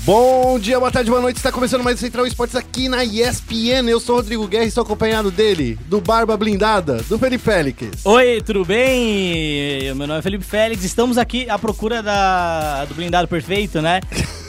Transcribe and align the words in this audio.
Bom 0.00 0.58
dia, 0.58 0.80
boa 0.80 0.90
tarde, 0.90 1.08
boa 1.10 1.22
noite. 1.22 1.36
Está 1.36 1.52
começando 1.52 1.84
mais 1.84 1.96
o 1.96 2.00
Central 2.00 2.26
Esportes 2.26 2.56
aqui 2.56 2.88
na 2.88 3.04
ESPN. 3.04 3.88
Eu 3.88 4.00
sou 4.00 4.16
o 4.16 4.18
Rodrigo 4.18 4.48
Guerra 4.48 4.64
e 4.64 4.68
estou 4.68 4.82
acompanhado 4.82 5.30
dele, 5.30 5.78
do 5.86 6.00
Barba 6.00 6.36
Blindada, 6.36 7.02
do 7.08 7.16
Felipe 7.16 7.44
Félix. 7.44 7.86
Oi, 8.04 8.42
tudo 8.44 8.64
bem? 8.64 9.94
Meu 9.94 10.08
nome 10.08 10.18
é 10.18 10.22
Felipe 10.22 10.44
Félix. 10.44 10.82
Estamos 10.82 11.18
aqui 11.18 11.48
à 11.48 11.56
procura 11.56 12.02
da, 12.02 12.84
do 12.86 12.94
blindado 12.96 13.28
perfeito, 13.28 13.80
né? 13.80 14.00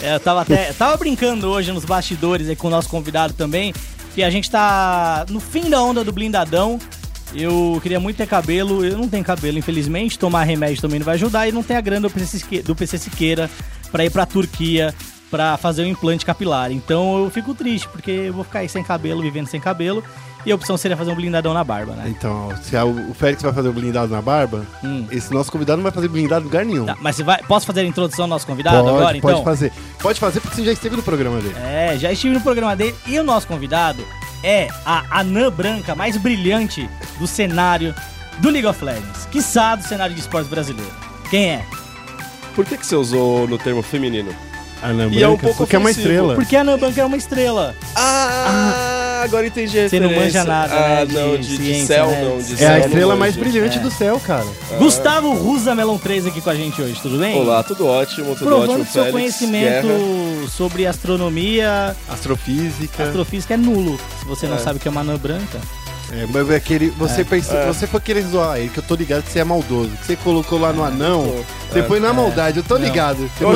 É, 0.01 0.15
Eu 0.15 0.19
tava 0.19 0.41
até 0.41 0.73
tava 0.73 0.97
brincando 0.97 1.47
hoje 1.49 1.71
nos 1.71 1.85
bastidores 1.85 2.49
aí 2.49 2.55
com 2.55 2.67
o 2.67 2.71
nosso 2.71 2.89
convidado 2.89 3.33
também, 3.33 3.73
que 4.15 4.23
a 4.23 4.31
gente 4.31 4.49
tá 4.49 5.23
no 5.29 5.39
fim 5.39 5.69
da 5.69 5.79
onda 5.83 6.03
do 6.03 6.11
blindadão. 6.11 6.79
Eu 7.35 7.79
queria 7.81 7.99
muito 7.99 8.17
ter 8.17 8.27
cabelo, 8.27 8.83
eu 8.83 8.97
não 8.97 9.07
tenho 9.07 9.23
cabelo, 9.23 9.59
infelizmente. 9.59 10.17
Tomar 10.17 10.43
remédio 10.45 10.81
também 10.81 10.97
não 10.99 11.05
vai 11.05 11.15
ajudar 11.15 11.47
e 11.47 11.51
não 11.51 11.61
tem 11.61 11.77
a 11.77 11.81
grana 11.81 12.07
do 12.07 12.09
PC, 12.13 12.39
Sique- 12.39 12.61
do 12.63 12.75
PC 12.75 12.97
Siqueira 12.97 13.49
pra 13.91 14.03
ir 14.03 14.09
Turquia 14.25 14.93
pra 15.33 15.57
fazer 15.57 15.81
o 15.81 15.87
implante 15.87 16.23
capilar. 16.23 16.71
Então 16.71 17.23
eu 17.23 17.29
fico 17.31 17.55
triste, 17.55 17.87
porque 17.89 18.11
eu 18.11 18.33
vou 18.33 18.43
ficar 18.43 18.59
aí 18.59 18.69
sem 18.69 18.83
cabelo, 18.83 19.19
vivendo 19.19 19.47
sem 19.47 19.59
cabelo. 19.59 20.03
E 20.45 20.51
a 20.51 20.55
opção 20.55 20.75
seria 20.77 20.95
fazer 20.95 21.09
um 21.09 21.15
blindadão 21.15 21.53
na 21.53 21.63
barba, 21.63 21.93
né? 21.93 22.03
Então, 22.07 22.49
se 22.61 22.75
a- 22.77 22.85
o 22.85 23.13
Félix 23.15 23.41
vai 23.41 23.51
fazer 23.53 23.69
o 23.69 23.73
blindado 23.73 24.11
na 24.11 24.21
barba, 24.21 24.63
Hum. 24.83 25.07
esse 25.09 25.33
nosso 25.33 25.49
convidado 25.51 25.77
não 25.77 25.83
vai 25.83 25.91
fazer 25.91 26.07
blindado 26.09 26.41
em 26.41 26.43
lugar 26.43 26.65
nenhum. 26.65 26.85
Tá, 26.85 26.97
mas 26.99 27.15
você 27.15 27.23
vai, 27.23 27.41
posso 27.47 27.65
fazer 27.65 27.79
a 27.79 27.85
introdução 27.85 28.25
do 28.27 28.29
nosso 28.29 28.45
convidado 28.45 28.75
pode, 28.77 28.89
agora, 28.89 29.05
pode 29.05 29.17
então? 29.33 29.43
fazer. 29.43 29.71
Pode 30.01 30.19
fazer 30.19 30.39
porque 30.41 30.57
você 30.57 30.65
já 30.65 30.71
esteve 30.73 30.97
no 30.97 31.01
programa 31.01 31.39
dele. 31.39 31.55
É, 31.57 31.97
já 31.97 32.11
estive 32.11 32.33
no 32.35 32.41
programa 32.41 32.75
dele 32.75 32.93
e 33.07 33.17
o 33.17 33.23
nosso 33.23 33.47
convidado 33.47 34.05
é 34.43 34.67
a 34.85 35.19
anã 35.21 35.49
branca 35.49 35.95
mais 35.95 36.17
brilhante 36.17 36.87
do 37.19 37.25
cenário 37.25 37.95
do 38.39 38.49
League 38.49 38.67
of 38.67 38.83
Legends, 38.83 39.25
quiçá 39.31 39.75
do 39.75 39.83
cenário 39.83 40.13
de 40.13 40.19
esportes 40.21 40.49
brasileiro. 40.49 40.91
Quem 41.29 41.51
é? 41.51 41.65
Por 42.53 42.65
que, 42.65 42.77
que 42.77 42.85
você 42.85 42.95
usou 42.97 43.47
no 43.47 43.57
termo 43.57 43.81
feminino? 43.81 44.35
Anã 44.83 45.07
E 45.11 45.23
é 45.23 45.27
um 45.27 45.31
branca, 45.31 45.43
pouco 45.43 45.57
porque 45.59 45.75
é 45.75 45.79
uma 45.79 45.91
estrela. 45.91 46.35
Porque 46.35 46.55
a 46.55 46.61
anã 46.61 46.77
branca 46.77 47.01
é 47.01 47.05
uma 47.05 47.17
estrela. 47.17 47.75
Ah, 47.95 49.21
agora 49.23 49.47
entendi 49.47 49.79
a 49.79 49.87
Você 49.89 49.99
não 49.99 50.11
manja 50.11 50.43
nada, 50.43 50.73
ah, 50.75 50.89
né, 50.99 51.05
de 51.05 51.13
não, 51.13 51.37
de, 51.37 51.57
de 51.57 51.57
ciência, 51.57 51.87
céu 51.95 52.07
né? 52.07 52.21
não, 52.23 52.37
de 52.41 52.53
É 52.53 52.57
céu 52.57 52.73
a 52.73 52.79
estrela 52.79 53.15
mais 53.15 53.35
brilhante 53.35 53.77
É. 53.77 53.81
do 53.81 53.89
céu, 53.91 54.19
cara. 54.25 54.45
Gustavo 54.77 55.33
Rusa 55.33 55.73
Melon 55.73 55.97
3 55.97 56.27
aqui 56.27 56.41
com 56.41 56.49
a 56.49 56.55
gente 56.55 56.81
hoje, 56.81 56.99
tudo 57.01 57.17
bem? 57.17 57.39
Olá, 57.39 57.63
tudo 57.63 57.87
ótimo, 57.87 58.35
tudo 58.35 58.45
Provando 58.47 58.71
ótimo, 58.71 58.85
seu 58.85 59.03
Félix, 59.05 59.11
conhecimento 59.11 59.87
Guerra. 59.87 60.47
sobre 60.49 60.85
astronomia, 60.85 61.95
Astrofísica. 62.09 63.03
astrofísica 63.03 63.53
é 63.53 63.57
nulo. 63.57 63.97
Se 64.19 64.25
você 64.25 64.47
não 64.47 64.55
É. 64.55 64.59
sabe 64.59 64.77
o 64.77 64.79
que 64.81 64.87
é 64.87 64.91
uma 64.91 65.01
anã 65.01 65.17
branca. 65.17 65.59
É, 66.15 66.27
mas 66.31 66.49
é 66.49 66.55
aquele, 66.55 66.89
você 66.91 67.23
pensou, 67.23 67.57
É. 67.57 67.65
você 67.67 67.87
foi 67.87 67.99
querer 67.99 68.21
zoar 68.21 68.57
ele, 68.59 68.69
que 68.69 68.77
eu 68.77 68.83
tô 68.83 68.93
ligado 68.95 69.23
que 69.23 69.31
você 69.31 69.39
é 69.39 69.43
maldoso. 69.43 69.89
Que 69.89 70.05
você 70.05 70.15
colocou 70.15 70.59
lá 70.59 70.71
no 70.71 70.83
anão, 70.83 71.23
Tô. 71.23 71.73
você 71.73 71.79
É. 71.79 71.83
foi 71.83 71.99
na 71.99 72.13
maldade, 72.13 72.57
eu 72.57 72.63
tô 72.63 72.77
Não. 72.77 72.85
ligado. 72.85 73.29
Eu. 73.41 73.49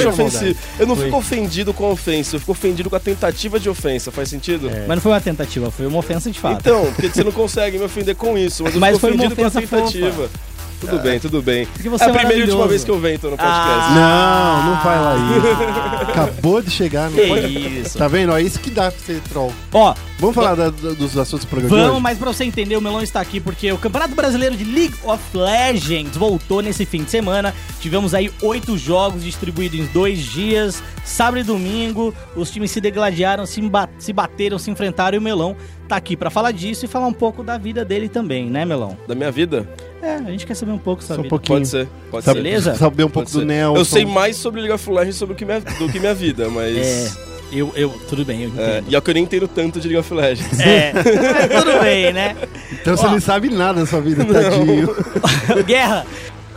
Eu 0.79 0.87
não 0.87 0.95
Foi. 0.95 1.05
fico 1.05 1.17
ofendido 1.17 1.73
com 1.73 1.85
a 1.85 1.89
ofensa, 1.89 2.35
eu 2.35 2.39
fico 2.39 2.51
ofendido 2.51 2.89
com 2.89 2.95
a 2.95 2.99
tentativa 2.99 3.59
de 3.59 3.69
ofensa. 3.69 4.11
Faz 4.11 4.29
sentido? 4.29 4.69
É. 4.69 4.85
Mas 4.87 4.95
não 4.97 5.01
foi 5.01 5.11
uma 5.11 5.21
tentativa, 5.21 5.69
foi 5.69 5.85
uma 5.85 5.99
ofensa 5.99 6.31
de 6.31 6.39
fato. 6.39 6.59
Então, 6.61 6.85
porque 6.93 7.09
você 7.09 7.23
não 7.23 7.31
consegue 7.31 7.77
me 7.77 7.85
ofender 7.85 8.15
com 8.15 8.37
isso, 8.37 8.63
mas 8.63 8.73
eu 8.73 8.79
Mas 8.79 8.89
fico 8.95 8.99
foi 9.01 9.11
uma 9.11 9.15
ofendido 9.25 9.35
com 9.41 9.45
a 9.47 9.51
tentativa. 9.51 10.29
Tudo 10.79 10.99
bem, 10.99 11.19
tudo 11.19 11.41
bem. 11.41 11.65
Porque 11.65 11.89
você 11.89 12.03
é 12.03 12.07
é 12.07 12.09
a 12.11 12.13
primeira 12.13 12.39
e 12.39 12.43
última 12.43 12.67
vez 12.67 12.83
que 12.83 12.91
eu 12.91 12.99
vento 12.99 13.29
no 13.29 13.37
podcast. 13.37 13.57
Ah. 13.59 14.61
Não, 14.63 14.71
não 14.73 14.81
fala 14.81 15.15
isso. 15.37 16.01
Acabou 16.11 16.61
de 16.61 16.69
chegar, 16.71 17.09
não 17.09 17.17
Que 17.17 17.27
pode. 17.27 17.79
isso. 17.81 17.97
Tá 17.97 18.07
vendo? 18.07 18.31
É 18.35 18.41
isso 18.41 18.59
que 18.59 18.69
dá 18.69 18.91
pra 18.91 18.99
ser 18.99 19.19
troll. 19.21 19.51
Ó, 19.73 19.93
Vamos 20.19 20.33
falar 20.35 20.55
da- 20.55 20.69
dos 20.69 21.15
assuntos 21.15 21.45
do 21.45 21.49
programa 21.49 21.75
de 21.75 21.79
Vamos, 21.81 21.93
hoje? 21.97 22.01
mas 22.03 22.17
pra 22.17 22.33
você 22.33 22.43
entender, 22.43 22.75
o 22.75 22.81
Melão 22.81 23.01
está 23.03 23.21
aqui 23.21 23.39
porque 23.39 23.71
o 23.71 23.77
Campeonato 23.77 24.15
Brasileiro 24.15 24.55
de 24.57 24.63
League 24.63 24.95
of 25.03 25.21
Legends 25.31 26.17
voltou 26.17 26.59
nesse 26.61 26.85
fim 26.85 27.03
de 27.03 27.11
semana. 27.11 27.53
Tivemos 27.79 28.15
aí 28.15 28.31
oito 28.41 28.75
jogos 28.79 29.23
distribuídos 29.23 29.79
em 29.79 29.85
dois 29.87 30.17
dias, 30.19 30.81
sábado 31.05 31.39
e 31.39 31.43
domingo. 31.43 32.13
Os 32.35 32.49
times 32.49 32.71
se 32.71 32.81
degladiaram, 32.81 33.45
se, 33.45 33.61
se 33.99 34.11
bateram, 34.11 34.57
se 34.57 34.71
enfrentaram 34.71 35.15
e 35.15 35.19
o 35.19 35.21
Melão 35.21 35.55
tá 35.87 35.95
aqui 35.97 36.17
pra 36.17 36.29
falar 36.31 36.51
disso 36.51 36.83
e 36.85 36.87
falar 36.87 37.05
um 37.07 37.13
pouco 37.13 37.43
da 37.43 37.57
vida 37.57 37.85
dele 37.85 38.09
também, 38.09 38.49
né, 38.49 38.65
Melão? 38.65 38.97
Da 39.07 39.13
minha 39.15 39.31
vida? 39.31 39.69
É, 40.01 40.15
a 40.15 40.21
gente 40.31 40.45
quer 40.45 40.55
saber 40.55 40.71
um 40.71 40.77
pouco 40.77 41.01
Só 41.03 41.15
sobre. 41.15 41.27
um 41.27 41.29
pouquinho. 41.29 41.57
Pode 41.59 41.67
ser, 41.69 41.87
pode 42.11 42.25
Sabe- 42.25 42.37
ser. 42.39 42.43
Beleza? 42.43 42.75
Saber 42.75 43.03
um 43.03 43.09
pouco 43.09 43.29
do. 43.31 43.43
Nelson. 43.43 43.79
Eu 43.79 43.85
sei 43.85 44.05
mais 44.05 44.35
sobre 44.35 44.61
League 44.61 44.73
of 44.73 44.89
Legends 44.89 45.15
sobre 45.15 45.33
o 45.33 45.37
que 45.37 45.43
minha- 45.45 45.59
do 45.59 45.89
que 45.89 45.99
minha 45.99 46.13
vida, 46.13 46.49
mas. 46.49 46.77
É, 46.77 47.11
eu, 47.51 47.71
eu, 47.75 47.89
tudo 48.09 48.23
bem, 48.25 48.43
eu 48.43 48.51
É, 48.57 48.77
entendo. 48.79 48.91
e 48.91 48.95
é 48.95 48.99
o 48.99 49.01
que 49.01 49.09
eu 49.09 49.13
nem 49.13 49.23
entendo 49.23 49.47
tanto 49.47 49.79
de 49.79 49.87
League 49.87 49.99
of 49.99 50.13
Legends. 50.13 50.59
É, 50.59 50.91
tudo 51.59 51.79
bem, 51.81 52.13
né? 52.13 52.35
Então 52.73 52.95
você 52.95 53.05
Ó. 53.05 53.09
não 53.11 53.19
sabe 53.21 53.49
nada 53.49 53.79
da 53.79 53.85
sua 53.85 54.01
vida, 54.01 54.23
tadinho. 54.25 54.93
Guerra, 55.65 56.05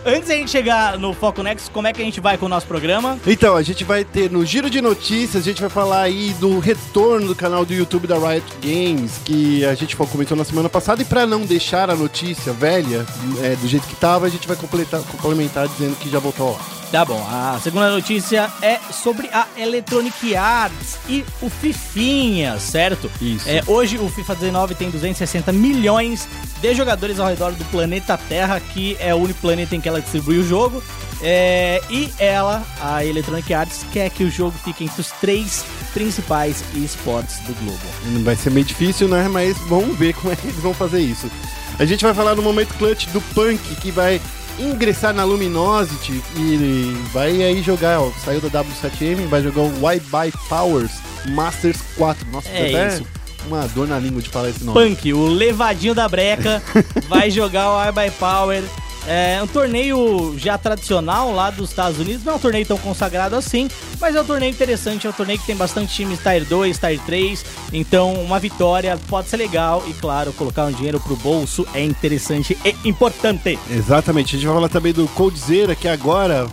antes 0.04 0.28
da 0.28 0.34
gente 0.34 0.50
chegar 0.50 0.98
no 0.98 1.12
Foco 1.12 1.42
Next, 1.42 1.70
como 1.70 1.86
é 1.86 1.92
que 1.92 2.00
a 2.00 2.04
gente 2.04 2.20
vai 2.20 2.36
com 2.38 2.46
o 2.46 2.48
nosso 2.48 2.66
programa? 2.66 3.18
Então, 3.26 3.56
a 3.56 3.62
gente 3.62 3.84
vai 3.84 4.04
ter 4.04 4.30
no 4.30 4.44
Giro 4.44 4.70
de 4.70 4.80
Notícias, 4.80 5.42
a 5.42 5.44
gente 5.44 5.60
vai 5.60 5.70
falar 5.70 6.02
aí 6.02 6.34
do 6.40 6.58
retorno 6.58 7.28
do 7.28 7.34
canal 7.34 7.64
do 7.64 7.72
YouTube 7.72 8.06
da 8.06 8.16
Riot 8.16 8.46
Games, 8.62 9.20
que 9.24 9.64
a 9.64 9.74
gente 9.74 9.96
comentou 9.96 10.36
na 10.36 10.44
semana 10.44 10.68
passada, 10.68 11.02
e 11.02 11.04
pra 11.04 11.26
não 11.26 11.42
deixar 11.42 11.90
a 11.90 11.94
notícia 11.94 12.52
velha, 12.52 13.06
é, 13.42 13.56
do 13.56 13.68
jeito 13.68 13.86
que 13.86 13.96
tava, 13.96 14.26
a 14.26 14.30
gente 14.30 14.46
vai 14.46 14.56
completar, 14.56 15.00
complementar 15.02 15.68
dizendo 15.68 15.96
que 15.96 16.08
já 16.08 16.18
voltou 16.18 16.52
lá. 16.52 16.80
Tá 16.90 17.04
bom, 17.04 17.24
a 17.30 17.56
segunda 17.62 17.88
notícia 17.88 18.50
é 18.60 18.76
sobre 18.92 19.28
a 19.28 19.46
Electronic 19.56 20.34
Arts 20.34 20.98
e 21.08 21.24
o 21.40 21.48
Fifinha, 21.48 22.58
certo? 22.58 23.08
Isso. 23.20 23.48
É, 23.48 23.62
hoje 23.64 23.96
o 23.96 24.08
FIFA 24.08 24.34
19 24.34 24.74
tem 24.74 24.90
260 24.90 25.52
milhões 25.52 26.28
de 26.60 26.74
jogadores 26.74 27.20
ao 27.20 27.28
redor 27.28 27.52
do 27.52 27.64
planeta 27.66 28.18
Terra, 28.18 28.58
que 28.58 28.96
é 28.98 29.14
o 29.14 29.18
único 29.18 29.40
planeta 29.40 29.76
em 29.76 29.80
que 29.80 29.88
ela 29.90 30.00
distribui 30.00 30.38
o 30.38 30.46
jogo. 30.46 30.82
É, 31.22 31.82
e 31.90 32.10
ela, 32.18 32.64
a 32.80 33.04
Electronic 33.04 33.52
Arts, 33.52 33.84
quer 33.92 34.08
que 34.08 34.24
o 34.24 34.30
jogo 34.30 34.54
fique 34.64 34.84
entre 34.84 35.00
os 35.00 35.10
três 35.20 35.64
principais 35.92 36.64
esportes 36.74 37.38
do 37.40 37.52
globo. 37.62 38.22
Vai 38.24 38.34
ser 38.36 38.50
meio 38.50 38.64
difícil, 38.64 39.06
né? 39.06 39.28
Mas 39.28 39.56
vamos 39.68 39.96
ver 39.98 40.14
como 40.14 40.32
é 40.32 40.36
que 40.36 40.46
eles 40.46 40.56
vão 40.60 40.72
fazer 40.72 41.00
isso. 41.00 41.30
A 41.78 41.84
gente 41.84 42.02
vai 42.04 42.14
falar 42.14 42.34
no 42.34 42.42
momento 42.42 42.72
clutch 42.74 43.06
do 43.08 43.20
Punk, 43.34 43.58
que 43.76 43.90
vai 43.90 44.20
ingressar 44.58 45.12
na 45.14 45.24
Luminosity 45.24 46.22
e 46.36 46.96
vai 47.12 47.42
aí 47.42 47.62
jogar, 47.62 48.00
ó, 48.00 48.10
saiu 48.24 48.40
da 48.40 48.62
W7M, 48.62 49.26
vai 49.26 49.42
jogar 49.42 49.62
o 49.62 49.70
By 49.70 50.32
Powers 50.48 50.92
Masters 51.28 51.78
4. 51.96 52.26
Nossa, 52.30 52.48
É 52.48 52.68
até 52.68 52.94
isso. 52.96 53.06
uma 53.46 53.66
dor 53.68 53.88
na 53.88 53.98
língua 53.98 54.20
de 54.22 54.28
falar 54.28 54.50
esse 54.50 54.64
nome. 54.64 54.88
Punk, 54.94 55.12
o 55.12 55.26
levadinho 55.28 55.94
da 55.94 56.08
breca, 56.08 56.62
vai 57.08 57.30
jogar 57.30 57.70
o 57.70 57.88
I 57.88 57.92
by 57.92 58.10
Power. 58.18 58.62
É 59.06 59.42
um 59.42 59.46
torneio 59.46 60.34
já 60.38 60.58
tradicional 60.58 61.32
lá 61.32 61.50
dos 61.50 61.70
Estados 61.70 61.98
Unidos, 61.98 62.24
não 62.24 62.34
é 62.34 62.36
um 62.36 62.38
torneio 62.38 62.66
tão 62.66 62.78
consagrado 62.78 63.34
assim, 63.34 63.68
mas 64.00 64.14
é 64.14 64.20
um 64.20 64.24
torneio 64.24 64.50
interessante, 64.50 65.06
é 65.06 65.10
um 65.10 65.12
torneio 65.12 65.38
que 65.38 65.46
tem 65.46 65.56
bastante 65.56 65.94
times 65.94 66.20
Tier 66.20 66.44
2, 66.44 66.78
Tier 66.78 67.00
3, 67.00 67.44
então 67.72 68.14
uma 68.14 68.38
vitória 68.38 68.98
pode 69.08 69.28
ser 69.28 69.38
legal 69.38 69.82
e 69.88 69.92
claro, 69.94 70.32
colocar 70.32 70.66
um 70.66 70.72
dinheiro 70.72 71.00
pro 71.00 71.16
bolso 71.16 71.66
é 71.74 71.82
interessante 71.82 72.56
e 72.64 72.88
importante. 72.88 73.58
Exatamente, 73.70 74.36
a 74.36 74.38
gente 74.38 74.46
vai 74.46 74.54
falar 74.54 74.68
também 74.68 74.92
do 74.92 75.08
Coldzera, 75.08 75.74
que 75.74 75.88
agora 75.88 76.46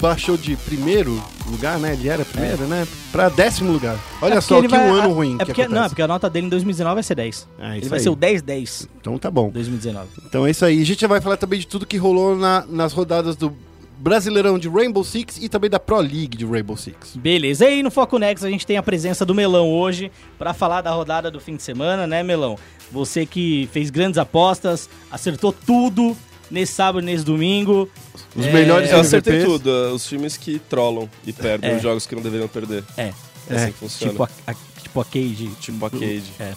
baixou 0.00 0.36
de 0.36 0.56
primeiro 0.56 1.22
lugar, 1.50 1.78
né? 1.78 1.92
Ele 1.92 2.08
era 2.08 2.24
primeiro, 2.24 2.64
né? 2.66 2.86
Pra 3.12 3.28
décimo 3.28 3.72
lugar. 3.72 3.98
Olha 4.22 4.34
É 4.34 4.40
só 4.40 4.60
que 4.60 4.68
vai- 4.68 4.88
um 4.88 4.92
ano 4.94 5.10
é 5.10 5.12
ruim. 5.12 5.38
que 5.38 5.44
porque, 5.46 5.68
não, 5.68 5.84
é 5.84 5.88
porque 5.88 6.02
a 6.02 6.08
nota 6.08 6.28
dele 6.30 6.46
em 6.46 6.50
2019 6.50 6.94
vai 6.94 7.02
ser 7.02 7.14
10. 7.14 7.48
Ah, 7.58 7.76
Ele 7.76 7.88
vai 7.88 7.98
aí. 7.98 8.02
ser 8.02 8.10
o 8.10 8.16
10-10 8.16 8.88
Então 9.00 9.18
tá 9.18 9.30
bom. 9.30 9.50
2019. 9.50 10.08
Então 10.26 10.46
é 10.46 10.50
isso 10.50 10.64
aí. 10.64 10.80
A 10.80 10.86
gente 10.86 11.06
vai 11.06 11.20
falar 11.20 11.36
também 11.36 11.58
de 11.60 11.66
tudo 11.66 11.84
que 11.86 11.96
rolou 11.96 12.36
na- 12.36 12.64
nas 12.68 12.92
rodadas 12.92 13.36
do 13.36 13.52
Brasileirão 13.98 14.58
de 14.58 14.68
Rainbow 14.68 15.02
Six 15.04 15.38
e 15.40 15.48
também 15.48 15.70
da 15.70 15.78
Pro 15.80 15.96
League 15.98 16.36
de 16.36 16.44
Rainbow 16.44 16.76
Six. 16.76 17.16
Beleza, 17.16 17.64
e 17.64 17.68
aí 17.68 17.82
no 17.82 17.90
Foco 17.90 18.18
Next 18.18 18.44
a 18.44 18.50
gente 18.50 18.66
tem 18.66 18.76
a 18.76 18.82
presença 18.82 19.24
do 19.24 19.34
Melão 19.34 19.70
hoje 19.72 20.10
pra 20.38 20.52
falar 20.52 20.80
da 20.82 20.90
rodada 20.90 21.30
do 21.30 21.40
fim 21.40 21.56
de 21.56 21.62
semana, 21.62 22.06
né, 22.06 22.22
Melão? 22.22 22.58
Você 22.92 23.24
que 23.24 23.68
fez 23.72 23.88
grandes 23.90 24.18
apostas, 24.18 24.90
acertou 25.10 25.52
tudo 25.52 26.14
nesse 26.50 26.74
sábado 26.74 27.02
e 27.02 27.06
nesse 27.06 27.24
domingo. 27.24 27.88
Os 28.36 28.46
É, 28.46 28.52
melhores 28.52 28.90
Eu 28.90 29.00
acertei 29.00 29.34
MVPs. 29.34 29.52
tudo, 29.58 29.66
uh, 29.70 29.94
os 29.94 30.04
times 30.06 30.36
que 30.36 30.58
trollam 30.58 31.08
e 31.26 31.32
perdem 31.32 31.70
É. 31.70 31.76
os 31.76 31.82
jogos 31.82 32.06
que 32.06 32.14
não 32.14 32.22
deveriam 32.22 32.48
perder. 32.48 32.82
É, 32.96 33.12
É 33.48 33.54
assim 33.56 33.66
que 33.72 33.78
funciona. 33.78 34.12
tipo 34.12 34.22
a, 34.24 34.28
a- 34.46 34.54
tipo 34.82 35.00
a 35.00 35.04
Cage. 35.04 35.50
Tipo 35.60 35.86
a 35.86 35.90
Cage. 35.90 36.32
É. 36.40 36.52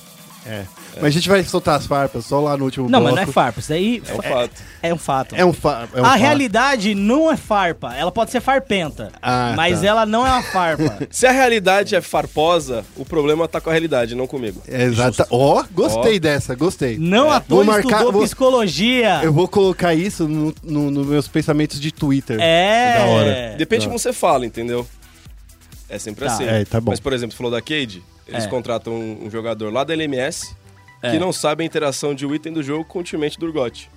É. 0.48 0.64
Mas 0.96 1.06
a 1.06 1.10
gente 1.10 1.30
vai 1.30 1.44
soltar 1.44 1.76
as 1.78 1.86
farpas 1.86 2.26
só 2.26 2.40
lá 2.40 2.56
no 2.58 2.66
último 2.66 2.90
Não, 2.90 3.00
bloco. 3.00 3.16
mas 3.16 3.26
não 3.26 3.30
é 3.30 3.34
farpa, 3.34 3.60
isso 3.60 3.70
daí 3.70 4.02
É 4.08 4.14
um 4.14 4.20
é, 4.20 4.30
fato. 4.30 4.52
é 4.82 4.94
um 4.94 4.98
fato. 4.98 5.36
É 5.36 5.46
um, 5.46 5.54
fa 5.54 5.88
é 5.94 6.02
um 6.02 6.06
a 6.06 6.10
fato. 6.10 6.20
realidade 6.20 6.96
não 6.96 7.32
é 7.32 7.38
farpa, 7.38 7.94
ela 7.96 8.12
pode 8.12 8.32
ser 8.32 8.40
farpenta, 8.42 9.12
Ah, 9.22 9.54
mas 9.56 9.82
tá. 9.82 9.88
ela 9.88 10.06
não 10.06 10.26
é 10.26 10.32
uma 10.32 10.42
farpa. 10.44 11.06
Se 11.12 11.28
a 11.28 11.32
realidade 11.32 11.96
é 11.96 12.02
farposa, 12.02 12.84
o 12.96 13.06
problema 13.06 13.48
tá 13.48 13.62
com 13.62 13.70
a 13.70 13.74
realidade, 13.74 14.16
não 14.16 14.26
comigo. 14.26 14.62
É 14.68 14.84
Exata. 14.84 15.28
Ó, 15.30 15.64
gostei 15.72 16.16
Ó. 16.16 16.20
dessa, 16.20 16.56
gostei. 16.56 16.98
Não 16.98 17.30
à 17.30 17.40
Vou 17.40 17.60
toa 17.60 17.64
marcar- 17.66 17.90
estudou 17.92 18.12
vou- 18.14 18.24
psicologia. 18.24 19.20
Eu 19.24 19.34
vou 19.34 19.48
colocar 19.48 19.94
isso 19.94 20.28
nos 20.28 20.56
no, 20.64 20.90
no 20.90 21.04
meus 21.06 21.28
pensamentos 21.28 21.80
de 21.80 21.92
Twitter. 21.92 22.38
É. 22.40 22.98
Da 23.00 23.06
hora. 23.06 23.56
Depende 23.58 23.82
Tá. 23.82 23.84
de 23.84 23.88
como 23.88 24.00
você 24.00 24.14
fala, 24.14 24.46
entendeu? 24.46 24.88
É 25.90 26.00
sempre 26.00 26.26
Tá. 26.26 26.34
assim. 26.34 26.44
É, 26.46 26.66
tá 26.66 26.82
bom. 26.82 26.92
Mas, 26.92 27.00
por 27.00 27.14
exemplo, 27.14 27.32
você 27.34 27.38
falou 27.38 27.52
da 27.52 27.62
Cade, 27.62 28.02
eles 28.28 28.46
É. 28.46 28.48
contratam 28.48 28.94
um, 28.94 29.26
um 29.26 29.32
jogador 29.32 29.72
lá 29.72 29.84
da 29.84 29.94
LMS 29.94 30.56
É. 31.02 31.12
que 31.12 31.20
não 31.20 31.32
sabe 31.32 31.64
a 31.64 31.66
interação 31.66 32.14
de 32.16 32.26
um 32.26 32.34
item 32.36 32.52
do 32.54 32.62
jogo 32.64 32.84
com 32.86 33.00
o 33.00 33.04
teammate 33.04 33.38
do 33.40 33.46
Urgot. 33.48 33.90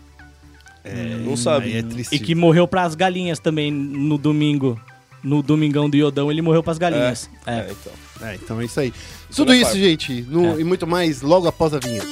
não 1.25 1.37
sabe. 1.37 1.77
É. 1.77 1.85
E 2.13 2.19
que 2.19 2.35
morreu 2.35 2.67
pras 2.67 2.95
galinhas 2.95 3.39
também 3.39 3.71
no 3.71 4.17
domingo. 4.19 4.81
no 5.23 5.43
Domingão 5.43 5.91
do 5.91 5.99
Iodão 5.99 6.31
ele 6.33 6.41
morreu 6.41 6.63
pras 6.63 6.79
galinhas. 6.79 7.29
É, 7.47 7.53
É. 7.59 7.67
então. 7.71 7.93
É, 8.27 8.35
então 8.37 8.59
é 8.61 8.65
isso 8.65 8.81
aí. 8.81 8.91
Tudo 9.37 9.53
isso, 9.53 9.65
parte. 9.67 9.79
gente, 9.81 10.23
no- 10.23 10.57
É. 10.57 10.61
e 10.63 10.65
muito 10.65 10.87
mais 10.87 11.21
logo 11.21 11.47
após 11.47 11.75
a 11.75 11.79
vinheta. 11.79 12.07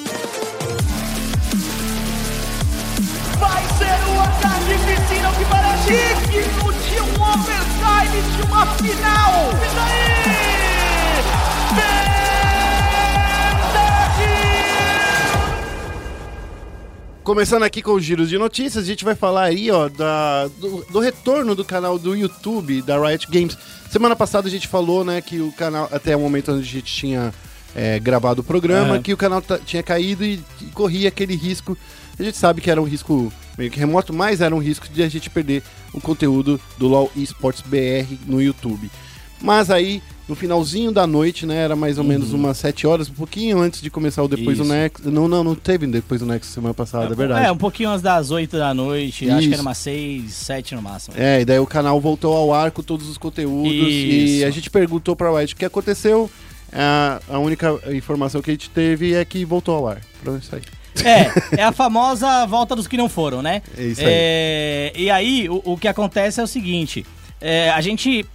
Vai 3.38 3.62
ser 3.78 4.10
um 4.10 4.20
andar 4.20 4.60
de 4.60 4.74
piscina 4.84 5.32
que 5.32 5.44
parece 5.46 5.88
digno 6.30 6.72
de 6.72 7.00
um 7.00 7.22
overtime 7.22 8.36
de 8.36 8.42
uma 8.42 8.66
final. 8.76 9.50
Isso 9.64 9.80
aí! 9.80 10.37
Começando 17.28 17.62
aqui 17.62 17.82
com 17.82 17.92
o 17.92 18.00
giro 18.00 18.26
de 18.26 18.38
notícias, 18.38 18.84
a 18.84 18.86
gente 18.86 19.04
vai 19.04 19.14
falar 19.14 19.42
aí, 19.42 19.70
ó, 19.70 19.86
da, 19.90 20.46
do, 20.46 20.82
do 20.90 20.98
retorno 20.98 21.54
do 21.54 21.62
canal 21.62 21.98
do 21.98 22.16
YouTube 22.16 22.80
da 22.80 22.98
Riot 22.98 23.28
Games. 23.30 23.54
Semana 23.90 24.16
passada 24.16 24.48
a 24.48 24.50
gente 24.50 24.66
falou, 24.66 25.04
né, 25.04 25.20
que 25.20 25.38
o 25.38 25.52
canal, 25.52 25.90
até 25.92 26.16
o 26.16 26.20
momento 26.20 26.52
onde 26.52 26.62
a 26.62 26.72
gente 26.72 26.90
tinha 26.90 27.34
é, 27.76 27.98
gravado 27.98 28.40
o 28.40 28.44
programa, 28.44 28.94
Aham. 28.94 29.02
que 29.02 29.12
o 29.12 29.16
canal 29.18 29.42
tinha 29.66 29.82
caído 29.82 30.24
e, 30.24 30.42
e 30.62 30.64
corria 30.72 31.10
aquele 31.10 31.36
risco. 31.36 31.76
A 32.18 32.22
gente 32.22 32.38
sabe 32.38 32.62
que 32.62 32.70
era 32.70 32.80
um 32.80 32.86
risco 32.86 33.30
meio 33.58 33.70
que 33.70 33.78
remoto, 33.78 34.10
mas 34.10 34.40
era 34.40 34.56
um 34.56 34.58
risco 34.58 34.88
de 34.88 35.02
a 35.02 35.08
gente 35.10 35.28
perder 35.28 35.62
o 35.92 36.00
conteúdo 36.00 36.58
do 36.78 36.88
LoL 36.88 37.12
Esports 37.14 37.60
BR 37.60 38.10
no 38.26 38.40
YouTube. 38.40 38.90
Mas 39.38 39.70
aí, 39.70 40.02
no 40.28 40.34
finalzinho 40.34 40.92
da 40.92 41.06
noite, 41.06 41.46
né, 41.46 41.56
era 41.56 41.74
mais 41.74 41.96
ou 41.96 42.04
menos 42.04 42.32
umas 42.32 42.58
7 42.58 42.86
horas, 42.86 43.08
um 43.08 43.14
pouquinho 43.14 43.58
antes 43.60 43.80
de 43.80 43.88
começar 43.88 44.22
o 44.22 44.28
Depois 44.28 44.58
do 44.58 44.64
Uhum. 44.64 44.68
Isso. 44.68 44.74
Next. 44.74 45.08
Não, 45.08 45.26
não, 45.26 45.42
não 45.42 45.54
teve 45.54 45.86
Depois 45.86 46.20
do 46.20 46.26
Next 46.26 46.52
semana 46.52 46.74
passada, 46.74 47.12
é 47.12 47.16
verdade. 47.16 47.46
É, 47.46 47.50
um 47.50 47.56
pouquinho 47.56 47.88
antes 47.88 48.02
das 48.02 48.30
8 48.30 48.58
da 48.58 48.74
noite, 48.74 49.28
acho 49.28 49.38
Isso. 49.40 49.48
que 49.48 49.54
era 49.54 49.62
umas 49.62 49.78
6, 49.78 50.32
7 50.32 50.74
no 50.74 50.82
máximo. 50.82 51.14
É, 51.16 51.40
e 51.40 51.44
daí 51.44 51.58
o 51.58 51.66
canal 51.66 51.98
voltou 52.00 52.36
ao 52.36 52.52
ar 52.52 52.70
com 52.70 52.82
todos 52.82 53.08
os 53.08 53.16
conteúdos 53.16 53.72
e 53.72 54.36
Isso. 54.36 54.46
a 54.46 54.50
gente 54.50 54.68
perguntou 54.68 55.16
pra 55.16 55.30
Riot 55.30 55.54
o 55.54 55.56
que 55.56 55.64
aconteceu. 55.64 56.30
A, 56.70 57.20
a 57.30 57.38
única 57.38 57.78
informação 57.94 58.42
que 58.42 58.50
a 58.50 58.52
gente 58.52 58.68
teve 58.68 59.14
é 59.14 59.24
que 59.24 59.44
voltou 59.44 59.74
ao 59.74 59.88
ar. 59.88 60.02
Pronto, 60.22 60.42
isso 60.42 60.54
aí. 60.54 60.62
É, 61.02 61.32
é 61.60 61.62
a 61.62 61.72
famosa 61.72 62.44
volta 62.46 62.76
dos 62.76 62.86
que 62.86 62.98
não 62.98 63.08
foram, 63.08 63.40
né? 63.40 63.62
É 63.76 63.82
isso 63.82 64.00
aí. 64.00 64.06
É, 64.10 64.92
e 64.94 65.10
aí, 65.10 65.48
o, 65.48 65.62
o 65.64 65.78
que 65.78 65.88
acontece 65.88 66.40
é 66.40 66.42
o 66.42 66.46
seguinte: 66.46 67.06
é, 67.40 67.70
a 67.70 67.80
gente 67.80 68.26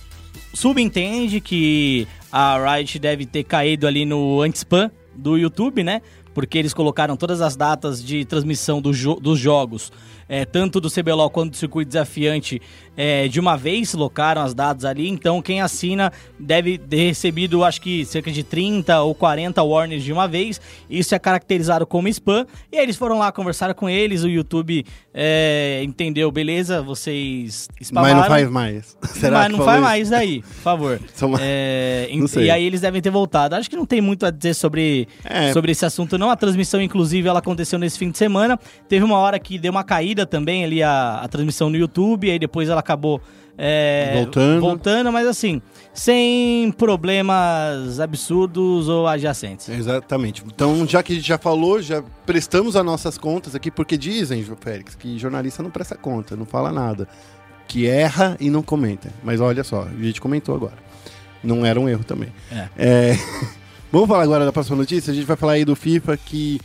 subentende 0.53 1.41
que 1.41 2.07
a 2.31 2.57
Riot 2.75 2.99
deve 2.99 3.25
ter 3.25 3.43
caído 3.43 3.87
ali 3.87 4.05
no 4.05 4.41
anti-spam 4.41 4.91
do 5.15 5.37
YouTube, 5.37 5.83
né? 5.83 6.01
Porque 6.33 6.57
eles 6.57 6.73
colocaram 6.73 7.15
todas 7.15 7.41
as 7.41 7.55
datas 7.55 8.03
de 8.03 8.25
transmissão 8.25 8.81
do 8.81 8.91
jo- 8.93 9.19
dos 9.19 9.37
jogos, 9.39 9.91
é, 10.33 10.45
tanto 10.45 10.81
do 10.81 10.89
CBLOL 10.89 11.29
quanto 11.29 11.51
do 11.51 11.57
circuito 11.57 11.89
desafiante, 11.89 12.59
é, 12.97 13.27
de 13.27 13.39
uma 13.39 13.55
vez, 13.55 13.93
locaram 13.93 14.41
as 14.41 14.53
datas 14.55 14.83
ali. 14.83 15.07
Então, 15.07 15.41
quem 15.43 15.61
assina 15.61 16.11
deve 16.39 16.79
ter 16.79 17.07
recebido, 17.07 17.63
acho 17.63 17.79
que 17.79 18.03
cerca 18.03 18.31
de 18.31 18.41
30 18.43 18.99
ou 19.01 19.13
40 19.13 19.61
warnings 19.61 20.03
de 20.03 20.11
uma 20.11 20.27
vez. 20.27 20.59
Isso 20.89 21.13
é 21.13 21.19
caracterizado 21.19 21.85
como 21.85 22.07
spam. 22.07 22.47
E 22.71 22.77
aí 22.77 22.83
eles 22.83 22.95
foram 22.95 23.19
lá, 23.19 23.31
conversaram 23.31 23.75
com 23.75 23.87
eles. 23.87 24.23
O 24.23 24.27
YouTube 24.27 24.83
é, 25.13 25.81
entendeu, 25.83 26.31
beleza, 26.31 26.81
vocês 26.81 27.67
spamaram. 27.79 28.15
Mas 28.15 28.23
não 28.23 28.29
faz 28.35 28.49
mais. 28.49 28.97
Será 29.13 29.37
Mas 29.39 29.51
não 29.51 29.59
faz 29.63 29.77
isso? 29.77 29.83
mais 29.83 30.09
daí, 30.09 30.41
por 30.41 30.53
favor. 30.63 30.99
É, 31.39 32.09
e- 32.11 32.39
e 32.43 32.49
aí 32.51 32.63
eles 32.65 32.81
devem 32.81 33.01
ter 33.01 33.09
voltado. 33.09 33.55
Acho 33.55 33.69
que 33.69 33.75
não 33.75 33.85
tem 33.85 34.01
muito 34.01 34.25
a 34.25 34.31
dizer 34.31 34.53
sobre, 34.53 35.07
É. 35.23 35.51
sobre 35.53 35.71
esse 35.71 35.85
assunto, 35.85 36.17
não. 36.17 36.29
A 36.29 36.35
transmissão, 36.35 36.81
inclusive, 36.81 37.27
ela 37.27 37.39
aconteceu 37.39 37.77
nesse 37.79 37.97
fim 37.97 38.09
de 38.11 38.17
semana. 38.17 38.59
Teve 38.87 39.03
uma 39.05 39.17
hora 39.17 39.37
que 39.39 39.57
deu 39.57 39.71
uma 39.71 39.83
caída 39.83 40.22
também 40.25 40.63
ali 40.63 40.81
a, 40.83 41.19
a 41.21 41.27
transmissão 41.27 41.69
no 41.69 41.77
YouTube, 41.77 42.29
aí 42.29 42.39
depois 42.39 42.69
ela 42.69 42.79
acabou 42.79 43.21
é, 43.57 44.13
Voltando. 44.15 44.61
voltando, 44.61 45.11
mas 45.11 45.27
assim, 45.27 45.61
sem 45.93 46.71
problemas 46.71 47.99
absurdos 47.99 48.89
ou 48.89 49.07
adjacentes. 49.07 49.69
Exatamente. 49.69 50.43
Então, 50.45 50.87
já 50.87 51.03
que 51.03 51.13
a 51.13 51.15
gente 51.15 51.27
já 51.27 51.37
falou, 51.37 51.81
já 51.81 52.03
prestamos 52.25 52.75
as 52.75 52.83
nossas 52.83 53.17
contas 53.17 53.53
aqui, 53.53 53.69
porque 53.69 53.95
dizem, 53.97 54.43
João 54.43 54.57
Félix, 54.59 54.95
que 54.95 55.17
jornalista 55.19 55.61
não 55.61 55.69
presta 55.69 55.95
conta, 55.95 56.35
não 56.35 56.45
fala 56.45 56.71
nada. 56.71 57.07
Que 57.67 57.87
erra 57.87 58.35
e 58.39 58.49
não 58.49 58.61
comenta. 58.61 59.09
Mas 59.23 59.39
olha 59.39 59.63
só, 59.63 59.83
a 59.83 60.03
gente 60.03 60.19
comentou 60.19 60.55
agora. 60.55 60.77
Não 61.43 61.65
era 61.65 61.79
um 61.79 61.87
erro 61.87 62.03
também. 62.03 62.29
É. 62.51 62.67
É, 62.77 63.17
Vamos 63.91 64.07
falar 64.09 64.23
agora 64.23 64.43
da 64.45 64.51
próxima 64.51 64.75
notícia? 64.75 65.11
A 65.11 65.13
gente 65.15 65.25
vai 65.25 65.37
falar 65.37 65.53
aí 65.53 65.63
do 65.63 65.75
FIFA, 65.75 66.17
que 66.17 66.59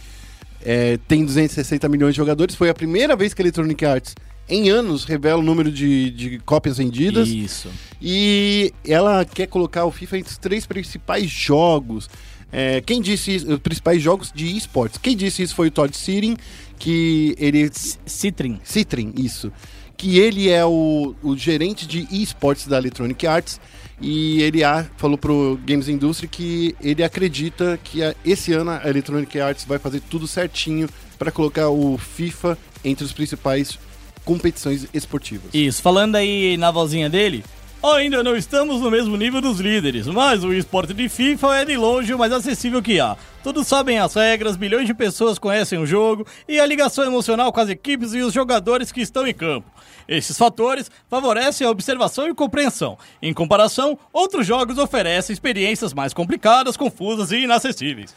é, 0.64 0.98
tem 1.08 1.24
260 1.24 1.88
milhões 1.88 2.14
de 2.14 2.16
jogadores. 2.16 2.54
Foi 2.54 2.68
a 2.68 2.74
primeira 2.74 3.16
vez 3.16 3.34
que 3.34 3.42
a 3.42 3.44
Electronic 3.44 3.84
Arts, 3.84 4.14
em 4.48 4.70
anos, 4.70 5.04
revela 5.04 5.40
o 5.40 5.44
número 5.44 5.70
de, 5.70 6.10
de 6.10 6.38
cópias 6.40 6.78
vendidas. 6.78 7.28
Isso. 7.28 7.68
E 8.00 8.72
ela 8.86 9.24
quer 9.24 9.46
colocar 9.46 9.84
o 9.84 9.90
FIFA 9.90 10.18
entre 10.18 10.32
os 10.32 10.38
três 10.38 10.66
principais 10.66 11.30
jogos. 11.30 12.08
É, 12.50 12.80
quem 12.80 13.00
disse 13.00 13.34
isso? 13.34 13.52
Os 13.52 13.58
principais 13.58 14.02
jogos 14.02 14.32
de 14.34 14.56
esportes. 14.56 14.98
Quem 14.98 15.16
disse 15.16 15.42
isso 15.42 15.54
foi 15.54 15.68
o 15.68 15.70
Todd 15.70 15.94
Sirin, 15.96 16.36
que 16.78 17.34
ele. 17.38 17.70
Citrin. 18.06 18.60
Citrin, 18.64 19.12
isso. 19.16 19.52
Que 19.96 20.18
ele 20.18 20.48
é 20.48 20.64
o, 20.64 21.14
o 21.22 21.36
gerente 21.36 21.86
de 21.86 22.06
esportes 22.10 22.66
da 22.66 22.78
Electronic 22.78 23.26
Arts. 23.26 23.60
E 24.00 24.40
ele 24.42 24.60
falou 24.96 25.18
pro 25.18 25.58
Games 25.66 25.88
Industry 25.88 26.28
que 26.28 26.76
ele 26.80 27.02
acredita 27.02 27.78
que 27.82 28.00
esse 28.24 28.52
ano 28.52 28.70
a 28.70 28.88
Electronic 28.88 29.40
Arts 29.40 29.64
vai 29.64 29.78
fazer 29.78 30.00
tudo 30.08 30.26
certinho 30.26 30.88
para 31.18 31.32
colocar 31.32 31.68
o 31.68 31.98
FIFA 31.98 32.56
entre 32.84 33.04
os 33.04 33.12
principais 33.12 33.78
competições 34.24 34.86
esportivas. 34.92 35.52
Isso, 35.52 35.82
falando 35.82 36.16
aí 36.16 36.56
na 36.56 36.70
vozinha 36.70 37.08
dele, 37.08 37.42
ainda 37.82 38.22
não 38.22 38.36
estamos 38.36 38.80
no 38.80 38.90
mesmo 38.90 39.16
nível 39.16 39.40
dos 39.40 39.60
líderes, 39.60 40.06
mas 40.06 40.42
o 40.42 40.52
esporte 40.52 40.92
de 40.92 41.08
FIFA 41.08 41.56
é 41.58 41.64
de 41.64 41.76
longe 41.76 42.12
o 42.12 42.18
mais 42.18 42.32
acessível 42.32 42.82
que 42.82 42.98
há. 42.98 43.16
Todos 43.42 43.66
sabem 43.66 43.98
as 43.98 44.14
regras, 44.14 44.56
milhões 44.56 44.86
de 44.86 44.94
pessoas 44.94 45.38
conhecem 45.38 45.78
o 45.78 45.86
jogo 45.86 46.26
e 46.48 46.58
a 46.58 46.66
ligação 46.66 47.04
emocional 47.04 47.52
com 47.52 47.60
as 47.60 47.68
equipes 47.68 48.14
e 48.14 48.18
os 48.18 48.32
jogadores 48.32 48.90
que 48.90 49.00
estão 49.00 49.26
em 49.26 49.34
campo. 49.34 49.70
Esses 50.08 50.36
fatores 50.36 50.90
favorecem 51.08 51.66
a 51.66 51.70
observação 51.70 52.26
e 52.28 52.34
compreensão. 52.34 52.98
Em 53.22 53.32
comparação, 53.32 53.98
outros 54.12 54.46
jogos 54.46 54.78
oferecem 54.78 55.32
experiências 55.32 55.94
mais 55.94 56.12
complicadas, 56.12 56.76
confusas 56.76 57.30
e 57.30 57.42
inacessíveis. 57.42 58.14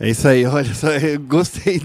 É 0.00 0.08
isso 0.08 0.26
aí, 0.26 0.46
olha 0.46 0.74
só, 0.74 0.88
eu 0.88 1.20
gostei. 1.20 1.82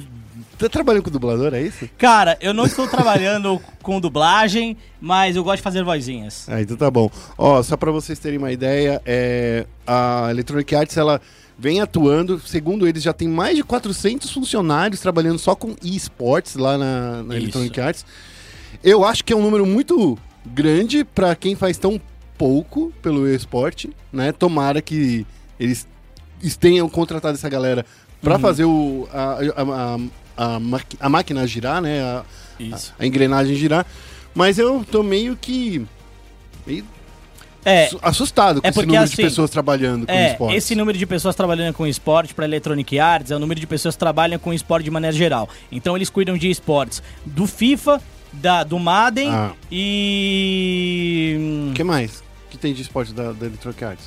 Tá 0.58 0.68
trabalhando 0.68 1.04
com 1.04 1.12
dublador, 1.12 1.54
é 1.54 1.62
isso? 1.62 1.88
Cara, 1.98 2.38
eu 2.42 2.54
não 2.54 2.66
estou 2.66 2.88
trabalhando 2.88 3.62
com 3.84 4.00
dublagem, 4.00 4.76
mas 5.00 5.36
eu 5.36 5.44
gosto 5.44 5.58
de 5.58 5.62
fazer 5.64 5.84
vozinhas. 5.84 6.48
Ah, 6.50 6.62
então 6.62 6.76
tá 6.76 6.90
bom. 6.90 7.10
Ó, 7.38 7.62
só 7.62 7.78
pra 7.78 7.92
vocês 7.92 8.18
terem 8.18 8.40
uma 8.40 8.52
ideia, 8.52 9.00
é, 9.06 9.66
a 9.86 10.28
Electronic 10.32 10.76
Arts, 10.76 10.98
ela 10.98 11.22
vem 11.60 11.80
atuando, 11.82 12.40
segundo 12.40 12.88
eles, 12.88 13.04
já 13.04 13.14
tem 13.14 13.28
mais 13.28 13.56
de 13.56 13.64
400 13.64 14.32
funcionários 14.32 15.00
trabalhando 15.00 15.38
só 15.40 15.54
com 15.56 15.76
esportes 15.84 16.56
lá 16.56 16.78
na, 16.78 17.24
na. 17.24 17.36
Electronic 17.36 17.80
Arts. 17.80 18.06
Eu 18.84 19.04
acho 19.06 19.24
que 19.24 19.34
é 19.34 19.36
um 19.36 19.42
número 19.42 19.66
muito 19.66 20.18
grande 20.46 21.04
pra 21.04 21.36
quem 21.36 21.56
faz 21.56 21.78
tão 21.78 22.00
pouco 22.38 22.92
pelo 23.02 23.28
esporte, 23.28 23.90
né? 24.14 24.32
Tomara 24.32 24.82
que 24.82 25.26
eles 25.60 25.88
tenham 26.60 26.88
contratado 26.90 27.36
essa 27.36 27.50
galera 27.50 27.86
pra 28.22 28.36
Uhum. 28.36 28.40
fazer 28.40 28.66
o, 28.66 29.08
a, 29.14 29.38
a, 29.56 29.96
a, 29.96 30.00
a 30.38 30.60
a 31.00 31.10
máquina 31.10 31.46
girar, 31.48 31.82
né? 31.82 32.02
A, 32.02 32.24
Isso. 32.60 32.94
a 33.00 33.06
engrenagem 33.06 33.56
girar. 33.56 33.86
Mas 34.36 34.58
eu 34.60 34.86
tô 34.90 35.02
meio 35.04 35.36
que. 35.36 35.86
meio 36.66 36.86
É, 37.66 37.88
su- 37.88 38.00
assustado 38.02 38.62
com 38.62 38.68
é 38.68 38.70
esse 38.70 38.76
porque, 38.76 38.86
número 38.88 39.04
assim, 39.04 39.16
de 39.16 39.22
pessoas 39.24 39.50
trabalhando 39.50 40.06
com 40.06 40.12
É, 40.14 40.32
esporte. 40.32 40.56
esse 40.56 40.76
número 40.76 40.98
de 40.98 41.06
pessoas 41.06 41.36
trabalhando 41.36 41.74
com 41.74 41.86
esporte 41.88 42.34
para 42.34 42.46
Electronic 42.46 42.98
Arts 43.00 43.32
é 43.32 43.36
o 43.36 43.40
número 43.40 43.60
de 43.60 43.68
pessoas 43.68 43.96
que 43.96 44.00
trabalham 44.00 44.40
com 44.40 44.54
esporte 44.54 44.84
de 44.86 44.92
maneira 44.92 45.16
geral. 45.16 45.50
Então 45.72 45.96
eles 45.96 46.10
cuidam 46.10 46.38
de 46.38 46.50
esportes 46.50 47.02
do 47.26 47.46
FIFA, 47.48 48.00
da, 48.32 48.64
do 48.64 48.78
Madden 48.80 49.30
Ah. 49.32 49.52
e. 50.38 51.68
O 51.72 51.74
que 51.74 51.84
mais 51.84 52.24
que 52.50 52.58
tem 52.58 52.74
de 52.74 52.82
esporte 52.82 53.14
da, 53.14 53.32
da 53.32 53.46
Electronic 53.46 53.84
Arts? 53.84 54.06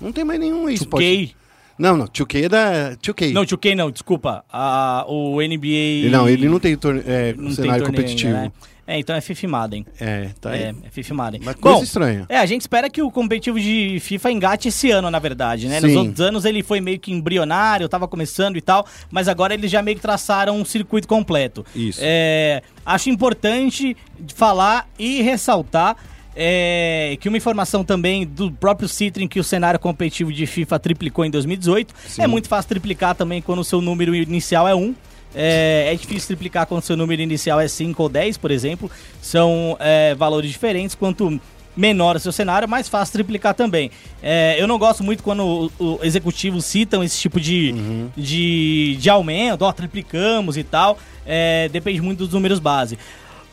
Não 0.00 0.12
tem 0.12 0.24
mais 0.24 0.40
nenhum 0.40 0.68
esporte. 0.68 1.04
2K. 1.06 1.34
Não, 1.80 1.96
não. 1.96 2.06
2K 2.06 2.44
é 2.44 2.48
da 2.48 2.96
2K. 2.96 3.32
Não, 3.32 3.42
2K 3.42 3.74
não, 3.74 3.90
desculpa. 3.90 4.44
A, 4.52 5.04
o 5.08 5.40
NBA. 5.40 6.10
Não, 6.10 6.28
ele 6.28 6.46
não 6.46 6.60
tem 6.60 6.76
torne... 6.76 7.02
é, 7.06 7.32
não 7.32 7.46
tem 7.46 7.54
cenário 7.54 7.84
torneio 7.84 7.86
competitivo. 7.86 8.36
ainda, 8.36 8.42
né? 8.42 8.52
É, 8.86 8.98
então 8.98 9.14
é 9.14 9.20
FIFA 9.20 9.46
Madden. 9.46 9.86
É, 10.00 10.30
tá 10.40 10.50
aí. 10.50 10.62
É, 10.62 10.74
é 10.82 10.90
FIFA 10.90 11.14
Madden. 11.14 11.40
Uma 11.42 11.54
coisa 11.54 11.78
Bom, 11.78 11.84
estranha. 11.84 12.26
É, 12.28 12.38
a 12.38 12.44
gente 12.44 12.62
espera 12.62 12.90
que 12.90 13.00
o 13.00 13.08
competitivo 13.08 13.58
de 13.58 13.98
FIFA 14.00 14.32
engate 14.32 14.68
esse 14.68 14.90
ano, 14.90 15.08
na 15.08 15.20
verdade, 15.20 15.68
né? 15.68 15.80
Nos 15.80 15.92
Sim. 15.92 15.98
outros 15.98 16.20
anos 16.20 16.44
ele 16.44 16.60
foi 16.60 16.80
meio 16.80 16.98
que 16.98 17.12
embrionário, 17.12 17.88
tava 17.88 18.08
começando 18.08 18.56
e 18.56 18.60
tal, 18.60 18.84
mas 19.08 19.28
agora 19.28 19.54
eles 19.54 19.70
já 19.70 19.80
meio 19.80 19.96
que 19.96 20.02
traçaram 20.02 20.56
um 20.56 20.64
circuito 20.64 21.06
completo. 21.06 21.64
Isso. 21.72 22.00
É, 22.02 22.62
acho 22.84 23.08
importante 23.08 23.96
falar 24.34 24.88
e 24.98 25.22
ressaltar 25.22 25.96
é, 26.34 27.16
que 27.20 27.28
uma 27.28 27.36
informação 27.36 27.84
também 27.84 28.26
do 28.26 28.50
próprio 28.52 28.88
Citrin 28.88 29.26
que 29.26 29.40
o 29.40 29.44
cenário 29.44 29.78
competitivo 29.78 30.32
de 30.32 30.46
FIFA 30.46 30.78
triplicou 30.78 31.24
em 31.24 31.30
2018. 31.30 31.94
Sim. 32.06 32.22
É 32.22 32.26
muito 32.26 32.48
fácil 32.48 32.68
triplicar 32.68 33.14
também 33.14 33.42
quando 33.42 33.60
o 33.60 33.64
seu 33.64 33.80
número 33.80 34.14
inicial 34.14 34.66
é 34.68 34.74
1. 34.74 34.94
É, 35.34 35.90
é 35.92 35.94
difícil 35.94 36.28
triplicar 36.28 36.66
quando 36.66 36.82
o 36.82 36.86
seu 36.86 36.96
número 36.96 37.22
inicial 37.22 37.60
é 37.60 37.68
5 37.68 38.02
ou 38.02 38.08
10, 38.08 38.36
por 38.36 38.50
exemplo. 38.50 38.90
São 39.20 39.76
é, 39.80 40.14
valores 40.14 40.50
diferentes. 40.50 40.94
Quanto 40.94 41.40
menor 41.76 42.16
o 42.16 42.20
seu 42.20 42.32
cenário, 42.32 42.68
mais 42.68 42.88
fácil 42.88 43.12
triplicar 43.12 43.54
também. 43.54 43.90
É, 44.22 44.56
eu 44.58 44.66
não 44.66 44.78
gosto 44.78 45.02
muito 45.04 45.22
quando 45.22 45.70
o, 45.78 45.84
o 45.84 45.98
executivos 46.02 46.64
citam 46.64 47.02
esse 47.02 47.18
tipo 47.18 47.40
de, 47.40 47.72
de, 48.16 48.96
de 48.96 49.10
aumento, 49.10 49.62
ó, 49.62 49.72
triplicamos 49.72 50.56
e 50.56 50.64
tal. 50.64 50.98
É, 51.24 51.68
depende 51.68 52.00
muito 52.00 52.18
dos 52.18 52.32
números 52.32 52.58
base. 52.58 52.98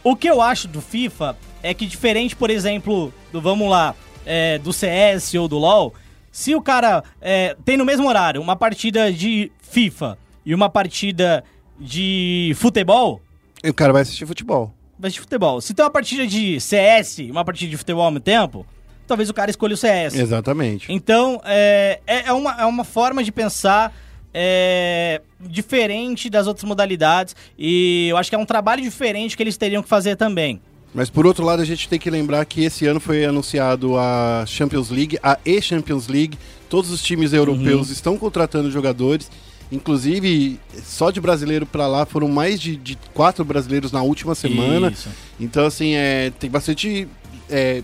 O 0.03 0.15
que 0.15 0.27
eu 0.27 0.41
acho 0.41 0.67
do 0.67 0.81
FIFA 0.81 1.35
é 1.63 1.73
que 1.73 1.85
diferente, 1.85 2.35
por 2.35 2.49
exemplo, 2.49 3.13
do 3.31 3.41
vamos 3.41 3.69
lá, 3.69 3.95
é, 4.25 4.57
do 4.59 4.71
CS 4.73 5.33
ou 5.35 5.47
do 5.47 5.57
LoL, 5.57 5.93
se 6.31 6.53
o 6.55 6.61
cara 6.61 7.03
é, 7.21 7.55
tem 7.65 7.77
no 7.77 7.85
mesmo 7.85 8.07
horário 8.07 8.41
uma 8.41 8.55
partida 8.55 9.11
de 9.11 9.51
FIFA 9.61 10.17
e 10.45 10.53
uma 10.53 10.69
partida 10.69 11.43
de 11.79 12.53
futebol, 12.55 13.21
E 13.63 13.69
o 13.69 13.73
cara 13.73 13.91
vai 13.93 14.01
assistir 14.03 14.25
futebol. 14.25 14.73
vai 14.99 15.09
de 15.11 15.19
futebol. 15.19 15.59
Se 15.61 15.73
tem 15.73 15.83
uma 15.83 15.91
partida 15.91 16.25
de 16.27 16.59
CS 16.59 17.19
e 17.19 17.31
uma 17.31 17.43
partida 17.45 17.69
de 17.71 17.77
futebol 17.77 18.03
ao 18.03 18.11
mesmo 18.11 18.23
tempo, 18.23 18.65
talvez 19.07 19.29
o 19.29 19.33
cara 19.33 19.49
escolha 19.49 19.73
o 19.73 19.77
CS. 19.77 20.15
Exatamente. 20.15 20.91
Então, 20.91 21.41
é, 21.45 21.99
é, 22.07 22.27
é 22.27 22.33
uma, 22.33 22.51
é 22.61 22.65
uma 22.65 22.83
forma 22.83 23.23
de 23.23 23.31
pensar 23.31 23.93
é, 24.33 25.21
diferente 25.39 26.29
das 26.29 26.45
outras 26.47 26.63
modalidades 26.63 27.35
e 27.57 28.07
eu 28.09 28.17
acho 28.17 28.29
que 28.29 28.35
é 28.35 28.39
um 28.39 28.45
trabalho 28.45 28.81
diferente 28.83 29.35
que 29.35 29.41
eles 29.43 29.57
teriam 29.57 29.81
que 29.81 29.89
fazer 29.89 30.15
também. 30.15 30.61
Mas 30.97 31.11
por 31.11 31.27
outro 31.27 31.45
lado, 31.45 31.61
a 31.61 31.65
gente 31.65 31.87
tem 31.87 31.99
que 31.99 32.09
lembrar 32.09 32.43
que 32.43 32.63
esse 32.63 32.87
ano 32.87 32.99
foi 32.99 33.23
anunciado 33.23 33.95
a 33.99 34.43
Champions 34.47 34.89
League, 34.89 35.19
a 35.21 35.37
E-Champions 35.45 36.07
League. 36.07 36.39
Todos 36.67 36.89
os 36.89 37.03
times 37.03 37.33
europeus 37.33 37.91
estão 37.91 38.17
contratando 38.17 38.71
jogadores. 38.71 39.29
Inclusive, 39.71 40.59
só 40.83 41.11
de 41.11 41.21
brasileiro 41.21 41.67
pra 41.67 41.85
lá 41.85 42.03
foram 42.03 42.27
mais 42.27 42.59
de, 42.59 42.75
de 42.75 42.97
quatro 43.13 43.45
brasileiros 43.45 43.91
na 43.91 44.01
última 44.01 44.33
semana. 44.33 44.89
Isso. 44.89 45.09
Então, 45.39 45.67
assim, 45.67 45.93
é, 45.93 46.31
tem 46.39 46.49
bastante. 46.49 47.07
É, 47.47 47.83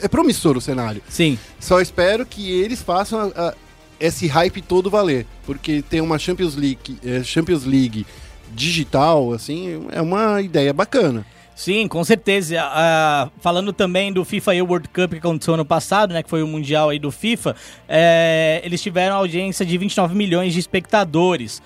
é 0.00 0.06
promissor 0.06 0.56
o 0.56 0.60
cenário. 0.60 1.02
Sim. 1.08 1.36
Só 1.58 1.80
espero 1.80 2.24
que 2.24 2.48
eles 2.48 2.80
façam 2.80 3.32
a- 3.34 3.48
a- 3.48 3.54
esse 3.98 4.28
hype 4.28 4.62
todo 4.62 4.88
valer. 4.88 5.26
Porque 5.44 5.82
ter 5.82 6.00
uma 6.00 6.16
Champions 6.16 6.54
League, 6.54 6.96
é, 7.04 7.24
Champions 7.24 7.64
League 7.64 8.06
digital, 8.54 9.32
assim, 9.32 9.84
é 9.90 10.00
uma 10.00 10.40
ideia 10.40 10.72
bacana. 10.72 11.26
Sim, 11.62 11.86
com 11.86 12.02
certeza. 12.02 12.60
Ah, 12.60 13.30
falando 13.38 13.72
também 13.72 14.12
do 14.12 14.24
FIFA 14.24 14.54
e 14.56 14.62
World 14.62 14.88
Cup 14.88 15.12
que 15.12 15.18
aconteceu 15.18 15.54
ano 15.54 15.64
passado, 15.64 16.12
né, 16.12 16.20
que 16.20 16.28
foi 16.28 16.42
o 16.42 16.46
mundial 16.48 16.88
aí 16.88 16.98
do 16.98 17.12
FIFA, 17.12 17.54
é, 17.88 18.60
eles 18.64 18.82
tiveram 18.82 19.14
audiência 19.14 19.64
de 19.64 19.78
29 19.78 20.12
milhões 20.12 20.52
de 20.52 20.58
espectadores 20.58 21.62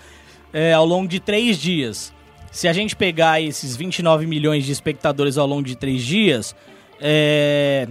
é, 0.53 0.75
ao 0.75 0.85
longo 0.85 1.09
de 1.09 1.19
três 1.19 1.57
dias. 1.57 2.13
Se 2.53 2.69
a 2.69 2.75
gente 2.75 2.95
pegar 2.95 3.41
esses 3.41 3.75
29 3.75 4.27
milhões 4.27 4.67
de 4.67 4.73
espectadores 4.73 5.39
ao 5.39 5.47
longo 5.47 5.63
de 5.63 5.75
três 5.75 6.05
dias, 6.05 6.55
é, 7.01 7.89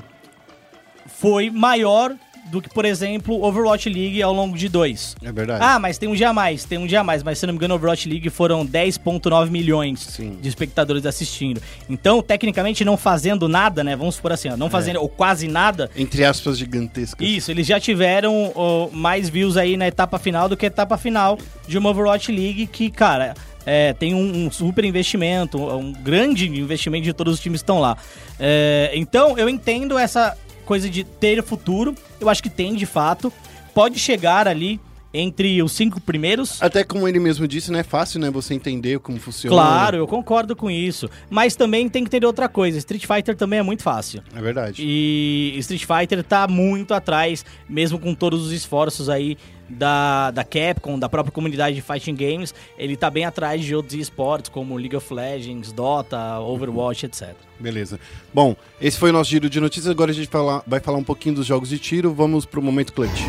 foi 1.08 1.50
maior 1.50 2.16
do 2.46 2.62
que, 2.62 2.70
por 2.70 2.86
exemplo, 2.86 3.44
Overwatch 3.44 3.90
League 3.90 4.22
ao 4.22 4.34
longo 4.34 4.58
de 4.58 4.70
dois. 4.70 5.16
É 5.24 5.32
verdade. 5.32 5.64
Ah, 5.64 5.80
mas 5.80 5.98
tem 5.98 6.08
um 6.08 6.14
dia 6.14 6.30
a 6.30 6.34
mais, 6.34 6.64
tem 6.64 6.78
um 6.78 6.86
dia 6.86 7.02
a 7.02 7.04
mais, 7.04 7.24
mas 7.24 7.40
se 7.40 7.46
não 7.46 7.54
me 7.54 7.58
engano, 7.58 7.74
Overwatch 7.76 8.08
League 8.08 8.30
foram 8.30 8.66
10.9 8.66 9.50
milhões 9.50 10.00
Sim. 10.00 10.38
de 10.42 10.48
espectadores 10.48 11.06
assistindo. 11.06 11.62
Então, 11.90 12.22
tecnicamente, 12.22 12.86
não 12.86 12.98
fazendo 12.98 13.48
nada, 13.48 13.84
né? 13.84 13.96
Vamos 13.96 14.16
supor 14.16 14.34
assim, 14.34 14.50
ó, 14.50 14.58
não 14.58 14.70
fazendo 14.70 15.02
ou 15.02 15.10
quase 15.10 15.48
nada. 15.48 15.90
Entre 15.96 16.24
aspas, 16.24 16.58
gigantescas. 16.58 17.28
Isso, 17.28 17.50
eles 17.50 17.66
já 17.66 17.80
tiveram 17.80 18.52
ó, 18.56 18.90
mais 18.92 19.28
views 19.28 19.58
aí 19.58 19.76
na 19.76 19.88
etapa 19.88 20.20
final 20.20 20.48
do 20.48 20.56
que 20.56 20.66
a 20.66 20.68
etapa 20.68 20.98
final 20.98 21.38
de 21.68 21.78
uma 21.78 21.90
Overwatch 21.90 22.32
League 22.32 22.68
que, 22.68 22.92
cara, 22.92 23.34
é, 23.66 23.94
tem 23.94 24.14
um, 24.14 24.46
um 24.46 24.52
super 24.52 24.86
investimento, 24.86 25.58
um 25.58 25.92
grande 25.92 26.48
investimento 26.48 27.04
de 27.04 27.14
todos 27.14 27.34
os 27.34 27.40
times 27.40 27.62
que 27.62 27.64
estão 27.64 27.80
lá. 27.80 27.98
É, 28.40 28.92
então, 28.94 29.38
eu 29.38 29.50
entendo 29.50 29.98
essa 29.98 30.38
coisa 30.66 30.90
de 30.90 31.04
ter 31.04 31.42
futuro, 31.44 31.96
eu 32.20 32.30
acho 32.30 32.44
que 32.44 32.50
tem 32.50 32.76
de 32.76 32.86
fato. 32.86 33.32
Pode 33.74 34.00
chegar 34.00 34.48
ali 34.48 34.80
entre 35.14 35.64
os 35.64 35.72
cinco 35.72 36.02
primeiros. 36.02 36.62
Até 36.62 36.84
como 36.84 37.08
ele 37.08 37.20
mesmo 37.20 37.48
disse, 37.48 37.72
não 37.72 37.80
é 37.80 37.84
fácil, 37.84 38.20
né? 38.20 38.30
Você 38.30 38.54
entender 38.54 39.00
como 39.00 39.18
funciona. 39.18 39.56
Claro, 39.56 39.98
eu 39.98 40.08
concordo 40.08 40.56
com 40.56 40.70
isso. 40.70 41.10
Mas 41.30 41.56
também 41.56 41.88
tem 41.88 42.04
que 42.04 42.10
ter 42.10 42.26
outra 42.26 42.50
coisa. 42.50 42.78
Street 42.78 43.06
Fighter 43.06 43.36
também 43.36 43.60
é 43.60 43.64
muito 43.64 43.82
fácil. 43.82 44.22
É 44.36 44.42
verdade. 44.42 44.82
E 44.86 45.56
Street 45.60 45.86
Fighter 45.86 46.22
tá 46.22 46.48
muito 46.48 46.94
atrás, 46.94 47.46
mesmo 47.70 47.98
com 47.98 48.14
todos 48.14 48.46
os 48.46 48.52
esforços 48.52 49.08
aí 49.08 49.38
da, 49.70 50.32
da 50.32 50.44
Capcom, 50.44 50.98
da 51.00 51.10
própria 51.10 51.32
comunidade 51.32 51.76
de 51.76 51.82
Fighting 51.82 52.16
Games. 52.16 52.54
Ele 52.78 52.96
tá 52.96 53.10
bem 53.10 53.26
atrás 53.26 53.64
de 53.64 53.76
outros 53.76 53.94
esportes, 54.00 54.50
como 54.50 54.76
League 54.78 54.96
of 54.96 55.14
Legends, 55.14 55.72
Dota, 55.72 56.40
Overwatch, 56.40 57.06
etc. 57.06 57.34
Beleza. 57.60 58.00
Bom, 58.34 58.56
esse 58.80 58.98
foi 58.98 59.10
o 59.10 59.14
nosso 59.14 59.30
giro 59.30 59.50
de 59.50 59.60
notícias. 59.60 59.90
Agora 59.92 60.12
a 60.12 60.14
gente 60.14 60.28
fala- 60.28 60.64
vai 60.68 60.80
falar 60.80 60.98
um 60.98 61.04
pouquinho 61.04 61.36
dos 61.36 61.46
jogos 61.46 61.70
de 61.70 61.80
tiro. 61.80 62.14
Vamos 62.14 62.46
pro 62.46 62.62
momento 62.62 62.94
clutch. 62.94 63.22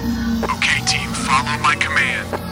Okay, 0.56 0.82
team, 0.84 1.08
follow 1.14 1.58
my 1.60 1.76
command. 1.76 2.45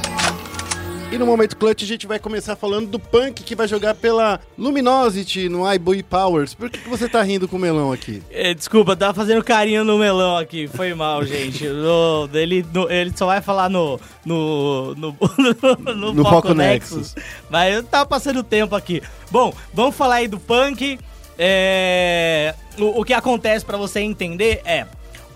E 1.14 1.18
no 1.18 1.26
momento 1.26 1.56
clutch 1.56 1.83
a 1.85 1.87
gente 1.87 2.09
vai 2.09 2.18
começar 2.18 2.56
falando 2.56 2.88
do 2.88 2.99
Punk 2.99 3.44
que 3.44 3.54
vai 3.54 3.68
jogar 3.68 3.94
pela 3.94 4.40
Luminosity 4.59 5.49
no 5.49 5.73
iBoy 5.75 6.02
Powers. 6.02 6.54
Por 6.54 6.68
que, 6.68 6.80
que 6.80 6.88
você 6.88 7.09
tá 7.09 7.23
rindo 7.23 7.47
com 7.47 7.54
o 7.54 7.59
melão 7.61 7.92
aqui? 7.92 8.21
É, 8.33 8.52
desculpa, 8.52 8.97
tava 8.97 9.14
fazendo 9.14 9.44
carinho 9.44 9.85
no 9.85 9.97
melão 9.97 10.37
aqui. 10.37 10.66
Foi 10.66 10.92
mal, 10.92 11.23
gente. 11.26 11.68
No- 11.68 12.28
ele, 12.35 12.66
no- 12.75 12.90
ele 12.90 13.12
só 13.16 13.26
vai 13.26 13.40
falar 13.40 13.71
no. 13.71 14.00
No. 14.26 14.94
No, 14.97 15.16
no, 15.94 16.12
No 16.14 16.25
Foco 16.25 16.30
Foco 16.49 16.54
Nexus. 16.54 17.14
Mas 17.49 17.76
eu 17.76 17.85
tava 17.85 18.06
passando 18.06 18.42
tempo 18.42 18.75
aqui. 18.75 19.00
Bom, 19.30 19.54
vamos 19.73 19.94
falar 19.94 20.16
aí 20.16 20.26
do 20.26 20.40
punk. 20.40 20.99
É, 21.38 22.54
o, 22.76 23.00
o 23.02 23.04
que 23.04 23.12
acontece 23.14 23.64
pra 23.64 23.76
você 23.76 24.00
entender 24.00 24.61
é. 24.64 24.85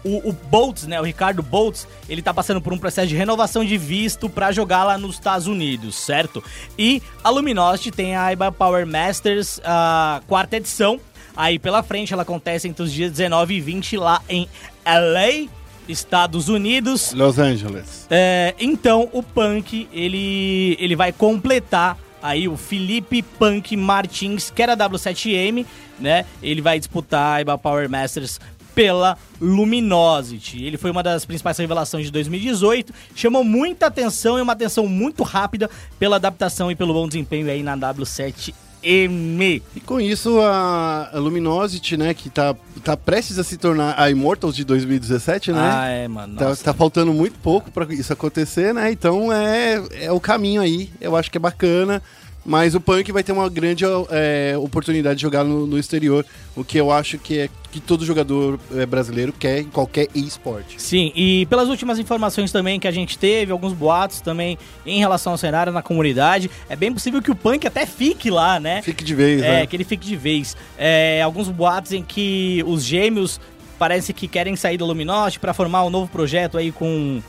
O, 0.05 0.28
o 0.28 0.33
Boltz, 0.33 0.87
né, 0.87 1.00
o 1.00 1.05
Ricardo 1.05 1.43
Boltz, 1.43 1.87
ele 2.09 2.23
tá 2.23 2.33
passando 2.33 2.61
por 2.61 2.73
um 2.73 2.78
processo 2.78 3.09
de 3.09 3.17
renovação 3.17 3.64
de 3.64 3.76
visto 3.76 4.28
pra 4.28 4.52
jogar 4.52 4.85
lá 4.85 4.97
nos 4.97 5.17
Estados 5.17 5.47
Unidos, 5.47 5.97
certo? 5.97 6.43
E 6.78 7.02
a 7.23 7.31
Luminosity 7.31 7.90
tem 7.90 8.17
a 8.17 8.33
IBA 8.33 8.52
Power 8.52 8.87
Masters, 8.87 9.61
a 9.64 10.23
quarta 10.26 10.57
edição, 10.57 11.00
Aí 11.38 11.57
pela 11.57 11.85
frente 11.85 12.12
ela 12.12 12.23
acontece 12.23 12.67
entre 12.67 12.83
os 12.83 12.93
dias 12.93 13.12
19 13.12 13.55
e 13.55 13.61
20 13.61 13.97
lá 13.97 14.21
em 14.28 14.49
LA, 14.85 15.49
Estados 15.88 16.49
Unidos. 16.49 17.12
Los 17.12 17.38
Angeles. 17.38 18.09
É, 18.11 18.57
então 18.59 19.09
o 19.12 19.23
Punk 19.23 19.88
ele, 19.93 20.76
ele 20.81 20.97
vai 20.97 21.12
completar 21.12 21.97
aí 22.21 22.49
o 22.49 22.57
Felipe 22.57 23.23
Punk 23.23 23.76
Martins, 23.76 24.50
que 24.50 24.61
era 24.61 24.76
W7M, 24.76 25.64
né? 26.00 26.25
Ele 26.43 26.61
vai 26.61 26.76
disputar 26.76 27.37
a 27.37 27.40
IBA 27.40 27.57
Power 27.57 27.88
Masters 27.88 28.40
pela 28.78 29.18
Luminosity. 29.40 30.62
Ele 30.62 30.76
foi 30.76 30.92
uma 30.92 31.02
das 31.02 31.25
principais 31.25 31.58
revelações 31.58 32.04
de 32.06 32.12
2018, 32.12 32.94
chamou 33.12 33.42
muita 33.42 33.87
atenção 33.87 34.38
e 34.38 34.40
uma 34.40 34.52
atenção 34.52 34.87
muito 34.87 35.25
rápida 35.25 35.68
pela 35.99 36.14
adaptação 36.14 36.70
e 36.70 36.76
pelo 36.76 36.94
bom 36.94 37.08
desempenho 37.08 37.50
aí 37.50 37.61
na 37.61 37.76
W7M. 37.76 38.54
E 39.75 39.80
com 39.85 40.00
isso 40.00 40.40
a, 40.40 41.11
Luminosity, 41.14 41.97
né, 41.97 42.14
que 42.14 42.30
tá, 42.30 42.54
tá 42.85 42.97
prestes 42.97 43.37
a 43.40 43.42
se 43.42 43.56
tornar 43.56 44.00
a 44.00 44.08
Immortals 44.12 44.54
de 44.54 44.64
2017, 44.64 45.50
né? 45.50 45.58
Ah, 45.61 45.88
é, 45.88 46.06
mano. 46.06 46.37
Tá, 46.37 46.54
tá 46.54 46.73
faltando 46.73 47.12
muito 47.12 47.37
pouco 47.40 47.73
pra 47.73 47.85
isso 47.92 48.12
acontecer, 48.12 48.73
né? 48.73 48.92
Então 48.92 49.32
é, 49.32 49.82
é 50.04 50.12
o 50.12 50.20
caminho 50.20 50.62
aí. 50.62 50.88
Eu 51.00 51.16
acho 51.16 51.32
que 51.32 51.37
é 51.37 51.40
bacana. 51.40 52.00
Mas 52.47 52.75
o 52.75 52.80
Punk 52.80 53.12
vai 53.12 53.23
ter 53.23 53.33
uma 53.33 53.49
grande 53.50 53.85
é, 54.11 54.54
oportunidade 54.59 55.16
de 55.16 55.23
jogar 55.23 55.45
no, 55.45 55.66
no 55.66 55.78
exterior. 55.78 56.25
O 56.57 56.64
que 56.64 56.78
eu 56.78 56.90
acho 56.90 57.18
que 57.18 57.40
é 57.40 57.49
que 57.71 57.78
todo 57.78 58.07
jogador 58.07 58.59
é, 58.75 58.87
brasileiro 58.87 59.35
quer 59.35 59.59
em 59.61 59.64
qualquer 59.64 60.09
esporte. 60.14 60.80
Sim, 60.80 61.12
e 61.14 61.45
pelas 61.47 61.68
últimas 61.68 61.99
informações 61.99 62.50
também 62.50 62.80
que 62.80 62.88
a 62.88 62.90
gente 62.90 63.18
teve, 63.18 63.52
alguns 63.52 63.75
boatos 63.75 64.23
também 64.23 64.57
em 64.87 64.99
relação 64.99 65.33
ao 65.33 65.38
cenário 65.38 65.71
na 65.71 65.83
comunidade, 65.83 66.50
é 66.71 66.75
bem 66.75 66.90
possível 66.90 67.21
que 67.21 67.30
o 67.30 67.35
Punk 67.37 67.66
até 67.66 67.85
fique 67.85 68.30
lá, 68.30 68.59
né? 68.59 68.80
Fique 68.80 69.04
de 69.04 69.14
vez, 69.14 69.42
É, 69.42 69.49
né? 69.61 69.66
que 69.66 69.76
ele 69.76 69.85
fique 69.85 70.07
de 70.07 70.16
vez. 70.16 70.57
É, 70.78 71.21
alguns 71.23 71.49
boatos 71.50 71.92
em 71.92 72.02
que 72.02 72.64
os 72.66 72.83
gêmeos 72.83 73.38
parece 73.78 74.14
que 74.14 74.26
querem 74.26 74.57
sair 74.57 74.78
da 74.78 74.87
Luminosity 74.87 75.38
para 75.38 75.52
formar 75.52 75.85
um 75.85 75.90
novo 75.90 76.11
projeto 76.11 76.57
aí 76.57 76.73
com, 76.73 77.21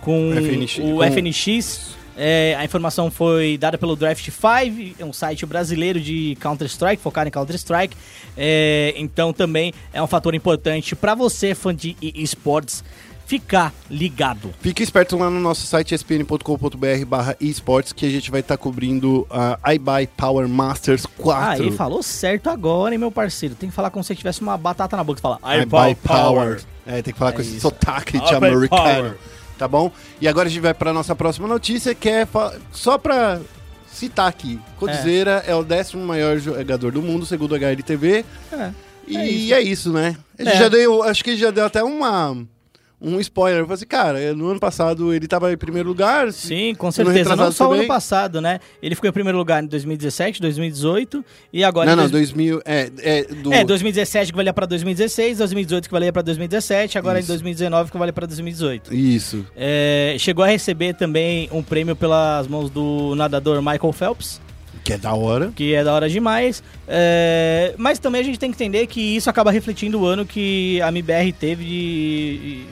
com 0.00 0.32
FNX, 0.34 0.78
o 0.78 0.96
com- 0.96 1.04
FNX. 1.04 1.96
É, 2.16 2.54
a 2.58 2.64
informação 2.64 3.10
foi 3.10 3.58
dada 3.58 3.76
pelo 3.76 3.96
Draft 3.96 4.24
5, 4.30 4.94
é 4.98 5.04
um 5.04 5.12
site 5.12 5.44
brasileiro 5.44 6.00
de 6.00 6.36
Counter-Strike, 6.40 7.02
focado 7.02 7.28
em 7.28 7.32
Counter-Strike. 7.32 7.96
É, 8.36 8.94
então 8.96 9.32
também 9.32 9.72
é 9.92 10.02
um 10.02 10.06
fator 10.06 10.34
importante 10.34 10.94
para 10.94 11.14
você, 11.14 11.54
fã 11.54 11.74
de 11.74 11.96
e- 12.00 12.22
esportes, 12.22 12.84
ficar 13.26 13.72
ligado. 13.90 14.52
Fique 14.60 14.82
esperto 14.82 15.16
lá 15.16 15.30
no 15.30 15.40
nosso 15.40 15.66
site 15.66 15.94
espn.com.br 15.94 17.04
barra 17.06 17.34
esportes 17.40 17.92
que 17.92 18.04
a 18.04 18.10
gente 18.10 18.30
vai 18.30 18.40
estar 18.40 18.56
cobrindo 18.58 19.26
a 19.30 19.74
iBuy 19.74 20.06
Power 20.16 20.46
Masters 20.48 21.06
4. 21.06 21.42
Ah, 21.50 21.58
ele 21.58 21.72
falou 21.72 22.02
certo 22.02 22.50
agora, 22.50 22.94
hein, 22.94 22.98
meu 22.98 23.10
parceiro. 23.10 23.54
Tem 23.54 23.68
que 23.70 23.74
falar 23.74 23.90
como 23.90 24.04
se 24.04 24.14
tivesse 24.14 24.40
uma 24.42 24.56
batata 24.58 24.96
na 24.96 25.02
boca. 25.02 25.18
Você 25.18 25.22
fala, 25.22 25.40
iBuy 25.62 25.94
Power. 25.96 26.60
É, 26.86 27.00
tem 27.00 27.12
que 27.14 27.18
falar 27.18 27.30
É 27.30 27.34
com 27.34 27.40
esse 27.40 27.52
isso. 27.52 27.60
sotaque 27.62 28.20
de 28.20 28.34
americano. 28.34 28.68
Power. 28.68 29.16
Tá 29.58 29.68
bom? 29.68 29.90
E 30.20 30.26
agora 30.26 30.48
a 30.48 30.50
gente 30.50 30.60
vai 30.62 30.74
para 30.74 30.92
nossa 30.92 31.14
próxima 31.14 31.46
notícia, 31.46 31.94
que 31.94 32.08
é 32.08 32.26
só 32.72 32.98
pra 32.98 33.40
citar 33.86 34.28
aqui. 34.28 34.58
Codizeira 34.78 35.44
é. 35.46 35.54
o 35.54 35.62
décimo 35.62 36.04
maior 36.04 36.38
jogador 36.38 36.90
do 36.90 37.00
mundo, 37.00 37.24
segundo 37.24 37.54
a 37.54 37.58
HLTV. 37.58 38.24
É. 38.52 38.70
E 39.06 39.52
é 39.52 39.60
isso, 39.60 39.92
né? 39.92 40.16
A 40.38 40.42
gente 40.42 40.54
É. 40.54 40.58
já 40.58 40.68
deu, 40.68 41.02
acho 41.02 41.22
que 41.22 41.36
já 41.36 41.50
deu 41.50 41.64
até 41.66 41.84
uma, 41.84 42.36
um 43.04 43.20
spoiler. 43.20 43.60
Eu 43.60 43.64
falei 43.66 43.74
assim, 43.74 43.86
cara, 43.86 44.34
no 44.34 44.48
ano 44.48 44.58
passado 44.60 45.12
ele 45.12 45.28
tava 45.28 45.52
em 45.52 45.56
primeiro 45.56 45.88
lugar. 45.88 46.32
Sim, 46.32 46.74
com 46.74 46.90
certeza. 46.90 47.36
Não 47.36 47.52
só 47.52 47.68
o 47.68 47.72
ano 47.72 47.86
passado, 47.86 48.40
né? 48.40 48.58
Ele 48.82 48.94
ficou 48.94 49.08
em 49.08 49.12
primeiro 49.12 49.36
lugar 49.36 49.62
em 49.62 49.66
2017, 49.66 50.40
2018 50.40 51.24
e 51.52 51.62
agora 51.62 51.90
Não, 51.90 51.96
não, 52.04 52.10
dois- 52.10 52.30
2000. 52.32 52.62
É, 52.64 52.90
é, 53.02 53.22
do, 53.24 53.52
É, 53.52 53.64
2017 53.64 54.32
que 54.32 54.36
valia 54.36 54.52
pra 54.52 54.66
2016, 54.66 55.38
2018 55.38 55.86
que 55.88 55.92
valia 55.92 56.12
pra 56.12 56.22
2017, 56.22 56.96
agora 56.98 57.18
Isso. 57.20 57.26
em 57.26 57.34
2019 57.34 57.90
que 57.92 57.98
vale 57.98 58.12
pra 58.12 58.26
2018. 58.26 58.94
Isso. 58.94 59.44
É, 59.56 60.16
chegou 60.18 60.44
a 60.44 60.48
receber 60.48 60.94
também 60.94 61.48
um 61.52 61.62
prêmio 61.62 61.94
pelas 61.94 62.46
mãos 62.48 62.70
do 62.70 63.14
nadador 63.14 63.60
Michael 63.60 63.92
Phelps, 63.92 64.40
Que 64.82 64.94
é 64.94 64.98
da 64.98 65.14
hora. 65.14 65.52
que 65.54 65.74
é 65.74 65.82
da 65.84 65.92
hora 65.92 66.08
demais. 66.08 66.62
É, 66.86 67.74
mas 67.76 67.98
também 67.98 68.20
a 68.20 68.24
gente 68.24 68.38
tem 68.38 68.50
que 68.50 68.56
entender 68.56 68.86
que 68.86 69.00
isso 69.16 69.28
acaba 69.30 69.50
refletindo 69.50 70.00
o 70.00 70.06
ano 70.06 70.24
que 70.24 70.80
a 70.82 70.88
MBR 70.88 71.32
teve 71.32 71.64
de, 71.64 72.64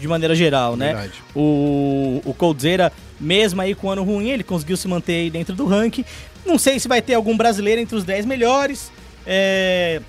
de 0.00 0.08
maneira 0.08 0.34
geral, 0.34 0.76
né? 0.76 0.86
Verdade. 0.86 1.22
O, 1.34 2.20
o 2.24 2.34
Coldzera, 2.34 2.92
mesmo 3.20 3.60
aí 3.60 3.74
com 3.74 3.90
ano 3.90 4.02
ruim, 4.02 4.28
ele 4.28 4.42
conseguiu 4.42 4.76
se 4.76 4.88
manter 4.88 5.14
aí 5.14 5.30
dentro 5.30 5.54
do 5.54 5.66
ranking. 5.66 6.04
Não 6.44 6.58
sei 6.58 6.78
se 6.78 6.88
vai 6.88 7.00
ter 7.00 7.14
algum 7.14 7.36
brasileiro 7.36 7.80
entre 7.80 7.96
os 7.96 8.04
10 8.04 8.26
melhores. 8.26 8.90
É, 9.26 10.00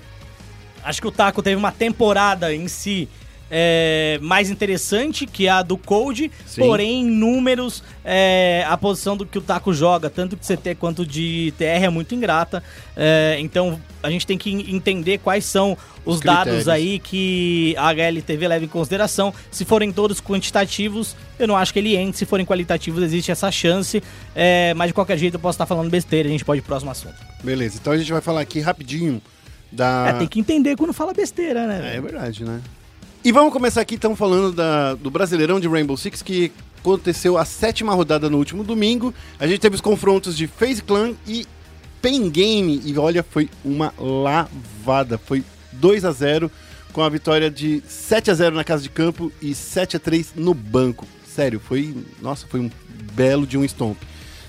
acho 0.82 1.00
que 1.00 1.06
o 1.06 1.12
Taco 1.12 1.42
teve 1.42 1.56
uma 1.56 1.72
temporada 1.72 2.54
em 2.54 2.68
si 2.68 3.08
é, 3.50 4.18
mais 4.22 4.50
interessante 4.50 5.26
que 5.26 5.48
a 5.48 5.62
do 5.62 5.76
Cold, 5.76 6.30
Sim. 6.46 6.60
porém 6.60 7.02
em 7.02 7.10
números 7.10 7.82
é, 8.04 8.64
a 8.68 8.76
posição 8.76 9.16
do 9.16 9.24
que 9.26 9.38
o 9.38 9.40
Taco 9.40 9.72
joga, 9.72 10.08
tanto 10.10 10.36
de 10.36 10.46
CT 10.46 10.74
quanto 10.76 11.06
de 11.06 11.52
TR 11.58 11.84
é 11.84 11.88
muito 11.88 12.14
ingrata. 12.14 12.62
É, 12.96 13.36
então 13.40 13.80
a 14.02 14.10
gente 14.10 14.26
tem 14.26 14.36
que 14.38 14.50
en- 14.50 14.74
entender 14.74 15.18
quais 15.18 15.44
são 15.44 15.76
os, 16.04 16.16
Os 16.16 16.20
dados 16.20 16.68
aí 16.68 16.98
que 16.98 17.74
a 17.78 17.88
HLTV 17.88 18.48
leva 18.48 18.64
em 18.64 18.68
consideração. 18.68 19.32
Se 19.50 19.64
forem 19.64 19.90
todos 19.92 20.20
quantitativos, 20.20 21.16
eu 21.38 21.48
não 21.48 21.56
acho 21.56 21.72
que 21.72 21.78
ele 21.78 21.96
entre. 21.96 22.18
Se 22.18 22.26
forem 22.26 22.44
qualitativos, 22.44 23.02
existe 23.02 23.30
essa 23.30 23.50
chance. 23.50 24.02
É, 24.34 24.74
mas 24.74 24.88
de 24.88 24.94
qualquer 24.94 25.16
jeito 25.16 25.34
eu 25.34 25.40
posso 25.40 25.56
estar 25.56 25.66
falando 25.66 25.88
besteira, 25.90 26.28
a 26.28 26.32
gente 26.32 26.44
pode 26.44 26.58
ir 26.58 26.62
pro 26.62 26.68
próximo 26.68 26.90
assunto. 26.90 27.14
Beleza, 27.42 27.78
então 27.80 27.92
a 27.92 27.96
gente 27.96 28.12
vai 28.12 28.20
falar 28.20 28.40
aqui 28.42 28.60
rapidinho 28.60 29.20
da. 29.72 30.08
É, 30.08 30.12
tem 30.14 30.26
que 30.26 30.38
entender 30.40 30.76
quando 30.76 30.92
fala 30.92 31.12
besteira, 31.14 31.66
né? 31.66 31.92
É, 31.94 31.96
é 31.96 32.00
verdade, 32.00 32.44
né? 32.44 32.60
E 33.24 33.32
vamos 33.32 33.54
começar 33.54 33.80
aqui 33.80 33.94
então 33.94 34.14
falando 34.14 34.52
da, 34.52 34.92
do 34.92 35.10
Brasileirão 35.10 35.58
de 35.58 35.66
Rainbow 35.66 35.96
Six, 35.96 36.20
que 36.20 36.52
aconteceu 36.78 37.38
a 37.38 37.46
sétima 37.46 37.94
rodada 37.94 38.28
no 38.28 38.36
último 38.36 38.62
domingo. 38.62 39.14
A 39.38 39.46
gente 39.46 39.60
teve 39.60 39.76
os 39.76 39.80
confrontos 39.80 40.36
de 40.36 40.46
FaZe 40.46 40.82
Clan 40.82 41.14
e 41.26 41.46
Pen 42.02 42.28
Game. 42.28 42.82
E 42.84 42.98
olha, 42.98 43.22
foi 43.22 43.48
uma 43.64 43.94
lavada. 43.98 45.16
Foi 45.16 45.42
2 45.72 46.04
a 46.04 46.12
0 46.12 46.50
com 46.92 47.00
a 47.00 47.08
vitória 47.08 47.50
de 47.50 47.82
7 47.88 48.30
a 48.30 48.34
0 48.34 48.56
na 48.56 48.62
casa 48.62 48.82
de 48.82 48.90
campo 48.90 49.32
e 49.40 49.54
7 49.54 49.96
a 49.96 50.00
3 50.00 50.34
no 50.36 50.52
banco. 50.52 51.06
Sério, 51.26 51.58
foi. 51.58 51.96
Nossa, 52.20 52.46
foi 52.46 52.60
um 52.60 52.70
belo 53.14 53.46
de 53.46 53.56
um 53.56 53.64
stomp. 53.64 53.96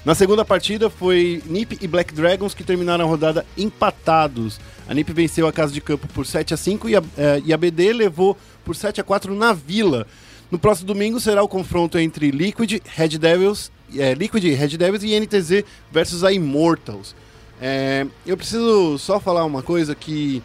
Na 0.03 0.13
segunda 0.13 0.43
partida 0.45 0.89
foi 0.89 1.41
NiP 1.45 1.79
e 1.81 1.87
Black 1.87 2.13
Dragons 2.13 2.53
que 2.53 2.63
terminaram 2.63 3.05
a 3.05 3.07
rodada 3.07 3.45
empatados. 3.57 4.59
A 4.87 4.93
NiP 4.93 5.13
venceu 5.13 5.47
a 5.47 5.53
casa 5.53 5.73
de 5.73 5.81
campo 5.81 6.07
por 6.09 6.27
7 6.27 6.53
a 6.53 6.57
5 6.57 6.89
e 6.89 6.95
a, 6.95 7.03
eh, 7.17 7.41
e 7.45 7.53
a 7.53 7.57
BD 7.57 7.91
levou 7.91 8.37
por 8.65 8.75
7 8.75 8.99
a 8.99 9.03
4 9.03 9.33
na 9.35 9.53
Vila. 9.53 10.05
No 10.51 10.59
próximo 10.59 10.87
domingo 10.87 11.19
será 11.19 11.41
o 11.41 11.47
confronto 11.47 11.97
entre 11.97 12.31
Liquid, 12.31 12.81
Red 12.95 13.17
Devils, 13.17 13.71
eh, 13.95 14.13
Liquid, 14.13 14.43
Red 14.53 14.77
Devils 14.77 15.03
e 15.03 15.13
NTZ 15.13 15.63
versus 15.91 16.23
a 16.23 16.31
Immortals. 16.33 17.15
Eh, 17.61 18.05
eu 18.25 18.35
preciso 18.35 18.97
só 18.97 19.19
falar 19.19 19.45
uma 19.45 19.61
coisa 19.63 19.95
que 19.95 20.41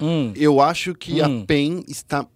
Hum, 0.00 0.32
eu 0.34 0.60
acho 0.62 0.94
que 0.94 1.20
Hum. 1.22 1.42
a 1.42 1.46
PEN 1.46 1.84
está 1.86 2.26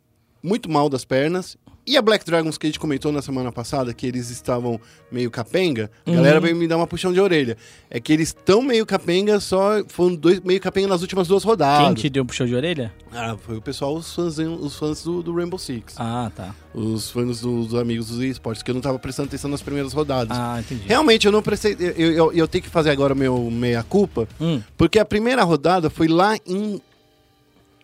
muito 0.42 0.71
mal 0.71 0.90
das 0.90 1.04
pernas. 1.04 1.56
E 1.87 1.99
a 1.99 2.03
Black 2.03 2.25
Dragons 2.25 2.57
que 2.57 2.67
a 2.67 2.69
gente 2.69 2.79
comentou 2.81 3.12
na 3.12 3.21
semana 3.21 3.53
passada, 3.53 3.93
que 3.93 4.07
eles 4.07 4.31
estavam 4.31 4.81
meio 5.12 5.31
capenga, 5.31 5.91
a 6.07 6.11
Uhum. 6.11 6.17
galera 6.17 6.41
veio 6.41 6.57
me 6.57 6.67
dar 6.67 6.79
uma 6.79 6.87
puxão 6.87 7.12
de 7.12 7.21
orelha. 7.21 7.58
É 7.91 8.00
que 8.00 8.11
eles 8.11 8.28
estão 8.28 8.63
meio 8.63 8.87
capenga, 8.87 9.39
só 9.39 9.85
foram 9.89 10.15
dois 10.15 10.41
meio 10.41 10.58
capenga 10.61 10.89
nas 10.89 11.02
últimas 11.02 11.28
duas 11.28 11.45
rodadas. 11.45 11.87
quem 11.89 11.95
te 11.95 12.08
deu 12.08 12.23
um 12.23 12.26
puxão 12.26 12.47
de 12.47 12.54
orelha? 12.54 12.91
Ah, 13.13 13.37
foi 13.39 13.58
o 13.58 13.61
pessoal, 13.61 13.95
os 13.95 14.15
fãs, 14.15 14.39
os 14.39 14.76
fãs 14.78 15.02
do, 15.04 15.23
do 15.23 15.35
Rainbow 15.35 15.58
Six. 15.58 15.95
Ah, 15.99 16.32
tá. 16.35 16.54
Os 16.75 17.11
fãs 17.11 17.43
do- 17.43 17.65
dos 17.67 17.75
amigos 17.78 18.08
dos 18.08 18.19
esportes, 18.23 18.63
que 18.63 18.71
eu 18.71 18.75
não 18.75 18.80
tava 18.80 18.99
prestando 18.99 19.28
atenção 19.28 19.50
nas 19.50 19.61
primeiras 19.61 19.93
rodadas. 19.93 20.37
Ah, 20.39 20.56
entendi. 20.61 20.85
Realmente, 20.89 21.26
eu 21.26 21.32
não 21.32 21.43
prestei. 21.43 21.76
Eu, 21.78 22.13
eu, 22.13 22.32
eu 22.32 22.49
tenho 22.49 22.65
que 22.65 22.71
fazer 22.71 22.91
agora 22.91 23.15
meu 23.15 23.50
meia-culpa, 23.50 24.26
Hum. 24.41 24.63
porque 24.78 24.99
a 24.99 25.04
primeira 25.04 25.43
rodada 25.45 25.91
foi 25.91 26.08
lá 26.08 26.35
em 26.47 26.80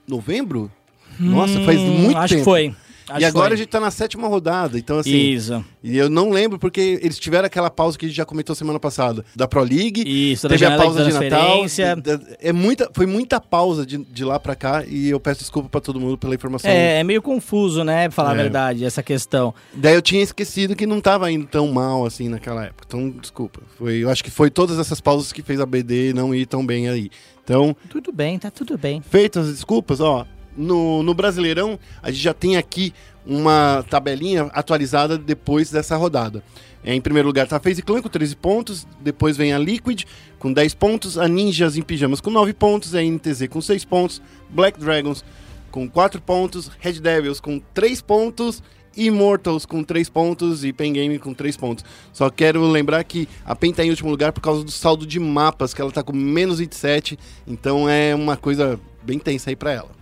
novembro? 0.09 0.71
Nossa, 1.19 1.61
faz 1.65 1.79
Hum, 1.79 1.99
muito 1.99 2.17
acho 2.19 2.29
tempo. 2.35 2.41
que 2.41 2.45
foi. 2.45 2.75
Acho 3.11 3.21
e 3.21 3.25
agora 3.25 3.49
que 3.49 3.55
a 3.55 3.57
gente 3.57 3.69
tá 3.69 3.81
na 3.81 3.91
sétima 3.91 4.29
rodada, 4.29 4.79
então 4.79 4.99
assim. 4.99 5.17
Isso. 5.33 5.65
E 5.83 5.97
eu 5.97 6.09
não 6.09 6.31
lembro 6.31 6.59
porque 6.59 6.99
eles 7.03 7.19
tiveram 7.19 7.47
aquela 7.47 7.69
pausa 7.71 7.99
que 7.99 8.05
a 8.07 8.09
gente 8.09 8.17
já 8.17 8.25
comentou 8.25 8.55
semana 8.55 8.79
passada 8.79 9.25
da 9.35 9.49
Pro 9.49 9.63
League. 9.63 10.03
Isso, 10.07 10.49
da 10.49 10.55
teve 10.55 10.65
a 10.65 10.77
pausa 10.77 11.05
de 11.05 11.13
Natal. 11.13 11.65
da- 12.03 12.17
da- 12.17 12.27
É 12.41 12.53
muita, 12.53 12.91
foi 12.95 13.07
muita 13.07 13.41
pausa 13.41 13.85
de, 13.85 13.99
de 13.99 14.25
lá 14.25 14.39
pra 14.39 14.55
cá 14.55 14.85
e 14.87 15.09
eu 15.11 15.19
peço 15.19 15.41
desculpa 15.41 15.69
pra 15.69 15.81
todo 15.81 15.99
mundo 16.01 16.17
pela 16.17 16.35
informação. 16.35 16.71
É, 16.71 17.01
é 17.01 17.05
meio 17.05 17.21
confuso, 17.23 17.83
né? 17.85 18.09
Pra 18.09 18.13
falar 18.17 18.31
É. 18.31 18.33
a 18.33 18.43
verdade, 18.43 18.85
essa 18.85 19.03
questão. 19.03 19.53
Daí 19.75 19.95
eu 19.95 20.03
tinha 20.03 20.23
esquecido 20.23 20.77
que 20.77 20.87
não 20.87 21.01
tava 21.01 21.31
indo 21.33 21.47
tão 21.47 21.67
mal 21.73 22.05
assim 22.07 22.29
naquela 22.29 22.65
época. 22.65 22.85
Então, 22.87 23.11
desculpa. 23.11 23.61
Foi, 23.79 23.97
eu 24.05 24.11
acho 24.11 24.23
que 24.23 24.31
foi 24.31 24.51
todas 24.51 24.79
essas 24.79 25.01
pausas 25.01 25.33
que 25.33 25.43
fez 25.43 25.61
a 25.61 25.67
BD 25.67 26.13
não 26.13 26.35
ir 26.35 26.47
tão 26.47 26.65
bem 26.65 26.89
aí. 26.89 27.11
Então, 27.43 27.75
Tudo 27.89 28.13
bem, 28.13 28.39
tá 28.39 28.51
tudo 28.51 28.79
bem. 28.79 29.01
Feitas 29.03 29.47
as 29.49 29.55
desculpas, 29.55 29.99
ó, 30.01 30.25
no, 30.57 31.03
no 31.03 31.15
Brasileirão 31.15 31.79
a 32.03 32.11
gente 32.11 32.23
já 32.23 32.35
tem 32.35 32.57
aqui 32.57 32.93
uma 33.27 33.85
tabelinha 33.89 34.45
atualizada 34.53 35.17
depois 35.19 35.71
dessa 35.71 35.97
rodada. 35.97 36.43
É, 36.83 36.95
em 36.95 37.01
primeiro 37.01 37.29
lugar 37.29 37.47
tá 37.47 37.57
a 37.57 37.61
FaZe 37.61 37.83
Clan 37.83 38.01
com 38.01 38.09
13 38.09 38.37
pontos, 38.37 38.87
depois 39.01 39.37
vem 39.37 39.53
a 39.53 39.59
Liquid 39.59 40.05
com 40.39 40.51
10 40.51 40.75
pontos, 40.75 41.19
a 41.19 41.29
Ninjas 41.29 41.77
em 41.77 41.83
Pijamas 41.83 42.21
com 42.21 42.31
9 42.31 42.55
pontos, 42.55 42.95
a 42.95 43.03
NTZ 43.03 43.49
com 43.51 43.61
6 43.61 43.85
pontos, 43.85 44.23
Black 44.49 44.81
Dragons 44.81 45.23
com 45.71 45.89
4 45.89 46.21
pontos, 46.23 46.71
Red 46.81 46.95
Devils 46.95 47.39
com 47.39 47.61
3 47.75 48.01
pontos, 48.01 48.63
Immortals 48.97 49.67
com 49.67 49.85
3 49.85 50.09
pontos 50.09 50.65
e 50.65 50.73
Pen 50.73 50.93
Game 50.93 51.19
com 51.19 51.35
3 51.35 51.57
pontos. 51.57 51.85
Só 52.13 52.31
quero 52.31 52.67
lembrar 52.67 53.05
que 53.05 53.29
a 53.45 53.55
Pen 53.55 53.73
tá 53.73 53.85
em 53.85 53.91
último 53.91 54.11
lugar 54.11 54.33
por 54.33 54.41
causa 54.41 54.65
do 54.65 54.71
saldo 54.71 55.07
de 55.07 55.21
mapas, 55.21 55.75
que 55.75 55.81
ela 55.81 55.93
tá 55.93 56.03
com 56.03 56.15
menos 56.15 56.59
27, 56.59 57.19
então 57.47 57.89
é 57.89 58.15
uma 58.15 58.37
coisa 58.37 58.81
bem 59.03 59.19
tensa 59.19 59.51
aí 59.51 59.57
pra 59.57 59.73
ela. 59.73 60.00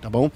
Tá 0.00 0.08
bom? 0.08 0.30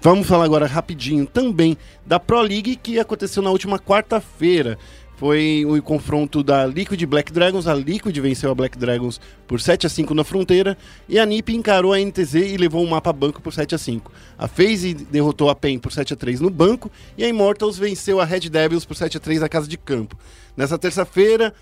Vamos 0.00 0.28
falar 0.28 0.44
agora 0.44 0.66
rapidinho 0.66 1.26
também 1.26 1.76
da 2.06 2.20
Pro 2.20 2.40
League 2.40 2.76
que 2.76 3.00
aconteceu 3.00 3.42
na 3.42 3.50
última 3.50 3.78
quarta-feira. 3.78 4.78
Foi 5.18 5.64
o 5.66 5.82
confronto 5.82 6.44
da 6.44 6.64
Liquid 6.64 7.04
Black 7.04 7.32
Dragons. 7.32 7.66
A 7.66 7.74
Liquid 7.74 8.16
venceu 8.20 8.52
a 8.52 8.54
Black 8.54 8.78
Dragons 8.78 9.20
por 9.48 9.60
7 9.60 9.84
a 9.84 9.90
5 9.90 10.14
na 10.14 10.22
fronteira. 10.22 10.78
E 11.08 11.18
a 11.18 11.26
NiP 11.26 11.56
encarou 11.56 11.92
a 11.92 11.98
NTZ 11.98 12.34
e 12.34 12.56
levou 12.56 12.84
o 12.84 12.88
mapa 12.88 13.12
banco 13.12 13.42
por 13.42 13.52
7 13.52 13.74
a 13.74 13.78
5 13.78 14.12
A 14.38 14.46
FaZe 14.46 14.94
derrotou 14.94 15.50
a 15.50 15.56
PEN 15.56 15.80
por 15.80 15.90
7 15.90 16.12
a 16.12 16.16
3 16.16 16.40
no 16.40 16.50
banco. 16.50 16.88
E 17.16 17.24
a 17.24 17.28
Immortals 17.28 17.76
venceu 17.76 18.20
a 18.20 18.24
Red 18.24 18.48
Devils 18.48 18.84
por 18.84 18.94
7 18.94 19.16
a 19.16 19.20
3 19.20 19.40
na 19.40 19.48
casa 19.48 19.66
de 19.66 19.76
campo. 19.76 20.16
Nessa 20.56 20.78
terça-feira, 20.78 21.52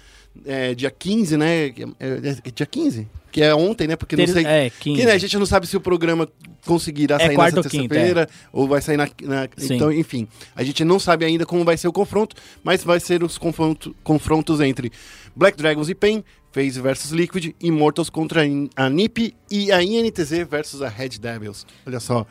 é, 0.45 0.75
dia 0.75 0.91
15, 0.91 1.37
né? 1.37 1.67
É, 1.67 1.73
é 2.01 2.51
dia 2.55 2.67
15? 2.67 3.07
Que 3.33 3.43
é 3.43 3.55
ontem, 3.55 3.87
né? 3.87 3.97
Porque 3.97 4.17
não 4.17 4.25
Ter- 4.25 4.33
sei. 4.33 4.45
é, 4.47 4.71
15. 4.71 5.01
Que, 5.01 5.07
né, 5.07 5.13
a 5.13 5.19
gente 5.19 5.37
não 5.39 5.47
sabe 5.47 5.67
se 5.67 5.77
o 5.77 5.81
programa 5.81 6.29
conseguirá 6.67 7.17
É 7.17 7.27
sair 7.27 7.35
quarta 7.35 7.57
nessa 7.57 7.69
ou 7.69 7.71
quinta, 7.71 7.95
terça-feira 7.95 8.29
ou 8.53 8.67
vai 8.67 8.81
sair 8.81 8.97
na, 8.97 9.09
na- 9.23 9.49
então 9.71 9.93
enfim 9.93 10.27
a 10.55 10.65
gente 10.65 10.85
não 10.85 10.99
sabe 10.99 11.25
ainda 11.25 11.47
como 11.47 11.65
vai 11.65 11.77
ser 11.77 11.87
o 11.87 11.93
confronto 11.93 12.35
mas 12.65 12.83
vai 12.83 12.99
ser 12.99 13.23
os 13.23 13.39
confronto, 13.39 13.95
confrontos 14.03 14.61
entre 14.61 14.91
Black 15.37 15.57
Dragons 15.57 15.89
e 15.89 15.95
PEN 15.95 16.25
FaZe 16.57 16.81
versus 16.81 17.11
Liquid 17.11 17.53
Immortals 17.61 18.09
contra 18.09 18.41
a 18.75 18.89
NiP 18.89 19.35
e 19.51 19.71
a 19.71 19.83
INTZ 19.83 20.31
versus 20.51 20.81
a 20.81 20.89
Red 20.89 21.11
Devils 21.21 21.67
olha 21.87 22.01
só 22.01 22.25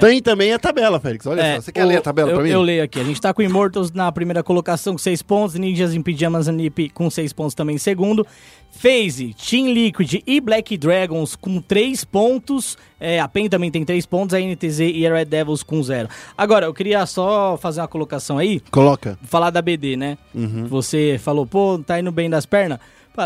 tem 0.00 0.22
também 0.22 0.52
a 0.52 0.58
tabela 0.58 0.98
Félix 1.00 1.26
olha 1.26 1.40
É, 1.42 1.54
só 1.56 1.62
você 1.62 1.72
quer 1.72 1.84
o- 1.84 1.88
ler 1.88 1.96
a 1.98 2.00
tabela 2.00 2.30
eu, 2.30 2.34
pra 2.36 2.44
mim 2.44 2.50
Eu 2.50 2.62
leio 2.62 2.82
aqui. 2.82 2.98
A 3.00 3.04
gente 3.04 3.20
tá 3.20 3.34
com 3.34 3.42
Immortals 3.42 3.90
na 3.90 4.10
primeira 4.12 4.42
colocação 4.42 4.94
com 4.94 4.98
6 4.98 5.20
pontos, 5.22 5.54
Ninjas 5.56 5.92
em 5.94 6.00
Pijamas 6.00 6.46
e 6.48 6.52
Nip 6.52 6.88
com 6.90 7.10
6 7.10 7.32
pontos 7.34 7.54
também 7.54 7.74
em 7.76 7.78
segundo. 7.78 8.26
FaZe, 8.70 9.34
Team 9.34 9.70
Liquid 9.72 10.22
e 10.26 10.40
Black 10.40 10.76
Dragons 10.78 11.36
com 11.36 11.60
3 11.60 12.04
pontos. 12.04 12.78
É, 12.98 13.20
a 13.20 13.28
PEN 13.28 13.48
também 13.48 13.70
tem 13.70 13.84
3 13.84 14.06
pontos, 14.06 14.32
a 14.34 14.40
NTZ 14.40 14.80
e 14.94 15.06
a 15.06 15.14
Red 15.14 15.26
Devils 15.26 15.62
com 15.62 15.82
0. 15.82 16.08
Agora, 16.38 16.64
eu 16.66 16.72
queria 16.72 17.04
só 17.04 17.58
fazer 17.58 17.80
uma 17.82 17.88
colocação 17.88 18.38
aí, 18.38 18.60
coloca 18.70 19.18
falar 19.24 19.50
da 19.50 19.60
BD, 19.60 19.96
né? 19.96 20.16
Uhum. 20.34 20.66
Você 20.68 21.18
falou, 21.22 21.46
pô, 21.46 21.78
tá 21.84 22.00
indo 22.00 22.10
bem 22.10 22.30
das 22.30 22.46
pernas. 22.46 22.78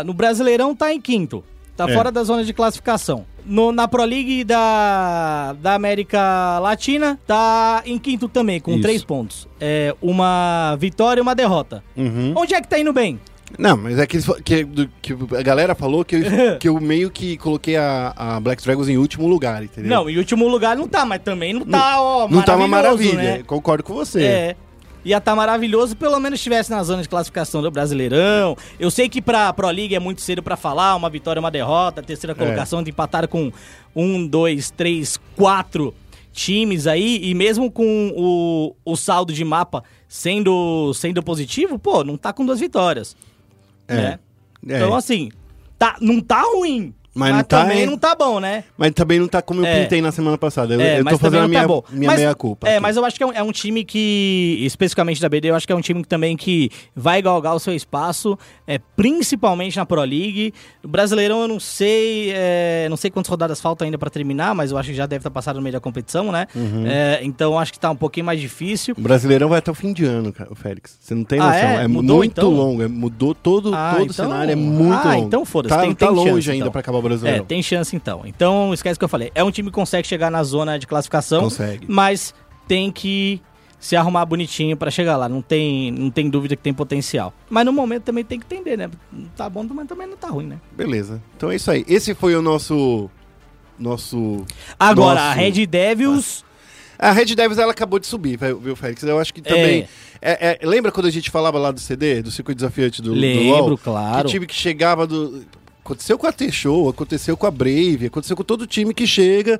No 0.05 0.13
Brasileirão 0.13 0.75
tá 0.75 0.93
em 0.93 0.99
quinto. 1.01 1.43
Tá 1.75 1.87
É. 1.87 1.93
fora 1.93 2.11
da 2.11 2.23
zona 2.23 2.43
de 2.43 2.53
classificação. 2.53 3.23
No, 3.45 3.71
na 3.71 3.87
Pro 3.87 4.03
League 4.03 4.43
da, 4.43 5.55
da 5.61 5.75
América 5.75 6.57
Latina, 6.59 7.19
tá 7.27 7.83
em 7.85 7.97
quinto 7.99 8.27
também, 8.27 8.59
com 8.59 8.71
Isso. 8.71 8.81
três 8.81 9.03
pontos. 9.03 9.47
É 9.61 9.95
uma 10.01 10.75
vitória 10.79 11.19
e 11.19 11.21
uma 11.21 11.35
derrota. 11.35 11.83
Uhum. 11.95 12.33
Onde 12.35 12.55
é 12.55 12.61
que 12.61 12.67
tá 12.67 12.79
indo 12.79 12.91
bem? 12.91 13.19
Não, 13.57 13.77
mas 13.77 13.97
é 13.97 14.05
que, 14.05 14.17
que, 14.43 14.65
que 15.01 15.35
a 15.37 15.41
galera 15.41 15.73
falou 15.73 16.03
que 16.03 16.15
eu, 16.17 16.21
que 16.59 16.67
eu 16.67 16.81
meio 16.81 17.09
que 17.09 17.37
coloquei 17.37 17.77
a, 17.77 18.11
a 18.17 18.39
Black 18.39 18.61
Dragons 18.63 18.89
em 18.89 18.97
último 18.97 19.25
lugar, 19.27 19.63
entendeu? 19.63 19.89
Não, 19.89 20.09
em 20.09 20.17
último 20.17 20.47
lugar 20.49 20.75
não 20.75 20.87
tá, 20.87 21.05
mas 21.05 21.21
também 21.21 21.53
não 21.53 21.65
tá, 21.65 22.01
ó, 22.01 22.27
não 22.27 22.41
tá 22.41 22.55
uma 22.57 22.67
maravilha. 22.67 23.15
né? 23.37 23.43
Concordo 23.43 23.83
com 23.83 23.93
você. 23.93 24.23
É. 24.23 24.55
Ia 25.07 25.19
estar 25.19 25.33
maravilhoso, 25.37 25.95
pelo 25.95 26.19
menos 26.19 26.37
estivesse 26.37 26.69
na 26.69 26.83
zona 26.83 27.01
de 27.01 27.07
classificação 27.07 27.61
do 27.61 27.71
Brasileirão. 27.71 28.57
Eu 28.77 28.91
sei 28.91 29.07
que 29.07 29.21
pra 29.21 29.53
Pro 29.53 29.69
League 29.69 29.95
é 29.95 29.99
muito 30.01 30.19
cedo 30.19 30.43
pra 30.43 30.57
falar, 30.57 30.97
uma 30.97 31.09
vitória, 31.09 31.39
uma 31.39 31.49
derrota, 31.49 32.03
terceira 32.03 32.35
colocação, 32.35 32.83
de 32.83 32.89
empatar 32.89 33.25
com 33.29 33.49
um, 33.95 34.27
dois, 34.27 34.69
três, 34.69 35.17
quatro 35.33 35.95
times 36.33 36.87
aí, 36.87 37.21
e 37.23 37.33
mesmo 37.33 37.71
com 37.71 38.13
o, 38.17 38.75
o 38.83 38.97
saldo 38.97 39.31
de 39.31 39.45
mapa 39.45 39.81
sendo, 40.09 40.93
sendo 40.93 41.23
positivo, 41.23 41.79
pô, 41.79 42.03
não 42.03 42.17
tá 42.17 42.33
com 42.33 42.45
duas 42.45 42.59
vitórias. 42.59 43.15
É. 43.87 43.95
né? 43.95 44.19
É. 44.67 44.75
Então, 44.75 44.93
assim, 44.93 45.31
tá, 45.79 45.95
não 46.01 46.19
tá 46.19 46.41
ruim. 46.41 46.93
Mas 47.17 47.33
não 47.35 47.43
tá, 47.43 47.61
também 47.63 47.79
hein? 47.79 47.85
não 47.85 47.97
tá 47.97 48.15
bom, 48.15 48.39
né? 48.39 48.63
Mas 48.77 48.91
também 48.91 49.19
não 49.19 49.27
tá 49.27 49.41
como 49.41 49.61
eu 49.61 49.65
É. 49.65 49.81
pintei 49.83 50.01
na 50.01 50.11
semana 50.11 50.37
passada. 50.37 50.73
Eu, 50.73 50.81
É, 50.81 50.99
eu 50.99 51.03
mas 51.03 51.13
tô 51.13 51.19
fazendo 51.19 51.43
a 51.43 51.47
minha, 51.47 51.67
tá 51.67 51.83
minha 51.91 52.07
Mas- 52.11 52.19
meia-culpa. 52.19 52.67
É, 52.67 52.73
aqui. 52.73 52.81
mas 52.81 52.97
eu 52.97 53.03
acho 53.05 53.15
que 53.17 53.23
é 53.23 53.25
um, 53.25 53.31
é 53.33 53.43
um 53.43 53.51
time 53.51 53.83
que, 53.83 54.59
especificamente 54.61 55.19
da 55.21 55.27
BD, 55.29 55.49
eu 55.49 55.55
acho 55.55 55.65
que 55.65 55.73
é 55.73 55.75
um 55.75 55.81
time 55.81 56.01
que 56.01 56.07
também 56.07 56.37
que 56.37 56.69
vai 56.95 57.21
galgar 57.21 57.55
o 57.55 57.59
seu 57.59 57.73
espaço, 57.73 58.37
é, 58.65 58.79
principalmente 58.95 59.77
na 59.77 59.85
Pro 59.85 60.01
League. 60.01 60.53
O 60.83 60.87
Brasileirão 60.87 61.41
eu 61.41 61.47
não 61.47 61.59
sei, 61.59 62.31
é, 62.33 62.87
não 62.89 62.97
sei 62.97 63.09
quantas 63.09 63.29
rodadas 63.29 63.59
faltam 63.59 63.85
ainda 63.85 63.97
pra 63.97 64.09
terminar, 64.09 64.53
mas 64.53 64.71
eu 64.71 64.77
acho 64.77 64.89
que 64.89 64.95
já 64.95 65.05
deve 65.05 65.19
estar 65.21 65.31
passado 65.31 65.55
no 65.55 65.61
meio 65.61 65.73
da 65.73 65.79
competição, 65.79 66.31
né? 66.31 66.45
Uhum. 66.55 66.85
É, 66.85 67.19
então 67.23 67.57
acho 67.57 67.71
que 67.73 67.79
tá 67.79 67.89
um 67.89 67.95
pouquinho 67.95 68.25
mais 68.25 68.39
difícil. 68.39 68.93
O 68.97 69.01
Brasileirão 69.01 69.49
vai 69.49 69.59
até 69.59 69.71
o 69.71 69.73
fim 69.73 69.93
de 69.93 70.05
ano, 70.05 70.31
cara, 70.31 70.51
o 70.51 70.55
Félix. 70.55 70.97
Você 70.99 71.15
não 71.15 71.23
tem 71.23 71.39
Ah, 71.39 71.45
noção. 71.47 71.59
é? 71.69 71.83
É, 71.83 71.87
Mudou, 71.87 72.17
muito 72.17 72.31
então? 72.31 72.49
longo. 72.51 72.81
é- 72.83 72.87
mudou 72.87 73.33
todo, 73.33 73.73
Ah, 73.73 73.91
todo 73.93 74.01
o 74.01 74.11
então- 74.11 74.25
cenário. 74.25 74.51
É 74.51 74.55
muito 74.55 74.93
ah, 75.07 75.13
longo. 75.15 75.25
então 75.27 75.45
foda-se, 75.45 75.73
Tá, 75.75 75.81
tem- 75.81 75.93
tá 75.95 76.07
tem 76.07 76.15
longe 76.15 76.31
chance, 76.31 76.51
ainda 76.51 76.63
então. 76.65 76.71
pra 76.71 76.81
acabar 76.81 76.97
o 76.99 77.01
É, 77.23 77.39
tem 77.41 77.61
chance 77.63 77.95
então. 77.95 78.21
Então 78.25 78.73
esquece 78.73 78.95
o 78.95 78.99
que 78.99 79.05
eu 79.05 79.09
falei. 79.09 79.31
É 79.35 79.43
um 79.43 79.51
time 79.51 79.69
que 79.69 79.75
consegue 79.75 80.07
chegar 80.07 80.29
na 80.31 80.43
zona 80.43 80.77
de 80.77 80.85
classificação, 80.87 81.43
Consegue. 81.43 81.85
mas 81.89 82.33
tem 82.67 82.91
que 82.91 83.41
se 83.79 83.95
arrumar 83.95 84.25
bonitinho 84.25 84.75
pra 84.75 84.89
chegar 84.89 85.17
lá. 85.17 85.29
Não 85.29 85.41
tem, 85.41 85.91
não 85.91 86.09
tem 86.09 86.29
dúvida 86.29 86.55
que 86.55 86.63
tem 86.63 86.73
potencial. 86.73 87.31
Mas 87.49 87.63
no 87.65 87.71
momento 87.71 88.03
também 88.03 88.23
tem 88.23 88.39
que 88.39 88.45
entender, 88.45 88.75
né? 88.77 88.89
Não 89.13 89.25
tá 89.35 89.47
bom, 89.49 89.63
mas 89.71 89.87
também 89.87 90.07
não 90.07 90.17
tá 90.17 90.29
ruim, 90.29 90.47
né? 90.47 90.59
Beleza. 90.75 91.21
Então 91.35 91.51
é 91.51 91.55
isso 91.55 91.69
aí. 91.69 91.85
Esse 91.87 92.13
foi 92.15 92.35
o 92.35 92.41
nosso. 92.41 93.09
Nosso. 93.77 94.43
Agora, 94.79 95.19
Nosso- 95.19 95.31
a 95.31 95.33
Red 95.33 95.65
Devils. 95.67 96.43
A 96.97 97.11
Red 97.11 97.35
Devils 97.35 97.59
ela 97.59 97.71
acabou 97.71 97.99
de 97.99 98.07
subir, 98.07 98.39
viu, 98.59 98.75
Félix? 98.75 99.03
Eu 99.03 99.19
acho 99.19 99.31
que 99.31 99.39
também. 99.41 99.87
é- 100.19 100.57
é- 100.63 100.65
lembra 100.67 100.91
quando 100.91 101.05
a 101.05 101.11
gente 101.11 101.29
falava 101.29 101.59
lá 101.59 101.69
do 101.69 101.79
CD, 101.79 102.23
do 102.23 102.31
circuito 102.31 102.57
desafiante 102.57 103.03
do, 103.03 103.13
do 103.13 103.19
Lembro, 103.19 103.67
LoL? 103.67 103.77
claro. 103.77 104.25
Que 104.25 104.31
time 104.31 104.47
que 104.47 104.55
chegava 104.55 105.05
do. 105.05 105.45
Aconteceu 105.87 106.17
com 106.17 106.27
a 106.27 106.33
T-Show, 106.33 106.89
aconteceu 106.89 107.37
com 107.37 107.47
a 107.47 107.51
Brave, 107.51 108.07
aconteceu 108.07 108.35
com 108.35 108.43
todo 108.43 108.67
time 108.67 108.93
que 108.93 109.07
chega, 109.07 109.57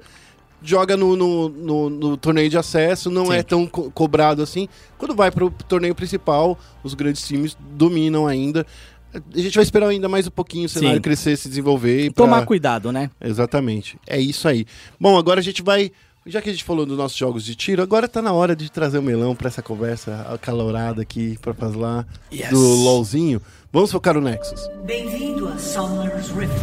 joga 0.61 0.97
no, 0.97 1.15
no, 1.15 1.47
no- 1.47 1.89
no 1.89 2.17
torneio 2.17 2.49
de 2.49 2.57
acesso, 2.57 3.09
não 3.09 3.27
Sim. 3.27 3.33
é 3.35 3.43
tão 3.43 3.65
co- 3.65 3.89
cobrado 3.91 4.41
assim. 4.43 4.67
Quando 4.97 5.15
vai 5.15 5.31
pro 5.31 5.49
torneio 5.69 5.95
principal, 5.95 6.59
os 6.83 6.93
grandes 6.93 7.25
times 7.25 7.55
dominam 7.77 8.27
ainda. 8.27 8.65
A 9.13 9.39
gente 9.39 9.55
vai 9.55 9.63
esperar 9.63 9.87
ainda 9.87 10.09
mais 10.09 10.27
um 10.27 10.31
pouquinho 10.31 10.65
o 10.65 10.69
cenário 10.69 10.97
Sim. 10.97 11.01
crescer, 11.01 11.37
se 11.37 11.47
desenvolver. 11.47 12.07
e 12.07 12.09
pra- 12.11 12.25
Tomar 12.25 12.45
cuidado, 12.45 12.91
né? 12.91 13.09
Exatamente. 13.21 13.97
É 14.05 14.19
isso 14.19 14.49
aí. 14.49 14.65
Bom, 14.99 15.17
agora 15.17 15.39
a 15.39 15.43
gente 15.43 15.61
vai. 15.63 15.91
Já 16.25 16.41
que 16.41 16.49
a 16.49 16.51
gente 16.51 16.65
falou 16.65 16.85
dos 16.85 16.97
nossos 16.97 17.17
jogos 17.17 17.45
de 17.45 17.55
tiro, 17.55 17.81
agora 17.81 18.05
tá 18.05 18.21
na 18.21 18.33
hora 18.33 18.53
de 18.53 18.69
trazer 18.69 18.97
o 18.97 19.01
melão 19.01 19.33
pra 19.33 19.47
essa 19.47 19.61
conversa 19.61 20.27
acalorada 20.29 21.01
aqui 21.01 21.37
pra 21.41 21.53
falar 21.53 22.05
Yes. 22.29 22.49
do 22.49 22.59
LOLzinho. 22.59 23.41
Vamos 23.71 23.91
focar 23.91 24.13
no 24.13 24.21
Nexus. 24.21 24.69
Bem-vindo 24.85 25.47
a 25.47 25.57
Summoner's 25.57 26.29
Rift. 26.29 26.53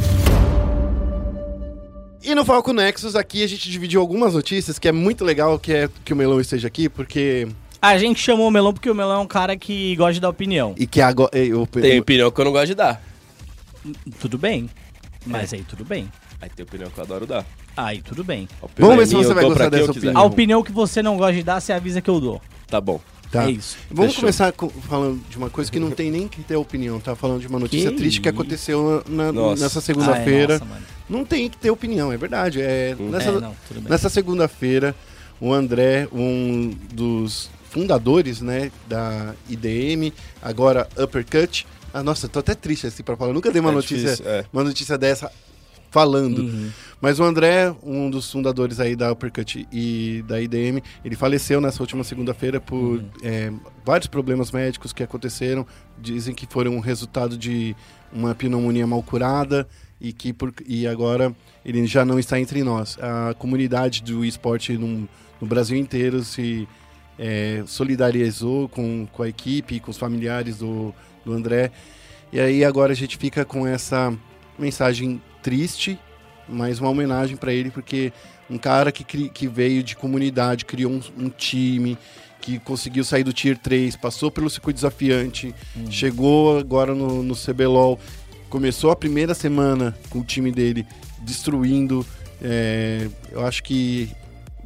E 2.23 2.35
no 2.35 2.45
Falco 2.45 2.73
Nexus 2.73 3.15
aqui 3.15 3.45
a 3.45 3.47
gente 3.47 3.71
dividiu 3.71 4.01
algumas 4.01 4.33
notícias 4.35 4.79
que 4.79 4.89
é 4.89 4.93
muito 4.93 5.25
legal 5.25 5.59
que, 5.59 5.73
é, 5.73 5.91
que 6.05 6.13
o 6.13 6.17
melão 6.17 6.41
esteja 6.41 6.67
aqui, 6.67 6.89
porque. 6.89 7.47
A 7.83 7.99
gente 7.99 8.19
chamou 8.19 8.49
o 8.49 8.51
Melão 8.51 8.73
porque 8.73 8.89
o 8.91 8.95
Melão 8.95 9.17
é 9.17 9.23
um 9.23 9.27
cara 9.27 9.59
que 9.59 9.95
gosta 9.97 10.15
de 10.15 10.21
dar 10.21 10.31
opinião. 10.31 10.75
E 10.79 10.87
que 10.87 11.03
agora. 11.03 11.37
Eu, 11.37 11.67
Tem 11.67 12.01
opinião 12.01 12.31
que 12.31 12.41
eu 12.41 12.45
não 12.47 12.53
gosto 12.53 12.69
de 12.69 12.75
dar. 12.75 13.03
Tudo 14.19 14.39
bem. 14.39 14.71
Mas 15.27 15.53
É. 15.53 15.57
aí 15.57 15.63
tudo 15.65 15.85
bem. 15.85 16.11
Aí 16.41 16.49
tem 16.49 16.65
opinião 16.65 16.89
que 16.91 16.97
eu 16.99 17.05
adoro 17.05 17.27
dar. 17.27 17.45
Aí 17.77 18.01
tudo 18.01 18.25
bem. 18.25 18.49
Vamos 18.79 18.97
ver 18.97 19.07
se 19.07 19.15
você 19.15 19.35
vai 19.35 19.45
gostar 19.45 19.69
dessa 19.69 19.91
opinião. 19.91 20.17
A 20.17 20.25
opinião 20.25 20.63
que 20.63 20.73
você 20.73 21.03
não 21.03 21.19
gosta 21.19 21.35
de 21.35 21.43
dar, 21.43 21.61
você 21.61 21.75
avisa 21.75 22.01
que 22.01 22.09
eu 22.09 22.19
dou. 22.19 22.41
Tá 22.67 22.81
bom. 22.81 22.99
Tá. 23.35 23.49
É 23.49 23.51
isso. 23.51 23.77
Vamos 23.91 24.13
Fechou. 24.13 24.21
começar 24.23 24.53
com- 24.53 24.69
falando 24.71 25.21
de 25.29 25.37
uma 25.37 25.51
coisa 25.51 25.71
que 25.71 25.81
não 25.81 25.91
tem 25.91 26.11
nem 26.11 26.29
que 26.29 26.41
ter 26.43 26.55
opinião, 26.57 27.01
tá? 27.01 27.17
Falando 27.17 27.41
de 27.41 27.47
uma 27.49 27.59
notícia 27.59 27.91
Que 27.91 27.97
triste 27.97 28.21
que 28.21 28.29
isso? 28.29 28.35
aconteceu 28.39 29.03
na- 29.09 29.33
nessa 29.57 29.79
Ah, 29.79 29.81
é, 29.81 29.83
segunda-feira. 29.83 30.53
nossa, 30.55 30.65
mano. 30.65 30.87
não 31.09 31.25
tem 31.25 31.51
que 31.51 31.57
ter 31.57 31.71
opinião, 31.71 32.13
é 32.13 32.17
verdade. 32.17 32.61
É, 32.63 32.95
nessa, 32.99 33.31
É, 33.31 33.41
não. 33.41 33.57
Nessa 33.89 34.09
segunda-feira, 34.09 34.95
o 35.41 35.53
André, 35.53 36.07
um 36.13 36.73
dos 36.93 37.51
fundadores, 37.71 38.41
né, 38.41 38.71
da 38.89 39.35
IDM, 39.51 40.13
agora 40.41 40.89
Uppercut. 40.97 41.67
Ah, 41.93 42.03
nossa, 42.05 42.29
tô 42.29 42.39
até 42.39 42.55
triste 42.55 42.87
assim 42.87 43.03
pra 43.03 43.17
falar. 43.17 43.31
Eu 43.31 43.35
nunca 43.35 43.51
dei 43.51 43.61
uma 43.61 43.71
É 43.71 43.75
notícia, 43.75 44.11
difícil, 44.13 44.29
é. 44.29 44.45
uma 44.53 44.63
notícia 44.65 44.97
dessa 44.97 45.31
falando. 45.95 46.41
Uhum. 46.41 46.71
Mas 47.01 47.21
o 47.21 47.23
André, 47.23 47.73
um 47.85 48.11
dos 48.11 48.29
fundadores 48.33 48.81
aí 48.81 48.97
da 48.97 49.13
Uppercut 49.13 49.69
e 49.71 50.25
da 50.27 50.41
IDM, 50.41 50.83
ele 51.05 51.15
faleceu 51.15 51.61
nessa 51.61 51.81
última 51.81 52.03
segunda-feira 52.03 52.61
por 52.61 52.99
Uhum. 52.99 53.11
é, 53.23 53.53
vários 53.85 54.09
problemas 54.09 54.51
médicos 54.51 54.93
que 54.93 55.05
aconteceram. 55.05 55.65
Dizem 55.97 56.35
que 56.35 56.49
foram 56.51 56.75
um 56.75 56.81
resultado 56.81 57.39
de 57.39 57.77
uma 58.13 58.35
pneumonia 58.35 58.89
mal 58.89 59.05
curada 59.05 59.69
e 60.01 60.13
que 60.13 60.33
por, 60.33 60.53
e 60.67 60.85
agora 60.89 61.33
ele 61.65 61.87
já 61.87 62.05
não 62.05 62.19
está 62.19 62.41
entre 62.41 62.65
nós. 62.65 62.99
A 63.01 63.35
comunidade 63.35 64.03
do 64.03 64.25
esporte 64.25 64.77
no, 64.77 65.09
no 65.41 65.47
Brasil 65.47 65.77
inteiro 65.77 66.25
se 66.25 66.67
é, 67.17 67.63
solidarizou 67.67 68.69
com, 68.69 69.07
com 69.13 69.23
a 69.23 69.29
equipe, 69.29 69.79
com 69.79 69.93
os 69.93 69.97
familiares 69.97 70.59
do, 70.59 70.93
do 71.25 71.33
André. 71.33 71.71
E 72.33 72.41
aí 72.41 72.65
agora 72.65 72.91
a 72.91 72.97
gente 72.97 73.17
fica 73.17 73.45
com 73.45 73.65
essa 73.65 74.13
mensagem 74.59 75.21
triste, 75.45 75.99
mas 76.49 76.81
uma 76.81 76.89
homenagem 76.89 77.37
para 77.37 77.53
ele, 77.53 77.71
porque 77.71 78.13
um 78.51 78.57
cara 78.57 78.91
que, 78.91 79.05
que 79.29 79.47
veio 79.47 79.83
de 79.83 79.95
comunidade, 79.95 80.65
criou 80.65 80.91
um, 80.91 81.01
um 81.19 81.29
time, 81.29 81.99
que 82.41 82.59
conseguiu 82.59 83.05
sair 83.05 83.25
do 83.25 83.33
Tier 83.33 83.59
3, 83.59 83.95
passou 83.97 84.31
pelo 84.31 84.49
circuito 84.49 84.77
desafiante, 84.77 85.55
chegou 85.91 86.59
agora 86.59 86.95
no, 86.95 87.23
no 87.23 87.35
CBLOL, 87.35 87.99
começou 88.49 88.91
a 88.91 88.97
primeira 88.97 89.35
semana 89.35 89.95
com 90.09 90.21
o 90.21 90.25
time 90.25 90.51
dele 90.51 90.87
destruindo. 91.21 92.07
é, 92.43 93.09
eu 93.31 93.45
acho 93.47 93.63
que 93.63 94.11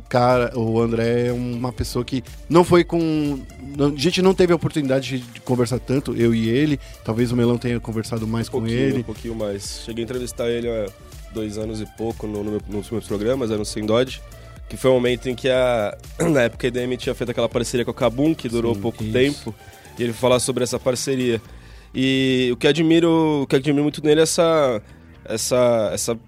cara, 0.08 0.56
o 0.58 0.80
André 0.80 1.26
é 1.28 1.32
uma 1.32 1.72
pessoa 1.72 2.04
que 2.04 2.22
não 2.48 2.64
foi 2.64 2.84
com. 2.84 3.40
não- 3.76 3.88
a 3.94 3.96
gente 3.96 4.22
não 4.22 4.34
teve 4.34 4.52
a 4.52 4.56
oportunidade 4.56 5.18
de, 5.18 5.40
conversar 5.42 5.78
tanto, 5.78 6.14
eu 6.16 6.34
e 6.34 6.48
ele. 6.48 6.78
Talvez 7.04 7.30
o 7.32 7.36
Melão 7.36 7.58
tenha 7.58 7.78
conversado 7.80 8.26
mais 8.26 8.48
Um 8.48 8.52
com 8.52 8.66
ele. 8.66 9.00
um 9.00 9.02
pouquinho 9.02 9.34
mais. 9.34 9.82
Cheguei 9.84 10.02
a 10.02 10.06
entrevistar 10.06 10.48
ele 10.50 10.68
há 10.68 10.86
dois 11.32 11.58
anos 11.58 11.80
e 11.80 11.86
pouco 11.96 12.26
no, 12.26 12.42
no 12.42 12.50
meu- 12.52 12.62
nos 12.68 12.90
meus 12.90 13.06
programas, 13.06 13.50
era 13.50 13.58
no 13.58 13.64
Sem 13.64 13.84
Dodge. 13.84 14.20
Que 14.68 14.76
foi 14.76 14.90
um 14.90 14.94
momento 14.94 15.28
em 15.28 15.34
que 15.34 15.48
a. 15.48 15.96
Na 16.30 16.42
época 16.42 16.66
a 16.66 16.68
EDM 16.68 16.96
tinha 16.96 17.14
feito 17.14 17.30
aquela 17.30 17.48
parceria 17.48 17.84
com 17.84 17.90
a 17.90 17.94
Kabum, 17.94 18.34
que 18.34 18.48
durou 18.48 18.74
Sim, 18.74 18.80
pouco 18.80 19.02
isso. 19.02 19.12
tempo. 19.12 19.54
E 19.98 20.02
ele 20.02 20.12
falar 20.12 20.38
sobre 20.40 20.62
essa 20.64 20.78
parceria. 20.78 21.40
E 21.94 22.50
o 22.52 22.56
que 22.56 22.66
admiro, 22.68 23.42
o 23.42 23.46
que 23.46 23.56
admiro 23.56 23.82
muito 23.82 24.04
nele 24.04 24.20
é 24.20 24.22
essa, 24.24 24.82
essa, 25.24 25.90
essa, 25.92 26.18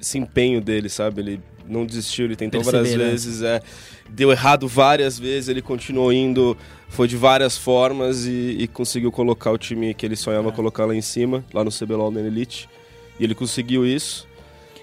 esse 0.00 0.18
empenho 0.18 0.60
dele, 0.60 0.88
sabe? 0.88 1.20
Ele 1.22 1.40
não 1.68 1.84
desistiu, 1.86 2.24
ele 2.26 2.36
tentou 2.36 2.62
várias 2.62 2.82
Perseverança. 2.82 3.10
vezes, 3.12 3.42
é, 3.42 3.60
deu 4.08 4.30
errado 4.30 4.68
várias 4.68 5.18
vezes, 5.18 5.48
ele 5.48 5.62
continuou 5.62 6.12
indo, 6.12 6.56
foi 6.88 7.08
de 7.08 7.16
várias 7.16 7.56
formas 7.56 8.26
e, 8.26 8.56
e 8.60 8.68
conseguiu 8.68 9.10
colocar 9.10 9.50
o 9.50 9.58
time 9.58 9.94
que 9.94 10.04
ele 10.06 10.16
sonhava 10.16 10.48
É. 10.50 10.52
colocar 10.52 10.84
lá 10.84 10.94
em 10.94 11.02
cima, 11.02 11.44
lá 11.52 11.64
no 11.64 11.70
CBLOL 11.70 12.10
na 12.10 12.20
Elite. 12.20 12.68
E 13.18 13.24
ele 13.24 13.34
conseguiu 13.34 13.86
isso. 13.86 14.26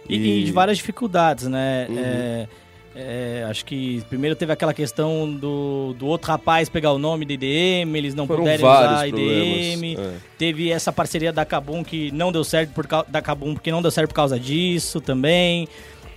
E, 0.09 0.15
e 0.41 0.43
de 0.45 0.51
várias 0.51 0.77
dificuldades, 0.77 1.47
né? 1.47 1.85
Uhum. 1.89 1.97
É, 1.99 2.47
é, 2.93 3.45
acho 3.49 3.63
que 3.63 4.03
primeiro 4.09 4.35
teve 4.35 4.51
aquela 4.51 4.73
questão 4.73 5.31
do, 5.31 5.95
do 5.97 6.05
outro 6.07 6.29
rapaz 6.29 6.67
pegar 6.67 6.91
o 6.91 6.97
nome 6.97 7.25
da 7.25 7.33
IDM, 7.33 7.95
eles 7.95 8.13
não 8.13 8.27
Foram 8.27 8.41
puderem 8.41 8.65
usar 8.65 8.99
a 8.99 9.07
IDM. 9.07 9.95
é. 9.97 10.13
Teve 10.37 10.69
essa 10.71 10.91
parceria 10.91 11.31
da 11.31 11.45
Kabum 11.45 11.83
que 11.85 12.11
não 12.11 12.31
deu 12.33 12.43
certo 12.43 12.71
por 12.73 12.85
da 13.07 13.21
Kabum 13.21 13.53
porque 13.53 13.71
não 13.71 13.81
deu 13.81 13.91
certo 13.91 14.09
por 14.09 14.15
causa 14.15 14.37
disso 14.39 14.99
também. 14.99 15.67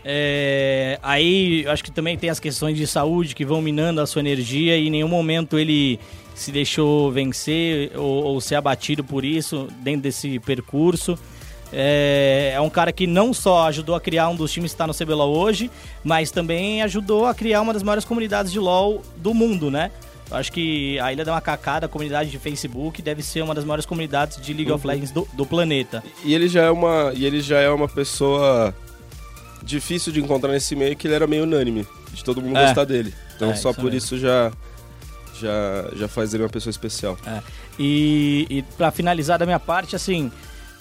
É, 0.05 0.99
aí 1.03 1.65
acho 1.67 1.83
que 1.83 1.91
também 1.91 2.19
tem 2.19 2.29
as 2.29 2.39
questões 2.39 2.77
de 2.77 2.87
saúde 2.87 3.35
que 3.35 3.45
vão 3.45 3.63
minando 3.63 4.01
a 4.01 4.07
sua 4.07 4.21
energia 4.21 4.77
e 4.77 4.89
em 4.89 4.91
nenhum 4.91 5.09
momento 5.09 5.59
ele 5.59 5.99
se 6.35 6.53
deixou 6.53 7.11
vencer 7.11 7.93
ou, 7.97 8.25
ou 8.25 8.41
ser 8.41 8.57
abatido 8.57 9.03
por 9.03 9.25
isso 9.25 9.69
dentro 9.83 10.03
desse 10.03 10.39
percurso. 10.41 11.19
É, 11.73 12.53
é 12.55 12.61
um 12.61 12.71
cara 12.71 12.93
que 12.93 13.07
não 13.07 13.33
só 13.33 13.67
ajudou 13.67 13.95
a 13.95 14.01
criar 14.01 14.29
um 14.29 14.37
dos 14.37 14.53
times 14.53 14.73
que 14.73 14.75
está 14.75 14.87
no 14.87 14.95
CBLOL 14.95 15.37
hoje, 15.37 15.71
mas 16.05 16.31
também 16.31 16.83
ajudou 16.83 17.27
a 17.27 17.35
criar 17.35 17.63
uma 17.63 17.73
das 17.73 17.83
maiores 17.83 18.05
comunidades 18.05 18.53
de 18.53 18.59
LoL 18.59 19.03
do 19.17 19.33
mundo, 19.33 19.71
né? 19.71 19.91
Eu 20.31 20.37
acho 20.37 20.53
que 20.53 20.99
a 21.01 21.13
Ilha 21.13 21.25
da 21.25 21.33
Macacada, 21.33 21.87
a 21.87 21.89
comunidade 21.89 22.31
de 22.31 22.39
Facebook, 22.39 23.03
deve 23.03 23.23
ser 23.23 23.43
uma 23.43 23.55
das 23.55 23.65
maiores 23.65 23.85
comunidades 23.85 24.41
de 24.41 24.53
League 24.53 24.71
of 24.71 24.87
Legends 24.87 25.11
do, 25.11 25.27
do 25.33 25.45
planeta. 25.45 26.03
E 26.25 26.35
ele 26.35 26.49
já 26.49 26.63
é 26.63 26.71
uma, 26.71 27.13
e 27.15 27.25
ele 27.25 27.41
já 27.41 27.59
é 27.59 27.69
uma 27.69 27.89
pessoa 27.89 28.75
difícil 29.65 30.13
de 30.13 30.21
encontrar 30.21 30.53
nesse 30.53 30.77
meio 30.77 30.95
que 30.97 31.07
ele 31.07 31.15
era 31.15 31.27
meio 31.27 31.45
unânime, 31.45 31.87
de 32.13 32.23
todo 32.23 32.41
mundo 32.43 32.57
É. 32.59 32.67
gostar 32.67 32.85
dele. 32.85 33.13
Então 33.37 33.51
É, 33.51 33.55
só 33.55 33.71
isso 33.71 33.81
por 33.81 33.85
mesmo. 33.91 33.99
isso 33.99 34.19
já 34.19 34.53
já 35.41 35.91
já 35.97 36.07
faz 36.09 36.33
ele 36.33 36.43
uma 36.45 36.49
pessoa 36.49 36.71
especial. 36.71 37.19
É. 37.27 37.41
E, 37.79 38.47
e 38.49 38.63
para 38.77 38.91
finalizar 38.91 39.39
da 39.39 39.45
minha 39.45 39.59
parte, 39.59 39.97
assim, 39.97 40.31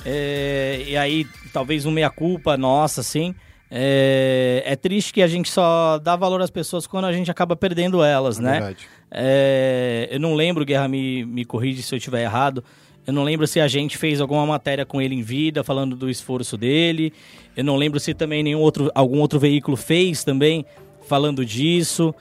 é, 0.06 0.84
e 0.88 0.96
aí 0.98 1.26
talvez 1.52 1.86
um 1.86 1.92
meia-culpa 1.92 2.56
nossa, 2.58 3.02
assim, 3.02 3.34
é, 3.72 4.62
é 4.66 4.76
triste 4.76 5.12
que 5.12 5.22
a 5.24 5.28
gente 5.28 5.50
só 5.50 5.98
dá 5.98 6.16
valor 6.16 6.42
às 6.42 6.52
pessoas 6.52 6.86
quando 6.86 7.06
a 7.06 7.14
gente 7.14 7.32
acaba 7.32 7.56
perdendo 7.56 8.04
elas, 8.04 8.38
É 8.38 8.42
né? 8.44 8.52
verdade. 8.52 8.88
É, 9.10 10.08
eu 10.12 10.20
não 10.20 10.34
lembro, 10.36 10.66
Guerra 10.66 10.88
me, 10.88 11.26
me 11.26 11.46
corrige 11.46 11.82
se 11.82 11.94
eu 11.94 11.98
estiver 11.98 12.22
errado. 12.24 12.64
Eu 13.06 13.14
não 13.14 13.24
lembro 13.24 13.46
se 13.46 13.60
a 13.60 13.68
gente 13.68 13.98
fez 13.98 14.22
alguma 14.22 14.46
matéria 14.46 14.86
com 14.86 15.02
ele 15.02 15.14
em 15.16 15.22
vida, 15.22 15.64
falando 15.64 15.96
do 15.96 16.10
esforço 16.10 16.58
dele. 16.58 17.12
Eu 17.56 17.64
não 17.64 17.76
lembro 17.76 18.00
se 18.00 18.14
também 18.14 18.42
nenhum 18.44 18.60
outro, 18.60 18.90
algum 18.96 19.20
outro 19.20 19.40
veículo 19.40 19.76
fez 19.76 20.24
também, 20.24 20.66
falando 21.08 21.46
disso. 21.46 22.14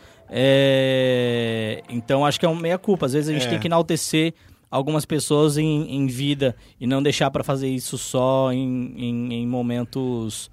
É, 0.74 1.82
então 1.88 2.24
acho 2.26 2.38
que 2.40 2.46
é 2.46 2.48
uma 2.48 2.60
meia 2.60 2.78
culpa. 2.78 3.06
Às 3.06 3.12
vezes 3.12 3.28
a 3.28 3.32
gente 3.32 3.46
É. 3.46 3.50
tem 3.50 3.58
que 3.58 3.68
enaltecer 3.68 4.34
algumas 4.70 5.04
pessoas 5.04 5.56
em, 5.58 5.94
em 5.94 6.06
vida 6.06 6.56
e 6.80 6.86
não 6.86 7.02
deixar 7.02 7.30
para 7.30 7.44
fazer 7.44 7.68
isso 7.68 7.96
só 7.98 8.52
em, 8.52 8.94
em, 8.96 9.34
em 9.34 9.46
momentos 9.46 10.50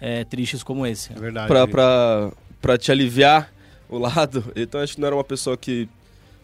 é, 0.00 0.24
tristes 0.24 0.62
como 0.62 0.86
esse. 0.86 1.12
É 1.12 1.16
verdade. 1.18 1.48
Pra, 1.48 1.66
pra, 1.66 2.32
pra 2.60 2.78
te 2.78 2.90
aliviar 2.92 3.52
o 3.88 3.98
lado, 3.98 4.44
então 4.56 4.80
acho 4.80 4.94
que 4.94 5.00
não 5.00 5.06
era 5.06 5.16
uma 5.16 5.24
pessoa 5.24 5.56
que 5.56 5.88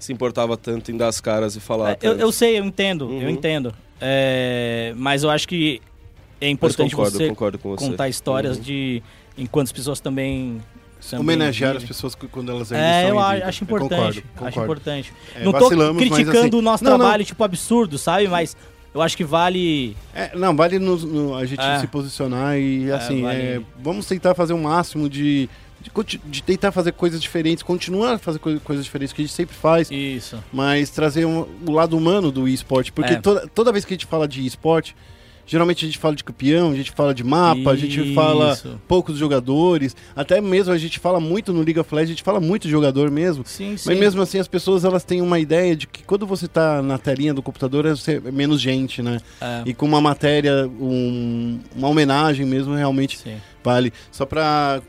se 0.03 0.13
importava 0.13 0.57
tanto 0.57 0.91
em 0.91 0.97
dar 0.97 1.09
as 1.09 1.21
caras 1.21 1.55
e 1.57 1.61
falar. 1.61 1.93
É, 1.93 1.99
eu, 2.03 2.13
eu 2.19 2.33
sei, 2.33 2.59
eu 2.59 2.65
entendo, 2.65 3.05
eu 3.05 3.11
Uhum. 3.23 3.29
entendo. 3.31 3.73
É, 4.01 4.93
mas 4.97 5.23
eu 5.23 5.31
acho 5.31 5.47
que 5.47 5.81
é 6.41 6.49
importante 6.49 6.91
concordo, 6.95 7.17
você 7.19 7.29
concordo 7.29 7.59
com 7.59 7.71
você. 7.71 7.87
contar 7.87 8.09
histórias 8.09 8.57
Uhum. 8.57 8.63
de 8.63 9.03
enquanto 9.39 9.67
as 9.69 9.73
pessoas 9.73 10.01
também 10.01 10.61
Homenagear 11.19 11.77
as 11.77 11.83
pessoas 11.83 12.15
quando 12.15 12.53
elas 12.53 12.71
ainda 12.71 12.85
É, 12.85 13.03
estão 13.03 13.17
eu 13.17 13.21
em 13.21 13.25
a- 13.25 13.35
vida. 13.35 13.47
acho 13.49 13.65
Eu 13.65 13.67
concordo, 13.67 13.87
importante. 13.95 14.19
Acho 14.19 14.37
concordo. 14.39 14.61
importante. 14.63 15.13
É, 15.35 15.45
não 15.45 15.53
tô 15.53 15.69
criticando 15.97 16.39
assim- 16.39 16.57
o 16.57 16.63
nosso 16.63 16.85
Não, 16.85 16.93
não. 16.93 16.99
trabalho, 17.01 17.25
tipo, 17.25 17.43
absurdo, 17.43 17.99
sabe? 17.99 18.29
Mas 18.29 18.57
eu 18.95 19.03
acho 19.03 19.17
que 19.17 19.25
vale. 19.25 19.97
É, 20.15 20.31
não, 20.37 20.55
vale 20.55 20.79
nos- 20.79 21.03
no- 21.03 21.35
a 21.35 21.45
gente 21.45 21.61
É. 21.61 21.81
se 21.81 21.89
posicionar 21.89 22.57
e, 22.57 22.89
assim, 22.93 23.23
vale. 23.23 23.37
é, 23.41 23.61
vamos 23.83 24.07
tentar 24.07 24.35
fazer 24.37 24.53
o 24.53 24.59
máximo 24.59 25.09
de, 25.09 25.49
de, 25.83 26.43
tentar 26.43 26.71
fazer 26.73 26.93
coisas 26.93 27.21
diferentes, 27.21 27.63
continuar 27.63 28.15
a 28.15 28.19
fazer 28.19 28.39
coi- 28.39 28.59
coisas 28.61 28.85
diferentes 28.85 29.13
que 29.13 29.23
a 29.23 29.25
gente 29.25 29.35
sempre 29.35 29.55
faz, 29.57 29.91
Isso. 29.91 30.43
mas 30.53 30.91
trazer 30.91 31.25
um- 31.25 31.47
o 31.67 31.71
lado 31.73 31.97
humano 31.97 32.31
do 32.31 32.47
esporte, 32.49 32.93
porque 32.93 33.15
É. 33.15 33.21
toda, 33.21 33.47
toda 33.49 33.73
vez 33.73 33.85
que 33.85 33.93
a 33.93 33.97
gente 33.97 34.07
fala 34.07 34.27
de 34.29 34.45
esporte, 34.47 34.95
geralmente 35.45 35.85
a 35.85 35.89
gente 35.89 35.99
fala 35.99 36.15
de 36.15 36.23
campeão, 36.23 36.71
a 36.71 36.75
gente 36.77 36.93
fala 36.93 37.13
de 37.13 37.25
mapa, 37.25 37.73
a 37.73 37.77
gente 37.77 38.15
fala 38.15 38.53
Isso. 38.53 38.81
poucos 38.87 39.19
jogadores, 39.19 39.95
até 40.15 40.41
mesmo 40.41 40.73
a 40.73 40.79
gente 40.79 41.01
fala 41.01 41.19
muito 41.19 41.53
no 41.53 41.63
League 41.63 41.79
of 41.81 41.93
Legends, 41.93 42.11
a 42.11 42.15
gente 42.15 42.23
fala 42.23 42.39
muito 42.41 42.63
de 42.63 42.71
jogador 42.71 43.11
mesmo, 43.11 43.43
Sim, 43.45 43.77
sim. 43.77 43.89
mas 43.91 43.99
mesmo 43.99 44.23
assim 44.23 44.39
as 44.39 44.47
pessoas 44.47 44.85
elas 44.85 45.03
têm 45.05 45.21
uma 45.21 45.41
ideia 45.41 45.75
de 45.75 45.89
que 45.89 46.05
quando 46.05 46.27
você 46.27 46.47
tá 46.47 46.81
na 46.81 46.97
telinha 46.97 47.35
do 47.35 47.43
computador 47.43 47.85
é 47.87 47.91
você- 47.91 48.23
é 48.25 48.31
menos 48.31 48.61
gente, 48.61 49.03
né? 49.03 49.19
É, 49.41 49.63
E 49.67 49.75
com 49.75 49.85
uma 49.85 50.01
matéria, 50.01 50.67
um- 50.81 51.59
uma 51.75 51.89
homenagem 51.89 52.47
mesmo, 52.47 52.75
realmente 52.75 53.19
sim. 53.19 53.37
vale. 53.65 53.93
Só 54.13 54.25
para 54.25 54.81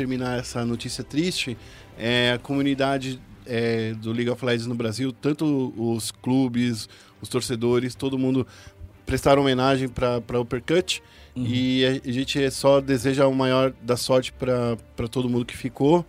terminar 0.00 0.38
essa 0.38 0.64
notícia 0.64 1.04
triste, 1.04 1.58
é, 1.98 2.32
a 2.32 2.38
comunidade 2.38 3.20
é, 3.46 3.92
do 3.92 4.12
League 4.12 4.30
of 4.30 4.42
Legends 4.42 4.66
no 4.66 4.74
Brasil, 4.74 5.12
tanto 5.12 5.74
os 5.76 6.10
clubes, 6.10 6.88
os 7.20 7.28
torcedores, 7.28 7.94
todo 7.94 8.18
mundo 8.18 8.46
prestaram 9.04 9.42
homenagem 9.42 9.88
para 9.88 10.40
Uppercut. 10.40 11.02
Uhum. 11.36 11.44
E 11.46 11.84
a, 11.84 12.08
a 12.08 12.12
gente 12.12 12.50
só 12.50 12.80
deseja 12.80 13.26
o 13.26 13.34
maior 13.34 13.74
da 13.82 13.96
sorte 13.96 14.32
para 14.32 15.08
todo 15.10 15.28
mundo 15.28 15.44
que 15.44 15.56
ficou. 15.56 16.04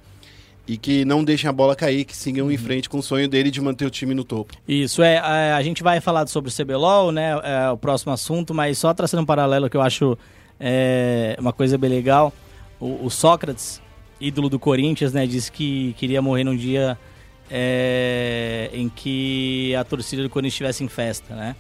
E 0.68 0.78
que 0.78 1.04
não 1.04 1.22
deixem 1.24 1.50
a 1.50 1.52
bola 1.52 1.76
cair, 1.76 2.06
que 2.06 2.16
sigam 2.16 2.46
Uhum. 2.46 2.52
em 2.52 2.58
frente 2.58 2.88
com 2.88 3.00
o 3.00 3.04
sonho 3.04 3.28
dele 3.28 3.52
de 3.52 3.60
manter 3.60 3.86
o 3.86 3.90
time 3.90 4.14
no 4.14 4.24
topo. 4.24 4.54
Isso, 4.66 5.02
é, 5.02 5.16
é, 5.16 5.52
a 5.54 5.62
gente 5.64 5.84
vai 5.84 6.00
falar 6.00 6.26
sobre 6.28 6.50
o 6.50 6.54
CBLOL, 6.54 7.12
né, 7.12 7.32
é 7.44 7.70
o 7.70 7.76
próximo 7.76 8.14
assunto, 8.14 8.54
mas 8.54 8.78
só 8.78 8.94
traçando 8.94 9.24
um 9.24 9.26
paralelo 9.26 9.70
que 9.70 9.76
eu 9.76 9.82
acho 9.82 10.18
é, 10.60 11.36
uma 11.40 11.52
coisa 11.52 11.78
bem 11.78 11.90
legal, 11.90 12.32
o, 12.80 13.06
o 13.06 13.10
Sócrates, 13.10 13.81
ídolo 14.22 14.48
do 14.48 14.60
Corinthians, 14.60 15.12
né, 15.12 15.26
disse 15.26 15.52
que 15.52 15.94
queria 15.98 16.22
morrer 16.22 16.44
num 16.44 16.56
dia 16.56 16.98
é, 17.50 18.70
em 18.72 18.88
que 18.88 19.76
a 19.76 19.84
torcida 19.84 20.22
do 20.22 20.30
Corinthians 20.30 20.54
estivesse 20.54 20.84
em 20.84 20.88
festa, 20.88 21.36
né, 21.36 21.56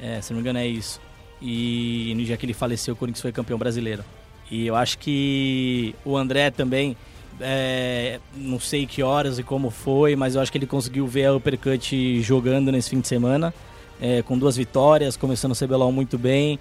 é, 0.00 0.20
se 0.20 0.32
não 0.32 0.36
me 0.36 0.42
engano 0.42 0.60
é 0.60 0.66
isso, 0.66 1.00
e 1.42 2.14
no 2.16 2.24
dia 2.24 2.36
que 2.36 2.46
ele 2.46 2.54
faleceu 2.54 2.94
o 2.94 2.96
Corinthians 2.96 3.20
foi 3.20 3.32
campeão 3.32 3.58
brasileiro. 3.58 4.04
E 4.50 4.66
eu 4.66 4.74
acho 4.74 4.98
que 4.98 5.94
o 6.04 6.16
André 6.16 6.50
também, 6.50 6.96
é, 7.40 8.18
não 8.34 8.58
sei 8.58 8.84
que 8.84 9.02
horas 9.02 9.38
e 9.38 9.42
como 9.42 9.70
foi, 9.70 10.16
mas 10.16 10.34
eu 10.34 10.40
acho 10.40 10.50
que 10.50 10.58
ele 10.58 10.66
conseguiu 10.66 11.06
ver 11.06 11.26
a 11.26 11.34
Uppercut 11.34 12.20
jogando 12.20 12.72
nesse 12.72 12.90
fim 12.90 13.00
de 13.00 13.06
semana, 13.06 13.54
é, 14.00 14.22
com 14.22 14.36
duas 14.36 14.56
vitórias, 14.56 15.16
começando 15.16 15.52
o 15.52 15.56
CBLOL 15.56 15.92
muito 15.92 16.18
bem. 16.18 16.58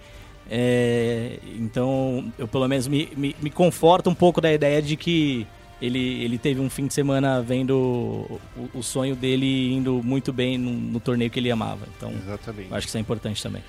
É, 0.49 1.37
então, 1.57 2.31
eu 2.37 2.47
pelo 2.47 2.67
menos 2.67 2.87
me, 2.87 3.09
me, 3.15 3.35
me 3.41 3.49
conforto 3.49 4.09
um 4.09 4.15
pouco 4.15 4.41
da 4.41 4.51
ideia 4.51 4.81
de 4.81 4.95
que 4.95 5.45
ele, 5.81 6.23
ele 6.23 6.37
teve 6.37 6.59
um 6.59 6.69
fim 6.69 6.87
de 6.87 6.93
semana 6.93 7.41
vendo 7.41 7.77
o, 7.77 8.39
o 8.73 8.83
sonho 8.83 9.15
dele 9.15 9.73
indo 9.73 10.01
muito 10.03 10.33
bem 10.33 10.57
no, 10.57 10.71
no 10.71 10.99
torneio 10.99 11.29
que 11.29 11.39
ele 11.39 11.51
amava. 11.51 11.87
Então, 11.95 12.11
acho 12.71 12.85
que 12.85 12.89
isso 12.89 12.97
é 12.97 13.01
importante 13.01 13.41
também. 13.41 13.63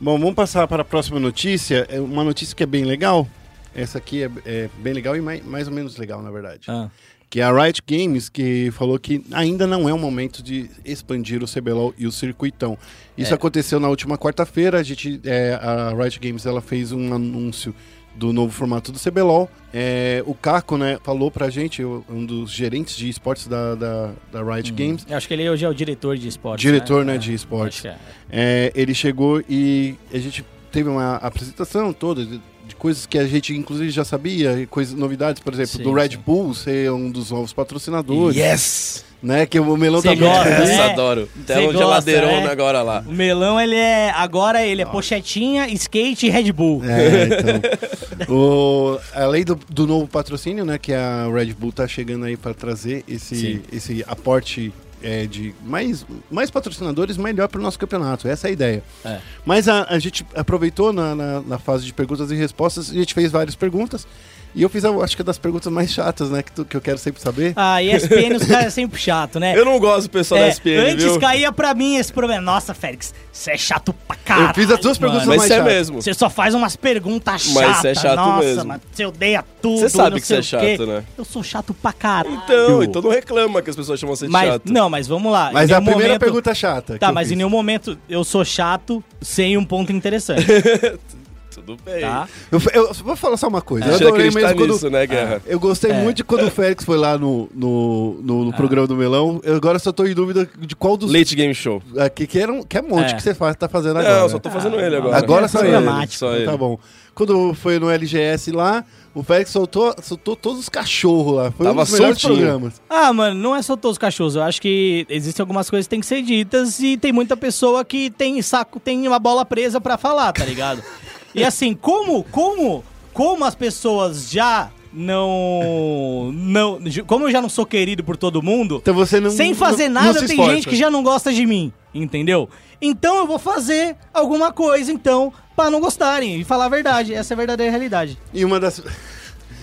Bom, 0.00 0.18
vamos 0.18 0.34
passar 0.34 0.66
para 0.66 0.82
a 0.82 0.84
próxima 0.84 1.20
notícia. 1.20 1.86
É 1.90 2.00
uma 2.00 2.24
notícia 2.24 2.56
que 2.56 2.62
é 2.62 2.66
bem 2.66 2.84
legal. 2.84 3.28
Essa 3.74 3.98
aqui 3.98 4.22
é, 4.22 4.30
é 4.46 4.70
bem 4.78 4.92
legal 4.92 5.16
e 5.16 5.20
mais, 5.20 5.44
mais 5.44 5.68
ou 5.68 5.74
menos 5.74 5.96
legal, 5.96 6.22
na 6.22 6.30
verdade. 6.30 6.62
Ah, 6.68 6.88
Que 7.30 7.40
é 7.40 7.44
a 7.44 7.52
Riot 7.52 7.80
Games, 7.88 8.28
que 8.28 8.70
falou 8.72 8.98
que 8.98 9.22
ainda 9.30 9.64
não 9.64 9.88
é 9.88 9.94
o 9.94 9.98
momento 9.98 10.42
de 10.42 10.68
expandir 10.84 11.40
o 11.42 11.46
CBLOL 11.46 11.94
e 11.96 12.04
o 12.06 12.10
circuitão. 12.10 12.76
Isso 13.16 13.32
É. 13.32 13.34
aconteceu 13.36 13.78
na 13.78 13.88
última 13.88 14.18
quarta-feira. 14.18 14.80
A 14.80 14.82
gente, 14.82 15.20
é, 15.24 15.54
a 15.54 15.94
Riot 15.96 16.18
Games, 16.18 16.44
ela 16.44 16.60
fez 16.60 16.90
um 16.90 17.14
anúncio 17.14 17.72
do 18.16 18.32
novo 18.32 18.52
formato 18.52 18.90
do 18.90 18.98
CBLOL. 18.98 19.48
É, 19.72 20.24
o 20.26 20.34
Caco, 20.34 20.76
né, 20.76 20.98
falou 21.04 21.30
pra 21.30 21.48
gente, 21.48 21.84
um 21.84 22.26
dos 22.26 22.50
gerentes 22.50 22.96
de 22.96 23.08
esportes 23.08 23.46
da, 23.46 23.76
da, 23.76 24.10
da 24.32 24.42
Riot 24.42 24.72
Games, 24.72 25.06
eu 25.08 25.16
acho 25.16 25.28
que 25.28 25.34
ele 25.34 25.48
hoje 25.48 25.64
é 25.64 25.68
o 25.68 25.72
diretor 25.74 26.16
de 26.18 26.26
esportes. 26.26 26.60
Diretor, 26.60 27.04
né, 27.04 27.14
É, 27.14 27.18
de 27.18 27.32
esportes. 27.32 27.84
é. 27.84 27.96
É, 28.28 28.72
ele 28.74 28.92
chegou 28.92 29.40
e 29.48 29.94
a 30.12 30.18
gente 30.18 30.44
teve 30.72 30.88
uma 30.88 31.14
apresentação 31.16 31.92
toda 31.92 32.26
de, 32.70 32.76
coisas 32.76 33.06
que 33.06 33.18
a 33.18 33.26
gente 33.26 33.54
inclusive 33.54 33.90
já 33.90 34.04
sabia, 34.04 34.58
e 34.60 34.66
coisas 34.66 34.94
novidades, 34.94 35.42
por 35.42 35.52
exemplo, 35.52 35.76
Sim, 35.76 35.82
do 35.82 35.92
Red 35.92 36.10
sim. 36.10 36.18
Bull 36.24 36.54
ser 36.54 36.90
um 36.90 37.10
dos 37.10 37.30
novos 37.30 37.52
patrocinadores, 37.52 38.36
Yes! 38.36 39.04
né? 39.22 39.46
Que 39.46 39.60
o 39.60 39.76
Melão 39.76 40.00
Cê 40.00 40.08
tá 40.08 40.16
muito 40.16 40.32
gosta, 40.32 40.50
né? 40.50 40.92
Adoro. 40.92 41.28
Tela 41.46 41.60
um 41.60 41.64
gosta, 41.66 41.78
geladeirona 41.78 42.40
né? 42.46 42.50
agora 42.50 42.82
lá. 42.82 43.04
O 43.06 43.12
melão, 43.12 43.60
ele 43.60 43.76
é. 43.76 44.10
Agora 44.10 44.64
ele 44.64 44.82
é 44.82 44.86
pochetinha, 44.86 45.68
skate 45.68 46.26
e 46.26 46.30
Red 46.30 46.52
Bull. 46.52 46.82
É, 46.84 47.24
então. 47.26 48.34
o, 48.34 48.98
além 49.14 49.44
do, 49.44 49.58
do 49.68 49.86
novo 49.86 50.06
patrocínio, 50.06 50.64
né? 50.64 50.78
Que 50.78 50.92
a 50.92 51.28
Red 51.32 51.52
Bull 51.52 51.72
tá 51.72 51.86
chegando 51.86 52.24
aí 52.24 52.36
para 52.36 52.54
trazer 52.54 53.04
esse, 53.06 53.36
Sim. 53.36 53.62
esse 53.72 54.04
aporte 54.06 54.72
é, 55.02 55.26
de 55.26 55.54
mais, 55.64 56.04
mais 56.30 56.50
patrocinadores, 56.50 57.16
melhor 57.16 57.48
para 57.48 57.58
o 57.58 57.62
nosso 57.62 57.78
campeonato. 57.78 58.28
Essa 58.28 58.48
é 58.48 58.50
a 58.50 58.52
ideia. 58.52 58.82
É. 59.04 59.20
Mas 59.44 59.68
a, 59.68 59.84
a 59.84 59.98
gente 59.98 60.26
aproveitou 60.34 60.92
na, 60.92 61.14
na, 61.14 61.40
na 61.40 61.58
fase 61.58 61.84
de 61.84 61.92
perguntas 61.92 62.30
e 62.30 62.34
respostas, 62.34 62.90
a 62.90 62.94
gente 62.94 63.14
fez 63.14 63.30
várias 63.30 63.54
perguntas. 63.54 64.06
E 64.54 64.62
eu 64.62 64.68
fiz, 64.68 64.84
a- 64.84 64.90
acho 64.90 65.16
que, 65.16 65.22
das 65.22 65.38
perguntas 65.38 65.72
mais 65.72 65.90
chatas, 65.92 66.28
né? 66.30 66.42
Que, 66.42 66.50
tu- 66.52 66.64
que 66.64 66.76
eu 66.76 66.80
quero 66.80 66.98
sempre 66.98 67.20
saber. 67.22 67.52
Ah, 67.54 67.82
ESPN, 67.82 68.34
os 68.40 68.44
caras 68.46 68.66
é 68.66 68.70
sempre 68.70 69.00
chato, 69.00 69.38
né? 69.38 69.56
Eu 69.56 69.64
não 69.64 69.78
gosto 69.78 70.08
do 70.08 70.10
pessoal 70.10 70.40
É, 70.40 70.44
da 70.44 70.48
SPN, 70.50 70.90
antes 70.92 71.04
viu? 71.04 71.20
caía 71.20 71.52
pra 71.52 71.72
mim 71.74 71.96
esse 71.96 72.12
problema. 72.12 72.40
Nossa, 72.42 72.74
Félix, 72.74 73.14
você 73.32 73.52
é 73.52 73.56
chato 73.56 73.92
pra 74.06 74.16
caralho. 74.16 74.50
eu 74.50 74.54
fiz 74.54 74.70
as 74.70 74.80
duas 74.80 74.98
perguntas 74.98 75.26
mano. 75.26 75.38
Mas 75.38 75.48
mais 75.48 75.50
é 75.52 75.56
chatas. 75.56 75.72
mesmo. 75.72 76.02
Você 76.02 76.14
só 76.14 76.28
faz 76.28 76.54
umas 76.54 76.74
perguntas 76.76 77.42
chatas. 77.42 77.54
Mas 77.68 77.76
você 77.78 77.88
é 77.88 77.94
chato 77.94 78.16
Nossa, 78.16 78.44
mesmo. 78.46 78.64
mano, 78.64 78.80
você 78.92 79.06
odeia 79.06 79.44
tudo. 79.62 79.78
Você 79.80 79.88
sabe 79.88 80.20
que 80.20 80.26
você 80.26 80.36
é 80.36 80.42
chato, 80.42 80.86
né? 80.86 81.04
Eu 81.16 81.24
sou 81.24 81.42
chato 81.42 81.72
pra 81.72 81.92
caralho. 81.92 82.34
Então, 82.44 82.82
então 82.82 83.02
não 83.02 83.10
reclama 83.10 83.62
que 83.62 83.70
as 83.70 83.76
pessoas 83.76 84.00
chamam 84.00 84.16
você 84.16 84.26
de 84.26 84.32
mas, 84.32 84.48
chato. 84.48 84.62
Não, 84.72 84.90
mas 84.90 85.06
vamos 85.06 85.30
lá. 85.30 85.50
Mas 85.52 85.70
Em 85.70 85.74
a 85.74 85.76
nenhum 85.80 85.84
primeira 85.92 86.08
momento- 86.14 86.20
pergunta 86.20 86.54
chata. 86.54 86.94
que 86.94 86.98
Tá, 86.98 87.08
eu 87.08 87.14
mas 87.14 87.28
fiz. 87.28 87.32
em 87.32 87.36
nenhum 87.36 87.50
momento 87.50 87.96
eu 88.08 88.24
sou 88.24 88.44
chato 88.44 89.02
sem 89.20 89.56
um 89.56 89.64
ponto 89.64 89.92
interessante. 89.92 90.44
Tudo 91.60 91.78
bem. 91.84 92.00
Tá? 92.00 92.28
Eu, 92.50 92.60
eu 92.74 92.94
vou 92.94 93.16
falar 93.16 93.36
só 93.36 93.48
uma 93.48 93.60
coisa. 93.62 93.86
Eu 93.86 93.90
Deixa 93.90 94.04
eu 94.04 94.08
adorei 94.08 94.30
mesmo 94.30 94.54
quando. 94.54 94.72
nisso, 94.72 94.90
né, 94.90 95.06
Guerra? 95.06 95.42
Eu 95.46 95.60
gostei 95.60 95.90
É. 95.90 96.02
muito 96.02 96.18
de 96.18 96.24
quando 96.24 96.46
o 96.46 96.50
Félix 96.50 96.84
foi 96.84 96.96
lá 96.98 97.16
no, 97.18 97.48
no, 97.54 98.20
no, 98.22 98.44
no 98.46 98.52
programa 98.52 98.86
do 98.86 98.96
Melão. 98.96 99.40
Eu 99.44 99.56
agora 99.56 99.78
só 99.78 99.92
tô 99.92 100.04
em 100.06 100.14
dúvida 100.14 100.48
de 100.58 100.74
qual 100.76 100.96
dos. 100.96 101.12
Late 101.12 101.34
Game 101.34 101.54
Show. 101.54 101.82
Aqui, 101.98 102.26
que, 102.26 102.38
era 102.38 102.52
um, 102.52 102.62
que 102.62 102.76
é 102.78 102.80
um 102.82 102.88
monte 102.88 103.12
É. 103.12 103.14
que 103.16 103.22
você 103.22 103.34
faz, 103.34 103.54
tá 103.56 103.68
fazendo 103.68 103.98
agora. 103.98 104.14
Não, 104.16 104.22
né? 104.24 104.28
só 104.28 104.38
tô 104.38 104.50
fazendo 104.50 104.80
ele 104.80 104.96
agora. 104.96 105.16
Agora 105.16 105.44
É 105.46 105.48
só 105.48 105.64
ele. 105.64 106.06
Só 106.08 106.34
ele. 106.34 106.44
Tá 106.46 106.56
bom. 106.56 106.78
Quando 107.14 107.52
foi 107.54 107.78
no 107.78 107.90
LGS 107.90 108.50
lá, 108.52 108.82
o 109.14 109.22
Félix 109.22 109.50
soltou, 109.50 109.94
soltou 110.02 110.34
todos 110.36 110.60
os 110.60 110.68
cachorros 110.68 111.34
lá. 111.34 111.50
Foi 111.50 111.66
Tava 111.66 111.80
um 111.80 111.84
dos 111.84 111.92
melhores 111.92 112.18
soltinho. 112.20 112.40
programas. 112.46 112.80
Ah, 112.88 113.12
mano, 113.12 113.34
não 113.38 113.54
é 113.54 113.60
só 113.60 113.76
todos 113.76 113.96
os 113.96 113.98
cachorros. 113.98 114.36
Eu 114.36 114.42
acho 114.42 114.62
que 114.62 115.04
existem 115.10 115.42
algumas 115.42 115.68
coisas 115.68 115.86
que 115.86 115.90
tem 115.90 116.00
que 116.00 116.06
ser 116.06 116.22
ditas 116.22 116.80
e 116.80 116.96
tem 116.96 117.12
muita 117.12 117.36
pessoa 117.36 117.84
que 117.84 118.08
tem 118.10 118.40
saco, 118.40 118.78
tem 118.80 119.06
uma 119.06 119.18
bola 119.18 119.44
presa 119.44 119.80
pra 119.80 119.98
falar, 119.98 120.32
tá 120.32 120.44
ligado? 120.44 120.82
e 121.34 121.44
assim, 121.44 121.74
como, 121.74 122.24
como, 122.24 122.84
como 123.12 123.44
as 123.44 123.54
pessoas 123.54 124.30
já 124.30 124.70
não, 124.92 126.30
não, 126.34 126.78
como 127.06 127.26
eu 127.26 127.30
já 127.30 127.40
não 127.40 127.48
sou 127.48 127.64
querido 127.66 128.02
por 128.02 128.16
todo 128.16 128.42
mundo, 128.42 128.78
Então 128.82 128.94
você 128.94 129.20
não. 129.20 129.30
sem 129.30 129.54
fazer 129.54 129.88
não- 129.88 130.02
nada 130.02 130.20
não 130.20 130.26
tem 130.28 130.36
gente 130.44 130.68
que 130.68 130.76
já 130.76 130.90
não 130.90 131.02
gosta 131.02 131.32
de 131.32 131.46
mim, 131.46 131.72
entendeu? 131.94 132.48
Então 132.82 133.16
eu 133.18 133.26
vou 133.26 133.38
fazer 133.38 133.96
alguma 134.12 134.52
coisa, 134.52 134.90
então, 134.90 135.32
pra 135.54 135.70
não 135.70 135.80
gostarem 135.80 136.40
e 136.40 136.44
falar 136.44 136.64
a 136.64 136.68
verdade. 136.68 137.14
Essa 137.14 137.32
é 137.32 137.34
a 137.34 137.38
verdadeira 137.38 137.70
realidade. 137.70 138.18
E 138.32 138.44
uma 138.44 138.58
das. 138.58 138.82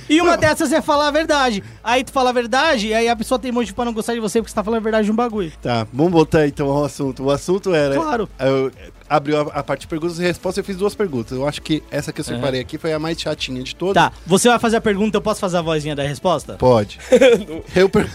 E 0.10 0.22
uma 0.22 0.38
dessas 0.38 0.72
é 0.72 0.82
falar 0.82 1.08
a 1.10 1.12
verdade. 1.12 1.62
Aí 1.84 2.02
tu 2.04 2.14
fala 2.14 2.30
a 2.30 2.34
verdade, 2.34 2.88
e 2.88 2.94
aí 2.94 3.10
a 3.10 3.16
pessoa 3.16 3.38
tem 3.38 3.52
motivo 3.52 3.76
pra 3.76 3.84
não 3.84 3.92
gostar 3.92 4.14
de 4.14 4.20
você 4.22 4.40
porque 4.40 4.50
você 4.52 4.56
tá 4.56 4.64
falando 4.64 4.80
a 4.80 4.84
verdade 4.84 5.06
de 5.06 5.12
um 5.12 5.16
bagulho. 5.16 5.52
Tá, 5.62 5.86
vamos 5.92 6.14
voltar 6.14 6.48
então 6.48 6.70
ao 6.70 6.86
assunto. 6.86 7.24
O 7.24 7.32
assunto 7.32 7.74
era. 7.74 7.96
Claro. 7.96 8.30
Eu, 8.40 8.72
abriu 9.10 9.38
a, 9.40 9.42
a 9.60 9.64
parte 9.64 9.82
de 9.82 9.88
perguntas 9.88 10.20
e 10.20 10.22
respostas, 10.24 10.58
eu 10.60 10.64
fiz 10.64 10.76
duas 10.78 10.94
perguntas. 10.96 11.32
Eu 11.38 11.48
acho 11.48 11.62
que 11.62 11.82
essa 11.92 12.12
que 12.12 12.20
eu 12.22 12.26
separei 12.26 12.62
aqui 12.62 12.78
foi 12.78 12.94
a 12.94 13.00
mais 13.00 13.20
chatinha 13.20 13.62
de 13.64 13.76
todas. 13.76 13.96
Tá, 13.96 14.12
você 14.26 14.50
vai 14.50 14.60
fazer 14.60 14.78
a 14.78 14.82
pergunta, 14.82 15.18
eu 15.18 15.22
posso 15.22 15.40
fazer 15.40 15.58
a 15.58 15.62
vozinha 15.62 15.96
da 15.96 16.04
resposta? 16.04 16.54
Pode. 16.56 17.00
eu, 17.76 17.90
per- 17.90 18.10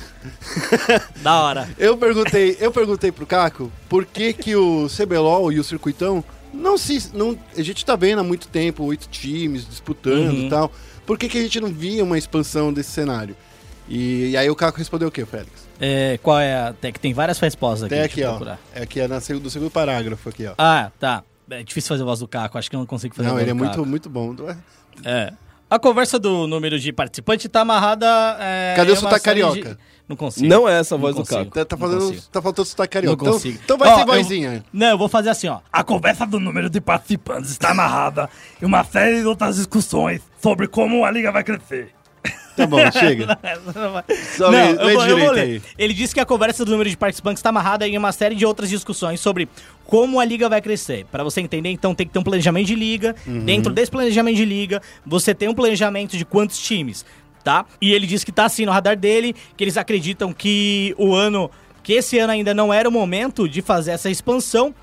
Da 1.22 1.40
hora. 1.42 1.68
eu 1.78 1.96
perguntei, 1.96 2.56
eu 2.60 2.70
perguntei 2.70 3.10
pro 3.12 3.26
Caco 3.26 3.70
por 3.88 4.04
que, 4.04 4.32
que 4.32 4.54
o 4.56 4.86
CBLOL 4.88 5.52
e 5.52 5.58
o 5.58 5.64
Circuitão 5.64 6.22
não 6.52 6.76
se. 6.76 7.10
Não, 7.14 7.38
a 7.56 7.62
gente 7.62 7.84
tá 7.84 7.96
vendo 7.96 8.18
há 8.20 8.24
muito 8.24 8.46
tempo, 8.48 8.84
oito 8.84 9.08
times 9.08 9.66
disputando 9.68 10.32
Uhum. 10.34 10.46
e 10.46 10.50
tal. 10.50 10.72
Por 11.06 11.18
que, 11.18 11.28
que 11.28 11.38
a 11.38 11.42
gente 11.42 11.60
não 11.60 11.68
via 11.70 12.04
uma 12.04 12.16
expansão 12.18 12.72
desse 12.72 12.90
cenário? 12.90 13.34
E, 13.94 14.30
e 14.30 14.36
aí 14.38 14.48
o 14.48 14.56
Caco 14.56 14.78
respondeu 14.78 15.08
o 15.08 15.10
quê, 15.10 15.26
Félix? 15.26 15.68
É, 15.78 16.18
qual 16.22 16.40
é 16.40 16.54
a. 16.54 16.72
Tem, 16.72 16.90
tem 16.92 17.12
várias 17.12 17.38
respostas 17.38 17.84
aqui. 17.84 17.94
Deixa 17.94 18.06
aqui, 18.06 18.20
eu 18.22 18.28
ó. 18.28 18.30
procurar. 18.36 18.58
É 18.74 18.82
aqui 18.82 19.00
é 19.00 19.06
na, 19.06 19.18
do 19.18 19.50
segundo 19.50 19.70
parágrafo 19.70 20.28
aqui, 20.30 20.46
ó. 20.46 20.54
Ah, 20.56 20.90
tá. 20.98 21.22
É 21.50 21.62
difícil 21.62 21.88
fazer 21.90 22.02
a 22.02 22.06
voz 22.06 22.20
do 22.20 22.26
Caco, 22.26 22.56
acho 22.56 22.70
que 22.70 22.76
eu 22.76 22.80
não 22.80 22.86
consigo 22.86 23.14
fazer 23.14 23.28
a 23.28 23.30
Não, 23.30 23.36
voz 23.36 23.42
ele 23.42 23.50
é 23.50 23.54
do 23.54 23.58
muito, 23.58 23.84
muito 23.86 24.08
bom. 24.08 24.34
É. 25.04 25.32
A 25.68 25.78
conversa 25.78 26.18
do 26.18 26.46
número 26.46 26.78
de 26.78 26.90
participante 26.92 27.48
tá 27.48 27.60
amarrada. 27.60 28.06
É, 28.40 28.72
Cadê 28.76 28.92
o 28.92 28.96
sotaque 28.96 29.24
série 29.24 29.42
de- 29.42 29.46
carioca? 29.60 29.78
Não 30.08 30.16
consigo. 30.16 30.46
Não 30.46 30.68
é 30.68 30.78
essa 30.80 30.94
a 30.94 30.98
voz 30.98 31.14
Não 31.14 31.22
do 31.22 31.28
consigo. 31.28 31.50
Caco. 31.50 31.54
Tá, 31.54 31.64
tá 31.64 31.76
Não 31.76 31.80
fazendo, 31.88 32.08
consigo. 32.08 32.26
tá 32.32 32.42
faltando 32.42 32.68
sotaque 32.68 32.96
Não 32.96 33.02
carioca. 33.02 33.22
Então, 33.22 33.32
consigo. 33.34 33.58
então 33.62 33.78
vai 33.78 33.88
Ó, 33.90 33.94
ser 33.94 34.00
eu- 34.02 34.06
vozinha. 34.06 34.64
Não, 34.72 34.86
eu 34.88 34.98
vou 34.98 35.08
fazer 35.08 35.28
assim, 35.30 35.48
ó. 35.48 35.60
A 35.72 35.84
conversa 35.84 36.26
do 36.26 36.40
número 36.40 36.70
de 36.70 36.80
participantes 36.80 37.50
está 37.50 37.70
amarrada 37.70 38.28
em 38.60 38.64
uma 38.64 38.82
série 38.84 39.20
de 39.20 39.26
outras 39.26 39.56
discussões 39.56 40.22
sobre 40.40 40.66
como 40.68 41.04
a 41.04 41.10
liga 41.10 41.30
vai 41.30 41.44
crescer. 41.44 41.90
Tá 42.56 42.66
bom, 42.66 42.78
chega. 42.92 43.38
Só 44.36 44.50
Não, 44.50 44.58
lê- 44.58 44.72
eu, 44.72 44.84
lê 44.86 44.94
vou, 44.94 45.06
eu 45.06 45.18
vou 45.18 45.30
ler. 45.32 45.40
aí. 45.40 45.62
Ele 45.78 45.94
disse 45.94 46.12
que 46.14 46.20
a 46.20 46.24
conversa 46.26 46.64
do 46.64 46.70
número 46.70 46.88
de 46.90 46.96
participantes 46.96 47.38
está 47.40 47.48
amarrada 47.48 47.86
em 47.86 47.96
uma 47.96 48.12
série 48.12 48.34
de 48.34 48.44
outras 48.44 48.68
discussões 48.68 49.20
sobre 49.20 49.48
como 49.84 50.20
a 50.20 50.24
liga 50.24 50.48
vai 50.48 50.60
crescer. 50.60 51.06
Para 51.10 51.24
você 51.24 51.40
entender, 51.40 51.70
então 51.70 51.94
tem 51.94 52.06
que 52.06 52.12
ter 52.12 52.18
um 52.18 52.22
planejamento 52.22 52.66
de 52.66 52.74
liga. 52.74 53.14
Uhum. 53.26 53.44
Dentro 53.44 53.72
desse 53.72 53.90
planejamento 53.90 54.36
de 54.36 54.44
liga, 54.44 54.80
você 55.04 55.34
tem 55.34 55.48
um 55.48 55.54
planejamento 55.54 56.16
de 56.16 56.24
quantos 56.24 56.58
times, 56.58 57.04
tá? 57.42 57.64
E 57.80 57.92
ele 57.92 58.06
disse 58.06 58.24
que 58.26 58.32
tá 58.32 58.44
assim 58.44 58.66
no 58.66 58.72
radar 58.72 58.96
dele, 58.96 59.34
que 59.56 59.64
eles 59.64 59.76
acreditam 59.76 60.32
que 60.32 60.94
o 60.98 61.14
ano, 61.14 61.50
que 61.82 61.94
esse 61.94 62.18
ano 62.18 62.32
ainda 62.32 62.52
não 62.54 62.72
era 62.72 62.88
o 62.88 62.92
momento 62.92 63.48
de 63.48 63.62
fazer 63.62 63.92
essa 63.92 64.10
expansão. 64.10 64.74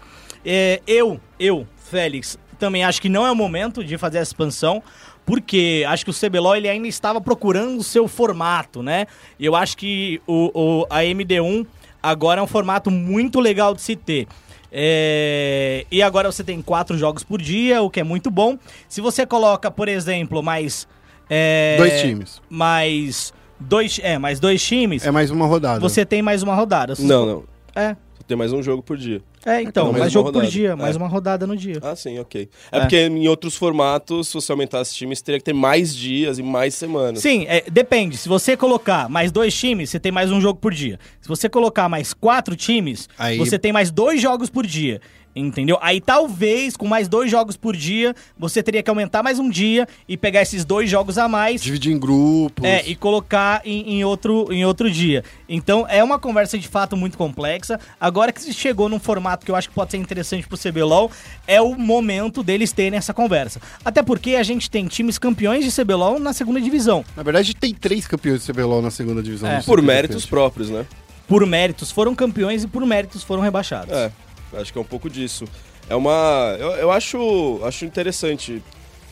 É, 0.45 0.81
eu, 0.87 1.19
eu, 1.39 1.67
Félix, 1.89 2.37
também 2.57 2.83
acho 2.83 3.01
que 3.01 3.09
não 3.09 3.25
é 3.25 3.31
o 3.31 3.35
momento 3.35 3.83
de 3.83 3.97
fazer 3.97 4.17
essa 4.19 4.31
expansão, 4.31 4.81
porque 5.29 5.85
acho 5.87 6.03
que 6.03 6.09
o 6.09 6.13
CBLOL 6.13 6.55
ele 6.55 6.67
ainda 6.67 6.87
estava 6.87 7.21
procurando 7.21 7.77
o 7.77 7.83
seu 7.83 8.07
formato, 8.07 8.81
né? 8.81 9.05
E 9.39 9.45
eu 9.45 9.55
acho 9.55 9.77
que 9.77 10.19
o, 10.25 10.49
o- 10.81 10.85
a 10.89 11.03
MD1 11.03 11.67
agora 12.01 12.41
é 12.41 12.43
um 12.43 12.47
formato 12.47 12.89
muito 12.89 13.39
legal 13.39 13.75
de 13.75 13.81
se 13.83 13.95
ter. 13.95 14.25
É, 14.71 15.85
e 15.91 16.01
agora 16.01 16.31
você 16.31 16.43
tem 16.43 16.61
quatro 16.63 16.97
jogos 16.97 17.23
por 17.23 17.39
dia, 17.39 17.79
o 17.81 17.89
que 17.91 17.99
é 17.99 18.03
muito 18.03 18.31
bom. 18.31 18.57
Se 18.87 19.01
você 19.01 19.23
coloca, 19.25 19.69
por 19.69 19.87
exemplo, 19.87 20.41
mais. 20.41 20.87
é, 21.29 21.75
Dois 21.77 22.01
times. 22.01 22.41
Mais 22.49 23.31
dois, 23.59 23.99
é, 24.01 24.17
mais 24.17 24.39
dois 24.39 24.63
times, 24.65 25.05
É 25.05 25.11
mais 25.11 25.29
uma 25.29 25.45
rodada. 25.45 25.79
você 25.79 26.03
tem 26.05 26.21
mais 26.23 26.41
uma 26.41 26.55
rodada. 26.55 26.93
Não, 26.97 27.25
não. 27.25 27.43
É, 27.75 27.89
Só 28.17 28.23
tem 28.27 28.35
mais 28.37 28.51
um 28.51 28.63
jogo 28.63 28.81
por 28.81 28.97
dia. 28.97 29.21
É 29.45 29.61
então, 29.61 29.89
Então, 29.89 29.93
mais 29.99 30.11
jogo 30.11 30.31
por 30.31 30.39
rodada. 30.39 30.51
dia, 30.51 30.75
mais 30.75 30.95
É. 30.95 30.97
uma 30.99 31.07
rodada 31.07 31.47
no 31.47 31.55
dia. 31.55 31.77
Ah, 31.81 31.95
sim, 31.95 32.19
ok. 32.19 32.49
É, 32.71 32.77
É. 32.77 32.79
porque 32.81 32.97
em 33.07 33.27
outros 33.27 33.55
formatos, 33.55 34.27
se 34.29 34.33
você 34.33 34.51
aumentasse 34.51 34.93
times, 34.95 35.21
teria 35.21 35.39
que 35.39 35.45
ter 35.45 35.53
mais 35.53 35.95
dias 35.95 36.37
e 36.39 36.43
mais 36.43 36.73
semanas. 36.75 37.19
Sim, 37.21 37.45
é, 37.47 37.63
depende. 37.71 38.17
Se 38.17 38.27
você 38.27 38.57
colocar 38.57 39.07
mais 39.09 39.31
dois 39.31 39.53
times, 39.57 39.89
você 39.89 39.99
tem 39.99 40.11
mais 40.11 40.31
um 40.31 40.41
jogo 40.41 40.59
por 40.59 40.73
dia. 40.73 40.99
Se 41.21 41.27
você 41.27 41.47
colocar 41.49 41.87
mais 41.89 42.13
quatro 42.13 42.55
times, 42.55 43.07
Aí- 43.17 43.37
você 43.37 43.57
tem 43.59 43.71
mais 43.71 43.91
dois 43.91 44.21
jogos 44.21 44.49
por 44.49 44.65
dia. 44.65 44.99
Entendeu? 45.39 45.77
Aí 45.81 46.01
talvez, 46.01 46.75
com 46.75 46.87
mais 46.87 47.07
dois 47.07 47.31
jogos 47.31 47.55
por 47.55 47.75
dia, 47.75 48.15
você 48.37 48.61
teria 48.61 48.83
que 48.83 48.89
aumentar 48.89 49.23
mais 49.23 49.39
um 49.39 49.49
dia 49.49 49.87
e 50.07 50.17
pegar 50.17 50.41
esses 50.41 50.65
dois 50.65 50.89
jogos 50.89 51.17
a 51.17 51.27
mais. 51.27 51.61
Dividir 51.61 51.93
em 51.93 51.99
grupos. 51.99 52.63
É, 52.63 52.83
e 52.85 52.95
colocar 52.95 53.61
em, 53.65 53.95
em 53.95 54.03
outro, 54.03 54.51
em 54.51 54.65
outro 54.65 54.89
dia. 54.89 55.23
Então, 55.47 55.85
é 55.87 56.03
uma 56.03 56.19
conversa 56.19 56.57
de 56.57 56.67
fato 56.67 56.97
muito 56.97 57.17
complexa. 57.17 57.79
Agora 57.99 58.31
que 58.31 58.41
se 58.41 58.53
chegou 58.53 58.89
num 58.89 58.99
formato 58.99 59.45
que 59.45 59.51
eu 59.51 59.55
acho 59.55 59.69
que 59.69 59.75
pode 59.75 59.91
ser 59.91 59.97
interessante 59.97 60.47
pro 60.47 60.57
CBLOL, 60.57 61.11
é 61.47 61.61
o 61.61 61.75
momento 61.75 62.43
deles 62.43 62.71
terem 62.71 62.97
essa 62.97 63.13
conversa. 63.13 63.61
Até 63.83 64.03
porque 64.03 64.35
a 64.35 64.43
gente 64.43 64.69
tem 64.69 64.87
times 64.87 65.17
campeões 65.17 65.63
de 65.63 65.71
CBLOL 65.71 66.19
na 66.19 66.33
segunda 66.33 66.59
divisão. 66.59 67.03
Na 67.15 67.23
verdade, 67.23 67.55
tem 67.55 67.73
três 67.73 68.07
campeões 68.07 68.45
de 68.45 68.51
CBLOL 68.51 68.81
na 68.81 68.91
segunda 68.91 69.21
divisão. 69.21 69.49
É. 69.49 69.61
Por 69.61 69.81
méritos 69.81 70.25
próprios, 70.25 70.69
né? 70.69 70.85
Por 71.27 71.45
méritos 71.45 71.91
foram 71.91 72.15
campeões 72.15 72.63
e 72.63 72.67
por 72.67 72.83
méritos 72.85 73.23
foram 73.23 73.43
rebaixados. 73.43 73.93
É, 73.93 74.11
acho 74.53 74.71
que 74.71 74.77
é 74.77 74.81
um 74.81 74.85
pouco 74.85 75.09
disso. 75.09 75.45
É 75.89 75.95
uma. 75.95 76.55
Eu, 76.59 76.71
eu 76.71 76.91
acho, 76.91 77.59
acho 77.63 77.85
interessante 77.85 78.61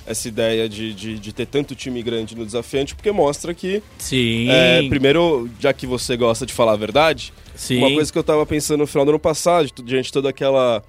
essa 0.05 0.27
ideia 0.27 0.69
de, 0.69 0.93
de, 0.93 1.19
de 1.19 1.33
ter 1.33 1.45
tanto 1.45 1.75
time 1.75 2.01
grande 2.01 2.33
no 2.35 2.45
desafiante, 2.45 2.95
porque 2.95 3.11
mostra 3.11 3.53
que, 3.53 3.83
Sim. 3.97 4.49
é, 4.49 4.87
primeiro, 4.87 5.49
já 5.59 5.73
que 5.73 5.85
você 5.85 6.15
gosta 6.15 6.45
de 6.45 6.53
falar 6.53 6.71
a 6.71 6.77
verdade, 6.77 7.33
Sim. 7.53 7.79
uma 7.79 7.91
coisa 7.91 8.11
que 8.11 8.17
eu 8.17 8.23
tava 8.23 8.45
pensando 8.45 8.79
no 8.79 8.87
final 8.87 9.03
do 9.03 9.09
ano 9.09 9.19
passado, 9.19 9.69
diante 9.83 10.05
de 10.05 10.13
toda 10.13 10.29
aquela. 10.29 10.81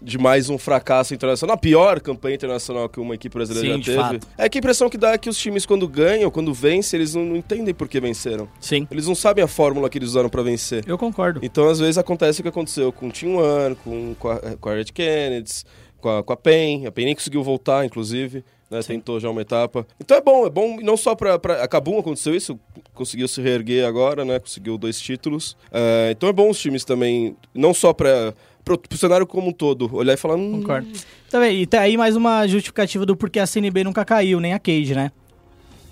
De 0.00 0.18
mais 0.18 0.50
um 0.50 0.58
fracasso 0.58 1.14
internacional, 1.14 1.54
a 1.54 1.58
pior 1.58 2.00
campanha 2.00 2.34
internacional 2.34 2.88
que 2.88 3.00
uma 3.00 3.14
equipe 3.14 3.34
brasileira 3.34 3.68
Sim, 3.68 3.74
já 3.74 3.78
de 3.78 3.84
teve. 3.84 3.98
fato. 3.98 4.28
É 4.38 4.48
que 4.48 4.58
a 4.58 4.60
impressão 4.60 4.90
que 4.90 4.98
dá 4.98 5.12
é 5.12 5.18
que 5.18 5.28
os 5.28 5.38
times, 5.38 5.64
quando 5.64 5.88
ganham, 5.88 6.30
quando 6.30 6.52
vencem, 6.52 6.98
eles 6.98 7.14
não, 7.14 7.24
não 7.24 7.36
entendem 7.36 7.74
por 7.74 7.88
que 7.88 7.98
venceram. 8.00 8.48
Sim. 8.60 8.86
Eles 8.90 9.06
não 9.06 9.14
sabem 9.14 9.42
a 9.42 9.48
fórmula 9.48 9.88
que 9.88 9.98
eles 9.98 10.10
usaram 10.10 10.28
pra 10.28 10.42
vencer. 10.42 10.84
Eu 10.86 10.98
concordo. 10.98 11.40
Então, 11.42 11.68
às 11.68 11.78
vezes, 11.78 11.98
acontece 11.98 12.40
o 12.40 12.42
que 12.42 12.48
aconteceu 12.48 12.92
com 12.92 13.08
o 13.08 13.12
Team 13.12 13.36
One, 13.36 13.76
com, 13.76 14.14
com, 14.18 14.28
a, 14.28 14.38
com 14.60 14.68
a 14.68 14.74
Red 14.74 14.86
Kennedy, 14.86 15.64
com 16.00 16.08
a, 16.08 16.22
com 16.22 16.32
a 16.32 16.36
PEN. 16.36 16.86
A 16.86 16.92
PEN 16.92 17.06
nem 17.06 17.14
conseguiu 17.14 17.42
voltar, 17.42 17.84
inclusive. 17.84 18.44
Né, 18.70 18.80
tentou 18.82 19.20
já 19.20 19.30
uma 19.30 19.40
etapa. 19.40 19.86
Então 20.00 20.16
é 20.16 20.20
bom, 20.20 20.46
é 20.46 20.50
bom 20.50 20.76
não 20.82 20.96
só 20.96 21.14
pra. 21.14 21.38
pra 21.38 21.62
a 21.62 21.68
Kabum 21.68 21.98
aconteceu 22.00 22.34
isso, 22.34 22.58
conseguiu 22.94 23.28
se 23.28 23.40
reerguer 23.40 23.86
agora, 23.86 24.24
né? 24.24 24.40
Conseguiu 24.40 24.76
dois 24.76 24.98
títulos. 25.00 25.56
É, 25.70 26.08
então 26.10 26.28
é 26.28 26.32
bom 26.32 26.50
os 26.50 26.58
times 26.58 26.84
também, 26.84 27.36
não 27.54 27.72
só 27.72 27.92
pra, 27.92 28.34
pro, 28.64 28.76
pro 28.76 28.98
cenário 28.98 29.24
como 29.26 29.50
um 29.50 29.52
todo, 29.52 29.88
olhar 29.94 30.14
e 30.14 30.16
falar. 30.16 30.34
Hum, 30.34 30.60
Concordo. 30.60 30.88
Tá 31.30 31.38
vendo? 31.38 31.52
E 31.54 31.66
tá 31.66 31.80
aí 31.82 31.96
mais 31.96 32.16
uma 32.16 32.44
justificativa 32.48 33.06
do 33.06 33.16
porquê 33.16 33.38
a 33.38 33.46
CNB 33.46 33.84
nunca 33.84 34.04
caiu, 34.04 34.40
nem 34.40 34.52
a 34.52 34.58
Cage, 34.58 34.96
né? 34.96 35.12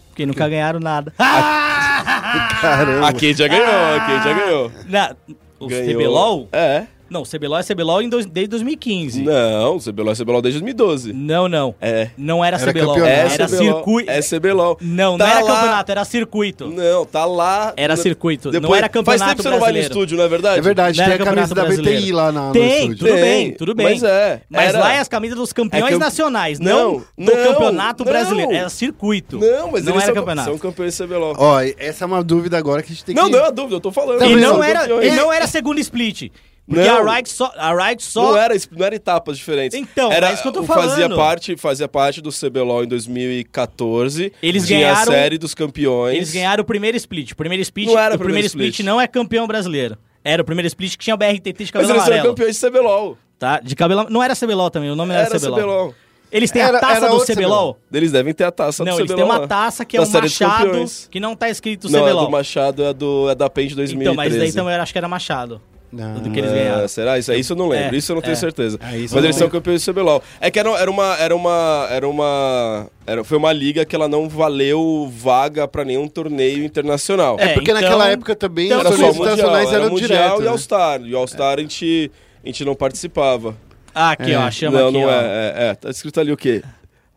Porque 0.09 0.27
nunca 0.27 0.49
ganharam 0.49 0.81
nada. 0.81 1.13
Caramba. 2.61 3.09
a 3.09 3.13
Kate 3.13 3.35
já 3.35 3.49
ganhou, 3.49 3.67
a 3.67 4.01
Kate 4.01 4.25
já 4.25 4.33
ganhou. 4.33 4.73
Na, 4.89 5.17
o 5.61 5.67
Ganhou. 5.69 5.95
CBLOL? 5.95 6.49
É. 6.53 6.87
Não, 7.09 7.23
CBLOL 7.23 7.59
é 7.59 7.62
CBLOL 7.62 8.03
em 8.03 8.09
dois- 8.09 8.27
desde 8.27 8.49
2015. 8.51 9.23
Não, 9.23 9.79
CBLOL 9.79 10.12
é 10.12 10.17
CBLOL 10.17 10.43
desde 10.43 10.61
2012. 10.61 11.12
Não, 11.12 11.49
não. 11.49 11.75
É. 11.81 12.09
Não 12.17 12.45
era, 12.45 12.57
Era 12.57 12.73
CBLOL, 12.73 12.95
campeonato. 12.95 13.21
É 13.21 13.35
era 13.35 13.47
CBLOL. 13.47 13.75
circuito. 13.77 14.11
É 14.11 14.21
CBLOL. 14.23 14.79
Não, 14.81 15.12
não 15.12 15.19
Tá 15.19 15.29
era 15.31 15.40
lá- 15.45 15.55
campeonato, 15.55 15.93
era 15.93 16.05
circuito. 16.05 16.67
Não, 16.69 17.05
tá 17.05 17.25
lá. 17.25 17.73
Era 17.77 17.97
circuito, 17.97 18.51
não 18.61 18.75
era 18.75 18.88
campeonato 18.88 19.05
Faz 19.19 19.21
tempo 19.21 19.37
que 19.37 19.43
você 19.43 19.51
não 19.51 19.61
vai 19.61 19.73
no 19.73 19.79
estúdio, 19.79 20.17
não 20.17 20.25
é 20.25 20.29
verdade? 20.29 20.59
É 20.59 20.62
verdade, 20.62 20.99
Não 20.99 21.05
tem 21.05 21.14
era 21.14 21.23
a 21.23 21.27
camisa 21.27 21.55
da 21.55 21.62
campeonato 21.62 21.83
BTI 21.83 21.90
brasileiro. 21.93 22.17
lá 22.17 22.33
na, 22.33 22.47
no 22.49 22.53
Tem, 22.53 22.88
tudo 22.95 23.05
Tem, 23.05 23.14
bem, 23.21 23.53
tudo 23.55 23.75
bem. 23.75 23.87
mas 23.87 24.03
é, 24.03 24.40
Mas 24.49 24.69
era- 24.71 24.79
lá 24.81 24.93
é 24.95 24.99
as 24.99 25.09
camisas 25.09 25.37
dos 25.37 25.53
campeões 25.53 25.93
É 25.93 25.95
eu- 25.95 25.99
nacionais, 25.99 26.59
não, 26.59 27.03
Não, 27.17 27.27
do 27.27 27.37
não, 27.37 27.45
campeonato 27.53 28.05
não. 28.05 28.11
brasileiro. 28.12 28.53
Era 28.53 28.69
circuito. 28.69 29.38
Não, 29.38 29.71
mas 29.71 29.85
não 29.85 29.93
eles 29.93 30.03
era 30.05 30.07
são, 30.07 30.14
campeonato. 30.14 30.49
são 30.49 30.59
campeões 30.59 30.97
CBLOL. 30.97 31.35
Ó, 31.39 31.61
essa 31.78 32.05
é 32.05 32.07
uma 32.07 32.24
dúvida 32.24 32.57
agora 32.59 32.83
que 32.83 32.91
a 32.93 32.95
gente 32.95 33.05
tem 33.05 33.14
não, 33.14 33.26
que... 33.26 33.31
não 33.33 33.39
é 33.39 33.43
uma 33.43 33.53
dúvida, 33.53 33.76
eu 33.76 33.81
tô 33.81 33.93
falando. 33.93 34.20
Não, 34.20 34.31
E 34.31 34.37
não, 34.37 34.62
era, 34.62 35.05
e 35.05 35.11
não 35.14 35.33
era 35.33 35.47
segundo 35.47 35.78
split. 35.78 36.31
Porque 36.67 36.83
Não. 36.89 37.07
a 37.07 37.15
Riot 37.17 37.29
só. 37.29 37.53
A 37.57 37.75
Riot 37.75 38.03
só. 38.03 38.23
Não 38.23 38.37
era, 38.39 38.55
não 38.73 38.87
era 38.87 38.95
etapas 38.95 39.37
diferentes. 39.37 39.79
Então, 39.79 40.11
era, 40.11 40.31
é 40.31 40.33
isso 40.33 40.41
que 40.43 40.49
eu 40.49 40.53
tô 40.53 40.62
Fazia 40.65 40.91
falando. 41.05 41.17
parte, 41.17 41.57
fazia 41.59 41.87
parte 41.87 42.23
do 42.23 42.31
CBLOL 42.31 42.85
em 42.85 42.89
2014. 42.89 44.33
Eles 44.43 44.67
tinha 44.67 44.79
ganharam- 44.81 45.03
a 45.03 45.05
série 45.15 45.39
dos 45.39 45.55
campeões. 45.55 46.17
Eles 46.17 46.33
ganharam 46.33 46.62
o 46.62 46.67
primeiro 46.67 46.97
split. 46.97 47.33
O 47.33 47.37
primeiro 47.37 47.62
split, 47.62 47.87
Não 47.89 47.99
era 47.99 48.15
o 48.15 48.17
o 48.17 48.19
primeiro 48.19 48.25
primeiro 48.25 48.47
split. 48.47 48.73
split. 48.75 48.87
não 48.87 49.01
é 49.01 49.07
campeão 49.07 49.47
brasileiro. 49.47 49.99
Era 50.25 50.41
o 50.41 50.45
primeiro 50.45 50.67
split 50.67 50.93
que 50.97 51.05
tinha 51.05 51.15
o 51.15 51.19
BRTT 51.19 51.53
de 51.53 51.65
Mas 51.65 51.71
cabelo 51.71 51.93
eles 51.93 52.03
eram 52.03 52.12
amarelo. 52.15 52.29
campeões 52.35 52.57
de 52.59 52.67
CBLOL. 52.67 53.19
Tá? 53.39 53.61
De 53.61 53.77
cabelo 53.77 54.07
Não 54.09 54.23
era 54.23 54.35
CBLOL 54.35 54.71
também, 54.71 54.91
o 54.91 54.97
nome 54.97 55.12
não 55.12 55.21
era, 55.21 55.29
Era 55.29 55.39
CBLOL. 55.39 55.59
CBLOL. 55.59 55.95
Eles 56.33 56.51
têm 56.51 56.62
Era- 56.62 56.79
a 56.79 56.81
taça 56.81 57.07
do 57.09 57.15
outro 57.15 57.35
CBLOL? 57.35 57.79
Eles 57.93 58.11
devem 58.11 58.33
ter 58.33 58.45
a 58.45 58.51
taça 58.51 58.83
Não, 58.85 58.95
do 58.95 59.01
eles 59.01 59.11
CBLOL. 59.11 59.17
têm 59.29 59.35
uma 59.35 59.41
lá. 59.43 59.47
taça 59.47 59.85
que 59.85 59.97
é 59.97 60.01
um 60.01 60.05
dos 60.05 60.12
machado 60.15 60.85
que 61.11 61.21
não 61.21 61.37
tá 61.37 61.49
escrito 61.51 61.91
Não, 61.91 62.01
a 62.01 62.09
CBLOL. 62.09 62.25
do 62.25 62.31
Machado 62.31 62.83
é 62.85 62.93
do, 62.95 63.29
é 63.31 63.35
da 63.35 63.49
PEN 63.51 63.69
de 63.69 63.75
2013. 63.77 64.03
Então, 64.03 64.15
mas 64.15 64.35
daí 64.37 64.53
também 64.53 64.75
eu 64.75 64.83
acho 64.83 64.93
que 64.93 64.99
era 64.99 65.07
Machado. 65.07 65.61
Não. 65.95 66.14
Do 66.14 66.30
que 66.30 66.38
eles 66.40 66.51
É, 66.51 66.55
ganharam. 66.55 66.88
será? 66.88 67.18
Isso, 67.18 67.32
isso 67.32 67.53
eu 67.53 67.57
não 67.57 67.68
lembro, 67.68 67.95
É, 67.95 67.99
isso 67.99 68.11
eu 68.11 68.14
não 68.16 68.22
tenho 68.22 68.32
é. 68.32 68.36
certeza. 68.36 68.78
É, 68.82 68.86
Mas 68.99 69.12
eles 69.12 69.12
não 69.30 69.32
são 69.32 69.49
campeões 69.51 69.84
do 69.84 69.92
CBLOL. 69.92 70.22
É 70.40 70.51
que 70.51 70.59
era, 70.59 70.70
era 70.70 70.90
uma. 70.90 71.16
Era 71.16 71.36
uma. 71.36 71.86
Era 71.90 72.09
uma. 72.09 72.86
Era, 73.07 73.22
foi 73.24 73.38
uma 73.38 73.53
liga 73.53 73.84
que 73.84 73.95
ela 73.95 74.09
não 74.09 74.28
valeu 74.28 75.11
vaga 75.14 75.68
pra 75.68 75.84
nenhum 75.84 76.09
torneio 76.09 76.64
internacional. 76.64 77.36
É, 77.38 77.51
É, 77.51 77.53
porque 77.55 77.70
então- 77.70 77.82
naquela 77.82 78.09
época 78.09 78.34
também 78.34 78.66
então 78.66 78.78
os 78.78 78.86
Era 78.86 78.90
só 78.97 79.03
torneios 79.03 79.16
internacionais 79.16 79.68
era 79.68 79.76
eram 79.84 79.90
mundial 79.90 80.09
direto. 80.09 80.40
e 80.40 80.45
né? 80.45 80.51
All-Star. 80.51 81.01
E 81.03 81.14
All-Star 81.14 81.59
a 81.59 81.61
gente, 81.61 82.11
a 82.42 82.47
gente 82.47 82.64
não 82.64 82.74
participava. 82.74 83.55
Ah, 83.95 84.11
aqui, 84.11 84.32
É. 84.32 84.38
ó, 84.38 84.51
chama 84.51 84.78
não, 84.80 84.88
aqui, 84.88 84.99
não 84.99 85.07
ó. 85.07 85.11
é, 85.11 85.14
é, 85.14 85.55
é. 85.70 85.74
Tá 85.74 85.90
escrito 85.90 86.18
ali 86.18 86.32
o 86.32 86.36
quê? 86.36 86.62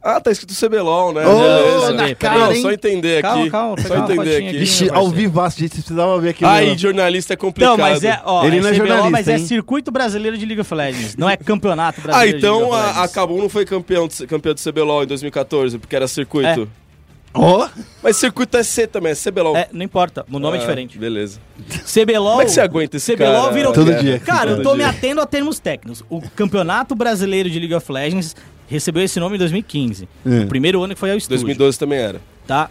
Ah, 0.01 0.21
tá 0.21 0.31
escrito 0.31 0.53
CBLOL, 0.53 1.11
né? 1.11 1.21
Beleza. 1.25 1.91
na 1.93 2.15
cara, 2.15 2.39
não, 2.39 2.53
hein? 2.53 2.61
só 2.61 2.71
entender 2.71 3.21
Calma, 3.21 3.41
aqui. 3.41 3.49
calma, 3.51 3.75
pegar 3.75 3.87
só 3.89 4.03
entender 4.03 4.35
aqui. 4.37 4.47
aqui. 4.49 4.57
Vixe, 4.59 4.85
meu 4.85 4.95
ao 4.95 5.09
vivaço, 5.09 5.59
gente, 5.59 5.71
precisava 5.71 6.19
ver 6.21 6.29
aquilo. 6.29 6.49
Aí, 6.49 6.77
jornalista 6.77 7.33
é 7.33 7.35
complicado. 7.35 7.71
Não, 7.71 7.77
mas 7.77 8.03
é, 8.03 8.21
ó, 8.23 8.45
Ele 8.45 8.57
é 8.57 8.61
não 8.61 8.69
é 8.69 8.71
CBLOL, 8.71 8.87
jornalista, 8.87 9.09
mas 9.11 9.27
é 9.27 9.37
hein? 9.37 9.45
Circuito 9.45 9.91
Brasileiro 9.91 10.37
de 10.37 10.45
League 10.45 10.61
of 10.61 10.73
Legends, 10.73 11.15
não 11.17 11.29
é 11.29 11.35
Campeonato 11.35 11.99
Ah, 11.99 12.03
Brasileiro 12.03 12.37
de 12.39 12.45
League 12.45 12.57
então 12.57 12.69
of 12.71 12.99
a, 12.99 13.03
a. 13.03 13.07
Kabum 13.09 13.39
não 13.41 13.49
foi 13.49 13.65
campeão, 13.65 14.07
de- 14.07 14.27
campeão 14.27 14.53
do 14.53 14.61
CBLOL 14.61 15.03
em 15.03 15.07
2014, 15.07 15.77
porque 15.77 15.95
era 15.95 16.07
circuito. 16.07 16.69
Ó, 17.33 17.67
Mas 18.01 18.15
circuito 18.17 18.55
é 18.57 18.63
C 18.63 18.87
também, 18.87 19.11
é 19.11 19.15
CBLOL. 19.15 19.57
É, 19.57 19.67
não 19.73 19.83
importa, 19.83 20.25
o 20.31 20.39
nome 20.39 20.55
é 20.55 20.59
Ah, 20.59 20.61
diferente. 20.61 20.97
Beleza. 20.97 21.39
CBLOL... 21.85 22.29
Como 22.31 22.41
é 22.41 22.45
que 22.45 22.51
você 22.51 22.61
aguenta 22.61 22.97
esse 22.97 23.13
CBLOL 23.15 23.41
cara? 23.41 23.53
virou... 23.53 23.73
Todo 23.73 23.93
dia. 23.95 24.19
Cara, 24.19 24.51
eu 24.51 24.55
Todo 24.57 24.63
tô 24.63 24.71
me 24.71 24.77
dia. 24.77 24.87
atendo 24.89 25.21
a 25.21 25.25
termos 25.25 25.59
técnicos. 25.59 26.03
O 26.09 26.21
Campeonato 26.35 26.95
Brasileiro 26.95 27.49
de 27.49 27.59
League 27.59 27.75
of 27.75 27.91
Legends 27.91 28.35
recebeu 28.67 29.03
esse 29.03 29.19
nome 29.19 29.35
em 29.35 29.39
2015. 29.39 30.07
É. 30.25 30.39
O 30.41 30.47
primeiro 30.47 30.83
ano 30.83 30.93
que 30.93 30.99
foi 30.99 31.11
ao 31.11 31.17
estúdio. 31.17 31.45
2012 31.45 31.79
também 31.79 31.99
era. 31.99 32.21
Tá? 32.45 32.69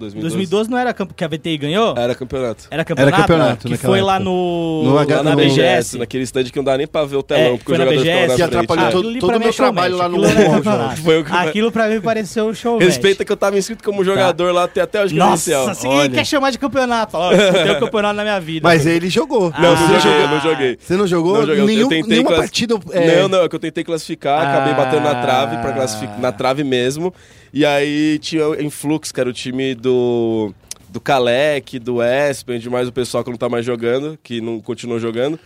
2012, 0.00 0.34
2012 0.36 0.70
não 0.70 0.78
era 0.78 0.92
camp- 0.94 1.12
que 1.14 1.22
a 1.24 1.28
VTI 1.28 1.58
ganhou? 1.58 1.94
Era 1.96 2.14
campeonato. 2.14 2.64
Era 2.70 2.84
campeonato? 2.84 3.16
campeonato 3.20 3.68
Que 3.68 3.76
foi 3.76 4.00
lá 4.00 4.14
época. 4.16 4.24
no... 4.30 4.82
No 4.84 4.98
H- 4.98 5.16
Lá 5.16 5.22
na 5.22 5.30
no- 5.30 5.36
BGS, 5.36 5.98
naquele 5.98 6.24
stand 6.24 6.44
que 6.44 6.56
não 6.56 6.64
dá 6.64 6.76
nem 6.76 6.86
pra 6.86 7.04
ver 7.04 7.16
o 7.16 7.22
telão, 7.22 7.42
É, 7.54 7.56
porque 7.58 7.72
na 7.72 7.78
jogadores 7.78 8.00
BGS, 8.02 8.20
na 8.20 8.26
frente. 8.26 8.42
atrapalhou 8.42 8.86
Ah, 8.86 8.90
todo- 8.90 9.06
o 9.08 9.10
meu 9.12 9.18
é 9.20 9.52
showmatch, 9.52 9.56
trabalho 9.56 9.96
lá 9.96 10.08
no 10.08 10.24
aquilo 10.24 10.64
não 10.64 10.90
é. 10.92 10.96
Foi 10.96 11.20
o 11.20 11.24
que- 11.24 11.32
Aquilo 11.32 11.72
pra 11.72 11.88
mim 11.88 12.00
pareceu 12.00 12.52
show 12.54 12.78
Respeita 12.78 13.24
que 13.24 13.30
eu 13.32 13.36
tava 13.36 13.58
inscrito 13.58 13.84
como 13.84 14.02
jogador 14.04 14.52
lá, 14.52 14.66
tem 14.66 14.82
até 14.82 15.04
os 15.04 15.12
credencial. 15.12 15.66
Nossa, 15.68 15.86
Olha. 15.88 16.10
quer 16.10 16.24
chamar 16.24 16.50
de 16.50 16.58
campeonato? 16.58 17.16
Ó, 17.16 17.32
eu 17.32 17.38
disputei 17.38 17.70
o 17.72 17.80
campeonato 17.80 18.14
na 18.14 18.22
minha 18.22 18.40
vida. 18.40 18.66
mas 18.68 18.86
ele 18.86 19.08
jogou. 19.10 19.52
Não, 19.58 19.72
Ah. 19.74 19.88
não 19.88 20.00
joguei, 20.00 20.26
não 20.26 20.40
joguei. 20.40 20.78
Você 20.80 20.96
não 20.96 21.06
jogou? 21.06 21.34
Não 21.38 21.46
joguei, 21.46 21.64
Nenhum, 21.76 21.88
nenhuma 22.06 22.28
class- 22.30 22.40
partida. 22.40 22.74
é, 22.92 23.20
Não, 23.22 23.28
não, 23.28 23.42
é 23.44 23.48
que 23.48 23.54
eu 23.54 23.60
tentei 23.60 23.84
classificar, 23.84 24.46
acabei 24.48 24.74
batendo 24.74 25.02
na 25.02 25.14
trave 25.16 25.56
pra 25.58 25.70
Ah. 25.70 25.74
classificar 25.74 26.18
na 26.20 26.32
trave 26.32 26.64
mesmo. 26.64 27.12
E 27.52 27.64
aí 27.66 28.18
tinha 28.20 28.48
o 28.48 28.60
Influx, 28.60 29.10
que 29.12 29.20
era 29.20 29.28
o 29.28 29.32
time 29.32 29.74
do 29.74 30.54
do 30.88 31.00
Kalec, 31.00 31.78
do 31.78 31.98
Espen, 32.02 32.58
de 32.58 32.68
mais 32.68 32.88
o 32.88 32.92
pessoal 32.92 33.22
que 33.22 33.30
não 33.30 33.36
tá 33.38 33.48
mais 33.48 33.64
jogando, 33.64 34.18
que 34.22 34.40
não 34.40 34.60
continuou 34.60 34.98
jogando. 34.98 35.38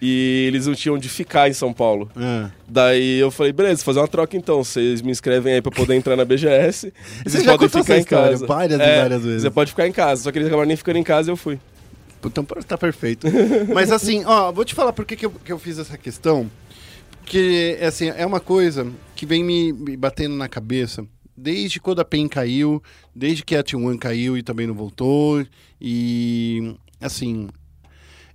E 0.00 0.44
eles 0.48 0.66
não 0.66 0.74
tinham 0.74 0.94
onde 0.94 1.08
ficar 1.08 1.48
em 1.48 1.54
São 1.54 1.72
Paulo. 1.72 2.10
Ah. 2.14 2.50
Daí 2.68 3.18
eu 3.18 3.30
falei, 3.30 3.50
beleza, 3.50 3.82
fazer 3.82 3.98
uma 3.98 4.06
troca 4.06 4.36
então. 4.36 4.62
Vocês 4.62 5.00
me 5.00 5.10
inscrevem 5.10 5.54
aí 5.54 5.62
pra 5.62 5.72
poder 5.72 5.94
entrar 5.94 6.16
na 6.16 6.24
BGS. 6.24 6.88
e 6.88 6.92
Você 7.30 7.38
Vocês 7.38 7.44
podem 7.46 7.68
ficar 7.68 7.96
em 7.96 8.00
história 8.00 8.30
casa. 8.32 8.46
várias 8.46 8.78
e 8.78 8.82
É, 8.82 9.00
várias 9.00 9.24
vezes. 9.24 9.42
Você 9.42 9.50
pode 9.50 9.70
ficar 9.70 9.86
em 9.88 9.92
casa. 9.92 10.22
Só 10.22 10.30
que 10.30 10.38
eles 10.38 10.48
acabaram 10.48 10.68
nem 10.68 10.76
ficando 10.76 10.98
em 10.98 11.02
casa 11.02 11.30
e 11.30 11.32
eu 11.32 11.36
fui. 11.36 11.58
Então 12.24 12.44
tá 12.44 12.76
perfeito. 12.76 13.26
Mas 13.72 13.90
assim, 13.90 14.22
ó, 14.26 14.52
vou 14.52 14.64
te 14.64 14.74
falar 14.74 14.92
por 14.92 15.04
que, 15.06 15.16
que, 15.16 15.24
eu, 15.26 15.30
que 15.30 15.52
eu 15.52 15.58
fiz 15.58 15.78
essa 15.78 15.96
questão. 15.96 16.50
Porque, 17.22 17.78
assim, 17.80 18.12
é 18.14 18.24
uma 18.26 18.38
coisa 18.38 18.86
que 19.14 19.24
vem 19.24 19.42
me, 19.42 19.72
me 19.72 19.96
batendo 19.96 20.36
na 20.36 20.48
cabeça 20.48 21.04
desde 21.36 21.80
quando 21.80 22.00
a 22.00 22.04
PEN 22.04 22.28
caiu, 22.28 22.82
desde 23.14 23.44
que 23.44 23.54
a 23.54 23.62
T1 23.62 23.98
caiu 23.98 24.36
e 24.36 24.42
também 24.42 24.66
não 24.66 24.74
voltou. 24.74 25.44
E, 25.80 26.74
assim, 27.00 27.48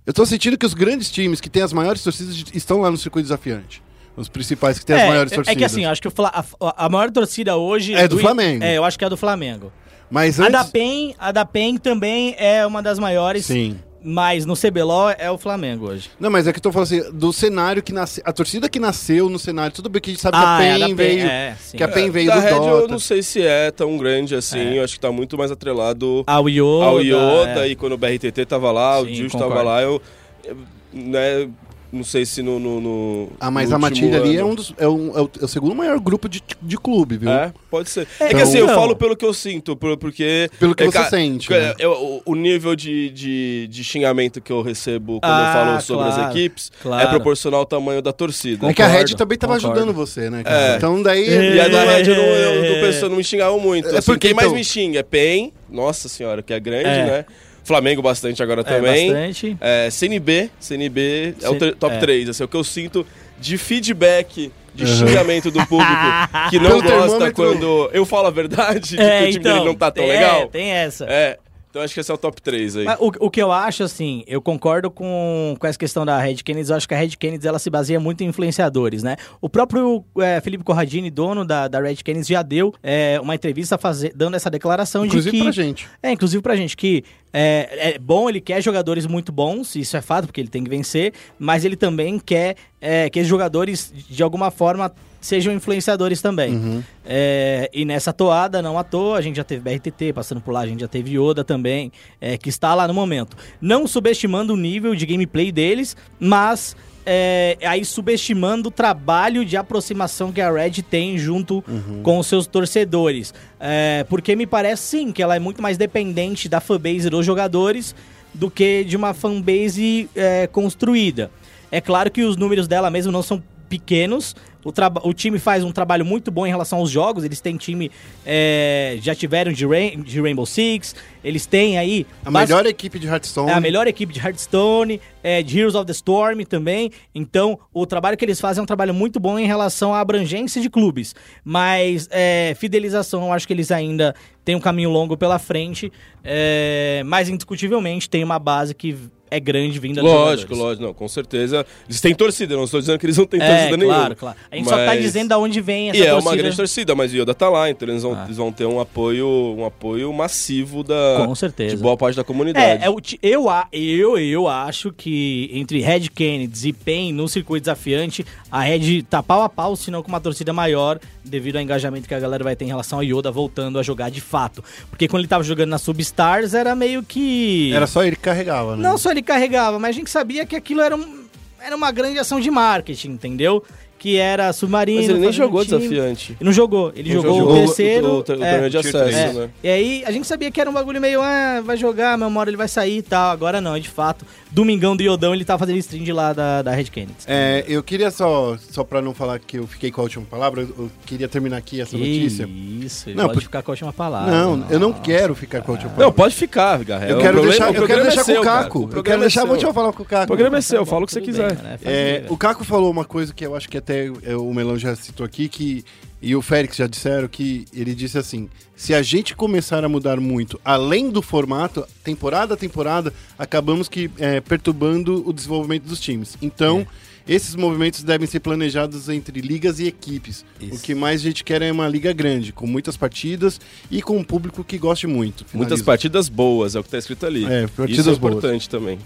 eu 0.06 0.12
tô 0.12 0.24
sentindo 0.24 0.56
que 0.56 0.66
os 0.66 0.74
grandes 0.74 1.10
times 1.10 1.40
que 1.40 1.50
têm 1.50 1.62
as 1.62 1.72
maiores 1.72 2.02
torcidas 2.02 2.44
estão 2.54 2.80
lá 2.80 2.90
no 2.90 2.96
circuito 2.96 3.24
desafiante. 3.24 3.82
Os 4.16 4.28
principais 4.28 4.78
que 4.78 4.84
têm 4.84 4.96
as 4.96 5.08
maiores 5.08 5.32
é, 5.32 5.36
torcidas. 5.36 5.56
é 5.56 5.58
que 5.58 5.64
assim, 5.64 5.84
acho 5.86 6.02
que 6.02 6.08
a, 6.08 6.44
a 6.84 6.88
maior 6.88 7.10
torcida 7.10 7.56
hoje... 7.56 7.94
É 7.94 8.06
do 8.06 8.18
Flamengo. 8.18 8.62
É, 8.62 8.76
eu 8.76 8.84
acho 8.84 8.98
que 8.98 9.04
é 9.04 9.06
a 9.06 9.10
do 9.10 9.16
Flamengo. 9.16 9.72
Mas 10.10 10.38
A 10.38 10.44
antes... 10.44 10.52
da 10.52 10.64
PEN, 10.64 11.14
a 11.18 11.32
da 11.32 11.44
PEN 11.44 11.78
também 11.78 12.34
é 12.38 12.66
uma 12.66 12.82
das 12.82 12.98
maiores, 12.98 13.46
Sim. 13.46 13.78
Mas 14.04 14.44
no 14.46 14.54
CBLOL 14.56 15.10
é 15.18 15.30
o 15.30 15.38
Flamengo 15.38 15.88
hoje. 15.88 16.10
Não, 16.18 16.30
mas 16.30 16.46
é 16.46 16.52
que 16.52 16.58
eu 16.58 16.62
tô 16.62 16.72
falando 16.72 16.86
assim, 16.86 17.10
do 17.12 17.32
cenário 17.32 17.82
que 17.82 17.92
nasceu, 17.92 18.22
a 18.26 18.32
torcida 18.32 18.68
que 18.68 18.78
nasceu 18.78 19.28
no 19.28 19.38
cenário, 19.38 19.74
tudo 19.74 19.88
bem 19.88 20.00
que 20.02 20.10
a 20.10 20.12
gente 20.14 20.22
sabe 20.22 20.36
Ah, 20.36 20.58
que 20.60 20.64
é, 20.64 20.72
a 20.72 20.74
a 20.74 20.78
da 20.78 20.86
PEN 20.86 20.96
PEN, 20.96 21.06
veio, 21.16 21.26
é, 21.26 21.56
sim. 21.60 21.76
que 21.76 21.82
a 21.82 21.88
PEN 21.88 22.10
veio 22.10 22.28
da 22.28 22.34
do 22.36 22.40
Red 22.40 22.50
eu 22.50 22.60
Dota. 22.60 22.88
não 22.88 22.98
sei 22.98 23.22
se 23.22 23.42
é 23.42 23.70
tão 23.70 23.96
grande 23.96 24.34
assim. 24.34 24.58
É. 24.58 24.78
Eu 24.78 24.84
acho 24.84 24.94
que 24.94 25.00
tá 25.00 25.12
muito 25.12 25.36
mais 25.38 25.50
atrelado 25.50 26.24
Ao 26.26 26.48
Yoda. 26.48 26.84
ao 26.84 27.00
Yoda 27.00 27.66
é. 27.66 27.68
e 27.68 27.76
quando 27.76 27.92
o 27.92 27.98
BRTT 27.98 28.44
tava 28.46 28.70
lá, 28.72 29.00
o 29.00 29.06
Sim, 29.06 29.14
Justo 29.14 29.38
concordo. 29.38 29.54
tava 29.56 29.68
lá, 29.68 29.82
eu, 29.82 30.02
eu, 30.44 30.56
né, 30.92 31.48
não 31.92 32.02
sei 32.04 32.24
se 32.24 32.40
no, 32.42 32.58
no, 32.58 32.80
no 32.80 33.28
Ah, 33.38 33.50
mas 33.50 33.68
no 33.70 33.76
a 33.76 33.78
Matilha 33.78 34.18
ali 34.18 34.36
é, 34.36 34.44
um 34.44 34.54
dos, 34.54 34.72
é, 34.78 34.88
um- 34.88 35.16
é 35.16 35.20
o, 35.20 35.30
é 35.40 35.44
o 35.44 35.48
segundo 35.48 35.74
maior 35.74 36.00
grupo 36.00 36.28
de, 36.28 36.42
de 36.62 36.76
clube, 36.78 37.18
viu? 37.18 37.30
É, 37.30 37.52
pode 37.70 37.90
ser. 37.90 38.08
É, 38.18 38.26
Então- 38.26 38.36
que 38.38 38.42
assim, 38.42 38.58
eu 38.58 38.64
Então- 38.64 38.74
falo 38.76 38.96
pelo 38.96 39.14
que 39.14 39.24
eu 39.24 39.34
sinto, 39.34 39.76
por- 39.76 39.96
porque... 39.98 40.48
Pelo 40.58 40.74
que 40.74 40.82
é, 40.84 40.86
você 40.86 40.92
ca- 40.98 41.10
sente, 41.10 41.52
é, 41.52 41.60
né? 41.60 41.74
é, 41.78 41.86
o, 41.86 42.22
o 42.24 42.34
nível 42.34 42.74
de, 42.74 43.10
de, 43.10 43.66
de 43.68 43.84
xingamento 43.84 44.40
que 44.40 44.50
eu 44.50 44.62
recebo 44.62 45.20
quando 45.20 45.30
Ah, 45.32 45.46
eu 45.48 45.66
falo 45.66 45.80
sobre 45.82 46.04
claro, 46.06 46.22
as 46.22 46.30
equipes 46.30 46.72
é 46.78 46.82
claro. 46.82 47.08
proporcional 47.10 47.60
ao 47.60 47.66
tamanho 47.66 48.00
da 48.00 48.12
torcida. 48.12 48.66
É 48.68 48.72
que 48.72 48.80
a 48.82 48.86
Red 48.86 48.92
Concordo, 49.00 49.16
também 49.16 49.38
tava 49.38 49.54
concordo. 49.56 49.76
ajudando 49.78 49.94
você, 49.94 50.30
né? 50.30 50.42
É. 50.46 50.76
Então 50.76 51.02
daí... 51.02 51.28
E 51.28 51.60
a 51.60 51.68
da 51.68 51.84
Red 51.84 52.08
eu 52.08 52.16
não, 52.16 52.22
eu, 52.22 52.64
É. 52.64 52.74
do 52.74 52.80
pessoal 52.86 53.10
não 53.10 53.16
me 53.18 53.24
xingavam 53.24 53.60
muito. 53.60 53.88
É 53.88 53.98
assim, 53.98 54.06
porque, 54.06 54.28
quem 54.28 54.34
mais 54.34 54.46
então- 54.48 54.56
me 54.58 54.64
xinga 54.64 54.98
é 55.00 55.02
PEN, 55.02 55.52
nossa 55.70 56.08
senhora, 56.08 56.42
que 56.42 56.52
é 56.54 56.60
grande, 56.60 56.86
É. 56.88 57.04
né? 57.06 57.24
Flamengo 57.64 58.02
bastante 58.02 58.42
agora 58.42 58.62
É, 58.62 58.64
também. 58.64 59.12
bastante. 59.12 59.56
É, 59.60 59.88
CNB, 59.90 60.50
CNB 60.58 61.34
é 61.42 61.48
o 61.48 61.52
C- 61.52 61.58
tre- 61.58 61.72
top 61.72 61.94
é. 61.94 61.98
3, 61.98 62.28
assim, 62.28 62.42
é 62.42 62.46
o 62.46 62.48
que 62.48 62.56
eu 62.56 62.64
sinto 62.64 63.06
de 63.38 63.56
feedback, 63.58 64.50
de 64.74 64.86
xingamento 64.86 65.50
do 65.50 65.64
público 65.66 65.92
que 66.50 66.58
não 66.58 66.70
Pelo 66.70 66.82
gosta 66.82 66.98
termômetro. 67.08 67.34
quando 67.34 67.90
eu 67.92 68.04
falo 68.06 68.26
a 68.28 68.30
verdade, 68.30 68.96
de 68.96 69.00
É, 69.00 69.18
que 69.22 69.24
o 69.28 69.32
time 69.32 69.44
dele 69.44 69.64
não 69.64 69.74
tá 69.74 69.90
tão 69.90 70.04
tem- 70.04 70.12
legal. 70.12 70.40
É, 70.42 70.46
tem 70.46 70.70
essa. 70.70 71.04
É, 71.08 71.38
então 71.72 71.80
acho 71.80 71.94
que 71.94 72.00
esse 72.00 72.10
é 72.10 72.14
o 72.14 72.18
top 72.18 72.42
3 72.42 72.76
aí. 72.76 72.84
Mas 72.84 72.98
o, 73.00 73.10
o 73.18 73.30
que 73.30 73.40
eu 73.40 73.50
acho, 73.50 73.82
assim, 73.82 74.22
eu 74.26 74.42
concordo 74.42 74.90
com, 74.90 75.56
com 75.58 75.66
essa 75.66 75.78
questão 75.78 76.04
da 76.04 76.18
Red 76.18 76.34
Kennedy. 76.36 76.68
Eu 76.68 76.76
acho 76.76 76.86
que 76.86 76.92
a 76.92 76.98
Red 76.98 77.16
Kennedy 77.18 77.48
ela 77.48 77.58
se 77.58 77.70
baseia 77.70 77.98
muito 77.98 78.22
em 78.22 78.26
influenciadores, 78.26 79.02
né? 79.02 79.16
O 79.40 79.48
próprio 79.48 80.04
é, 80.18 80.38
Felipe 80.42 80.62
Corradini, 80.64 81.10
dono 81.10 81.46
da, 81.46 81.68
da 81.68 81.80
Red 81.80 81.96
Kennedy, 81.96 82.28
já 82.28 82.42
deu 82.42 82.74
é, 82.82 83.18
uma 83.22 83.34
entrevista 83.34 83.78
fazer, 83.78 84.12
dando 84.14 84.34
essa 84.34 84.50
declaração 84.50 85.06
Inclusive 85.06 85.30
de 85.30 85.38
que. 85.38 85.42
pra 85.44 85.50
gente. 85.50 85.88
É, 86.02 86.12
inclusive 86.12 86.42
pra 86.42 86.54
gente, 86.56 86.76
que 86.76 87.04
é, 87.32 87.94
é 87.94 87.98
bom, 87.98 88.28
ele 88.28 88.42
quer 88.42 88.62
jogadores 88.62 89.06
muito 89.06 89.32
bons, 89.32 89.74
isso 89.74 89.96
é 89.96 90.02
fato, 90.02 90.26
porque 90.26 90.42
ele 90.42 90.50
tem 90.50 90.62
que 90.62 90.68
vencer, 90.68 91.14
mas 91.38 91.64
ele 91.64 91.76
também 91.76 92.18
quer 92.18 92.54
é, 92.82 93.08
que 93.08 93.18
esses 93.18 93.30
jogadores, 93.30 93.90
de 93.94 94.22
alguma 94.22 94.50
forma, 94.50 94.92
sejam 95.22 95.54
influenciadores 95.54 96.20
também. 96.20 96.54
Uhum. 96.54 96.82
É, 97.06 97.70
e 97.72 97.84
nessa 97.84 98.12
toada, 98.12 98.60
não 98.60 98.78
à 98.78 98.84
toa, 98.84 99.16
a 99.16 99.22
gente 99.22 99.36
já 99.36 99.44
teve 99.44 99.62
BRTT 99.62 100.12
passando 100.12 100.40
por 100.40 100.52
lá, 100.52 100.60
a 100.60 100.66
gente 100.66 100.80
já 100.80 100.88
teve 100.88 101.16
Yoda 101.16 101.42
também, 101.42 101.90
é, 102.20 102.36
que 102.36 102.48
está 102.48 102.74
lá 102.74 102.86
no 102.86 102.92
momento. 102.92 103.36
Não 103.60 103.86
subestimando 103.86 104.52
o 104.52 104.56
nível 104.56 104.94
de 104.94 105.06
gameplay 105.06 105.50
deles, 105.50 105.96
mas 106.18 106.76
é, 107.06 107.56
aí 107.62 107.84
subestimando 107.84 108.68
o 108.68 108.72
trabalho 108.72 109.44
de 109.44 109.56
aproximação 109.56 110.32
que 110.32 110.40
a 110.40 110.50
Red 110.50 110.82
tem 110.82 111.16
junto 111.18 111.64
com 112.02 112.18
os 112.18 112.26
seus 112.26 112.46
torcedores. 112.46 113.32
É, 113.58 114.04
porque 114.08 114.36
me 114.36 114.46
parece 114.46 114.82
sim 114.82 115.12
que 115.12 115.22
ela 115.22 115.36
é 115.36 115.38
muito 115.38 115.62
mais 115.62 115.78
dependente 115.78 116.48
da 116.48 116.60
fanbase 116.60 117.08
dos 117.08 117.24
jogadores 117.24 117.94
do 118.34 118.50
que 118.50 118.84
de 118.84 118.96
uma 118.96 119.14
fanbase 119.14 120.08
é, 120.14 120.46
construída. 120.46 121.30
É 121.70 121.80
claro 121.80 122.10
que 122.10 122.22
os 122.22 122.36
números 122.36 122.68
dela 122.68 122.90
mesmo 122.90 123.10
não 123.12 123.22
são 123.22 123.42
pequenos. 123.68 124.36
O, 124.64 124.72
o 125.08 125.12
time 125.12 125.38
faz 125.38 125.64
um 125.64 125.72
trabalho 125.72 126.04
muito 126.04 126.30
bom 126.30 126.46
em 126.46 126.50
relação 126.50 126.78
aos 126.78 126.90
jogos. 126.90 127.24
Eles 127.24 127.40
têm 127.40 127.56
time. 127.56 127.90
é, 128.24 128.98
já 129.02 129.14
tiveram 129.14 129.52
de, 129.52 129.66
Rain- 129.66 130.02
de 130.02 130.20
Rainbow 130.20 130.46
Six. 130.46 130.94
Eles 131.24 131.46
têm 131.46 131.78
aí. 131.78 132.06
A 132.24 132.30
melhor 132.30 132.66
equipe 132.66 132.98
de 132.98 133.06
Hearthstone. 133.06 133.50
é 133.50 133.54
a 133.54 133.60
melhor 133.60 133.86
equipe 133.86 134.12
de 134.12 134.18
Hearthstone, 134.20 135.00
é, 135.22 135.42
de 135.42 135.58
Heroes 135.58 135.74
of 135.74 135.86
the 135.86 135.92
Storm 135.92 136.40
também. 136.48 136.90
Então, 137.14 137.58
o 137.72 137.86
trabalho 137.86 138.16
que 138.16 138.24
eles 138.24 138.40
fazem 138.40 138.60
é 138.60 138.62
um 138.62 138.66
trabalho 138.66 138.92
muito 138.94 139.18
bom 139.20 139.38
em 139.38 139.46
relação 139.46 139.94
à 139.94 140.00
abrangência 140.00 140.60
de 140.60 140.68
clubes. 140.70 141.14
Mas 141.44 142.08
é, 142.10 142.54
fidelização, 142.58 143.24
eu 143.26 143.32
acho 143.32 143.46
que 143.46 143.52
eles 143.52 143.70
ainda 143.70 144.14
têm 144.44 144.54
um 144.56 144.60
caminho 144.60 144.90
longo 144.90 145.16
pela 145.16 145.38
frente. 145.38 145.92
é, 146.24 147.02
mas, 147.06 147.28
indiscutivelmente, 147.28 148.08
tem 148.10 148.22
uma 148.24 148.38
base 148.38 148.74
que 148.74 148.96
é 149.36 149.40
grande 149.40 149.78
vinda 149.78 150.00
dos 150.00 150.10
Lógico, 150.10 150.54
lógico, 150.54 150.84
não, 150.84 150.94
com 150.94 151.08
certeza. 151.08 151.64
Eles 151.88 152.00
têm 152.00 152.14
torcida, 152.14 152.54
não 152.56 152.64
estou 152.64 152.80
dizendo 152.80 152.98
que 152.98 153.06
eles 153.06 153.16
não 153.16 153.26
têm 153.26 153.40
É, 153.40 153.48
torcida 153.48 153.76
nenhuma. 153.76 153.94
claro, 153.96 154.16
claro. 154.16 154.36
A 154.50 154.56
gente 154.56 154.68
só 154.68 154.76
tá 154.76 154.86
Mas- 154.86 155.02
dizendo 155.02 155.28
da 155.28 155.38
onde 155.38 155.60
vem 155.60 155.90
essa 155.90 155.98
E 155.98 156.02
é 156.02 156.10
torcida. 156.10 156.30
uma 156.30 156.36
grande 156.36 156.56
torcida, 156.56 156.94
mas 156.94 157.12
o 157.12 157.16
Yoda 157.16 157.34
tá 157.34 157.48
lá, 157.48 157.70
então 157.70 157.88
eles 157.88 158.02
vão, 158.02 158.14
Ah. 158.14 158.24
eles 158.26 158.36
vão 158.36 158.52
ter 158.52 158.66
um 158.66 158.80
apoio, 158.80 159.26
um 159.58 159.64
apoio 159.64 160.12
massivo 160.12 160.82
da, 160.84 161.24
Com 161.26 161.34
certeza. 161.34 161.76
de 161.76 161.82
boa 161.82 161.96
parte 161.96 162.16
da 162.16 162.24
comunidade. 162.24 162.82
É, 162.82 162.86
é 162.86 162.88
eu, 163.22 163.48
a- 163.48 163.66
eu, 163.72 164.18
eu 164.18 164.48
acho 164.48 164.92
que 164.92 165.50
entre 165.52 165.80
Red 165.80 166.08
Kennedy 166.08 166.68
e 166.68 166.72
Pen 166.72 167.12
no 167.12 167.28
circuito 167.28 167.62
desafiante, 167.64 168.24
a 168.50 168.60
Red 168.60 169.02
tá 169.02 169.22
pau 169.22 169.42
a 169.42 169.48
pau, 169.48 169.74
se 169.76 169.90
não 169.90 170.02
com 170.02 170.08
uma 170.08 170.20
torcida 170.20 170.52
maior, 170.52 170.98
devido 171.24 171.56
ao 171.56 171.62
engajamento 171.62 172.08
que 172.08 172.14
a 172.14 172.20
galera 172.20 172.42
vai 172.44 172.54
ter 172.56 172.64
em 172.64 172.68
relação 172.68 172.98
ao 172.98 173.04
Yoda 173.04 173.30
voltando 173.30 173.78
a 173.78 173.82
jogar 173.82 174.10
de 174.10 174.20
fato. 174.20 174.62
Porque 174.90 175.06
quando 175.08 175.20
ele 175.20 175.28
tava 175.28 175.44
jogando 175.44 175.70
na 175.70 175.78
Substars, 175.78 176.54
era 176.54 176.74
meio 176.74 177.02
que. 177.02 177.72
Era 177.72 177.86
só 177.86 178.02
ele 178.04 178.16
que 178.16 178.22
carregava, 178.22 178.76
né? 178.76 178.82
Não 178.82 178.98
só 178.98 179.10
ele 179.10 179.21
carregava, 179.22 179.78
mas 179.78 179.90
a 179.90 179.98
gente 179.98 180.10
sabia 180.10 180.44
que 180.46 180.56
aquilo 180.56 180.80
era, 180.80 180.96
um, 180.96 181.24
era 181.60 181.74
uma 181.76 181.90
grande 181.90 182.18
ação 182.18 182.40
de 182.40 182.50
marketing, 182.50 183.10
entendeu? 183.10 183.64
Que 184.02 184.16
era 184.16 184.52
submarino. 184.52 185.00
Mas 185.00 185.08
ele 185.10 185.18
nem 185.20 185.30
jogou 185.32 185.64
time. 185.64 185.78
desafiante. 185.78 186.32
Ele 186.32 186.44
não 186.44 186.52
jogou, 186.52 186.92
ele 186.96 187.14
Não 187.14 187.22
jogou, 187.22 187.38
jogou 187.38 187.52
o 187.54 187.56
terceiro. 187.66 188.06
o, 188.06 188.10
o, 188.10 188.16
o 188.16 188.20
é, 188.20 188.22
torneio 188.24 188.70
de 188.70 188.76
acesso, 188.78 188.98
três. 188.98 189.34
né? 189.36 189.48
e 189.62 189.68
aí 189.68 190.02
a 190.04 190.10
gente 190.10 190.26
sabia 190.26 190.50
que 190.50 190.60
era 190.60 190.68
um 190.68 190.72
bagulho 190.72 191.00
meio, 191.00 191.22
ah, 191.22 191.62
vai 191.64 191.76
jogar, 191.76 192.18
meu 192.18 192.36
hora 192.36 192.50
ele 192.50 192.56
vai 192.56 192.66
sair 192.66 192.98
e 192.98 193.02
tal. 193.02 193.30
Agora 193.30 193.60
não, 193.60 193.76
é 193.76 193.78
de 193.78 193.88
fato. 193.88 194.26
Domingão 194.50 194.96
do 194.96 195.02
Iodão, 195.02 195.32
ele 195.34 195.44
tava 195.44 195.60
fazendo 195.60 195.78
stream 195.78 196.02
de 196.04 196.12
lá 196.12 196.32
da, 196.32 196.62
da 196.62 196.72
Red 196.72 196.84
Kennedy. 196.86 197.14
É, 197.28 197.64
eu 197.68 197.80
queria 197.82 198.10
só, 198.10 198.58
só 198.58 198.82
pra 198.82 199.00
não 199.00 199.14
falar 199.14 199.38
que 199.38 199.58
eu 199.58 199.66
fiquei 199.68 199.90
com 199.92 200.00
a 200.00 200.04
última 200.04 200.24
palavra, 200.26 200.62
eu 200.62 200.68
eu 200.82 200.90
queria 201.06 201.28
terminar 201.28 201.58
aqui 201.58 201.80
essa 201.80 201.96
notícia. 201.96 202.48
Isso, 202.48 203.08
ele 203.08 203.16
Não, 203.16 203.26
pode 203.26 203.34
por- 203.38 203.42
ficar 203.44 203.62
com 203.62 203.70
a 203.70 203.72
última 203.74 203.92
palavra. 203.92 204.30
Não, 204.32 204.66
eu 204.68 204.80
não 204.80 204.92
quero 204.92 205.34
ficar 205.34 205.62
com 205.62 205.70
a 205.70 205.74
última 205.74 205.90
palavra. 205.90 206.06
Não, 206.06 206.12
pode 206.12 206.34
ficar, 206.34 206.82
Garra. 206.84 207.06
eu 207.08 207.18
O 207.18 207.20
quero 207.20 207.34
problema- 207.34 207.50
deixar, 207.50 207.70
o 207.70 207.74
eu 207.82 207.86
quero 207.86 208.02
deixar 208.02 208.20
é 208.20 208.24
seu, 208.24 208.34
com 208.36 208.40
o 208.40 208.44
cara. 208.44 208.62
Caco. 208.64 208.78
O 208.78 208.96
Eu 208.96 209.02
quero 209.02 209.16
é 209.18 209.20
deixar, 209.20 209.44
vou 209.44 209.56
te 209.56 209.72
falar 209.72 209.92
com 209.92 210.02
o 210.02 210.06
Caco. 210.06 210.24
O 210.24 210.26
programa 210.26 210.58
é 210.58 210.60
seu, 210.60 210.84
fala 210.84 211.04
o 211.04 211.06
que 211.06 211.12
você 211.12 211.20
quiser. 211.20 211.54
bem, 211.54 211.62
né? 211.62 211.78
É, 211.84 212.24
o 212.28 212.36
Caco 212.36 212.64
falou 212.64 212.90
uma 212.90 213.04
coisa 213.04 213.32
que 213.32 213.46
eu 213.46 213.54
acho 213.54 213.68
que 213.68 213.76
até 213.92 214.30
é, 214.30 214.36
o 214.36 214.52
Melão 214.54 214.78
já 214.78 214.96
citou 214.96 215.24
aqui, 215.24 215.48
que 215.48 215.84
e 216.20 216.36
o 216.36 216.42
Félix 216.42 216.76
já 216.76 216.86
disseram 216.86 217.28
que 217.28 217.66
ele 217.74 217.94
disse 217.94 218.16
assim: 218.16 218.48
se 218.76 218.94
a 218.94 219.02
gente 219.02 219.34
começar 219.34 219.84
a 219.84 219.88
mudar 219.88 220.20
muito, 220.20 220.60
além 220.64 221.10
do 221.10 221.20
formato, 221.20 221.84
temporada 222.02 222.54
a 222.54 222.56
temporada, 222.56 223.12
acabamos 223.38 223.88
que 223.88 224.10
é, 224.18 224.40
perturbando 224.40 225.28
o 225.28 225.32
desenvolvimento 225.32 225.82
dos 225.82 226.00
times. 226.00 226.38
Então, 226.40 226.86
esses 227.26 227.56
movimentos 227.56 228.04
devem 228.04 228.26
ser 228.26 228.40
planejados 228.40 229.08
entre 229.08 229.40
ligas 229.40 229.80
e 229.80 229.86
equipes. 229.86 230.44
O 230.70 230.78
que 230.78 230.94
mais 230.94 231.20
a 231.20 231.24
gente 231.24 231.42
quer 231.42 231.60
é 231.60 231.72
uma 231.72 231.88
liga 231.88 232.12
grande, 232.12 232.52
com 232.52 232.66
muitas 232.66 232.96
partidas 232.96 233.60
e 233.90 234.00
com 234.00 234.16
um 234.16 234.24
público 234.24 234.62
que 234.62 234.78
goste 234.78 235.08
muito. 235.08 235.44
Muitas 235.52 235.80
Finalizo. 235.80 235.84
partidas 235.84 236.28
boas, 236.28 236.76
é 236.76 236.80
o 236.80 236.84
que 236.84 236.90
tá 236.90 236.98
escrito 236.98 237.26
ali. 237.26 237.44
É, 237.44 237.66
partidas 237.66 238.06
Isso 238.06 238.10
é 238.10 238.14
boas. 238.16 238.34
importante 238.34 238.68
também. 238.68 238.98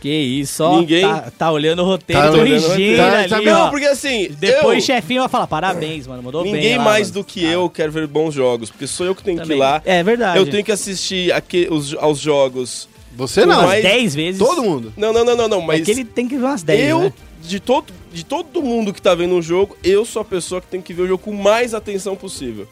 Que 0.00 0.08
isso, 0.08 0.62
ó. 0.62 0.78
Ninguém- 0.78 1.02
Tá, 1.02 1.30
tá 1.36 1.50
olhando 1.52 1.82
o 1.82 1.84
roteiro, 1.84 2.22
Tá 2.22 2.30
o 2.30 2.34
corrigindo. 2.36 2.96
Tá- 2.98 3.18
ali, 3.18 3.28
tá 3.28 3.38
ó. 3.38 3.42
Não, 3.42 3.70
porque 3.70 3.86
assim, 3.86 4.28
Depois 4.38 4.78
eu, 4.88 4.94
chefinho 4.94 5.20
vai 5.22 5.28
falar, 5.28 5.46
parabéns, 5.48 6.06
mano, 6.06 6.22
mandou 6.22 6.44
bem. 6.44 6.52
ninguém 6.52 6.78
lá, 6.78 6.84
mais 6.84 7.08
mano. 7.10 7.14
do 7.14 7.24
que 7.24 7.44
eu 7.44 7.68
quer 7.68 7.90
ver 7.90 8.06
bons 8.06 8.32
jogos, 8.32 8.70
porque 8.70 8.86
sou 8.86 9.06
eu 9.06 9.14
que 9.14 9.24
tenho 9.24 9.38
Também. 9.38 9.48
que 9.48 9.54
ir 9.56 9.58
lá. 9.58 9.82
É 9.84 10.02
verdade. 10.02 10.38
Eu 10.38 10.46
tenho 10.48 10.62
que 10.64 10.70
assistir 10.70 11.32
aque- 11.32 11.66
os- 11.70 11.94
aos 11.98 12.18
jogos. 12.20 12.88
Você 13.16 13.44
não, 13.44 13.56
umas 13.56 13.66
mais- 13.66 13.82
10 13.82 14.14
vezes. 14.14 14.38
todo 14.38 14.62
mundo. 14.62 14.92
Não, 14.96 15.12
não, 15.12 15.24
não, 15.24 15.36
não, 15.36 15.48
não, 15.48 15.58
Mas 15.60 15.80
mas 15.80 15.80
é 15.80 15.84
que 15.84 15.90
ele 15.90 16.04
tem 16.04 16.28
que 16.28 16.36
ver 16.36 16.44
umas 16.44 16.62
10, 16.62 16.88
eu, 16.88 17.00
né? 17.00 17.12
de, 17.42 17.58
todo, 17.58 17.92
de 18.12 18.24
todo 18.24 18.62
mundo 18.62 18.92
que 18.94 19.02
tá 19.02 19.12
vendo 19.16 19.34
um 19.34 19.42
jogo, 19.42 19.76
eu 19.82 20.04
sou 20.04 20.22
a 20.22 20.24
pessoa 20.24 20.60
que 20.60 20.68
tem 20.68 20.80
que 20.80 20.92
ver 20.94 21.02
o 21.02 21.08
jogo 21.08 21.24
com 21.24 21.32
mais 21.32 21.74
atenção 21.74 22.14
possível. 22.14 22.68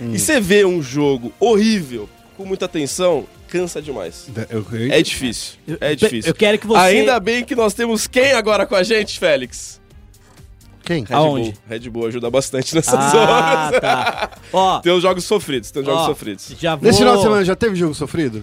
Hum. 0.00 0.12
E 0.14 0.18
você 0.20 0.40
vê 0.40 0.64
um 0.64 0.80
jogo 0.80 1.32
horrível, 1.40 2.08
com 2.36 2.44
muita 2.44 2.66
atenção, 2.66 3.26
cansa 3.48 3.80
demais. 3.82 4.28
Eu- 4.50 4.64
É 4.92 5.02
difícil. 5.02 5.54
É 5.80 5.94
difícil. 5.94 6.30
Eu 6.30 6.34
quero 6.34 6.58
que 6.58 6.66
você... 6.66 6.78
Ainda 6.78 7.18
bem 7.18 7.44
que 7.44 7.54
nós 7.56 7.74
temos 7.74 8.06
quem 8.06 8.32
agora 8.32 8.66
com 8.66 8.74
a 8.76 8.82
gente, 8.82 9.18
Félix? 9.18 9.80
Quem? 10.84 11.04
Red 11.04 11.14
Aonde? 11.14 11.50
Bull. 11.50 11.58
Red 11.68 11.90
Bull 11.90 12.06
ajuda 12.06 12.30
bastante 12.30 12.74
nessas 12.74 12.94
Ah, 12.94 13.68
horas. 13.70 13.80
tá. 13.80 14.30
Ó, 14.52 14.78
Tem 14.80 14.92
os 14.92 15.02
jogos 15.02 15.24
sofridos, 15.24 15.70
tem 15.70 15.80
os 15.82 15.86
jogos 15.86 16.02
ó, 16.02 16.06
sofridos. 16.06 16.52
já 16.58 16.74
vou... 16.76 16.86
Nesse 16.86 16.98
final 17.00 17.16
de 17.16 17.22
semana 17.22 17.44
já 17.44 17.54
teve 17.56 17.76
jogo 17.76 17.94
sofrido? 17.94 18.42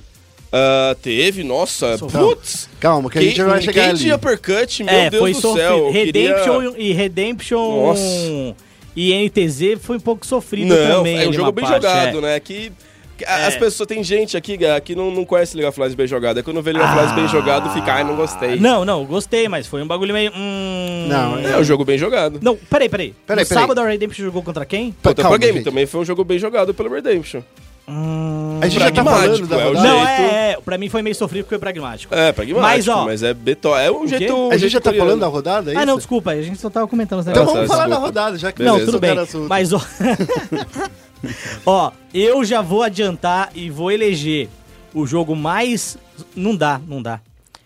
Ah, 0.52 0.96
teve, 1.02 1.44
nossa, 1.44 1.98
Sofrido. 1.98 2.28
putz. 2.28 2.70
Calma, 2.80 3.10
que 3.10 3.18
a 3.18 3.22
gente 3.22 3.42
vai 3.44 3.62
chegar 3.62 3.82
quem 3.82 3.90
ali. 4.10 4.14
uppercut, 4.14 4.84
meu 4.84 4.94
É, 4.94 5.10
Deus 5.10 5.22
foi 5.22 5.34
do 5.34 5.42
sofrido. 5.42 5.66
céu. 5.68 5.78
eu 5.78 5.92
Redemption 5.92 6.72
queria- 6.72 6.86
e 6.90 6.94
Redemption 6.94 7.86
Nossa. 7.88 8.56
e 8.96 9.12
NTZ 9.14 9.80
foi 9.82 9.98
um 9.98 10.00
pouco 10.00 10.26
sofrido 10.26 10.74
Não, 10.74 10.98
também. 10.98 11.16
é 11.18 11.20
um 11.22 11.28
ali 11.30 11.34
jogo 11.34 11.52
bem 11.52 11.66
parte, 11.66 11.82
jogado, 11.82 12.18
é. 12.20 12.22
né? 12.22 12.40
Que, 12.40 12.72
que 13.18 13.26
a- 13.26 13.40
É. 13.40 13.48
as 13.48 13.56
pessoas, 13.56 13.88
tem 13.88 14.04
gente 14.04 14.36
aqui 14.38 14.58
que 14.84 14.96
não, 14.96 15.12
não 15.12 15.26
conhece 15.26 15.56
League 15.56 15.70
of 15.70 15.80
Legends 15.80 15.96
bem 15.96 16.08
jogado. 16.08 16.40
É 16.40 16.44
quando 16.44 16.62
vê 16.62 16.72
League 16.74 16.88
of 16.88 16.96
Legends 16.96 17.16
bem 17.16 17.28
jogado, 17.28 17.70
fica, 17.74 17.94
ai, 17.94 18.04
não 18.04 18.16
gostei. 18.16 18.58
Não, 18.60 18.84
não, 18.86 19.06
gostei, 19.06 19.48
mas 19.48 19.68
foi 19.68 19.82
um 19.82 19.88
bagulho 19.88 20.14
meio... 20.14 20.32
Hum... 20.36 21.08
Não, 21.08 21.40
É 21.40 21.58
um 21.58 21.64
jogo 21.64 21.86
bem 21.86 21.98
jogado. 21.98 22.40
Não, 22.42 22.56
peraí, 22.56 22.90
peraí. 22.90 23.14
Peraí, 23.26 23.44
no 23.44 23.48
peraí. 23.50 23.62
sábado 23.64 23.80
a 23.80 23.88
Redemption 23.88 24.26
jogou 24.26 24.42
contra 24.44 24.66
quem? 24.66 24.92
Puta, 25.02 25.22
Calma, 25.22 25.38
Game 25.38 25.54
gente. 25.54 25.66
também 25.66 25.86
foi 25.86 26.02
um 26.02 26.06
jogo 26.06 26.24
bem 26.24 26.40
jogado 26.40 26.74
pelo 26.74 26.90
Redemption. 26.94 27.42
A 27.88 28.68
gente 28.68 28.80
já 28.80 28.92
tá 28.92 29.04
falando 29.04 29.48
da 29.48 29.60
é 29.60 29.64
rodada. 29.66 29.88
Não, 29.88 30.08
é, 30.08 30.52
é, 30.54 30.58
pra 30.64 30.76
mim 30.76 30.90
foi 30.90 31.04
meio 31.04 31.16
sofrido 31.16 31.44
porque 31.44 31.54
foi 31.54 31.60
pragmático. 31.60 32.16
É, 32.16 32.32
pragmático, 32.32 32.62
Mas, 32.62 32.88
mas, 32.88 33.24
ó, 33.24 33.28
é 33.28 33.34
beto... 33.34 33.76
É 33.76 33.92
um 33.92 34.08
jeito. 34.08 34.34
um 34.36 34.48
A 34.50 34.54
gente 34.54 34.62
jeito 34.62 34.74
já 34.74 34.80
tá 34.82 34.90
coreano. 34.90 35.06
falando 35.08 35.22
da 35.22 35.28
rodada, 35.28 35.72
é 35.72 35.78
ah, 35.78 35.86
não, 35.86 35.96
desculpa, 35.98 36.32
a 36.32 36.42
gente 36.42 36.58
só 36.60 36.68
tava 36.72 36.88
comentando 36.88 37.20
os 37.20 37.28
Então 37.28 37.46
vamos 37.46 37.62
tá, 37.62 37.68
falar 37.68 37.82
da 37.84 37.88
desculpa. 37.90 38.06
rodada, 38.08 38.38
já 38.40 38.52
que 38.52 38.64
Não, 38.64 38.74
Beleza, 38.80 38.92
tudo 38.92 39.00
bem. 39.00 39.48
Mas, 39.48 39.72
ó. 39.72 39.80
ó, 41.66 41.92
eu 42.14 42.44
já 42.44 42.62
vou 42.62 42.84
adiantar 42.84 43.52
e 43.56 43.70
vou 43.70 43.92
eleger 43.92 44.50
o 44.94 45.06
jogo 45.06 45.36
mais. 45.36 45.98
Não 46.36 46.56
dá, 46.56 46.80
não 46.88 47.02
dá. 47.02 47.20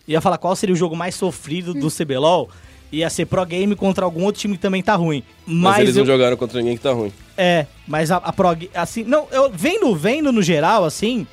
Ia 0.06 0.20
falar 0.20 0.38
qual 0.38 0.56
seria 0.56 0.74
o 0.74 0.78
jogo 0.78 0.96
mais 0.96 1.14
sofrido 1.14 1.72
do 1.72 1.88
CBLOL. 1.90 2.50
Ia 2.92 3.08
ser 3.08 3.26
Pro 3.26 3.46
Game 3.46 3.76
contra 3.76 4.04
algum 4.04 4.24
outro 4.24 4.40
time 4.40 4.56
que 4.56 4.62
também 4.62 4.82
tá 4.82 4.96
ruim. 4.96 5.22
Mas, 5.46 5.62
Mas, 5.62 5.78
eles 5.78 5.96
eu, 5.96 6.00
não 6.00 6.06
jogaram 6.12 6.36
contra 6.36 6.58
ninguém 6.58 6.76
que 6.76 6.82
tá 6.82 6.92
ruim. 6.92 7.12
É, 7.38 7.66
mas 7.86 8.10
a, 8.10 8.16
a 8.16 8.32
Pro 8.32 8.48
assim, 8.74 9.04
não, 9.04 9.28
eu 9.30 9.50
vendo, 9.50 9.94
vendo 9.94 10.32
no 10.32 10.42
geral, 10.42 10.84
assim, 10.84 11.26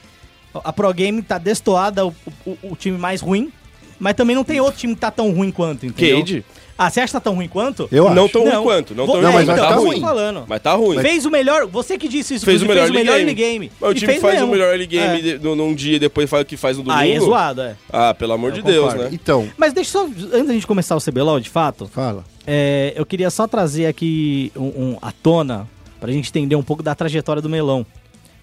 a 0.53 0.71
Pro 0.71 0.93
Game 0.93 1.21
tá 1.23 1.39
destoada 1.39 2.05
o, 2.05 2.13
o, 2.45 2.57
o 2.71 2.75
time 2.75 2.97
mais 2.97 3.21
ruim, 3.21 3.51
mas 3.99 4.13
também 4.13 4.35
não 4.35 4.43
tem 4.43 4.61
outro 4.61 4.79
time 4.79 4.93
que 4.93 5.01
tá 5.01 5.09
tão 5.09 5.31
ruim 5.31 5.51
quanto, 5.51 5.85
entendeu? 5.85 6.19
Cade? 6.19 6.45
Ah, 6.77 6.89
você 6.91 6.99
acha 6.99 7.07
que 7.07 7.13
tá 7.13 7.19
tão 7.19 7.33
ruim 7.33 7.47
quanto? 7.47 7.87
Eu 7.91 8.13
Não 8.13 8.25
acho. 8.25 8.33
tão 8.33 8.43
ruim 8.43 8.63
quanto. 8.63 8.93
Não 8.95 9.05
Vou- 9.07 9.15
tão 9.19 9.23
é, 9.29 9.33
ruim, 9.33 9.35
mas 9.37 9.47
mas 9.47 9.55
vai 9.57 9.57
tá 9.57 9.63
tá 9.67 9.71
então, 9.73 9.85
ruim. 9.87 10.01
falando. 10.01 10.45
Mas 10.47 10.61
tá 10.61 10.73
ruim. 10.73 10.99
Fez 11.01 11.25
o 11.25 11.31
melhor, 11.31 11.65
você 11.65 11.97
que 11.97 12.07
disse 12.07 12.35
isso, 12.35 12.45
Fez 12.45 12.61
o 12.61 12.65
melhor, 12.67 12.89
melhor 12.91 13.17
early 13.17 13.33
game. 13.33 13.65
game. 13.65 13.71
Mas 13.81 13.89
o 13.89 13.93
time 13.95 14.05
fez 14.05 14.17
que 14.17 14.21
faz 14.21 14.33
mesmo. 14.35 14.47
o 14.47 14.51
melhor 14.51 14.69
early 14.69 14.85
game 14.85 15.17
É. 15.31 15.37
de- 15.37 15.39
num 15.39 15.73
dia 15.73 15.95
e 15.95 15.99
depois 15.99 16.29
faz 16.29 16.43
o 16.43 16.45
que 16.45 16.55
faz 16.55 16.77
no 16.77 16.83
domingo. 16.83 17.01
Aí 17.01 17.13
é 17.13 17.19
zoado, 17.19 17.61
é. 17.61 17.75
Ah, 17.91 18.13
pelo 18.13 18.33
amor 18.33 18.51
de 18.51 18.59
Eu 18.59 18.65
Deus, 18.65 18.85
concordo. 18.91 19.03
né? 19.05 19.09
Então, 19.13 19.49
Mas 19.57 19.73
deixa 19.73 19.91
só, 19.91 20.05
antes 20.05 20.47
da 20.47 20.53
gente 20.53 20.67
começar 20.67 20.95
o 20.95 21.01
CBLOL, 21.01 21.39
de 21.39 21.49
fato, 21.49 21.87
fala. 21.87 22.23
é, 22.45 22.93
eu 22.95 23.05
queria 23.05 23.29
só 23.31 23.47
trazer 23.47 23.87
aqui 23.87 24.51
um, 24.55 24.61
um, 24.91 24.97
à 25.01 25.11
tona, 25.11 25.67
pra 25.99 26.11
gente 26.11 26.29
entender 26.29 26.55
um 26.55 26.61
pouco 26.63 26.83
da 26.83 26.93
trajetória 26.93 27.41
do 27.41 27.49
Melão. 27.49 27.83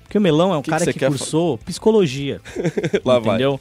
Porque 0.03 0.19
o 0.19 0.21
Melão 0.21 0.53
é 0.53 0.57
um 0.57 0.61
Que 0.63 0.71
que 0.73 0.77
cara 0.79 0.93
que, 0.93 0.99
quer 0.99 1.09
cursou 1.09 1.57
psicologia, 1.59 2.41
Lá 3.05 3.19
vai. 3.21 3.35
entendeu? 3.37 3.61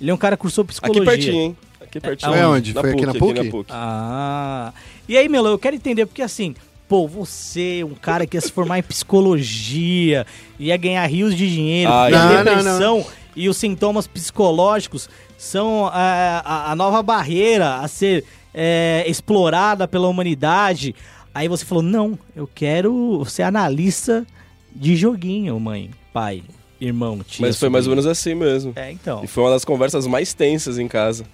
Ele 0.00 0.10
é 0.10 0.14
um 0.14 0.18
cara 0.18 0.36
que 0.36 0.42
cursou 0.42 0.62
Aqui 0.62 0.68
psicologia. 0.72 1.04
pertinho, 1.04 1.34
hein? 1.40 1.56
Aqui 1.98 2.06
pertinho. 2.06 2.32
Foi 2.32 2.40
aonde? 2.40 2.72
Foi 2.72 2.90
aqui 2.90 3.06
na 3.06 3.14
PUC? 3.14 3.66
Ah. 3.70 4.72
E 5.08 5.16
aí, 5.16 5.28
Melão, 5.28 5.52
eu 5.52 5.58
quero 5.58 5.76
entender, 5.76 6.06
porque 6.06 6.22
assim, 6.22 6.54
pô, 6.88 7.06
você, 7.06 7.84
um 7.84 7.94
cara 7.94 8.26
que 8.26 8.36
ia 8.36 8.40
se 8.40 8.50
formar 8.50 8.78
em 8.78 8.82
psicologia, 8.82 10.26
ia 10.58 10.76
ganhar 10.76 11.04
rios 11.06 11.36
de 11.36 11.50
dinheiro, 11.52 11.90
e 11.90 11.94
a 11.94 12.10
não, 12.10 12.28
não, 12.28 12.44
depressão 12.44 13.06
e 13.36 13.48
os 13.48 13.56
sintomas 13.56 14.06
psicológicos 14.06 15.08
são 15.36 15.86
a, 15.86 16.42
a, 16.44 16.72
a 16.72 16.76
nova 16.76 17.02
barreira 17.02 17.76
a 17.76 17.86
ser 17.86 18.24
é, 18.52 19.04
explorada 19.06 19.86
pela 19.86 20.08
humanidade. 20.08 20.94
Aí 21.32 21.46
você 21.46 21.64
falou, 21.64 21.82
não, 21.82 22.18
eu 22.34 22.50
quero 22.52 23.24
ser 23.26 23.44
analista 23.44 24.26
de 24.74 24.96
joguinho, 24.96 25.58
mãe, 25.60 25.90
pai, 26.12 26.42
irmão, 26.80 27.20
tia. 27.22 27.46
Mas 27.46 27.56
foi 27.56 27.68
mais 27.68 27.86
ou 27.86 27.92
sobrinho." 27.92 28.04
menos 28.04 28.18
assim 28.18 28.34
mesmo. 28.34 28.72
É, 28.74 28.90
então. 28.90 29.22
E 29.22 29.28
foi 29.28 29.44
uma 29.44 29.50
das 29.50 29.64
conversas 29.64 30.06
mais 30.06 30.34
tensas 30.34 30.78
em 30.78 30.88
casa. 30.88 31.24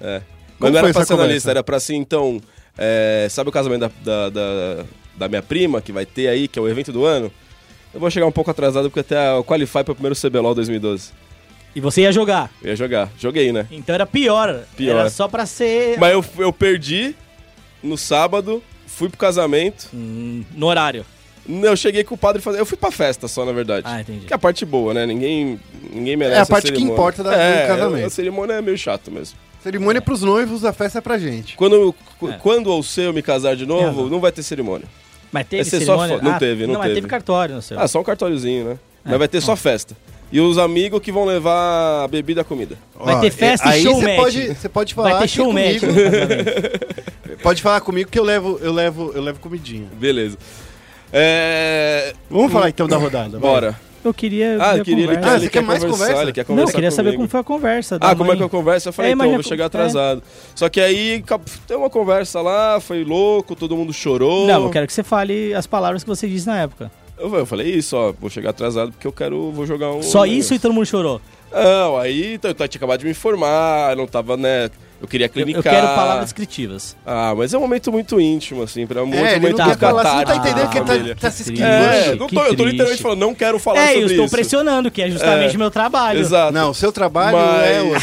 É. 0.00 0.22
Mas 0.58 0.72
não 0.72 0.78
era 0.78 0.92
pra 0.92 1.04
ser 1.04 1.12
analista, 1.14 1.50
era 1.50 1.62
pra 1.62 1.78
ser, 1.80 1.94
então... 1.94 2.40
é, 2.76 3.26
sabe 3.30 3.48
o 3.48 3.52
casamento 3.52 3.80
da, 3.80 3.90
da, 4.02 4.30
da, 4.30 4.84
da 5.16 5.28
minha 5.28 5.42
prima, 5.42 5.80
que 5.80 5.92
vai 5.92 6.04
ter 6.06 6.28
aí, 6.28 6.48
que 6.48 6.58
é 6.58 6.62
o 6.62 6.68
evento 6.68 6.92
do 6.92 7.04
ano? 7.04 7.30
Eu 7.94 8.00
vou 8.00 8.10
chegar 8.10 8.26
um 8.26 8.32
pouco 8.32 8.50
atrasado, 8.50 8.90
porque 8.90 9.00
até 9.00 9.36
eu 9.36 9.44
qualify 9.44 9.82
para 9.84 9.92
o 9.92 9.94
primeiro 9.94 10.16
CBLOL 10.16 10.54
2012. 10.54 11.10
E 11.74 11.80
você 11.80 12.02
ia 12.02 12.12
jogar. 12.12 12.50
Eu 12.62 12.70
ia 12.70 12.76
jogar. 12.76 13.10
Joguei, 13.18 13.52
né? 13.52 13.66
Então 13.70 13.94
era 13.94 14.04
pior. 14.06 14.64
Pior. 14.76 14.98
Era 14.98 15.10
só 15.10 15.28
pra 15.28 15.46
ser 15.46 15.98
Mas 15.98 16.12
eu, 16.12 16.24
eu 16.38 16.52
perdi 16.52 17.14
no 17.82 17.96
sábado, 17.96 18.62
fui 18.86 19.08
pro 19.08 19.18
casamento. 19.18 19.88
hum, 19.94 20.44
no 20.54 20.66
horário. 20.66 21.04
Eu 21.48 21.76
cheguei 21.76 22.04
com 22.04 22.14
o 22.14 22.18
padre 22.18 22.42
fazer. 22.42 22.60
Eu 22.60 22.66
fui 22.66 22.76
pra 22.76 22.90
festa 22.90 23.26
só, 23.28 23.44
na 23.44 23.52
verdade. 23.52 23.86
Ah, 23.88 24.00
entendi. 24.00 24.26
Que 24.26 24.32
é 24.32 24.36
a 24.36 24.38
parte 24.38 24.66
boa, 24.66 24.92
né? 24.92 25.06
Ninguém, 25.06 25.58
ninguém 25.92 26.16
merece 26.16 26.40
É 26.40 26.42
a 26.42 26.46
parte 26.46 26.64
que 26.64 26.68
cerimônia. 26.72 26.92
importa 26.92 27.22
da- 27.22 27.30
do 27.30 27.36
é, 27.40 27.66
casamento. 27.66 28.06
A 28.06 28.10
cerimônia 28.10 28.52
é 28.54 28.60
meio 28.60 28.76
chato 28.76 29.10
mesmo. 29.10 29.38
Cerimônia 29.62 30.00
pros 30.00 30.22
noivos, 30.22 30.64
a 30.64 30.72
festa 30.72 30.98
é 30.98 31.00
pra 31.00 31.18
gente. 31.18 31.56
Quando, 31.56 31.94
É. 32.22 32.32
quando 32.40 32.68
ou 32.68 32.82
se 32.82 33.00
eu 33.02 33.12
me 33.12 33.22
casar 33.22 33.56
de 33.56 33.66
novo, 33.66 33.86
razão. 33.86 34.08
não 34.08 34.20
vai 34.20 34.30
ter 34.32 34.42
cerimônia. 34.42 34.86
Mas 35.32 35.46
teve 35.46 35.62
é 35.62 35.64
só 35.64 35.78
cerimônia? 35.78 36.18
fo- 36.18 36.24
não 36.24 36.38
teve, 36.38 36.66
não 36.66 36.74
Mas 36.74 36.82
teve. 36.84 36.94
teve 36.94 37.06
cartório 37.08 37.54
no 37.56 37.62
seu. 37.62 37.78
Ah, 37.78 37.86
só 37.88 38.00
um 38.00 38.04
cartóriozinho, 38.04 38.64
né? 38.64 38.78
É, 39.04 39.10
Mas 39.10 39.18
vai 39.18 39.28
ter 39.28 39.40
só 39.40 39.54
festa. 39.56 39.96
E 40.30 40.40
os 40.40 40.58
amigos 40.58 41.00
que 41.00 41.10
vão 41.10 41.24
levar 41.24 42.04
a 42.04 42.08
bebida 42.08 42.40
e 42.40 42.42
a 42.42 42.44
comida. 42.44 42.76
Vai 42.94 43.14
Ó, 43.14 43.20
ter 43.20 43.30
festa 43.30 43.68
é- 43.68 43.70
e 43.70 43.74
aí 43.74 43.82
show 43.82 43.94
você 43.96 44.16
pode, 44.16 44.46
você 44.54 44.68
pode 44.68 44.94
falar 44.94 45.10
Vai 45.12 45.20
ter 45.22 45.28
show 45.28 45.46
comigo. 45.46 45.86
Pode 47.42 47.62
falar 47.62 47.80
comigo 47.80 48.10
que 48.10 48.18
eu 48.18 48.24
levo, 48.24 48.58
eu 48.60 48.72
levo, 48.72 49.12
eu 49.14 49.22
levo 49.22 49.38
comidinha. 49.38 49.86
Beleza. 49.92 50.36
É... 51.12 52.12
Vamos 52.28 52.52
falar 52.52 52.68
então 52.68 52.88
da 52.88 52.96
rodada. 52.96 53.38
vai. 53.38 53.74
Eu 54.08 54.14
queria. 54.14 54.56
Ah, 54.60 54.72
ver 54.72 54.78
eu 54.78 54.82
a 54.82 54.84
queria, 54.84 55.04
ele 55.04 55.16
conversa. 55.16 55.20
quer, 55.20 55.28
Ah, 55.28 55.36
ele 55.36 55.44
você 55.44 55.50
quer 55.50 55.62
mais 55.62 55.78
conversar, 55.84 55.98
conversa? 56.04 56.22
Ele 56.22 56.32
quer 56.32 56.40
Não, 56.40 56.46
conversar 56.46 56.70
eu 56.70 56.74
queria 56.74 56.90
saber 56.90 57.08
comigo. 57.10 57.18
como 57.18 57.28
foi 57.28 57.40
a 57.40 57.44
conversa. 57.44 57.98
da 57.98 58.06
Ah, 58.06 58.10
como 58.16 58.24
é 58.24 58.26
mãe. 58.28 58.36
que 58.36 58.42
eu 58.42 58.48
converso? 58.48 58.88
Eu 58.88 58.92
falei, 58.92 59.10
É, 59.10 59.14
então, 59.14 59.32
vou 59.32 59.42
chegar 59.42 59.64
é. 59.64 59.66
atrasado. 59.66 60.22
Só 60.54 60.68
que 60.68 60.80
aí 60.80 61.24
tem 61.66 61.76
uma 61.76 61.90
conversa 61.90 62.40
lá, 62.40 62.80
foi 62.80 63.04
louco, 63.04 63.54
todo 63.54 63.76
mundo 63.76 63.92
chorou. 63.92 64.46
Não, 64.46 64.64
eu 64.64 64.70
quero 64.70 64.86
que 64.86 64.92
você 64.92 65.02
fale 65.02 65.54
as 65.54 65.66
palavras 65.66 66.02
que 66.02 66.08
você 66.08 66.26
disse 66.28 66.46
na 66.46 66.58
época. 66.58 66.90
Eu, 67.18 67.34
eu 67.34 67.44
falei 67.46 67.68
isso, 67.74 67.96
ó, 67.96 68.12
vou 68.12 68.30
chegar 68.30 68.50
atrasado 68.50 68.92
porque 68.92 69.06
eu 69.06 69.12
quero, 69.12 69.50
vou 69.50 69.66
jogar 69.66 69.90
um... 69.92 70.02
Só 70.02 70.24
isso 70.24 70.54
e 70.54 70.58
todo 70.58 70.72
mundo 70.72 70.86
chorou. 70.86 71.20
Não, 71.52 71.96
aí 71.96 72.34
então, 72.34 72.50
eu 72.50 72.54
tinha 72.54 72.78
acabado 72.78 73.00
de 73.00 73.06
me 73.06 73.10
informar, 73.10 73.96
não 73.96 74.06
tava, 74.06 74.36
né, 74.36 74.70
eu 75.00 75.06
queria 75.08 75.26
Eu, 75.26 75.30
clinicar. 75.30 75.58
eu 75.58 75.62
quero 75.62 75.86
palavras 75.94 76.24
descritivas. 76.24 76.96
Ah, 77.06 77.34
mas 77.36 77.54
é 77.54 77.58
um 77.58 77.60
momento 77.60 77.92
muito 77.92 78.20
íntimo, 78.20 78.62
assim, 78.62 78.86
pra 78.86 79.04
muito 79.04 79.16
É, 79.18 79.36
momento 79.38 79.56
quer 79.56 79.78
falar, 79.78 80.02
você 80.04 80.16
não 80.16 80.24
tá 80.24 80.36
entendendo 80.36 80.62
da 80.64 80.68
que 80.68 80.78
ele 80.92 81.14
tá, 81.14 81.20
tá 81.20 81.30
se 81.30 81.42
esquivando. 81.42 81.72
É, 81.72 82.14
não 82.16 82.26
tô, 82.26 82.42
eu 82.42 82.56
tô 82.56 82.64
literalmente 82.64 83.02
falando, 83.02 83.18
não 83.20 83.34
quero 83.34 83.58
falar 83.58 83.80
é, 83.80 83.86
sobre 83.88 84.02
eu 84.02 84.06
estou 84.08 84.24
isso. 84.24 84.34
pressionando, 84.34 84.90
que 84.90 85.02
é 85.02 85.10
justamente 85.10 85.52
É. 85.52 85.56
o 85.56 85.58
meu 85.58 85.70
trabalho. 85.70 86.18
Exato. 86.20 86.52
Não, 86.52 86.70
o 86.70 86.74
seu 86.74 86.90
trabalho 86.92 87.36
Mas- 87.36 87.70
é 87.70 87.82
outro. 87.82 88.02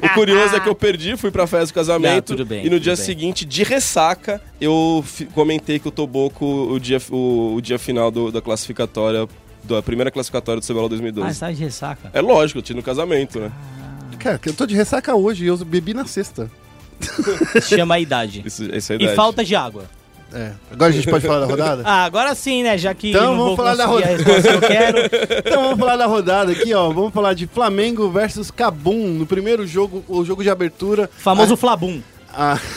O 0.10 0.14
curioso 0.14 0.54
é 0.56 0.60
que 0.60 0.68
eu 0.68 0.74
perdi, 0.74 1.16
fui 1.16 1.30
pra 1.30 1.46
festa 1.46 1.66
do 1.66 1.74
casamento. 1.74 2.30
Não, 2.30 2.36
tudo 2.36 2.46
bem, 2.46 2.60
e 2.60 2.64
no 2.64 2.76
tudo 2.76 2.80
dia 2.82 2.94
bem. 2.96 3.04
seguinte, 3.04 3.44
de 3.44 3.62
ressaca, 3.64 4.40
eu 4.60 5.04
comentei 5.34 5.78
que 5.78 5.88
o 5.88 5.90
Toboco, 5.90 6.44
o 6.44 6.78
dia, 6.78 6.98
o, 7.10 7.54
o 7.56 7.60
dia 7.60 7.78
final 7.78 8.10
do- 8.10 8.30
da 8.30 8.40
classificatória, 8.40 9.28
da 9.64 9.82
primeira 9.82 10.10
classificatória 10.10 10.60
do 10.60 10.66
CBLOL 10.66 10.86
Ah, 10.86 10.88
2012. 10.90 11.34
você 11.34 11.40
tá 11.40 11.50
de 11.52 11.60
ressaca. 11.62 12.10
É 12.14 12.20
lógico, 12.20 12.58
eu 12.58 12.62
tinha 12.62 12.76
no 12.76 12.82
casamento, 12.82 13.38
né? 13.40 13.50
Cara, 14.18 14.38
que 14.38 14.48
eu 14.48 14.54
tô 14.54 14.66
de 14.66 14.74
ressaca 14.74 15.14
hoje 15.14 15.44
e 15.44 15.48
eu 15.48 15.56
bebi 15.58 15.94
na 15.94 16.04
sexta. 16.06 16.50
Chama 17.62 17.94
a 17.94 18.00
idade. 18.00 18.42
Isso, 18.44 18.68
essa 18.72 18.92
é 18.92 18.96
a 18.96 18.98
E 18.98 19.02
idade. 19.04 19.16
falta 19.16 19.44
de 19.44 19.54
água. 19.56 19.84
É. 20.32 20.52
Agora 20.70 20.90
a 20.90 20.92
gente 20.94 21.08
pode 21.10 21.26
falar 21.26 21.40
da 21.40 21.46
rodada? 21.46 21.82
Ah, 21.84 22.04
agora 22.04 22.34
sim, 22.36 22.62
né? 22.62 22.78
Já 22.78 22.94
que 22.94 23.08
Então 23.10 23.22
não 23.22 23.30
vamos 23.30 23.46
vou 23.46 23.56
falar 23.56 23.74
da 23.74 23.84
a 23.84 23.96
resposta 24.06 24.42
que 24.42 24.48
eu 24.54 24.60
quero. 24.60 24.98
Então 25.44 25.62
vamos 25.64 25.78
falar 25.80 25.96
da 25.96 26.06
rodada 26.06 26.52
aqui, 26.52 26.72
ó. 26.72 26.88
Vamos 26.92 27.12
falar 27.12 27.34
de 27.34 27.46
Flamengo 27.48 28.08
versus 28.10 28.48
Cabum 28.50 29.08
no 29.08 29.26
primeiro 29.26 29.66
jogo, 29.66 30.04
o 30.06 30.24
jogo 30.24 30.42
de 30.44 30.50
abertura. 30.50 31.10
Famoso 31.18 31.56
Flabum. 31.56 32.00
Ah, 32.32 32.58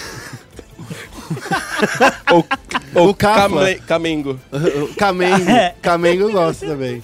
Ou 2.95 3.09
O 3.09 3.13
Cafla. 3.13 3.65
Came- 3.67 3.79
Camengo. 3.81 4.39
o 4.51 4.95
Camengo. 4.95 5.49
É. 5.49 5.75
Camengo 5.81 6.23
eu 6.23 6.31
gosto 6.31 6.65
também. 6.65 7.03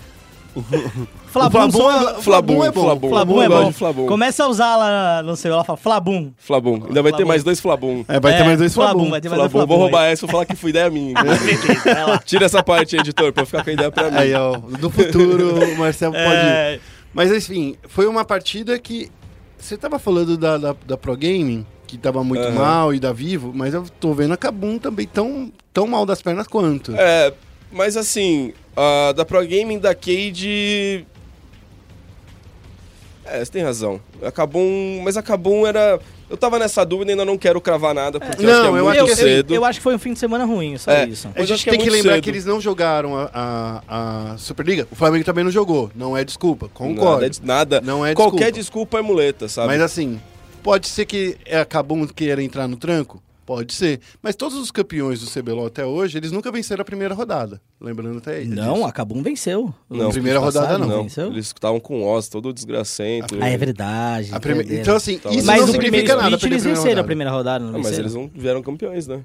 Flabum, 1.27 1.51
Flabum 1.51 1.71
só- 1.71 1.91
é- 1.91 2.21
Flabum 2.21 2.63
é 2.65 2.71
bom. 2.71 2.81
Flabum, 2.83 3.09
Flabum 3.09 3.41
é 3.43 3.49
bom. 3.49 3.71
Flabum. 3.71 4.05
Começa 4.07 4.43
a 4.45 4.47
usar 4.47 4.75
lá 4.75 5.21
no 5.23 5.35
celular, 5.35 5.63
fala 5.63 5.77
Flabum. 5.77 6.31
Flabum. 6.37 6.75
Ainda 6.87 7.01
vai 7.03 7.11
ter 7.11 7.17
Flabum. 7.17 7.27
mais 7.27 7.43
dois 7.43 7.59
Flabum. 7.59 8.03
É, 8.07 8.19
vai 8.19 8.33
ter 8.35 8.41
É, 8.41 8.45
mais 8.45 8.57
dois 8.57 8.73
Flabum. 8.73 9.09
vai 9.09 9.21
ter 9.21 9.29
mais 9.29 9.39
dois 9.41 9.51
Flabum. 9.51 9.67
Flabum. 9.67 9.73
Vou 9.75 9.77
roubar 9.83 10.05
essa 10.05 10.21
e 10.21 10.25
vou 10.25 10.31
falar 10.31 10.45
que 10.45 10.55
foi 10.55 10.71
ideia 10.71 10.89
minha. 10.89 11.13
Tira 12.25 12.45
essa 12.45 12.63
parte 12.63 12.95
editor, 12.97 13.31
pra 13.31 13.43
eu 13.43 13.45
ficar 13.45 13.63
com 13.63 13.69
a 13.69 13.73
ideia 13.73 13.91
pra 13.91 14.09
mim. 14.09 14.17
Aí, 14.17 14.33
ó, 14.33 14.57
do 14.57 14.89
futuro, 14.89 15.63
o 15.73 15.77
Marcelo 15.77 16.13
pode. 16.13 16.25
É, 16.25 16.79
Mas 17.13 17.31
enfim, 17.31 17.75
foi 17.87 18.07
uma 18.07 18.25
partida 18.25 18.77
que. 18.79 19.09
Você 19.57 19.75
tava 19.77 19.99
falando 19.99 20.37
da, 20.37 20.57
da, 20.57 20.75
da 20.87 20.95
Pro 20.97 21.15
Gaming, 21.17 21.65
que 21.85 21.97
tava 21.97 22.23
muito 22.23 22.43
Aham. 22.43 22.53
mal, 22.55 22.93
e 22.93 22.99
da 22.99 23.11
Vivo, 23.11 23.51
mas 23.53 23.73
eu 23.73 23.83
tô 23.99 24.13
vendo 24.13 24.33
a 24.33 24.37
Kabum 24.37 24.77
também 24.79 25.05
tão, 25.05 25.51
tão 25.73 25.85
mal 25.85 26.05
das 26.05 26.21
pernas 26.21 26.47
quanto. 26.47 26.95
É, 26.95 27.33
mas 27.69 27.97
assim, 27.97 28.53
a 28.75 29.11
da 29.13 29.25
Pro 29.25 29.41
Gaming 29.41 29.79
da 29.79 29.93
Cade. 29.95 31.05
É, 33.25 33.43
você 33.45 33.51
tem 33.51 33.63
razão. 33.63 33.99
A 34.23 34.31
Kabum, 34.31 35.01
mas 35.03 35.15
a 35.17 35.21
Kabum 35.21 35.65
era. 35.67 35.99
Eu 36.29 36.37
tava 36.37 36.59
nessa 36.59 36.85
dúvida 36.85 37.11
e 37.11 37.13
ainda 37.13 37.25
não 37.25 37.37
quero 37.39 37.59
cravar 37.59 37.93
nada, 37.93 38.19
porque 38.19 38.45
eu 38.45 38.49
acho 38.51 38.61
que 38.61 38.67
é 38.67 38.69
Não, 38.69 38.77
eu 38.77 38.83
muito 38.85 38.89
acho 38.91 38.99
eu, 38.99 39.05
que 39.07 39.11
assim, 39.13 39.21
cedo. 39.23 39.51
eu, 39.51 39.55
eu 39.55 39.65
acho 39.65 39.79
que 39.79 39.83
foi 39.83 39.95
um 39.95 39.99
fim 39.99 40.13
de 40.13 40.19
semana 40.19 40.45
ruim, 40.45 40.77
só 40.77 40.91
É. 40.91 41.07
isso. 41.07 41.27
A 41.35 41.43
gente 41.43 41.63
que 41.63 41.69
é 41.69 41.73
tem 41.73 41.79
que 41.79 41.85
muito 41.87 41.97
lembrar 41.97 42.13
cedo. 42.13 42.23
que 42.23 42.29
eles 42.29 42.45
não 42.45 42.61
jogaram 42.61 43.15
a, 43.17 43.29
a, 43.33 44.33
a 44.33 44.37
Superliga. 44.37 44.87
O 44.91 44.95
Flamengo 44.95 45.25
também 45.25 45.43
não 45.43 45.49
jogou. 45.51 45.91
Não 45.95 46.15
é 46.15 46.23
desculpa. 46.23 46.69
Concordo. 46.71 47.21
Nada, 47.21 47.39
nada. 47.43 47.81
Não 47.81 48.05
é 48.05 48.13
Qualquer 48.13 48.51
desculpa. 48.51 48.59
desculpa 48.59 48.99
é 48.99 49.01
muleta, 49.01 49.47
sabe? 49.47 49.67
Mas 49.69 49.81
assim, 49.81 50.21
pode 50.61 50.87
ser 50.87 51.05
que 51.05 51.35
a 51.51 51.65
Kabum 51.65 52.05
queira 52.05 52.43
entrar 52.43 52.67
no 52.67 52.77
tranco? 52.77 53.21
Pode 53.49 53.73
ser. 53.73 53.99
Mas 54.21 54.35
todos 54.35 54.55
os 54.59 54.69
campeões 54.69 55.21
do 55.21 55.25
CBLOL 55.41 55.65
até 55.65 55.83
hoje, 55.83 56.15
eles 56.19 56.31
nunca 56.31 56.51
venceram 56.51 56.83
a 56.83 56.85
primeira 56.85 57.15
rodada. 57.15 57.59
Lembrando 57.81 58.19
até 58.19 58.35
aí. 58.35 58.45
Não, 58.45 58.73
disso. 58.75 58.85
a 58.85 58.91
Kabum 58.91 59.23
venceu. 59.23 59.73
Não, 59.89 60.11
primeira 60.11 60.37
rodada 60.37 60.77
não. 60.77 60.87
não, 60.87 61.03
Venceu? 61.03 61.31
eles 61.31 61.47
estavam 61.47 61.79
com 61.79 62.03
o 62.03 62.05
Oz 62.05 62.29
todo 62.29 62.53
desgracento. 62.53 63.35
Ah, 63.41 63.49
é 63.49 63.57
verdade. 63.57 64.29
A 64.31 64.39
prime-. 64.39 64.63
Então, 64.69 64.95
assim, 64.95 65.19
isso 65.31 65.47
Mas 65.47 65.61
não 65.61 65.67
significa 65.69 66.15
nada. 66.15 66.35
split 66.35 66.41
perder 66.41 66.55
eles 66.55 66.63
venceram 66.63 67.01
a 67.01 67.03
primeira 67.03 67.31
rodada, 67.31 67.65
não 67.65 67.79
Ah, 67.79 67.81
mas 67.83 67.97
eles 67.97 68.13
não 68.13 68.29
vieram 68.35 68.61
campeões, 68.61 69.07
né? 69.07 69.21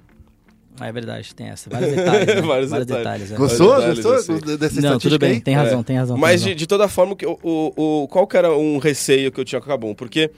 Ah, 0.80 0.86
é 0.88 0.92
verdade, 0.92 1.34
tem 1.34 1.48
essa. 1.48 1.68
Vários 1.68 1.94
detalhes, 1.94 2.26
né? 2.26 2.40
Vários 2.40 2.70
Vários, 2.70 2.86
detalhes. 2.86 3.28
detalhes. 3.28 3.32
é. 3.32 3.36
Gostou? 3.36 3.74
Detalhes, 3.76 4.02
Gostou 4.04 4.36
assim. 4.36 4.56
dessa 4.56 4.80
Não, 4.80 4.98
tudo 4.98 5.18
bem, 5.18 5.32
aí? 5.32 5.40
tem 5.42 5.54
razão, 5.54 5.80
É. 5.80 5.82
tem 5.82 5.96
razão. 5.98 6.16
Mas 6.16 6.42
tem 6.42 6.52
de, 6.54 6.60
de 6.60 6.66
toda 6.66 6.88
forma, 6.88 7.14
que 7.14 7.26
o, 7.26 7.38
o, 7.42 8.02
o- 8.04 8.08
qual 8.08 8.26
que 8.26 8.38
era 8.38 8.50
um 8.56 8.78
receio 8.78 9.30
que 9.30 9.38
eu 9.38 9.44
tinha 9.44 9.60
com 9.60 9.66
a 9.66 9.68
Kabum? 9.68 9.94
Porque 9.94 10.30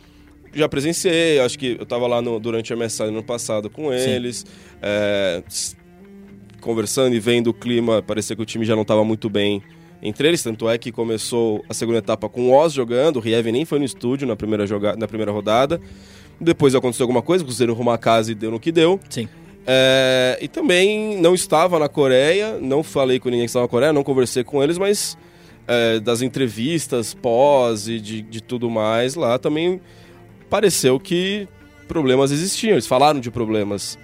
já 0.57 0.69
presenciei, 0.69 1.39
acho 1.41 1.59
que 1.59 1.77
eu 1.79 1.87
tava 1.87 2.07
lá 2.07 2.21
no- 2.23 2.41
durante 2.41 2.73
a 2.73 2.77
MSI 2.77 3.05
no 3.05 3.09
ano 3.19 3.23
passado 3.23 3.69
com 3.71 3.93
eles, 3.93 4.45
é, 4.83 5.43
conversando 6.61 7.15
e 7.15 7.21
vendo 7.21 7.49
o 7.49 7.55
clima, 7.55 8.03
parecia 8.03 8.35
que 8.35 8.43
o 8.43 8.45
time 8.47 8.65
já 8.65 8.75
não 8.75 8.85
tava 8.85 9.05
muito 9.05 9.29
bem 9.29 9.63
entre 10.03 10.29
eles, 10.29 10.43
tanto 10.43 10.69
é 10.69 10.77
que 10.77 10.93
começou 10.93 11.65
a 11.69 11.75
segunda 11.75 11.99
etapa 11.99 12.29
com 12.29 12.49
o 12.51 12.53
Oz 12.53 12.73
jogando, 12.73 13.17
o 13.17 13.21
Riev 13.21 13.47
nem 13.51 13.65
foi 13.65 13.79
no 13.79 13.85
estúdio 13.85 14.27
na 14.27 14.37
primeira, 14.37 14.67
joga 14.67 14.95
na 14.97 15.07
primeira 15.09 15.33
rodada, 15.33 15.81
depois 16.41 16.75
aconteceu 16.75 17.05
alguma 17.05 17.23
coisa, 17.23 17.43
o 17.43 17.47
Cruzeiro 17.47 17.73
arrumou 17.73 17.95
a 17.95 17.99
casa 17.99 18.31
e 18.31 18.35
deu 18.35 18.51
no 18.51 18.61
que 18.61 18.71
deu, 18.71 19.01
Sim. 19.09 19.29
é, 19.67 20.39
e 20.41 20.49
também 20.49 21.19
não 21.21 21.35
estava 21.35 21.79
na 21.79 21.89
Coreia, 21.89 22.59
não 22.61 22.83
falei 22.83 23.19
com 23.19 23.29
ninguém 23.31 23.47
que 23.47 23.51
estava 23.51 23.65
na 23.65 23.71
Coreia, 23.71 23.93
não 23.93 24.03
conversei 24.05 24.45
com 24.45 24.63
eles, 24.63 24.77
mas 24.77 25.17
é, 25.67 25.99
das 25.99 26.21
entrevistas 26.21 27.15
pós 27.15 27.89
e 27.89 27.99
de, 27.99 28.23
de 28.23 28.43
tudo 28.43 28.69
mais 28.69 29.15
lá 29.15 29.39
também 29.39 29.81
pareceu 30.51 30.99
que 31.01 31.47
problemas 31.89 32.31
existiam. 32.31 32.73
Eles 32.73 32.87
falaram 32.87 33.21
de 33.21 33.31
problemas. 33.31 33.99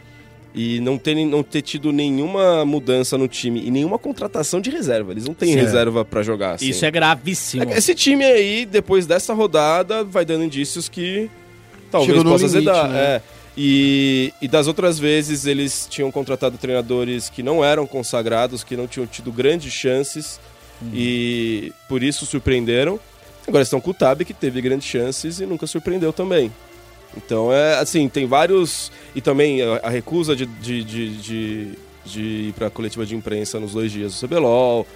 E 0.55 0.81
não 0.81 0.99
ter, 0.99 1.15
não 1.25 1.43
ter 1.43 1.63
tido 1.63 1.91
nenhuma 1.93 2.63
mudança 2.67 3.17
no 3.17 3.27
time 3.27 3.63
e 3.65 3.71
nenhuma 3.71 3.99
contratação 3.99 4.61
de 4.61 4.69
reserva. 4.71 5.13
Eles 5.13 5.25
não 5.27 5.33
têm 5.33 5.55
Sim. 5.55 5.59
reserva 5.59 6.05
pra 6.05 6.23
jogar. 6.23 6.57
assim. 6.57 6.69
Isso 6.69 6.85
é 6.85 6.91
gravíssimo. 6.91 7.71
Esse 7.73 7.95
time 7.95 8.23
aí, 8.23 8.67
depois 8.67 9.07
dessa 9.07 9.33
rodada, 9.33 10.05
vai 10.05 10.27
dando 10.27 10.45
indícios 10.45 10.91
que 10.91 11.31
talvez 11.91 12.19
Chegou 12.19 12.33
possa 12.33 12.47
limite, 12.47 12.69
azedar. 12.69 12.91
né? 12.91 13.01
É. 13.01 13.23
E, 13.57 14.33
e 14.43 14.49
das 14.49 14.67
outras 14.67 14.99
vezes 14.99 15.47
eles 15.47 15.87
tinham 15.89 16.11
contratado 16.11 16.59
treinadores 16.59 17.31
que 17.31 17.43
não 17.43 17.65
eram 17.65 17.87
consagrados, 17.87 18.63
que 18.63 18.77
não 18.77 18.87
tinham 18.87 19.07
tido 19.07 19.33
grandes 19.33 19.73
chances 19.73 20.39
e 20.93 21.73
por 21.89 22.03
isso 22.03 22.27
surpreenderam. 22.27 22.99
Agora 23.47 23.63
estão 23.63 23.81
com 23.81 23.91
o 23.91 23.95
Tab, 23.95 24.23
que 24.25 24.33
teve 24.35 24.61
grandes 24.61 24.87
chances 24.87 25.41
e 25.41 25.47
nunca 25.47 25.67
surpreendeu 25.67 26.13
também. 26.13 26.53
Então 27.17 27.53
é 27.53 27.75
assim, 27.79 28.09
tem 28.09 28.27
vários. 28.27 28.91
E 29.15 29.21
também 29.21 29.61
a, 29.63 29.81
a 29.83 29.91
recusa 29.91 30.35
de, 30.35 30.47
de, 30.47 30.83
de, 30.85 31.17
de, 31.17 31.69
de 32.05 32.21
ir 32.49 32.53
para 32.55 32.69
a 32.69 32.71
coletiva 32.71 33.05
de 33.05 33.15
imprensa 33.15 33.61
nos 33.61 33.73
dois 33.73 33.91
dias 33.93 34.15
do 34.19 34.27
CBLOL. 34.29 34.87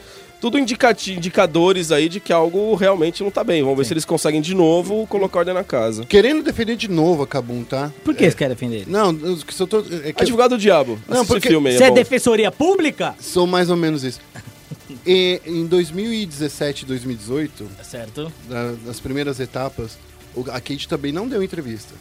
Tudo 0.41 0.59
indicati- 0.59 1.15
indicadores 1.15 1.91
aí 1.91 2.09
de 2.11 2.21
que 2.21 2.31
algo 2.33 2.75
realmente 2.75 3.23
não 3.23 3.31
tá 3.31 3.43
bem. 3.43 3.63
Vamos 3.63 3.79
ver 3.79 3.85
se 3.87 3.93
eles 3.95 4.05
conseguem 4.05 4.41
de 4.41 4.55
novo 4.55 5.07
colocar 5.07 5.41
ordem 5.41 5.55
na 5.55 5.65
casa. 5.65 6.05
Querendo 6.05 6.43
defender 6.43 6.77
de 6.77 6.89
novo 6.89 7.23
a 7.23 7.27
Kabum, 7.27 7.65
tá? 7.65 7.91
Por 8.05 8.15
que 8.15 8.31
você 8.31 8.37
quer 8.37 8.49
defender? 8.51 8.85
Não, 8.87 9.19
eu 9.23 9.39
só 9.49 9.67
tô. 9.67 9.79
É 9.81 10.13
que 10.13 10.21
eu 10.23 10.25
Advogado 10.25 10.51
do 10.51 10.59
Diabo. 10.59 10.99
Não, 11.09 11.25
porque 11.25 11.49
esse 11.49 11.55
filme 11.55 11.71
aí, 11.71 11.77
Você 11.79 11.85
é 11.85 11.89
é 11.89 11.91
defensoria 11.91 12.53
pública? 12.53 13.15
sou 13.19 13.47
mais 13.47 13.71
ou 13.71 13.77
menos 13.77 14.05
isso. 14.05 14.21
E, 15.07 15.41
em 15.45 15.66
2017 15.66 16.82
e 16.84 16.87
2018, 16.87 17.68
Certo. 17.82 18.32
na- 18.49 18.72
nas 18.84 19.01
primeiras 19.01 19.41
etapas, 19.41 19.99
o- 20.34 20.43
a 20.51 20.61
Kate 20.61 20.87
também 20.89 21.12
não 21.12 21.26
deu 21.28 21.43
entrevista. 21.43 21.95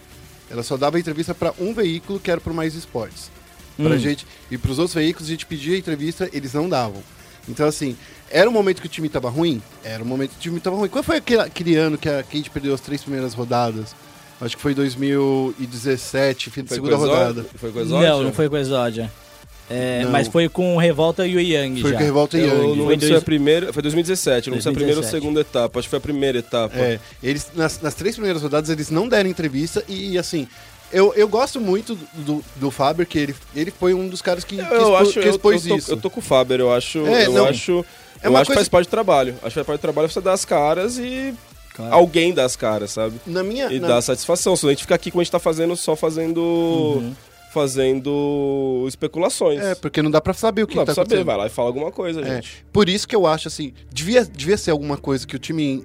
Ela 0.49 0.61
só 0.61 0.77
dava 0.77 0.99
entrevista 0.99 1.33
para 1.33 1.53
um 1.59 1.73
veículo 1.73 2.19
que 2.19 2.29
era 2.29 2.39
pro 2.39 2.53
Mais 2.53 2.75
Esportes. 2.75 3.31
Pra 3.75 3.95
Hum. 3.95 3.97
gente, 3.97 4.25
e 4.51 4.57
pros 4.57 4.77
outros 4.79 4.93
veículos 4.93 5.27
a 5.27 5.31
gente 5.31 5.45
pedia 5.45 5.77
entrevista, 5.77 6.29
eles 6.31 6.53
não 6.53 6.69
davam. 6.69 7.01
Então, 7.49 7.67
assim, 7.67 7.97
era 8.29 8.49
um 8.49 8.53
momento 8.53 8.81
que 8.81 8.87
o 8.87 8.89
time 8.89 9.09
tava 9.09 9.29
ruim? 9.29 9.61
Era 9.83 10.03
um 10.03 10.07
momento 10.07 10.31
que 10.31 10.37
o 10.37 10.41
time 10.41 10.59
tava 10.59 10.75
ruim. 10.75 10.87
Qual 10.89 11.03
foi 11.03 11.17
aquele, 11.17 11.41
aquele 11.41 11.75
ano 11.75 11.97
que 11.97 12.07
a 12.07 12.23
Kate 12.23 12.49
perdeu 12.51 12.73
as 12.73 12.81
três 12.81 13.01
primeiras 13.01 13.33
rodadas? 13.33 13.95
Acho 14.39 14.55
que 14.55 14.61
foi 14.61 14.73
2017, 14.73 16.49
fim 16.49 16.65
Foi 16.65 16.75
segunda 16.75 16.95
rodada. 16.97 17.45
Foi 17.55 17.71
com 17.71 17.79
Exódia? 17.79 18.09
Não, 18.09 18.23
não 18.23 18.33
foi 18.33 18.49
com 18.49 18.57
Exódia. 18.57 19.11
É, 19.69 20.05
mas 20.11 20.27
foi 20.27 20.47
com 20.47 20.77
Revolta 20.77 21.25
e 21.25 21.35
o 21.35 21.39
Yang 21.41 21.81
Foi 21.81 21.91
já. 21.91 21.97
com 21.97 22.03
a 22.03 22.05
Revolta 22.05 22.37
Eu 22.37 22.45
Young. 22.69 22.75
não 22.77 22.85
Foi 22.85 22.93
se 22.93 22.99
dois- 22.99 23.11
foi 23.13 23.17
a 23.17 23.21
primeira. 23.21 23.73
Foi 23.73 23.81
2017, 23.81 24.49
não 24.49 24.55
sei 24.55 24.61
se 24.61 24.63
foi 24.65 24.71
a 24.71 24.75
primeira 24.75 24.99
ou 24.99 25.01
2017. 25.01 25.21
segunda 25.23 25.41
etapa. 25.41 25.79
Acho 25.79 25.87
que 25.87 25.89
foi 25.89 25.97
a 25.97 26.01
primeira 26.01 26.37
etapa. 26.37 26.77
É, 26.77 26.99
eles, 27.23 27.47
nas, 27.55 27.81
nas 27.81 27.95
três 27.95 28.15
primeiras 28.15 28.41
rodadas 28.43 28.69
eles 28.69 28.91
não 28.91 29.07
deram 29.07 29.27
entrevista 29.29 29.83
e, 29.87 30.17
assim, 30.19 30.47
eu, 30.93 31.13
eu 31.15 31.27
gosto 31.27 31.59
muito 31.59 31.97
do, 32.13 32.43
do 32.57 32.69
Faber, 32.69 33.07
que 33.07 33.17
ele, 33.17 33.35
ele 33.55 33.71
foi 33.71 33.93
um 33.95 34.07
dos 34.07 34.21
caras 34.21 34.43
que, 34.43 34.55
que, 34.55 34.61
Eu 34.61 34.67
expo- 34.81 34.95
acho, 34.97 35.11
que 35.13 35.19
eu, 35.19 35.23
eu, 35.23 35.29
expôs 35.31 35.63
tô, 35.65 35.75
isso. 35.77 35.91
eu 35.91 35.97
tô 35.97 36.09
com 36.11 36.19
o 36.19 36.23
Faber, 36.23 36.59
eu 36.59 36.71
acho, 36.71 36.99
É, 37.07 37.25
eu 37.25 37.33
não. 37.33 37.45
acho 37.47 37.83
É 38.21 38.27
eu 38.27 38.29
uma 38.31 38.39
acho 38.41 38.49
que 38.49 38.53
coisa- 38.53 38.59
faz 38.59 38.69
parte 38.69 38.87
do 38.87 38.91
trabalho. 38.91 39.33
Acho 39.41 39.47
que 39.49 39.53
faz 39.55 39.65
parte 39.65 39.79
do 39.79 39.81
trabalho 39.81 40.07
você 40.09 40.21
dar 40.21 40.33
as 40.33 40.45
caras 40.45 40.99
e 40.99 41.33
alguém 41.89 42.33
dá 42.35 42.45
as 42.45 42.55
caras, 42.55 42.91
sabe? 42.91 43.15
Na 43.25 43.43
minha. 43.43 43.65
E 43.73 43.79
na- 43.79 43.87
dá 43.87 44.01
satisfação. 44.01 44.55
Senão 44.55 44.69
a 44.69 44.73
gente 44.73 44.83
fica 44.83 44.93
aqui 44.95 45.09
como 45.09 45.21
a 45.21 45.23
gente 45.23 45.31
tá 45.31 45.39
fazendo, 45.39 45.75
só 45.75 45.95
fazendo. 45.95 46.39
Uhum. 46.39 47.13
Fazendo 47.55 48.85
especulações. 48.87 49.59
É, 49.61 49.75
porque 49.75 50.01
não 50.01 50.11
dá 50.11 50.19
pra 50.19 50.33
saber 50.33 50.63
o 50.63 50.67
que, 50.67 50.75
Não, 50.75 50.81
tá 50.83 50.87
pra 50.87 50.95
saber, 50.95 51.05
acontecendo. 51.15 51.25
vai 51.25 51.37
lá 51.37 51.47
e 51.47 51.49
fala 51.49 51.69
alguma 51.69 51.91
coisa, 51.91 52.21
É, 52.21 52.35
gente. 52.35 52.65
por 52.71 52.89
isso 52.89 53.07
que 53.07 53.15
eu 53.15 53.25
acho 53.25 53.47
assim, 53.47 53.71
devia, 53.91 54.25
devia 54.25 54.57
ser 54.57 54.71
alguma 54.71 54.97
coisa 54.97 55.25
que 55.25 55.35
o 55.35 55.39
time 55.39 55.63
in- 55.63 55.83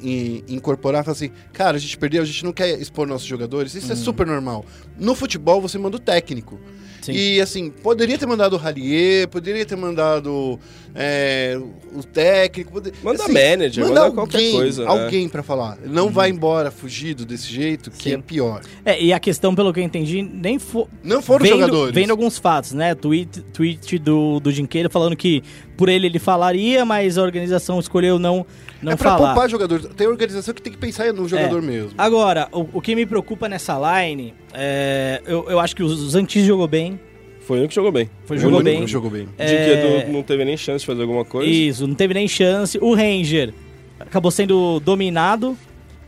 in- 0.49 0.55
incorporar, 0.57 1.05
falar 1.05 1.13
assim, 1.13 1.31
cara, 1.53 1.77
a 1.77 1.81
gente 1.81 1.97
perdeu, 1.97 2.23
a 2.23 2.25
gente 2.27 2.45
não 2.45 2.53
quer 2.53 2.79
expor 2.81 3.07
nossos 3.07 3.27
jogadores, 3.27 3.75
isso 3.75 3.93
é 3.93 3.97
super 3.97 4.27
normal. 4.27 4.65
No 4.99 5.15
futebol 5.15 5.61
você 5.61 5.79
manda 5.79 5.97
o 5.97 6.01
técnico. 6.01 6.59
Sim. 7.01 7.13
E 7.13 7.41
assim, 7.41 7.71
poderia 7.71 8.19
ter 8.19 8.27
mandado 8.27 8.55
o 8.55 8.57
Rallier, 8.59 9.29
poderia 9.29 9.65
ter 9.65 9.77
mandado 9.77 10.59
é, 10.95 11.59
o 11.95 12.03
técnico. 12.03 12.73
Poder... 12.73 12.93
Manda 13.03 13.23
assim, 13.25 13.33
manager, 13.33 13.87
manda 13.87 14.11
qualquer 14.11 14.37
alguém, 14.37 14.53
coisa, 14.53 14.85
né? 14.85 14.91
Alguém 14.91 15.29
pra 15.29 15.43
falar. 15.43 15.79
Não 15.85 16.11
vai 16.11 16.31
embora 16.31 16.71
fugido 16.71 17.25
desse 17.25 17.49
jeito, 17.49 17.91
que 17.91 18.11
Sim. 18.11 18.15
é 18.15 18.19
pior. 18.19 18.63
É, 18.85 19.03
e 19.03 19.13
a 19.13 19.21
questão, 19.21 19.55
pelo 19.55 19.73
que 19.73 19.81
eu 19.81 19.85
entendi, 19.85 20.23
nem 20.23 20.59
foi. 20.59 20.87
Não 21.03 21.23
foram 21.23 21.45
vendo, 21.45 21.55
jogadores. 21.55 21.95
Vendo 21.95 22.11
alguns 22.11 22.39
fatos, 22.39 22.73
né? 22.73 22.95
Tweet, 22.95 23.41
tweet 23.53 23.99
do, 23.99 24.41
do 24.41 24.53
Dinqueiro 24.53 24.91
falando 24.91 25.17
que 25.17 25.43
por 25.81 25.89
ele 25.89 26.07
ele 26.09 26.19
falaria, 26.19 26.85
mas 26.85 27.17
a 27.17 27.23
organização 27.23 27.81
escolheu 27.81 28.19
não, 28.19 28.45
não 28.83 28.93
é 28.93 28.97
pra 28.97 29.13
falar. 29.13 29.33
poupar 29.33 29.49
jogador. 29.49 29.81
Tem 29.95 30.07
organização 30.07 30.53
que 30.53 30.61
tem 30.61 30.71
que 30.71 30.79
pensar 30.79 31.11
no 31.15 31.27
jogador 31.27 31.57
É. 31.57 31.67
mesmo. 31.67 31.93
Agora, 31.97 32.49
o, 32.53 32.67
o 32.75 32.81
que 32.83 32.95
me 32.95 33.07
preocupa 33.07 33.49
nessa 33.49 33.79
line, 34.03 34.35
é, 34.53 35.23
eu, 35.27 35.47
eu 35.49 35.59
acho 35.59 35.75
que 35.75 35.83
o 35.83 35.89
Zantis 35.89 36.45
jogou 36.45 36.69
bem. 36.69 37.01
Foi 37.41 37.57
o 37.57 37.61
único 37.61 37.71
que 37.71 37.75
jogou 37.77 37.91
bem. 37.91 38.11
Foi, 38.27 38.37
O 38.37 38.41
jogou 38.41 38.59
único 38.61 38.77
bem. 38.77 38.85
que 38.85 38.91
Jogou 38.93 39.11
bem. 39.11 39.27
É, 39.39 39.47
Dinquedo 39.47 40.13
não 40.13 40.23
teve 40.23 40.45
nem 40.45 40.55
chance 40.55 40.81
de 40.81 40.87
fazer 40.87 41.01
alguma 41.01 41.25
coisa. 41.25 41.51
Isso, 41.51 41.87
não 41.87 41.95
teve 41.95 42.13
nem 42.13 42.29
chance. 42.29 42.77
O 42.79 42.95
Ranger 42.95 43.55
acabou 43.99 44.31
sendo 44.31 44.81
dominado, 44.81 45.57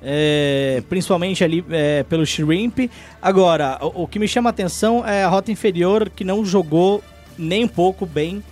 é, 0.03 0.83
principalmente 0.89 1.43
ali 1.43 1.65
é, 1.71 2.03
pelo 2.03 2.27
Shrimp. 2.27 2.91
Agora, 3.23 3.79
o, 3.81 4.03
o 4.03 4.07
que 4.07 4.19
me 4.19 4.29
chama 4.29 4.51
a 4.51 4.53
atenção 4.53 5.03
é 5.07 5.25
a 5.25 5.29
rota 5.29 5.51
inferior, 5.51 6.11
que 6.11 6.25
não 6.25 6.45
jogou 6.45 7.03
nem 7.39 7.65
um 7.65 7.69
pouco 7.69 8.05
bem 8.05 8.43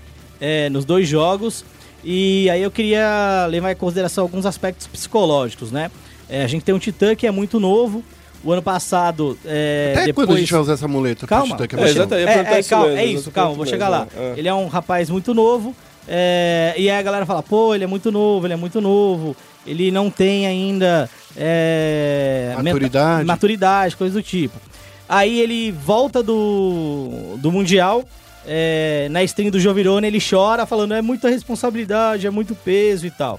é, 0.41 0.69
nos 0.71 0.85
dois 0.85 1.09
jogos. 1.09 1.65
E 2.03 2.49
aí 2.49 2.63
eu 2.63 2.71
queria 2.71 3.47
levar 3.49 3.73
em 3.73 3.77
consideração 3.77 4.25
alguns 4.25 4.47
aspectos 4.47 4.87
psicológicos, 4.87 5.71
né? 5.71 5.91
É, 6.29 6.43
a 6.43 6.47
gente 6.47 6.65
tem 6.65 6.75
um 6.75 6.79
Titã 6.79 7.15
que 7.15 7.27
é 7.27 7.31
muito 7.31 7.61
novo. 7.61 8.03
O 8.43 8.51
ano 8.53 8.63
passado. 8.63 9.39
É, 9.45 9.93
Até 9.95 10.07
depois... 10.07 10.27
quando 10.27 10.39
a 10.39 10.41
gente 10.41 10.51
vai 10.51 10.63
usar 10.63 10.73
essa 10.73 10.89
muleta? 10.89 11.27
pro 11.27 11.29
Calma. 11.29 11.57
Titã, 11.57 11.67
que 11.67 11.77
é 11.77 11.79
É, 11.79 11.91
exatamente. 11.91 12.29
É, 12.31 12.55
é, 12.55 12.61
isso 12.61 12.71
calma, 12.71 12.87
mesmo, 12.87 13.01
é 13.01 13.05
isso, 13.05 13.31
calma, 13.31 13.51
vou 13.51 13.59
mesmo, 13.59 13.71
chegar 13.71 13.89
lá. 13.91 14.07
é. 14.17 14.35
Ele 14.35 14.49
é 14.49 14.55
um 14.55 14.67
rapaz 14.67 15.11
muito 15.11 15.35
novo, 15.35 15.77
é, 16.09 16.73
e 16.77 16.89
aí 16.89 16.99
a 16.99 17.03
galera 17.03 17.27
fala, 17.27 17.43
pô, 17.43 17.75
ele 17.75 17.85
é 17.85 17.87
muito 17.87 18.11
novo, 18.11 18.47
ele 18.47 18.55
é 18.55 18.57
muito 18.57 18.81
novo, 18.81 19.37
ele 19.67 19.91
não 19.91 20.11
tem 20.11 20.47
ainda 20.47 21.11
é, 21.37 22.55
Maturidade. 22.57 23.25
maturidade, 23.27 23.97
coisa 23.97 24.15
do 24.15 24.23
tipo. 24.23 24.59
Aí 25.07 25.39
ele 25.39 25.71
volta 25.71 26.23
do, 26.23 27.37
do 27.37 27.53
Mundial, 27.53 28.05
é, 28.47 29.09
na 29.11 29.23
stream 29.25 29.51
do 29.51 29.61
Jovirone 29.61 30.07
ele 30.07 30.19
chora, 30.21 30.67
falando, 30.67 30.95
é 30.95 31.03
muita 31.03 31.29
responsabilidade, 31.29 32.27
é 32.27 32.31
muito 32.31 32.55
peso 32.55 33.07
e 33.07 33.11
tal. 33.11 33.39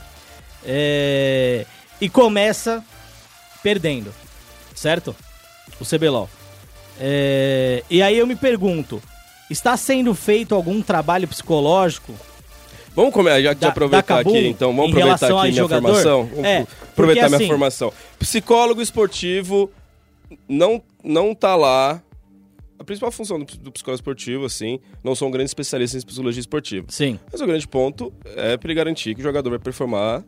É, 0.66 1.66
e 2.00 2.08
começa 2.10 2.84
perdendo, 3.64 4.14
certo? 4.76 5.16
O 5.80 5.86
CBLOL. 5.86 6.30
É, 7.00 7.84
e 7.90 8.02
aí 8.02 8.18
eu 8.18 8.28
me 8.28 8.36
pergunto, 8.36 9.02
está 9.50 9.76
sendo 9.76 10.14
feito 10.14 10.54
algum 10.54 10.82
trabalho 10.82 11.28
psicológico? 11.28 12.14
Vamos 12.96 13.14
começar, 13.14 13.42
já 13.42 13.56
que 13.56 13.62
Da- 13.62 13.70
aproveitar 13.70 14.20
aqui, 14.20 14.48
então, 14.48 14.76
vamos 14.76 14.92
aproveitar 14.92 15.26
aqui 15.28 15.36
a 15.36 15.42
minha 15.44 15.54
jogador? 15.54 15.88
formação. 15.88 16.26
Vamos 16.26 16.44
É, 16.46 16.58
aproveitar 16.60 16.94
porque 16.96 17.14
minha 17.26 17.36
assim- 17.38 17.48
formação. 17.48 17.94
Psicólogo 18.20 18.82
esportivo 18.82 19.72
não, 20.48 20.82
não 21.04 21.34
tá 21.34 21.56
lá. 21.56 22.02
A 22.82 22.84
principal 22.84 23.12
função 23.12 23.38
do, 23.38 23.46
do 23.46 23.72
psicólogo 23.72 24.00
esportivo, 24.00 24.44
assim, 24.46 24.80
não 25.04 25.14
sou 25.14 25.28
um 25.28 25.32
grande 25.32 25.50
especialista 25.50 25.96
em 25.98 26.02
psicologia 26.02 26.40
esportiva. 26.40 26.88
Sim, 26.90 27.20
Mas 27.32 27.40
o 27.40 27.46
grande 27.46 27.68
ponto 27.68 28.12
é 28.36 28.58
para 28.58 28.68
ele 28.68 28.74
garantir 28.74 29.14
que 29.14 29.22
o 29.22 29.24
jogador 29.24 29.52
vai 29.52 29.60
performar 29.60 30.24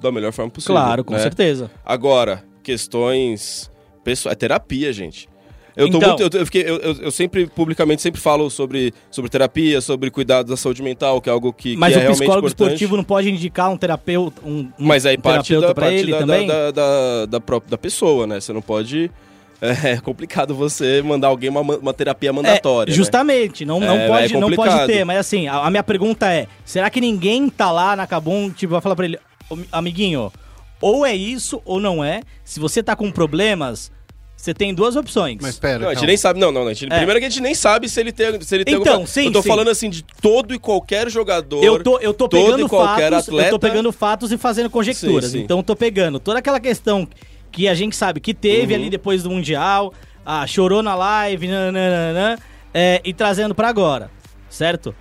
da 0.00 0.12
melhor 0.12 0.32
forma 0.32 0.48
possível. 0.50 0.76
claro, 0.76 1.02
com 1.04 1.14
né? 1.14 1.18
certeza. 1.20 1.68
Agora, 1.84 2.44
questões 2.62 3.68
pessoais. 4.04 4.32
É 4.34 4.36
terapia, 4.36 4.92
gente. 4.92 5.28
Eu, 5.76 5.90
tô 5.90 5.98
Então- 5.98 6.16
muito, 6.16 6.22
eu, 6.36 6.40
eu 6.40 6.46
fiquei, 6.46 6.62
eu, 6.62 6.76
eu, 6.78 7.10
sempre, 7.10 7.46
publicamente, 7.48 8.00
sempre 8.00 8.20
falo 8.20 8.48
sobre, 8.48 8.94
sobre 9.10 9.28
terapia, 9.30 9.80
sobre 9.80 10.10
cuidado 10.10 10.48
da 10.48 10.56
saúde 10.56 10.82
mental, 10.82 11.20
que 11.20 11.28
é 11.28 11.32
algo 11.32 11.52
que, 11.52 11.76
Mas 11.76 11.92
que 11.92 11.94
é 11.94 11.96
o 11.96 12.00
realmente 12.02 12.18
psicólogo 12.20 12.46
importante. 12.46 12.66
esportivo 12.74 12.96
não 12.96 13.04
pode 13.04 13.28
indicar 13.28 13.70
um 13.70 13.76
terapeuta, 13.76 14.40
um, 14.46 14.60
um 14.78 14.86
Mas 14.86 15.04
aí 15.04 15.18
parte 15.18 15.48
terapeuta 15.48 15.74
da, 15.74 15.74
parte 15.74 15.96
ele 15.96 16.12
da, 16.12 16.18
também? 16.18 16.46
da, 16.46 16.70
da, 16.70 17.26
da, 17.26 17.40
própria- 17.40 17.70
da 17.72 17.76
pessoa, 17.78 18.26
né? 18.26 18.38
Você 18.40 18.52
não 18.52 18.62
pode... 18.62 19.10
É 19.84 19.96
complicado 19.98 20.54
você 20.54 21.00
mandar 21.02 21.28
alguém 21.28 21.48
uma, 21.50 21.60
uma 21.60 21.94
terapia 21.94 22.32
mandatória, 22.32 22.90
É, 22.90 22.92
né? 22.92 22.96
justamente, 22.96 23.64
não, 23.64 23.80
não, 23.80 23.94
É, 23.96 24.06
pode, 24.08 24.34
é 24.36 24.38
não 24.38 24.50
pode 24.52 24.86
ter. 24.86 25.04
Mas 25.04 25.18
assim, 25.18 25.48
a, 25.48 25.58
a 25.66 25.70
minha 25.70 25.82
pergunta 25.82 26.32
é: 26.32 26.46
será 26.64 26.90
que 26.90 27.00
ninguém 27.00 27.48
tá 27.48 27.70
lá 27.70 27.96
na 27.96 28.06
Kabum, 28.06 28.50
tipo, 28.50 28.72
vai 28.72 28.80
falar 28.80 28.94
pra 28.96 29.04
ele, 29.06 29.18
"Ô, 29.50 29.56
amiguinho, 29.72 30.32
ou 30.80 31.06
é 31.06 31.14
isso 31.14 31.60
ou 31.64 31.80
não 31.80 32.04
é? 32.04 32.20
Se 32.44 32.60
você 32.60 32.82
tá 32.82 32.94
com 32.94 33.10
problemas, 33.10 33.90
você 34.36 34.52
tem 34.52 34.74
duas 34.74 34.94
opções. 34.94 35.38
Mas 35.40 35.58
pera, 35.58 35.78
Não, 35.78 35.86
a 35.86 35.88
gente 35.90 35.96
calma. 35.96 36.06
nem 36.08 36.16
sabe, 36.18 36.38
não, 36.38 36.52
não. 36.52 36.66
A 36.68 36.74
gente, 36.74 36.92
É. 36.92 36.96
Primeiro 36.98 37.18
que 37.18 37.26
a 37.26 37.30
gente 37.30 37.40
nem 37.42 37.54
sabe 37.54 37.88
se 37.88 37.98
ele 37.98 38.12
tem, 38.12 38.38
se 38.42 38.54
ele 38.54 38.64
tem 38.64 38.74
Então, 38.74 38.92
alguma- 38.92 39.08
sim, 39.08 39.26
Eu 39.26 39.32
tô 39.32 39.42
sim. 39.42 39.48
falando 39.48 39.68
assim 39.70 39.88
de 39.88 40.04
todo 40.20 40.54
e 40.54 40.58
qualquer 40.58 41.10
jogador. 41.10 41.64
Eu 41.64 41.82
tô, 41.82 41.98
eu 41.98 42.12
tô 42.12 42.28
todo 42.28 42.44
pegando 42.44 42.66
e 42.66 42.68
qualquer 42.68 43.10
fatos, 43.10 43.28
atleta. 43.28 43.48
eu 43.48 43.52
tô 43.52 43.58
pegando 43.58 43.90
fatos 43.90 44.30
e 44.30 44.36
fazendo 44.36 44.68
conjecturas. 44.68 45.30
Sim, 45.30 45.38
sim. 45.38 45.44
Então 45.44 45.58
eu 45.58 45.62
tô 45.62 45.74
pegando 45.74 46.20
toda 46.20 46.38
aquela 46.38 46.60
questão 46.60 47.08
que 47.56 47.66
a 47.66 47.74
gente 47.74 47.96
sabe 47.96 48.20
que 48.20 48.34
teve 48.34 48.74
Uhum. 48.74 48.80
ali 48.80 48.90
depois 48.90 49.22
do 49.22 49.30
Mundial, 49.30 49.94
ah, 50.26 50.46
chorou 50.46 50.82
na 50.82 50.94
live, 50.94 51.48
nananana, 51.48 52.38
é, 52.74 53.00
e 53.02 53.14
trazendo 53.14 53.54
pra 53.54 53.68
agora, 53.68 54.10
certo? 54.50 54.94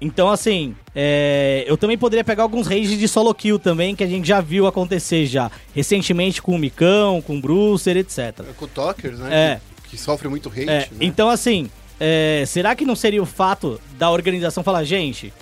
Então, 0.00 0.30
assim, 0.30 0.74
é, 0.94 1.62
eu 1.66 1.76
também 1.76 1.98
poderia 1.98 2.24
pegar 2.24 2.42
alguns 2.42 2.66
rages 2.66 2.98
de 2.98 3.06
solo 3.06 3.34
kill 3.34 3.58
também, 3.58 3.94
que 3.94 4.02
a 4.02 4.06
gente 4.06 4.26
já 4.26 4.40
viu 4.40 4.66
acontecer 4.66 5.26
já. 5.26 5.50
Recentemente 5.74 6.40
com 6.40 6.54
o 6.54 6.58
Micão, 6.58 7.20
com 7.20 7.36
o 7.36 7.40
Brucer, 7.40 7.98
etc. 7.98 8.42
Com 8.56 8.64
o 8.64 8.68
Tokers, 8.68 9.18
né? 9.18 9.28
É. 9.52 9.60
Que, 9.82 9.90
que 9.90 9.98
sofre 9.98 10.26
muito 10.28 10.48
hate, 10.48 10.62
É, 10.62 10.80
né? 10.80 10.88
Então, 11.02 11.28
assim, 11.28 11.70
é, 12.00 12.44
será 12.46 12.74
que 12.74 12.86
não 12.86 12.96
seria 12.96 13.22
o 13.22 13.26
fato 13.26 13.78
da 13.98 14.10
organização 14.10 14.64
falar, 14.64 14.84
gente, 14.84 15.32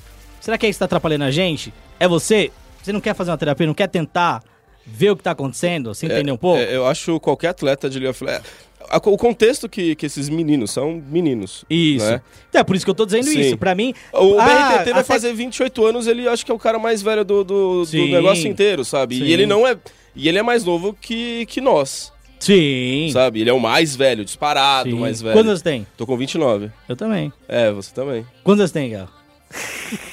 será 0.40 0.58
que 0.58 0.66
é 0.66 0.68
isso 0.68 0.76
que 0.76 0.80
tá 0.80 0.86
atrapalhando 0.86 1.24
a 1.24 1.30
gente? 1.30 1.72
É 2.00 2.08
você? 2.08 2.50
Você 2.82 2.92
não 2.92 3.00
quer 3.00 3.14
fazer 3.14 3.30
uma 3.30 3.38
terapia, 3.38 3.66
não 3.66 3.74
quer 3.74 3.86
tentar 3.88 4.42
ver 4.86 5.10
o 5.10 5.16
que 5.16 5.22
tá 5.22 5.30
acontecendo, 5.32 5.94
se 5.94 6.06
entender 6.06 6.32
um 6.32 6.36
pouco? 6.36 6.60
É, 6.60 6.74
eu 6.74 6.86
acho 6.86 7.18
qualquer 7.20 7.48
atleta 7.48 7.88
de 7.88 7.98
League 7.98 8.10
of 8.10 8.24
Legends... 8.24 8.72
O 9.04 9.16
contexto 9.16 9.68
que, 9.68 9.94
que 9.94 10.06
esses 10.06 10.28
meninos 10.28 10.70
são 10.70 11.02
meninos. 11.08 11.64
Isso. 11.70 12.04
né? 12.04 12.20
Então, 12.48 12.60
é 12.60 12.64
por 12.64 12.76
isso 12.76 12.84
que 12.84 12.90
eu 12.90 12.94
tô 12.94 13.06
dizendo 13.06 13.24
Sim. 13.24 13.40
isso. 13.40 13.56
Pra 13.56 13.74
mim. 13.74 13.94
O 14.12 14.38
ah, 14.38 14.44
BRTT 14.44 14.90
vai 14.90 15.00
até- 15.00 15.04
fazer 15.04 15.32
28 15.32 15.86
anos, 15.86 16.06
ele 16.06 16.28
acho 16.28 16.44
que 16.44 16.50
é 16.50 16.54
o 16.54 16.58
cara 16.58 16.78
mais 16.78 17.00
velho 17.00 17.24
do, 17.24 17.44
do, 17.44 17.84
do 17.84 18.06
negócio 18.08 18.48
inteiro, 18.48 18.84
sabe? 18.84 19.16
Sim. 19.16 19.24
E 19.24 19.32
ele 19.32 19.46
não 19.46 19.66
é. 19.66 19.76
E 20.14 20.28
ele 20.28 20.38
é 20.38 20.42
mais 20.42 20.64
novo 20.64 20.94
que, 21.00 21.46
que 21.46 21.60
nós, 21.60 22.12
Sim. 22.38 23.08
sabe? 23.12 23.40
Ele 23.40 23.48
é 23.48 23.52
o 23.52 23.60
mais 23.60 23.96
velho, 23.96 24.24
disparado, 24.24 24.90
Sim. 24.90 24.98
mais 24.98 25.22
velho. 25.22 25.34
Quantos 25.34 25.62
tem? 25.62 25.86
Tô 25.96 26.06
com 26.06 26.16
29. 26.16 26.70
Eu 26.88 26.96
também. 26.96 27.32
É, 27.48 27.70
você 27.70 27.94
também. 27.94 28.26
Quantos 28.44 28.70
tem, 28.70 28.90
Gal? 28.90 29.08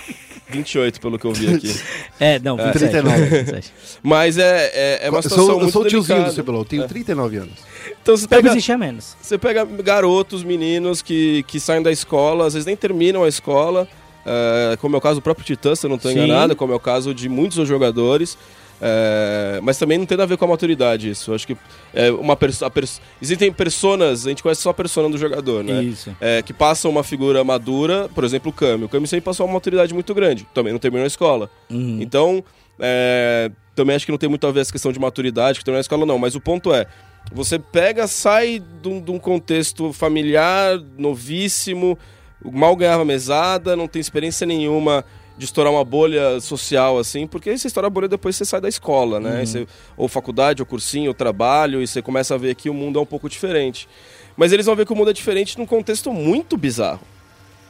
28, 0.49 0.99
pelo 0.99 1.19
que 1.19 1.25
eu 1.25 1.33
vi 1.33 1.55
aqui. 1.55 1.79
É, 2.19 2.37
não, 2.39 2.57
27. 2.57 2.79
39. 2.79 3.25
27. 3.25 3.73
Mas 4.03 4.37
é, 4.37 4.71
é, 4.73 4.99
é 5.03 5.09
uma 5.09 5.19
eu 5.19 5.23
situação 5.23 5.45
sou, 5.45 5.61
eu 5.61 5.69
sou 5.69 5.81
o 5.83 5.87
tiozinho 5.87 6.25
do 6.25 6.33
CBLOL, 6.33 6.65
tenho 6.65 6.85
39 6.87 7.37
anos. 7.37 7.53
Então 8.01 8.17
você 8.17 8.27
Pega 8.27 8.41
pega, 8.41 8.53
existia 8.55 8.77
menos. 8.77 9.15
você 9.21 9.37
pega 9.37 9.63
garotos, 9.63 10.43
meninos 10.43 11.01
que, 11.01 11.43
que 11.43 11.59
saem 11.59 11.81
da 11.81 11.91
escola, 11.91 12.45
às 12.45 12.53
vezes 12.53 12.65
nem 12.65 12.75
terminam 12.75 13.23
a 13.23 13.29
escola, 13.29 13.87
é, 14.25 14.75
como 14.77 14.95
é 14.95 14.97
o 14.97 15.01
caso 15.01 15.15
do 15.19 15.23
próprio 15.23 15.45
Titã, 15.45 15.73
se 15.75 15.85
eu 15.85 15.89
não 15.89 15.95
estou 15.95 16.11
enganado, 16.11 16.55
como 16.55 16.73
é 16.73 16.75
o 16.75 16.79
caso 16.79 17.13
de 17.13 17.29
muitos 17.29 17.57
dos 17.57 17.67
jogadores. 17.67 18.37
É, 18.81 19.59
mas 19.61 19.77
também 19.77 19.97
não 19.97 20.05
tem 20.05 20.17
nada 20.17 20.23
a 20.23 20.27
ver 20.27 20.37
com 20.37 20.45
a 20.45 20.47
maturidade 20.47 21.09
isso. 21.09 21.31
Eu 21.31 21.35
acho 21.35 21.45
que 21.45 21.57
é 21.93 22.11
uma 22.11 22.35
perso 22.35 22.63
a 22.65 22.69
pers- 22.69 23.01
existem 23.21 23.51
personas, 23.51 24.25
a 24.25 24.29
gente 24.29 24.41
conhece 24.43 24.61
só 24.61 24.69
a 24.69 24.73
persona 24.73 25.09
do 25.09 25.17
jogador, 25.17 25.63
né? 25.63 25.83
Isso. 25.83 26.15
É, 26.19 26.41
que 26.41 26.53
passam 26.53 26.89
uma 26.89 27.03
figura 27.03 27.43
madura, 27.43 28.09
por 28.13 28.23
exemplo, 28.23 28.51
o 28.51 28.53
Kami. 28.53 28.85
O 28.85 28.89
Kami 28.89 29.07
sempre 29.07 29.25
passou 29.25 29.45
uma 29.45 29.53
maturidade 29.53 29.93
muito 29.93 30.13
grande, 30.13 30.47
também 30.53 30.71
não 30.71 30.79
terminou 30.79 31.03
a 31.03 31.07
escola. 31.07 31.49
Uhum. 31.69 31.99
Então, 32.01 32.43
é, 32.79 33.51
também 33.75 33.95
acho 33.95 34.05
que 34.05 34.11
não 34.11 34.17
tem 34.19 34.29
muito 34.29 34.45
a 34.47 34.51
ver 34.51 34.61
essa 34.61 34.71
questão 34.71 34.91
de 34.91 34.99
maturidade, 34.99 35.59
que 35.59 35.65
terminou 35.65 35.79
a 35.79 35.81
escola 35.81 36.05
não, 36.05 36.17
mas 36.17 36.35
o 36.35 36.41
ponto 36.41 36.73
é, 36.73 36.85
você 37.31 37.59
pega, 37.59 38.07
sai 38.07 38.59
de 38.81 39.01
de 39.01 39.11
um 39.11 39.19
contexto 39.19 39.91
familiar, 39.93 40.79
novíssimo, 40.97 41.97
mal 42.43 42.75
ganhava 42.75 43.03
mesada, 43.03 43.75
não 43.75 43.87
tem 43.87 43.99
experiência 43.99 44.47
nenhuma 44.47 45.03
de 45.39 45.45
estourar 45.45 45.71
uma 45.73 45.83
bolha 45.85 46.39
social, 46.41 46.99
assim, 46.99 47.25
porque 47.25 47.49
aí 47.49 47.57
você 47.57 47.67
estoura 47.67 47.87
a 47.87 47.89
bolha 47.89 48.07
depois 48.07 48.35
você 48.35 48.43
sai 48.45 48.59
da 48.61 48.67
escola, 48.69 49.19
né? 49.21 49.37
Aí 49.39 49.47
você- 49.47 49.65
ou 49.97 50.07
faculdade, 50.09 50.61
ou 50.61 50.65
cursinho, 50.65 51.07
ou 51.07 51.13
trabalho, 51.13 51.81
e 51.81 51.87
você 51.87 52.01
começa 52.01 52.35
a 52.35 52.37
ver 52.37 52.53
que 52.55 52.69
o 52.69 52.73
mundo 52.73 52.99
é 52.99 53.01
um 53.01 53.05
pouco 53.05 53.29
diferente. 53.29 53.87
Mas 54.35 54.51
eles 54.51 54.65
vão 54.65 54.75
ver 54.75 54.85
que 54.85 54.91
o 54.93 54.95
mundo 54.95 55.09
é 55.09 55.13
diferente 55.13 55.57
num 55.57 55.65
contexto 55.65 56.11
muito 56.13 56.57
bizarro. 56.57 56.99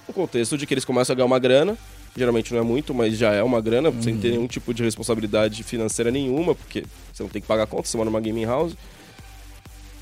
Um 0.10 0.12
contexto 0.12 0.58
de 0.58 0.66
que 0.66 0.74
eles 0.74 0.84
começam 0.84 1.14
a 1.14 1.16
ganhar 1.16 1.28
uma 1.28 1.40
grana, 1.40 1.78
Geralmente 2.18 2.52
não 2.56 2.60
é 2.60 2.64
muito, 2.64 2.92
mas 2.92 3.16
já 3.16 3.32
é 3.34 3.44
uma 3.44 3.62
grana, 3.62 3.94
sem 4.02 4.18
ter 4.18 4.32
nenhum 4.32 4.48
tipo 4.48 4.74
de 4.74 4.84
responsabilidade 4.84 5.62
financeira 5.62 6.10
nenhuma, 6.10 6.56
porque 6.56 6.84
você 7.14 7.22
não 7.22 7.30
tem 7.30 7.40
que 7.40 7.48
pagar 7.48 7.68
conta, 7.68 7.88
você 7.88 7.96
mora 7.98 8.10
numa 8.10 8.20
gaming 8.20 8.46
house. 8.46 8.74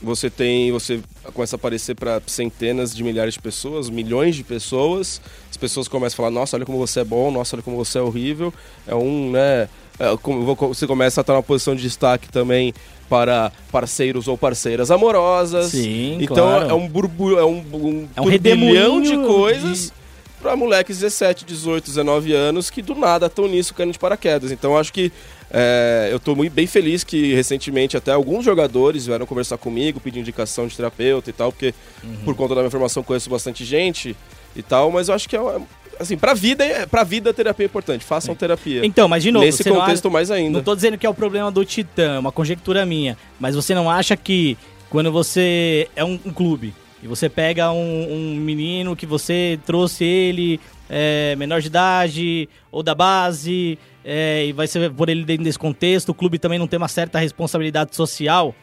Você 0.01 0.29
tem, 0.29 0.71
você 0.71 0.99
começa 1.33 1.55
a 1.55 1.57
aparecer 1.57 1.95
para 1.95 2.21
centenas 2.27 2.95
de 2.95 3.03
milhares 3.03 3.33
de 3.33 3.39
pessoas, 3.41 3.89
milhões 3.89 4.35
de 4.35 4.43
pessoas. 4.43 5.19
As 5.49 5.57
pessoas 5.57 5.87
começam 5.87 6.15
a 6.15 6.17
falar: 6.17 6.31
"Nossa, 6.31 6.55
olha 6.55 6.65
como 6.65 6.77
você 6.77 6.99
é 6.99 7.03
bom, 7.03 7.31
nossa, 7.31 7.55
olha 7.55 7.63
como 7.63 7.77
você 7.77 7.97
é 7.97 8.01
horrível". 8.01 8.53
É 8.87 8.93
um, 8.93 9.31
né, 9.31 9.67
é, 9.99 10.15
como- 10.21 10.43
você 10.55 10.85
começa 10.85 11.19
a 11.19 11.21
estar 11.21 11.33
numa 11.33 11.41
posição 11.43 11.75
de 11.75 11.81
destaque 11.81 12.29
também 12.29 12.73
para 13.09 13.51
parceiros 13.71 14.27
ou 14.27 14.37
parceiras 14.37 14.91
amorosas. 14.91 15.71
Sim, 15.71 16.17
então 16.21 16.35
claro. 16.45 16.69
é 16.69 16.73
um 16.73 16.87
burbulho, 16.87 17.39
é 17.39 17.45
um, 17.45 17.57
um, 17.73 18.07
É 18.15 18.21
um 18.21 18.25
turbilhão 18.25 19.01
de 19.01 19.17
coisas 19.17 19.85
de- 19.87 19.93
para 20.41 20.55
moleques 20.55 20.99
17, 20.99 21.43
18, 21.43 21.85
19 21.85 22.33
anos 22.33 22.69
que 22.69 22.83
do 22.83 22.93
nada 22.93 23.25
estão 23.25 23.47
nisso 23.47 23.73
caindo 23.73 23.93
de 23.93 23.97
paraquedas. 23.99 24.51
Então 24.51 24.77
acho 24.77 24.93
que 24.93 25.11
é, 25.51 26.09
eu 26.11 26.19
tô 26.19 26.35
muito 26.35 26.53
bem 26.53 26.67
feliz 26.67 27.03
que 27.03 27.33
recentemente 27.33 27.95
até 27.95 28.11
alguns 28.11 28.43
jogadores 28.43 29.05
vieram 29.05 29.25
conversar 29.25 29.57
comigo, 29.57 29.99
pedir 29.99 30.19
indicação 30.19 30.67
de 30.67 30.75
terapeuta 30.75 31.29
e 31.29 31.33
tal, 31.33 31.51
porque 31.51 31.73
Uhum. 32.03 32.17
por 32.25 32.35
conta 32.35 32.55
da 32.55 32.61
minha 32.61 32.71
formação 32.71 33.01
conheço 33.03 33.29
bastante 33.29 33.63
gente 33.63 34.15
e 34.55 34.61
tal, 34.61 34.91
mas 34.91 35.07
eu 35.09 35.15
acho 35.15 35.27
que 35.29 35.35
é 35.35 35.41
uma- 35.41 35.61
assim, 35.99 36.17
pra 36.17 36.33
vida, 36.33 36.63
é- 36.65 36.85
pra 36.85 37.03
vida 37.03 37.29
a 37.29 37.33
terapia 37.33 37.65
é 37.65 37.67
importante. 37.67 38.03
Façam 38.03 38.35
terapia. 38.35 38.85
Então, 38.85 39.07
mas 39.07 39.23
de 39.23 39.31
novo, 39.31 39.45
Nesse 39.45 39.67
não 39.69 39.77
contexto 39.79 40.05
acha- 40.07 40.13
mais 40.13 40.29
ainda. 40.31 40.57
Não 40.57 40.63
tô 40.63 40.75
dizendo 40.75 40.97
que 40.97 41.05
é 41.05 41.09
o 41.09 41.13
problema 41.13 41.49
do 41.51 41.63
Titã, 41.65 42.15
é 42.15 42.19
uma 42.19 42.31
conjectura 42.31 42.85
minha. 42.85 43.17
Mas 43.39 43.55
você 43.55 43.73
não 43.73 43.89
acha 43.89 44.15
que 44.17 44.57
quando 44.89 45.11
você 45.11 45.87
é 45.95 46.03
um, 46.03 46.19
um 46.25 46.31
clube 46.31 46.73
e 47.01 47.07
você 47.07 47.29
pega 47.29 47.71
um, 47.71 48.13
um 48.13 48.35
menino 48.35 48.95
que 48.95 49.05
você 49.05 49.59
trouxe 49.65 50.03
ele 50.03 50.59
é, 50.89 51.35
menor 51.35 51.61
de 51.61 51.67
idade 51.67 52.49
ou 52.71 52.81
da 52.81 52.95
base 52.95 53.77
é, 54.03 54.45
e 54.45 54.53
vai 54.53 54.67
ser 54.67 54.91
por 54.91 55.09
ele 55.09 55.23
dentro 55.23 55.43
desse 55.43 55.59
contexto, 55.59 56.09
o 56.09 56.13
clube 56.13 56.39
também 56.39 56.57
não 56.57 56.67
tem 56.67 56.77
uma 56.77 56.87
certa 56.87 57.19
responsabilidade 57.19 57.95
social 57.95 58.55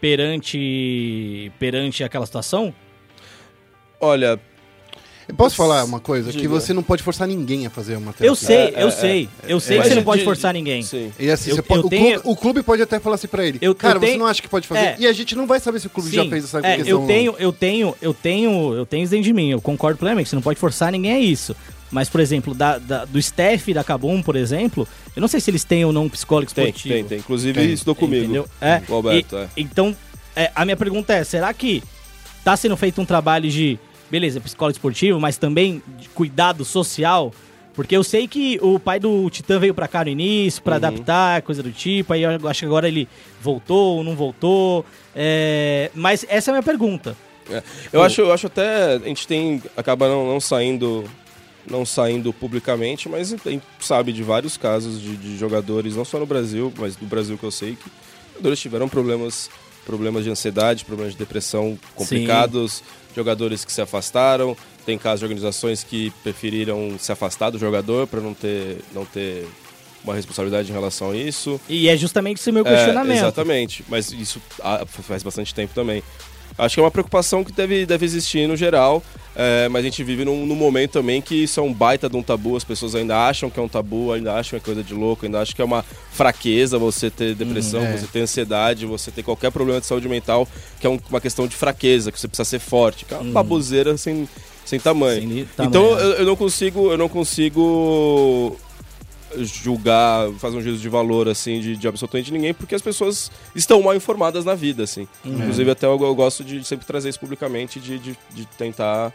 perante 0.00 1.50
perante 1.58 2.04
aquela 2.04 2.26
situação? 2.26 2.74
Olha, 4.00 4.40
posso 5.36 5.56
falar 5.56 5.84
uma 5.84 6.00
coisa? 6.00 6.30
Que 6.30 6.38
Diga. 6.38 6.48
você 6.48 6.72
não 6.72 6.82
pode 6.82 7.02
forçar 7.02 7.26
ninguém 7.28 7.66
a 7.66 7.70
fazer 7.70 7.96
uma 7.96 8.12
terapia. 8.12 8.26
Eu 8.28 8.34
sei, 8.34 8.56
É, 8.74 8.82
eu 8.82 8.88
é, 8.88 8.90
sei. 8.90 9.28
Eu 9.46 9.60
sei 9.60 9.76
mas 9.78 9.84
que 9.86 9.88
você 9.90 9.94
não 9.94 10.02
de- 10.02 10.06
pode 10.06 10.18
de- 10.20 10.24
forçar 10.24 10.52
ninguém. 10.54 10.82
sim. 10.82 11.12
E 11.18 11.30
assim, 11.30 11.50
Eu- 11.50 11.56
você 11.56 11.62
pode- 11.62 11.80
eu 11.80 11.86
o, 11.86 11.90
tenho- 11.90 12.20
clube, 12.20 12.28
o 12.32 12.36
clube 12.36 12.62
pode 12.62 12.82
até 12.82 12.98
falar 13.00 13.16
assim 13.16 13.28
pra 13.28 13.44
ele, 13.46 13.58
Eu- 13.60 13.74
cara, 13.74 13.96
eu 13.96 14.00
você 14.00 14.06
tenho- 14.06 14.18
não 14.18 14.26
acha 14.26 14.40
que 14.42 14.48
pode 14.48 14.66
fazer? 14.66 14.80
É. 14.80 14.96
E 14.98 15.06
a 15.06 15.12
gente 15.12 15.34
não 15.36 15.46
vai 15.46 15.60
saber 15.60 15.80
se 15.80 15.86
o 15.86 15.90
clube 15.90 16.10
já 16.10 16.22
Sim, 16.22 16.30
fez 16.30 16.44
essa 16.44 16.58
é, 16.58 16.76
questão. 16.76 17.00
eu 17.00 17.06
tenho, 17.06 17.34
eu 17.38 17.52
tenho, 17.52 17.94
eu 18.00 18.14
tenho, 18.14 18.74
eu 18.74 18.86
tenho 18.86 19.02
isso 19.04 19.10
dentro 19.10 19.24
de 19.24 19.32
mim, 19.32 19.50
eu 19.50 19.60
concordo 19.60 19.98
plenamente, 19.98 20.28
você 20.28 20.34
não 20.36 20.42
pode 20.42 20.58
forçar 20.58 20.90
ninguém 20.92 21.12
a 21.12 21.20
isso. 21.20 21.54
Mas, 21.92 22.08
por 22.08 22.20
exemplo, 22.20 22.54
da, 22.54 22.78
da- 22.78 23.04
do 23.04 23.18
staff 23.18 23.74
da 23.74 23.82
Kabum, 23.82 24.22
por 24.22 24.36
exemplo, 24.36 24.86
eu 25.16 25.20
não 25.20 25.26
sei 25.26 25.40
se 25.40 25.50
eles 25.50 25.64
têm 25.64 25.84
ou 25.84 25.92
não 25.92 26.04
um 26.04 26.08
psicólogo 26.08 26.52
Tem, 26.54 26.66
esportivo. 26.66 26.94
tem, 26.94 27.04
tem. 27.04 27.18
Inclusive, 27.18 27.60
Tem. 27.60 27.72
estudou 27.72 27.96
comigo. 27.96 28.24
Entendeu? 28.24 28.46
É, 28.60 28.80
O 28.88 28.94
Alberto, 28.94 29.34
e- 29.34 29.38
é. 29.40 29.48
Então, 29.56 29.96
é, 30.36 30.52
a 30.54 30.64
minha 30.64 30.76
pergunta 30.76 31.12
é, 31.12 31.24
será 31.24 31.52
que 31.52 31.82
tá 32.44 32.56
sendo 32.56 32.76
feito 32.76 33.00
um 33.00 33.04
trabalho 33.04 33.50
de, 33.50 33.76
beleza, 34.10 34.40
psicólogo 34.40 34.76
esportivo, 34.76 35.20
mas 35.20 35.36
também 35.36 35.82
de 35.98 36.08
cuidado 36.10 36.64
social? 36.64 37.32
Porque 37.74 37.96
eu 37.96 38.02
sei 38.02 38.26
que 38.26 38.58
o 38.60 38.78
pai 38.80 38.98
do 38.98 39.30
Titã 39.30 39.58
veio 39.58 39.72
pra 39.72 39.86
cá 39.88 40.04
no 40.04 40.10
início, 40.10 40.58
Uhum. 40.60 40.64
pra 40.64 40.76
adaptar, 40.76 41.42
coisa 41.42 41.62
do 41.62 41.70
tipo, 41.70 42.12
aí 42.12 42.22
eu 42.22 42.48
acho 42.48 42.60
que 42.60 42.66
agora 42.66 42.88
ele 42.88 43.08
voltou 43.40 43.98
ou 43.98 44.04
não 44.04 44.14
voltou. 44.16 44.84
é, 45.14 45.90
mas 45.94 46.26
essa 46.28 46.50
é 46.50 46.52
a 46.52 46.54
minha 46.54 46.62
pergunta. 46.62 47.16
É. 47.50 47.62
Eu, 47.92 48.02
acho, 48.02 48.20
eu 48.20 48.32
acho 48.32 48.46
até. 48.48 48.94
A 48.94 48.98
gente 48.98 49.26
tem. 49.26 49.60
Acaba 49.76 50.08
não, 50.08 50.26
não 50.26 50.40
saindo. 50.40 51.04
Não 51.68 51.84
saindo 51.84 52.32
publicamente, 52.32 53.08
mas 53.08 53.34
a 53.46 53.50
gente 53.50 53.62
sabe 53.80 54.12
de 54.12 54.22
vários 54.22 54.56
casos 54.56 55.00
de, 55.00 55.14
de 55.16 55.36
jogadores, 55.36 55.94
não 55.94 56.04
só 56.06 56.18
no 56.18 56.24
Brasil, 56.26 56.72
mas 56.78 56.96
do 56.96 57.04
Brasil 57.06 57.36
que 57.36 57.44
eu 57.44 57.50
sei, 57.50 57.76
que 57.76 57.90
jogadores 58.32 58.58
tiveram 58.58 58.88
problemas, 58.88 59.50
problemas 59.84 60.24
de 60.24 60.30
ansiedade, 60.30 60.86
problemas 60.86 61.12
de 61.12 61.18
depressão 61.18 61.78
complicados, 61.94 62.82
jogadores 63.14 63.64
que 63.64 63.72
se 63.72 63.80
afastaram. 63.80 64.56
Tem 64.86 64.96
casos 64.98 65.20
de 65.20 65.24
organizações 65.26 65.84
que 65.84 66.10
preferiram 66.22 66.96
se 66.98 67.12
afastar 67.12 67.50
do 67.50 67.58
jogador 67.58 68.06
para 68.06 68.20
não 68.20 68.34
ter, 68.34 68.78
não 68.94 69.04
ter 69.04 69.46
uma 70.02 70.14
responsabilidade 70.14 70.70
em 70.70 70.72
relação 70.74 71.10
a 71.10 71.16
isso. 71.16 71.60
E 71.68 71.88
é 71.88 71.96
justamente 71.96 72.38
esse 72.40 72.50
meu 72.50 72.66
É, 72.66 72.74
questionamento. 72.74 73.18
exatamente, 73.18 73.84
mas 73.88 74.10
isso 74.12 74.40
ah, 74.62 74.84
faz 74.86 75.22
bastante 75.22 75.54
tempo 75.54 75.74
também. 75.74 76.02
Acho 76.60 76.74
que 76.74 76.80
é 76.80 76.84
uma 76.84 76.90
preocupação 76.90 77.42
que 77.42 77.52
deve, 77.52 77.86
deve 77.86 78.04
existir 78.04 78.46
no 78.46 78.56
geral, 78.56 79.02
é, 79.34 79.68
mas 79.68 79.80
a 79.80 79.84
gente 79.84 80.02
vive 80.04 80.24
num, 80.24 80.44
num 80.44 80.54
momento 80.54 80.92
também 80.92 81.20
que 81.22 81.34
isso 81.44 81.58
é 81.58 81.62
um 81.62 81.72
baita 81.72 82.08
de 82.08 82.16
um 82.16 82.22
tabu, 82.22 82.56
as 82.56 82.64
pessoas 82.64 82.94
ainda 82.94 83.16
acham 83.26 83.48
que 83.48 83.58
é 83.58 83.62
um 83.62 83.68
tabu, 83.68 84.12
ainda 84.12 84.34
acham 84.34 84.50
que 84.50 84.56
é 84.56 84.60
coisa 84.66 84.82
de 84.82 84.92
louco, 84.94 85.24
ainda 85.24 85.40
acham 85.40 85.54
que 85.54 85.62
é 85.62 85.64
uma 85.64 85.84
fraqueza 86.12 86.78
você 86.78 87.10
ter 87.10 87.34
depressão, 87.34 87.80
é. 87.82 87.96
você 87.96 88.06
ter 88.06 88.20
ansiedade, 88.20 88.86
você 88.86 89.10
ter 89.10 89.22
qualquer 89.22 89.50
problema 89.50 89.80
de 89.80 89.86
saúde 89.86 90.08
mental, 90.08 90.46
que 90.80 90.86
é 90.86 90.90
um- 90.90 90.98
uma 91.08 91.20
questão 91.20 91.46
de 91.46 91.56
fraqueza, 91.56 92.12
que 92.12 92.20
você 92.20 92.28
precisa 92.28 92.44
ser 92.48 92.58
forte, 92.58 93.04
que 93.04 93.14
é 93.14 93.16
uma 93.18 93.32
baboseira 93.32 93.96
sem, 93.96 94.28
sem 94.64 94.78
tamanho. 94.78 95.22
Sem 95.22 95.46
Então 95.66 95.70
tamanho. 95.88 95.98
eu, 96.00 96.12
eu 96.18 96.26
não 96.26 96.36
consigo, 96.36 96.90
eu 96.92 96.98
não 96.98 97.08
consigo 97.08 98.56
julgar, 99.38 100.30
fazer 100.38 100.56
um 100.56 100.62
juízo 100.62 100.78
de 100.78 100.88
valor 100.88 101.28
assim 101.28 101.60
de, 101.60 101.76
de 101.76 101.88
absolutamente 101.88 102.32
ninguém, 102.32 102.52
porque 102.52 102.74
as 102.74 102.82
pessoas 102.82 103.30
estão 103.54 103.82
mal 103.82 103.94
informadas 103.94 104.44
na 104.44 104.54
vida, 104.54 104.84
assim. 104.84 105.06
Inclusive 105.24 105.70
até 105.70 105.86
eu, 105.86 105.98
eu 106.00 106.14
gosto 106.14 106.44
de 106.44 106.62
sempre 106.64 106.86
trazer 106.86 107.08
isso 107.08 107.20
publicamente, 107.20 107.78
de, 107.80 107.98
de, 107.98 108.18
de 108.30 108.46
tentar 108.58 109.12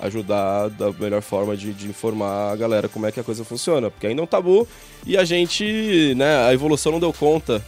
ajudar 0.00 0.68
da 0.70 0.92
melhor 0.92 1.22
forma 1.22 1.56
de, 1.56 1.72
de 1.72 1.88
informar 1.88 2.52
a 2.52 2.56
galera 2.56 2.88
como 2.88 3.06
é 3.06 3.12
que 3.12 3.20
a 3.20 3.24
coisa 3.24 3.44
funciona, 3.44 3.90
porque 3.90 4.06
ainda 4.06 4.22
é 4.22 4.24
um 4.24 4.26
tabu 4.26 4.66
e 5.06 5.16
a 5.16 5.24
gente, 5.24 6.14
né, 6.16 6.46
a 6.46 6.54
evolução 6.54 6.92
não 6.92 7.00
deu 7.00 7.12
conta 7.12 7.64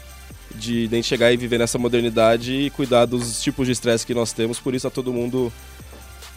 de, 0.55 0.88
de 0.88 0.96
a 0.96 1.03
chegar 1.03 1.32
e 1.32 1.36
viver 1.36 1.59
nessa 1.59 1.78
modernidade 1.78 2.53
e 2.53 2.70
cuidar 2.70 3.05
dos 3.07 3.42
tipos 3.42 3.66
de 3.66 3.72
estresse 3.72 4.07
que 4.07 4.14
nós 4.14 4.32
temos, 4.32 4.59
por 4.59 4.74
isso 4.74 4.88
tá 4.88 4.94
todo 4.94 5.12
mundo 5.12 5.53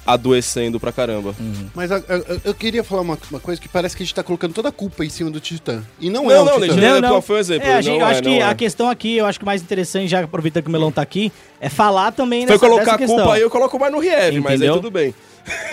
adoecendo 0.06 0.80
pra 0.80 0.92
caramba. 0.92 1.34
Mas 1.74 1.92
a- 1.92 1.98
a- 1.98 2.38
eu 2.44 2.54
queria 2.54 2.84
falar 2.84 3.02
uma, 3.02 3.18
uma 3.32 3.40
coisa 3.40 3.60
que 3.62 3.70
parece 3.70 3.96
que 3.96 4.04
a 4.04 4.06
gente 4.06 4.14
tá 4.16 4.24
colocando 4.24 4.54
toda 4.54 4.70
a 4.70 4.72
culpa 4.72 5.06
em 5.06 5.10
cima 5.10 5.30
do 5.30 5.40
Titã. 5.40 5.82
E 6.00 6.10
não, 6.10 6.30
é 6.30 6.36
Não, 6.36 6.42
o 6.42 6.46
não, 6.46 6.54
Titã. 6.62 6.76
Legenda- 6.76 7.02
Não, 7.10 7.22
foi 7.22 7.38
um 7.38 7.40
exemplo, 7.40 7.68
É, 7.68 7.74
a 7.76 7.82
gente- 7.82 7.94
não 7.94 8.02
eu 8.02 8.08
é, 8.08 8.12
acho 8.12 8.22
que 8.22 8.30
não 8.30 8.36
é. 8.36 8.42
a 8.44 8.56
questão 8.56 8.90
aqui, 8.90 9.16
eu 9.18 9.26
acho 9.26 9.40
que 9.40 9.44
o 9.44 9.46
mais 9.46 9.62
interessante, 9.62 10.08
já 10.10 10.20
aproveitando 10.22 10.64
que 10.64 10.70
o 10.70 10.72
Melão 10.72 10.92
tá 10.92 11.02
aqui, 11.02 11.32
é 11.62 11.70
falar 11.70 12.12
também 12.12 12.42
Foi 12.46 12.56
dessa, 12.56 12.60
colocar 12.60 12.84
dessa 12.84 12.96
a 12.96 12.98
questão. 12.98 13.18
culpa 13.18 13.34
aí, 13.36 13.42
eu 13.42 13.50
coloco 13.50 13.80
mais 13.80 13.92
no 13.92 14.00
Riev, 14.00 14.40
mas 14.42 14.62
aí 14.62 14.68
tudo 14.70 14.92
bem. 14.92 15.14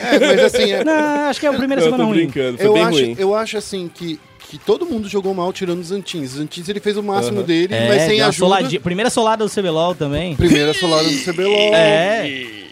É, 0.03 0.18
mas 0.18 0.41
assim, 0.45 0.72
é- 0.72 0.85
Não, 0.85 1.28
acho 1.28 1.39
que 1.41 1.47
é 1.47 1.49
a 1.49 1.53
primeira 1.53 1.81
Eu 1.83 1.85
semana 1.87 2.05
tô 2.05 2.09
ruim. 2.11 2.18
brincando, 2.20 2.57
foi 2.59 2.66
eu, 2.66 2.72
bem 2.74 2.83
acho, 2.85 2.99
ruim. 2.99 3.16
eu 3.18 3.35
acho 3.35 3.57
assim 3.59 3.91
que, 3.93 4.18
que 4.49 4.59
todo 4.59 4.85
mundo 4.87 5.09
jogou 5.09 5.33
mal 5.35 5.53
tirando 5.53 5.78
os 5.81 5.89
Zantins. 5.89 6.31
Os 6.33 6.39
Zantins 6.39 6.68
ele 6.68 6.81
fez 6.81 6.97
o 6.97 7.03
máximo 7.03 7.39
Aham. 7.39 7.47
dele, 7.47 7.74
É, 7.74 7.89
mas 7.89 8.03
sem 8.03 8.20
ajuda. 8.20 8.33
soladinha- 8.37 8.81
Primeira 8.81 9.11
solada 9.11 9.45
do 9.45 9.51
CBLOL 9.51 9.95
também. 9.95 10.35
Primeira 10.37 10.72
solada 10.74 11.09
do 11.09 11.18
CBLOL. 11.24 11.74
É. 11.74 12.70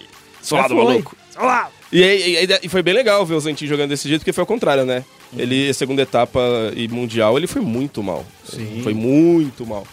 Solado, 0.48 0.74
maluco. 0.74 1.16
E, 1.92 2.00
e- 2.02 2.44
e- 2.44 2.58
e 2.64 2.68
foi 2.68 2.82
bem 2.82 2.92
legal 2.94 3.24
ver 3.24 3.34
o 3.34 3.40
Zentin 3.40 3.66
jogando 3.66 3.90
desse 3.90 4.08
jeito, 4.08 4.20
porque 4.20 4.32
foi 4.32 4.42
ao 4.42 4.46
contrário, 4.46 4.84
né? 4.84 5.04
Uhum. 5.32 5.40
Ele, 5.40 5.72
segunda 5.72 6.02
etapa 6.02 6.40
e 6.76 6.86
mundial, 6.88 7.36
ele 7.38 7.46
foi 7.46 7.62
muito 7.62 8.02
mal. 8.02 8.24
Foi 8.82 8.92
muito 8.94 9.66
mal. 9.66 9.86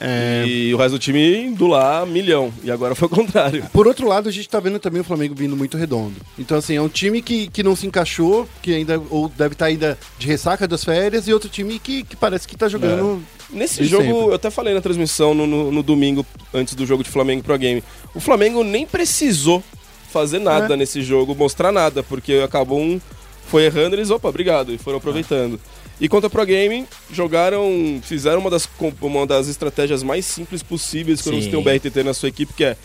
É. 0.00 0.44
E 0.46 0.72
o 0.72 0.76
resto 0.76 0.92
do 0.92 0.98
time 0.98 1.38
indo 1.46 1.66
lá, 1.66 2.06
milhão. 2.06 2.52
E 2.62 2.70
agora 2.70 2.94
foi 2.94 3.06
o 3.06 3.10
contrário. 3.10 3.64
Por 3.72 3.88
outro 3.88 4.06
lado, 4.06 4.28
a 4.28 4.32
gente 4.32 4.48
tá 4.48 4.60
vendo 4.60 4.78
também 4.78 5.00
o 5.00 5.04
Flamengo 5.04 5.34
vindo 5.34 5.56
muito 5.56 5.76
redondo. 5.76 6.14
Então, 6.38 6.56
assim, 6.58 6.76
é 6.76 6.80
um 6.82 6.88
time 6.88 7.20
que, 7.20 7.48
que 7.48 7.64
não 7.64 7.74
se 7.74 7.84
encaixou, 7.86 8.48
que 8.62 8.72
ainda 8.74 9.02
ou 9.10 9.28
deve 9.28 9.54
estar 9.54 9.66
ainda 9.66 9.98
de 10.16 10.26
ressaca 10.28 10.68
das 10.68 10.84
férias, 10.84 11.26
e 11.26 11.32
outro 11.32 11.48
time 11.48 11.78
que, 11.80 12.04
que 12.04 12.14
parece 12.14 12.46
que 12.46 12.56
tá 12.56 12.68
jogando. 12.68 13.20
Nesse 13.50 13.82
De 13.82 13.88
jogo, 13.88 14.04
sempre. 14.04 14.18
eu 14.20 14.34
até 14.34 14.50
falei 14.50 14.72
na 14.74 14.80
transmissão 14.80 15.34
no, 15.34 15.46
no- 15.46 15.72
no 15.72 15.82
domingo, 15.82 16.24
antes 16.54 16.74
do 16.74 16.84
jogo 16.86 17.02
de 17.02 17.08
Flamengo 17.10 17.42
Pro 17.42 17.58
Game. 17.58 17.82
O 18.14 18.20
Flamengo 18.20 18.62
nem 18.62 18.86
precisou 18.86 19.64
fazer 20.10 20.38
nada 20.38 20.74
É. 20.74 20.76
nesse 20.76 21.02
jogo, 21.02 21.34
mostrar 21.34 21.72
nada, 21.72 22.02
porque 22.02 22.34
acabou 22.44 22.80
um. 22.80 23.00
Foi 23.46 23.64
errando, 23.64 23.96
eles, 23.96 24.10
opa, 24.10 24.28
obrigado, 24.28 24.72
e 24.74 24.78
foram 24.78 24.98
aproveitando. 24.98 25.58
E 26.00 26.08
contra 26.08 26.26
a 26.26 26.30
Pro 26.30 26.44
Game, 26.44 26.86
jogaram. 27.10 27.98
Fizeram 28.02 28.40
uma 28.40 28.50
das, 28.50 28.68
uma 29.00 29.26
das 29.26 29.48
estratégias 29.48 30.02
mais 30.02 30.24
simples 30.26 30.62
possíveis 30.62 31.20
quando 31.22 31.36
Sim. 31.36 31.42
você 31.42 31.50
tem 31.50 31.58
um 31.58 31.62
BRTT 31.62 32.02
na 32.04 32.14
sua 32.14 32.28
equipe, 32.28 32.52
que 32.52 32.64
é. 32.64 32.76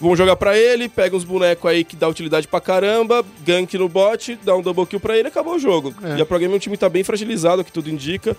Vamos 0.00 0.16
jogar 0.16 0.34
pra 0.36 0.56
ele, 0.56 0.88
pega 0.88 1.14
uns 1.14 1.24
bonecos 1.24 1.70
aí 1.70 1.84
que 1.84 1.94
dá 1.94 2.08
utilidade 2.08 2.48
pra 2.48 2.58
caramba, 2.58 3.22
gank 3.44 3.76
no 3.76 3.86
bot, 3.86 4.38
dá 4.42 4.56
um 4.56 4.62
double 4.62 4.86
kill 4.86 4.98
pra 4.98 5.14
ele 5.16 5.28
acabou 5.28 5.56
o 5.56 5.58
jogo. 5.58 5.94
É. 6.02 6.16
E 6.16 6.22
a 6.22 6.26
Pro 6.26 6.38
Game 6.38 6.52
é 6.54 6.56
um 6.56 6.58
time 6.58 6.74
que 6.74 6.80
tá 6.80 6.88
bem 6.88 7.04
fragilizado, 7.04 7.62
que 7.62 7.70
tudo 7.70 7.90
indica. 7.90 8.34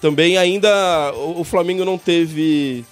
Também 0.00 0.38
ainda 0.38 1.12
o 1.12 1.42
Flamengo 1.42 1.84
não 1.84 1.98
teve 1.98 2.84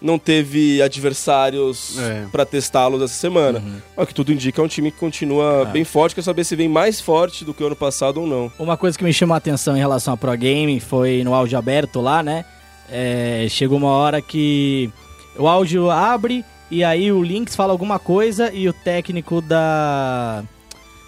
não 0.00 0.18
teve 0.18 0.80
adversários 0.82 1.98
É. 1.98 2.26
pra 2.30 2.44
testá-los 2.44 3.02
essa 3.02 3.14
semana. 3.14 3.62
Mas 3.96 4.04
o 4.04 4.06
que 4.06 4.14
tudo 4.14 4.32
indica 4.32 4.60
é 4.60 4.64
um 4.64 4.68
time 4.68 4.90
que 4.90 4.98
continua 4.98 5.64
bem 5.66 5.84
forte, 5.84 6.14
quer 6.14 6.22
saber 6.22 6.44
se 6.44 6.54
vem 6.54 6.68
mais 6.68 7.00
forte 7.00 7.44
do 7.44 7.54
que 7.54 7.62
o 7.62 7.66
ano 7.66 7.76
passado 7.76 8.20
ou 8.20 8.26
não. 8.26 8.52
Uma 8.58 8.76
coisa 8.76 8.96
que 8.96 9.04
me 9.04 9.12
chamou 9.12 9.34
a 9.34 9.38
atenção 9.38 9.76
em 9.76 9.80
relação 9.80 10.14
a 10.14 10.16
Pro 10.16 10.36
Game 10.36 10.78
foi 10.80 11.22
no 11.24 11.34
áudio 11.34 11.58
aberto 11.58 12.00
lá, 12.00 12.22
né? 12.22 12.44
É, 12.90 13.46
chegou 13.50 13.78
uma 13.78 13.90
hora 13.90 14.20
que 14.22 14.90
o 15.38 15.48
áudio 15.48 15.90
abre 15.90 16.44
e 16.70 16.84
aí 16.84 17.10
o 17.10 17.22
Lynx 17.22 17.56
fala 17.56 17.72
alguma 17.72 17.98
coisa 17.98 18.52
e 18.52 18.68
o 18.68 18.72
técnico 18.72 19.40
da 19.40 20.44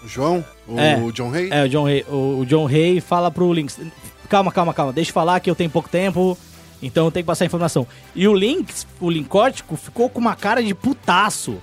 João? 0.05 0.43
O 0.67 0.79
É. 0.79 0.95
John 1.13 1.33
Hay? 1.33 1.49
É, 1.51 1.63
o 1.63 1.69
John 1.69 1.85
Hay. 1.87 2.05
O, 2.09 2.39
o 2.41 2.45
John 2.45 2.67
Hay 2.67 2.99
fala 3.01 3.29
pro 3.31 3.51
Lynx. 3.53 3.79
Calma, 4.27 4.51
calma, 4.51 4.73
calma. 4.73 4.93
Deixa 4.93 5.09
eu 5.09 5.13
falar 5.13 5.39
que 5.39 5.49
eu 5.49 5.55
tenho 5.55 5.69
pouco 5.69 5.89
tempo. 5.89 6.37
Então 6.81 7.05
eu 7.05 7.11
tenho 7.11 7.23
que 7.23 7.27
passar 7.27 7.45
a 7.45 7.47
informação. 7.47 7.85
E 8.15 8.27
o 8.27 8.33
Lynx, 8.33 8.87
o 9.01 9.09
Lincótico, 9.09 9.75
ficou 9.75 10.09
com 10.09 10.19
uma 10.19 10.35
cara 10.35 10.63
de 10.63 10.73
putaço. 10.73 11.57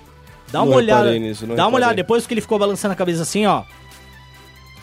Dá 0.51 0.61
uma 0.61 0.69
Não 0.71 0.77
olhada. 0.77 1.17
nisso, 1.19 1.45
não 1.45 1.55
dá 1.55 1.63
uma 1.63 1.71
reparei. 1.71 1.85
olhada. 1.85 1.95
Depois 1.95 2.25
que 2.27 2.33
ele 2.33 2.41
ficou 2.41 2.57
balançando 2.59 2.93
a 2.93 2.95
cabeça 2.95 3.23
assim, 3.23 3.45
ó. 3.45 3.63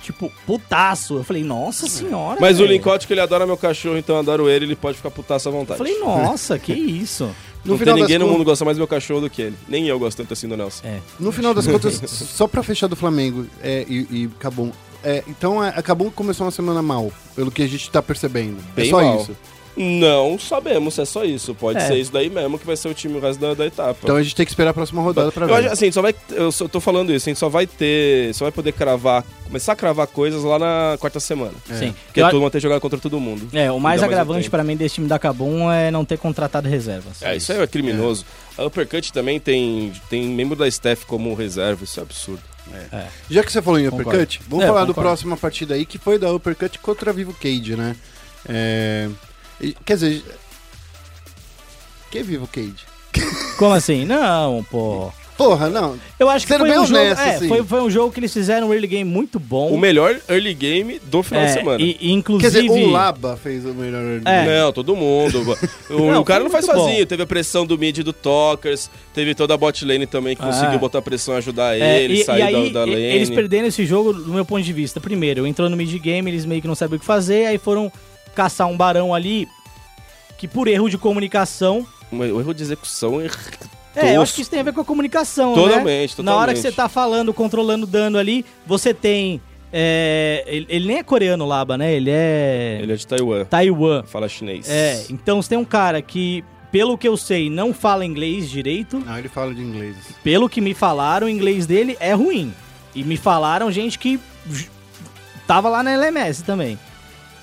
Tipo, 0.03 0.31
putaço. 0.47 1.15
Eu 1.17 1.25
falei, 1.25 1.43
nossa 1.43 1.89
senhora. 1.89 2.39
Mas 2.39 2.57
o 2.57 2.63
velho. 2.65 2.73
Lincote, 2.73 3.07
que 3.07 3.15
ele 3.15 3.21
adora 3.21 3.47
meu 3.47 3.57
cachorro, 3.57 3.97
então 3.97 4.17
eu 4.17 4.21
adoro 4.21 4.51
ele, 4.51 4.67
ele 4.67 4.77
pode 4.77 4.99
ficar 4.99 5.11
putaço 5.11 5.49
à 5.49 5.53
Eu 5.53 5.57
vontade. 5.57 5.79
falei, 5.79 5.99
nossa, 5.99 6.59
que 6.59 6.73
isso. 6.77 7.25
No 7.65 7.73
não 7.73 7.79
final 7.79 7.95
tem 7.95 8.03
ninguém 8.03 8.19
no 8.19 8.27
mundo 8.27 8.41
que 8.41 8.45
gosta 8.45 8.63
mais 8.67 8.77
do 8.77 8.81
meu 8.81 8.87
cachorro 8.89 9.23
do 9.23 9.31
que 9.31 9.41
ele. 9.41 9.57
Nem 9.67 9.87
eu 9.89 9.99
gosto 9.99 10.19
tanto 10.19 10.35
assim 10.35 10.47
do 10.47 10.55
Nelson. 10.59 10.87
É. 10.87 10.99
No 11.19 11.33
final 11.33 11.55
das 11.55 11.65
contas, 11.69 11.95
só 12.11 12.47
pra 12.47 12.63
fechar 12.63 12.87
do 12.89 12.97
Flamengo 12.97 13.47
é, 13.63 13.87
e, 13.89 14.01
e 14.11 14.31
Cabum. 14.39 14.71
É, 15.03 15.25
então, 15.27 15.65
é, 15.65 15.69
a 15.71 15.83
Cabum 15.83 16.11
começou 16.11 16.45
uma 16.45 16.51
semana 16.53 16.83
mal, 16.83 17.11
pelo 17.35 17.51
que 17.51 17.63
a 17.63 17.67
gente 17.67 17.91
tá 17.91 18.03
percebendo. 18.03 18.59
Bem 18.75 18.89
é 18.89 18.91
só 18.91 19.03
mal. 19.03 19.21
isso. 19.23 19.35
Não 19.77 20.39
sabemos 20.39 20.95
se 20.95 21.03
é 21.03 21.05
só 21.05 21.25
isso. 21.25 21.53
Pode 21.55 21.79
É. 21.79 21.87
ser 21.89 21.97
isso 21.97 22.13
daí 22.13 22.31
mesmo 22.31 22.59
que 22.59 22.65
vai 22.67 22.77
ser 22.77 22.89
o 22.89 22.95
time 22.95 23.17
o 23.17 23.21
resto 23.21 23.41
da, 23.41 23.55
da 23.55 23.67
etapa. 23.67 23.99
Então 24.05 24.15
a 24.17 24.23
gente 24.23 24.35
tem 24.37 24.47
que 24.47 24.53
esperar 24.53 24.71
a 24.71 24.75
próxima 24.75 25.03
rodada 25.03 25.33
pra 25.33 25.45
eu 25.45 25.49
ver. 25.49 25.55
acho, 25.55 25.69
assim, 25.71 25.91
só 25.91 26.01
vai. 26.01 26.15
Eu 26.31 26.53
só 26.53 26.69
tô 26.69 26.81
falando 26.81 27.13
isso, 27.13 27.29
a 27.29 27.31
gente 27.31 27.39
só 27.39 27.49
vai 27.49 27.67
ter. 27.67 28.33
Só 28.35 28.45
vai 28.45 28.53
poder 28.53 28.73
cravar. 28.73 29.25
Começar 29.45 29.73
a 29.73 29.77
cravar 29.77 30.07
coisas 30.07 30.43
lá 30.45 30.59
na 30.59 30.97
quarta 30.99 31.19
semana. 31.19 31.53
Sim. 31.79 31.95
Porque 32.07 32.21
Eu- 32.21 32.27
todo 32.27 32.35
mundo 32.35 32.43
vai 32.43 32.51
ter 32.53 32.61
jogado 32.61 32.81
contra 32.81 32.99
todo 33.01 33.19
mundo. 33.19 33.49
É, 33.53 33.71
o 33.71 33.81
mais 33.81 34.01
um 34.01 34.05
agravante 34.05 34.49
pra 34.49 34.63
mim 34.63 34.77
desse 34.77 34.97
time 34.97 35.09
da 35.09 35.19
Cabum 35.19 35.71
é 35.71 35.91
não 35.91 36.05
ter 36.05 36.19
contratado 36.19 36.69
reservas. 36.69 37.21
É, 37.23 37.37
isso 37.37 37.53
aí 37.53 37.61
é 37.61 37.67
criminoso. 37.67 38.25
A 38.57 38.65
Uppercut 38.65 39.13
também 39.13 39.41
tem, 39.41 39.93
tem 40.09 40.25
membro 40.29 40.57
da 40.57 40.69
staff 40.69 41.05
como 41.07 41.35
reserva, 41.35 41.83
isso 41.85 41.99
é 41.99 42.03
absurdo. 42.05 42.43
Já 43.29 43.43
que 43.43 43.53
você 43.53 43.61
falou 43.61 43.79
em 43.79 43.85
Concordo. 43.91 44.09
Uppercut, 44.11 44.41
vamos 44.49 44.65
É, 44.65 44.69
falar 44.69 44.81
do 44.83 44.87
concordo. 44.95 45.09
próxima 45.11 45.37
partida 45.37 45.75
aí, 45.75 45.85
que 45.85 45.99
foi 45.99 46.19
da 46.19 46.33
Uppercut 46.33 46.79
contra 46.79 47.11
a 47.11 47.13
Vivo 47.13 47.35
Cage, 47.35 47.77
né? 47.77 47.95
E- 49.61 49.77
Quer 49.85 49.95
dizer. 49.95 50.25
Que 52.11 52.19
é 52.19 52.23
Vivo 52.23 52.47
Cage? 52.47 52.75
Como 53.59 53.73
assim? 53.75 54.05
Não, 54.05 54.65
pô. 54.71 55.13
Porra, 55.37 55.69
não. 55.69 55.99
Eu 56.17 56.31
acho 56.31 56.47
que 56.47 56.53
Sendo 56.53 56.61
foi 56.61 56.71
bem 56.71 56.79
um, 56.79 56.87
jogo, 56.87 57.01
honesto, 57.01 57.21
é, 57.21 57.35
assim. 57.35 57.49
foi, 57.49 57.65
foi 57.65 57.81
um 57.83 57.91
jogo 57.91 58.13
que 58.13 58.21
eles 58.21 58.33
fizeram 58.33 58.69
um 58.69 58.73
early 58.73 58.87
game 58.87 59.11
muito 59.11 59.41
bom. 59.41 59.69
O 59.71 59.77
melhor 59.79 60.17
early 60.29 60.55
game 60.55 61.01
do 61.01 61.25
final 61.25 61.43
É, 61.43 61.47
de 61.47 61.53
semana. 61.55 61.83
E, 61.83 61.91
e 61.91 61.95
Quer 61.99 62.07
inclusive. 62.07 62.69
dizer, 62.69 62.85
o 62.85 62.91
Laba 62.91 63.37
fez 63.37 63.65
o 63.67 63.75
melhor. 63.75 64.21
É. 64.25 64.61
Não, 64.61 64.73
todo 64.73 64.95
mundo. 64.95 65.43
O, 65.91 66.11
Não, 66.13 66.21
o 66.21 66.25
cara 66.25 66.39
foi 66.41 66.45
não 66.45 66.51
faz 66.53 66.67
sozinho. 66.67 67.01
bom. 67.01 67.07
Teve 67.07 67.23
a 67.25 67.27
pressão 67.27 67.67
do 67.67 67.77
mid 67.77 67.99
e 67.99 68.03
do 68.05 68.13
Talkers. 68.13 68.89
Teve 69.13 69.35
toda 69.35 69.55
a 69.55 69.57
bot 69.57 69.85
lane 69.85 70.07
também 70.07 70.37
que 70.37 70.43
Ah. 70.43 70.47
conseguiu 70.47 70.79
botar 70.79 71.03
pressão 71.03 71.35
e 71.35 71.39
ajudar 71.39 71.77
é, 71.77 72.01
ele, 72.03 72.15
e, 72.15 72.21
e 72.21 72.25
sair 72.25 72.43
aí, 72.43 72.73
da, 72.73 72.85
da 72.85 72.87
e- 72.87 72.91
lane. 72.95 73.03
eles 73.03 73.31
perderam 73.31 73.67
esse 73.67 73.85
jogo 73.85 74.13
do 74.13 74.33
meu 74.33 74.45
ponto 74.45 74.63
de 74.63 74.73
vista. 74.73 75.01
Primeiro, 75.01 75.45
entrou 75.49 75.69
no 75.69 75.77
mid 75.77 75.93
game, 76.01 76.31
eles 76.31 76.45
meio 76.47 76.63
que 76.63 76.69
não 76.69 76.77
sabiam 76.77 76.97
o 76.97 77.01
que 77.01 77.05
fazer, 77.07 77.47
aí 77.47 77.59
foram 77.59 77.91
caçar 78.35 78.67
um 78.67 78.77
barão 78.77 79.15
ali 79.15 79.49
que 80.37 80.47
por 80.47 80.69
erro 80.69 80.91
de 80.91 80.99
comunicação. 80.99 81.87
O 82.13 82.23
erro 82.25 82.53
de 82.53 82.63
execução 82.63 83.21
é 83.21 83.29
É, 83.97 84.17
eu 84.17 84.23
acho 84.23 84.35
que 84.35 84.43
isso 84.43 84.51
tem 84.51 84.61
a 84.61 84.63
ver 84.65 84.73
com 84.73 84.81
a 84.81 84.85
comunicação, 84.85 85.55
Totalmente, 85.55 86.19
né? 86.19 86.25
Na 86.25 86.35
hora 86.37 86.53
que 86.53 86.59
totalmente. 86.61 86.63
você 86.63 86.73
tá 86.73 86.89
falando, 86.89 87.33
controlando 87.33 87.87
dano 87.87 88.19
ali, 88.19 88.45
você 88.67 88.93
tem. 88.93 89.41
é, 89.73 90.45
ele, 90.47 90.67
ele 90.69 90.87
nem 90.87 90.99
é 90.99 91.03
coreano, 91.03 91.47
Laba, 91.47 91.79
né? 91.79 91.93
Ele 91.95 92.11
é. 92.11 92.79
Ele 92.83 92.93
é 92.93 92.97
de 92.97 93.07
Taiwan. 93.07 93.45
Taiwan. 93.45 94.03
Fala 94.05 94.29
chinês. 94.29 94.69
É, 94.69 95.05
então 95.11 95.41
você 95.41 95.51
tem 95.51 95.59
um 95.59 95.65
cara 95.65 96.03
que, 96.03 96.45
pelo 96.73 96.99
que 96.99 97.07
eu 97.07 97.17
sei, 97.17 97.49
não 97.49 97.73
fala 97.73 98.05
inglês 98.05 98.51
direito. 98.51 98.99
Não, 98.99 99.17
ele 99.17 99.29
fala 99.29 99.55
de 99.55 99.63
inglês. 99.63 99.97
Pelo 100.25 100.49
que 100.49 100.61
me 100.61 100.75
falaram, 100.75 101.29
o 101.29 101.31
inglês 101.31 101.65
dele 101.67 101.97
é 102.01 102.13
ruim. 102.15 102.53
E 102.97 103.03
me 103.05 103.17
falaram 103.17 103.71
gente 103.71 103.97
que 103.99 104.19
tava 105.47 105.69
lá 105.69 105.83
na 105.83 105.93
LMS 105.93 106.43
também. 106.43 106.79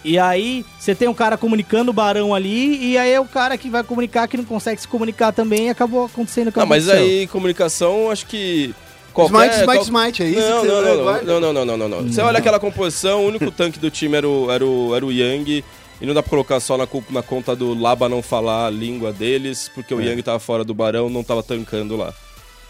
E 0.03 0.17
aí, 0.17 0.65
você 0.79 0.95
tem 0.95 1.07
um 1.07 1.13
cara 1.13 1.37
comunicando 1.37 1.91
o 1.91 1.93
barão 1.93 2.33
ali, 2.33 2.91
e 2.91 2.97
aí 2.97 3.11
é 3.11 3.19
o 3.19 3.25
cara 3.25 3.57
que 3.57 3.69
vai 3.69 3.83
comunicar 3.83 4.27
que 4.27 4.35
não 4.37 4.43
consegue 4.45 4.81
se 4.81 4.87
comunicar 4.87 5.31
também, 5.31 5.67
e 5.67 5.69
acabou 5.69 6.05
acontecendo 6.05 6.47
o 6.47 6.51
que 6.51 6.57
Não, 6.59 6.65
mas 6.65 6.89
aí 6.89 7.27
comunicação, 7.27 8.09
acho 8.09 8.25
que. 8.25 8.73
Qualquer, 9.13 9.35
Smite, 9.35 9.53
smite, 9.53 9.65
qual- 9.65 9.81
smite, 9.83 10.23
é 10.23 10.29
isso 10.29 10.39
Não, 10.39 10.63
não, 10.63 10.81
não, 10.97 11.03
vai- 11.03 11.21
não, 11.23 11.39
não, 11.41 11.53
não, 11.53 11.65
não, 11.65 11.77
não, 11.77 11.87
não. 11.89 12.07
Você 12.07 12.21
olha 12.21 12.39
aquela 12.39 12.59
composição, 12.59 13.25
o 13.25 13.27
único 13.27 13.51
tanque 13.51 13.77
do 13.77 13.91
time 13.91 14.15
era 14.15 14.27
o, 14.27 14.49
era 14.49 14.65
o, 14.65 14.95
era 14.95 15.05
o 15.05 15.11
Yang. 15.11 15.63
E 15.99 16.05
não 16.05 16.13
dá 16.15 16.23
pra 16.23 16.29
colocar 16.31 16.59
só 16.59 16.77
na, 16.77 16.87
na 17.11 17.21
conta 17.21 17.55
do 17.55 17.79
Laba 17.79 18.09
não 18.09 18.23
falar 18.23 18.65
a 18.67 18.69
língua 18.71 19.11
deles, 19.13 19.69
porque 19.75 19.93
o 19.93 20.01
É. 20.01 20.05
Yang 20.05 20.23
tava 20.23 20.39
fora 20.39 20.63
do 20.63 20.73
barão, 20.73 21.09
não 21.09 21.23
tava 21.23 21.43
tancando 21.43 21.95
lá. 21.95 22.11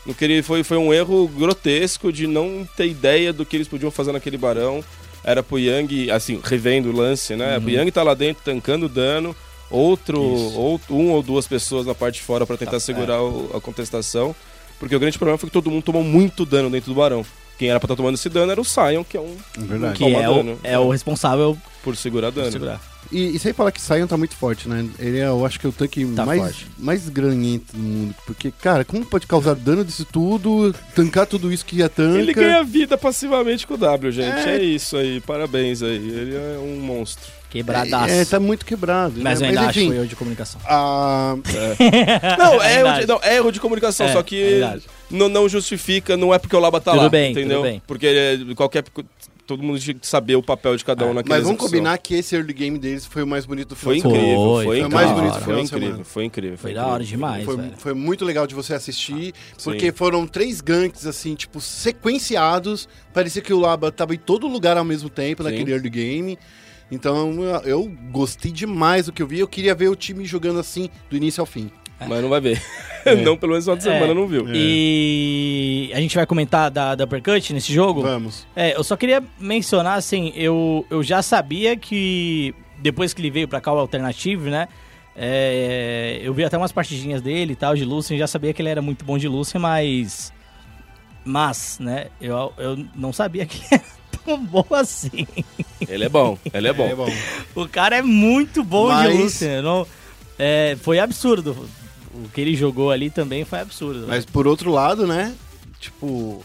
No 0.06 0.14
que 0.16 0.26
ele 0.26 0.42
foi, 0.42 0.64
foi 0.64 0.78
um 0.78 0.92
erro 0.92 1.28
grotesco 1.30 2.12
de 2.12 2.26
não 2.28 2.68
ter 2.76 2.88
ideia 2.88 3.32
do 3.32 3.46
que 3.46 3.56
eles 3.56 3.68
podiam 3.68 3.92
fazer 3.92 4.12
naquele 4.12 4.38
barão. 4.38 4.84
Era 5.24 5.44
pro 5.44 5.60
Yang, 5.60 6.10
assim, 6.12 6.40
revendo 6.44 6.90
o 6.90 6.96
lance, 6.96 7.36
né? 7.36 7.58
Uhum. 7.58 7.66
O 7.66 7.70
Yang 7.70 7.92
tá 7.92 8.04
lá 8.04 8.14
dentro 8.14 8.44
tancando 8.44 8.90
dano, 8.90 9.36
outro, 9.70 10.20
ou, 10.22 10.82
um 10.90 11.12
ou 11.12 11.22
duas 11.22 11.48
pessoas 11.48 11.86
na 11.86 11.94
parte 11.94 12.16
de 12.16 12.22
fora 12.22 12.46
pra 12.46 12.58
Tá, 12.58 12.66
tentar 12.66 12.78
é. 12.78 12.80
segurar 12.80 13.22
o- 13.22 13.52
a 13.56 13.62
contestação. 13.62 14.36
Porque 14.80 14.96
o 14.96 15.00
grande 15.00 15.18
problema 15.20 15.38
foi 15.38 15.48
que 15.48 15.54
todo 15.54 15.70
mundo 15.70 15.84
tomou 15.84 16.04
muito 16.04 16.44
dano 16.46 16.70
dentro 16.70 16.92
do 16.92 16.98
barão. 17.00 17.24
Quem 17.60 17.70
era 17.70 17.80
pra 17.80 17.86
estar 17.86 17.96
tomando 17.96 18.16
esse 18.16 18.28
dano 18.30 18.52
era 18.52 18.60
o 18.60 18.66
Sion, 18.66 19.04
que 19.08 19.16
é 19.16 19.20
um 19.22 19.38
Verdade. 19.56 19.98
Que 20.00 20.04
é 20.16 20.28
o, 20.30 20.34
dano. 20.36 20.60
é 20.64 20.80
o 20.80 20.90
responsável 20.90 21.56
por 21.84 21.96
segurar 21.96 22.32
dano. 22.32 22.48
por 22.48 22.52
segurar. 22.54 22.82
E, 23.12 23.36
e 23.36 23.40
sem 23.40 23.52
falar 23.52 23.72
que 23.72 23.82
Sion 23.82 24.08
tá 24.08 24.16
muito 24.16 24.36
forte, 24.36 24.70
né? 24.70 24.88
Ele 24.98 25.20
é, 25.20 25.26
eu 25.26 25.46
acho 25.46 25.60
que 25.60 25.66
é 25.66 25.70
o 25.70 25.74
tanque 25.74 26.06
Tá 26.16 26.26
mais, 26.26 26.42
forte. 26.42 26.68
mais 26.78 27.10
granhento 27.10 27.74
do 27.74 27.80
mundo. 27.80 28.16
Porque, 28.26 28.52
cara, 28.52 28.86
como 28.86 29.06
pode 29.06 29.28
causar 29.28 29.54
dano 29.56 29.84
disso 29.84 30.06
tudo, 30.06 30.74
tancar 30.96 31.26
tudo 31.28 31.52
isso 31.52 31.66
que 31.66 31.82
é 31.82 31.90
tanca? 31.90 32.18
Ele 32.18 32.34
ganha 32.34 32.64
vida 32.64 32.98
passivamente 32.98 33.68
com 33.68 33.74
o 33.74 33.78
W, 33.78 34.12
gente. 34.12 34.48
É. 34.48 34.56
É, 34.56 34.64
isso 34.64 34.96
aí, 34.96 35.20
parabéns 35.22 35.84
aí. 35.84 35.96
Ele 35.96 36.36
é 36.36 36.58
um 36.60 36.80
monstro. 36.80 37.26
Quebradaço. 37.50 38.14
É, 38.14 38.24
tá 38.24 38.40
muito 38.40 38.66
quebrado. 38.66 39.16
Mas 39.22 39.42
né? 39.42 39.48
eu 39.48 39.50
ainda 39.50 39.62
acho 39.64 39.74
que 39.74 39.80
enfim, 39.82 39.88
foi 39.90 39.98
erro 39.98 40.08
de 40.08 40.16
comunicação. 40.16 40.62
a- 40.64 41.36
Não, 42.40 42.62
é, 42.64 42.74
erro 42.76 42.84
verdade. 42.84 43.02
de, 43.02 43.08
não, 43.08 43.20
é 43.22 43.36
erro 43.36 43.52
de 43.52 43.60
comunicação, 43.60 44.06
É, 44.08 44.14
só 44.14 44.20
é 44.20 44.24
que 44.24 44.42
verdade. 44.42 44.84
não, 45.10 45.28
não 45.28 45.50
justifica, 45.50 46.16
não 46.16 46.34
é 46.34 46.40
porque 46.40 46.56
o 46.56 46.60
Laba 46.60 46.80
tá 46.80 46.92
Tudo 46.92 47.04
lá, 47.04 47.10
bem, 47.10 47.32
entendeu? 47.32 47.58
tudo 47.58 47.70
bem. 47.70 47.82
Porque 47.86 48.08
é, 48.08 48.40
qualquer... 48.56 48.86
Todo 49.48 49.62
mundo 49.64 49.80
tinha 49.80 49.94
que 49.94 50.08
saber 50.08 50.36
o 50.36 50.44
papel 50.44 50.78
de 50.78 50.86
cada 50.86 51.04
um 51.06 51.14
naquela 51.14 51.36
mas 51.36 51.44
vamos 51.44 51.60
execução. 51.60 51.68
combinar 51.80 51.98
que 51.98 52.14
esse 52.16 52.36
early 52.36 52.54
game 52.54 52.80
deles 52.80 53.06
foi 53.06 53.24
o 53.24 53.28
mais 53.28 53.46
bonito 53.46 53.70
do 53.70 53.76
Foi 53.76 53.96
de 53.96 54.02
semana. 54.02 54.18
incrível, 54.20 54.38
Foi, 54.38 54.54
foi, 54.54 54.64
foi 54.64 54.78
incrível. 54.80 54.90
mais 54.98 55.12
bonito 55.12 55.40
foi 55.44 55.62
incrível, 55.62 56.06
foi 56.06 56.24
incrível. 56.26 56.58
Foi 56.58 56.74
da 56.74 56.80
incrível. 56.80 56.94
hora 56.94 57.04
demais, 57.04 57.46
Foi, 57.46 57.58
velho. 57.58 57.74
foi 57.78 57.94
muito 57.94 58.24
legal 58.24 58.48
de 58.48 58.56
você 58.56 58.74
assistir, 58.74 59.34
Sim. 59.58 59.64
porque 59.72 59.92
foram 59.92 60.26
três 60.26 60.62
ganks, 60.62 61.06
assim, 61.06 61.36
tipo, 61.36 61.60
sequenciados. 61.60 62.88
Parecia 63.14 63.42
que 63.42 63.54
o 63.54 63.60
Laba 63.60 63.92
tava 63.92 64.14
em 64.16 64.18
todo 64.18 64.48
lugar 64.48 64.78
ao 64.78 64.86
mesmo 64.86 65.10
tempo, 65.10 65.44
Sim. 65.44 65.50
naquele 65.50 65.72
early 65.74 65.90
game. 65.90 66.38
Então, 66.92 67.42
eu- 67.44 67.62
eu 67.62 67.92
gostei 68.12 68.52
demais 68.52 69.06
do 69.06 69.14
que 69.14 69.22
eu 69.24 69.28
vi. 69.28 69.40
Eu 69.40 69.48
queria 69.48 69.74
ver 69.74 69.90
o 69.90 69.96
time 69.96 70.26
jogando 70.26 70.60
assim, 70.60 70.90
do 71.10 71.16
início 71.16 71.40
ao 71.42 71.46
fim. 71.46 71.72
Mas 72.08 72.22
não 72.22 72.30
vai 72.30 72.42
ver. 72.42 72.62
não, 73.24 73.36
pelo 73.38 73.52
menos 73.54 73.68
uma 73.68 73.76
de 73.78 73.88
É. 73.88 73.94
semana 73.94 74.14
não 74.14 74.28
viu. 74.28 74.46
E 74.54 75.92
a 75.94 76.00
gente 76.00 76.16
vai 76.16 76.26
comentar 76.26 76.70
da, 76.72 76.96
da 76.96 77.04
Uppercut 77.06 77.54
nesse 77.54 77.74
jogo? 77.74 78.02
Vamos. 78.02 78.46
É, 78.56 78.76
eu 78.76 78.84
só 78.84 78.96
queria 78.98 79.24
mencionar, 79.40 79.98
assim, 79.98 80.32
eu, 80.36 80.86
eu 80.90 81.02
já 81.04 81.22
sabia 81.22 81.76
que 81.78 82.54
depois 82.80 83.14
que 83.14 83.22
ele 83.22 83.30
veio 83.32 83.48
pra 83.48 83.62
cá 83.62 83.72
o 83.74 83.78
Alternative, 83.80 84.50
né? 84.50 84.68
é, 85.16 86.20
eu 86.24 86.34
vi 86.34 86.44
até 86.44 86.58
umas 86.58 86.72
partidinhas 86.72 87.22
dele 87.22 87.54
e 87.54 87.56
tal, 87.56 87.76
de 87.76 87.84
Lucian, 87.84 88.18
já 88.18 88.28
sabia 88.28 88.54
que 88.54 88.62
ele 88.62 88.70
era 88.70 88.82
muito 88.82 89.04
bom 89.06 89.18
de 89.18 89.28
Lucian, 89.28 89.60
mas. 89.60 90.32
Mas, 91.24 91.78
né? 91.80 92.08
Eu, 92.20 92.52
eu 92.58 92.86
não 92.96 93.14
sabia 93.14 93.46
que 93.46 93.58
ele 93.58 93.68
era 93.72 93.84
tão 94.26 94.44
bom 94.44 94.66
assim. 94.72 95.28
Ele 95.88 96.06
é 96.06 96.10
bom, 96.10 96.38
ele 96.54 96.68
é 96.68 96.74
bom. 96.74 96.88
É 96.88 96.96
bom. 96.96 97.10
O 97.56 97.68
cara 97.68 97.98
é 97.98 98.02
muito 98.02 98.64
bom 98.64 98.88
Mas- 98.88 99.12
de 99.12 99.18
Lucian. 99.22 99.52
eu 99.58 99.62
Não, 99.64 99.88
é, 100.40 100.76
foi 100.82 100.98
absurdo. 101.00 101.68
O 102.14 102.30
que 102.30 102.42
ele 102.42 102.56
jogou 102.56 102.92
ali 102.92 103.10
também 103.10 103.46
foi 103.46 103.60
absurdo. 103.60 104.06
Mas 104.08 104.26
por 104.26 104.48
outro 104.48 104.72
lado, 104.72 105.06
né? 105.08 105.34
Tipo. 105.80 106.44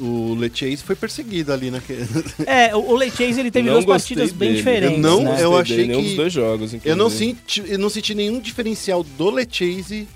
O 0.00 0.34
Lechaze 0.38 0.78
foi 0.78 0.96
perseguido 0.96 1.52
ali 1.52 1.70
naquele. 1.70 2.06
É, 2.46 2.74
o, 2.74 2.78
o 2.78 2.94
Late 2.96 3.10
Chase 3.16 3.40
ele 3.40 3.50
teve 3.50 3.66
Não 3.68 3.74
duas 3.74 3.84
partidas 3.84 4.32
bem 4.32 4.48
dele. 4.50 4.58
diferentes. 4.58 4.96
Eu 4.96 5.02
não- 5.02 5.22
né? 5.24 5.42
eu 5.42 5.54
achei 5.56 5.76
dele, 5.76 5.88
nenhum 5.88 6.00
que- 6.02 6.08
dos 6.08 6.16
dois 6.16 6.32
jogos, 6.32 6.72
Eu 6.82 6.96
não, 6.96 7.10
senti, 7.10 7.62
eu 7.66 7.78
não 7.78 7.90
senti 7.90 8.14
nenhum 8.14 8.40
diferencial 8.40 9.02
do 9.02 9.28
Lechaze 9.30 10.08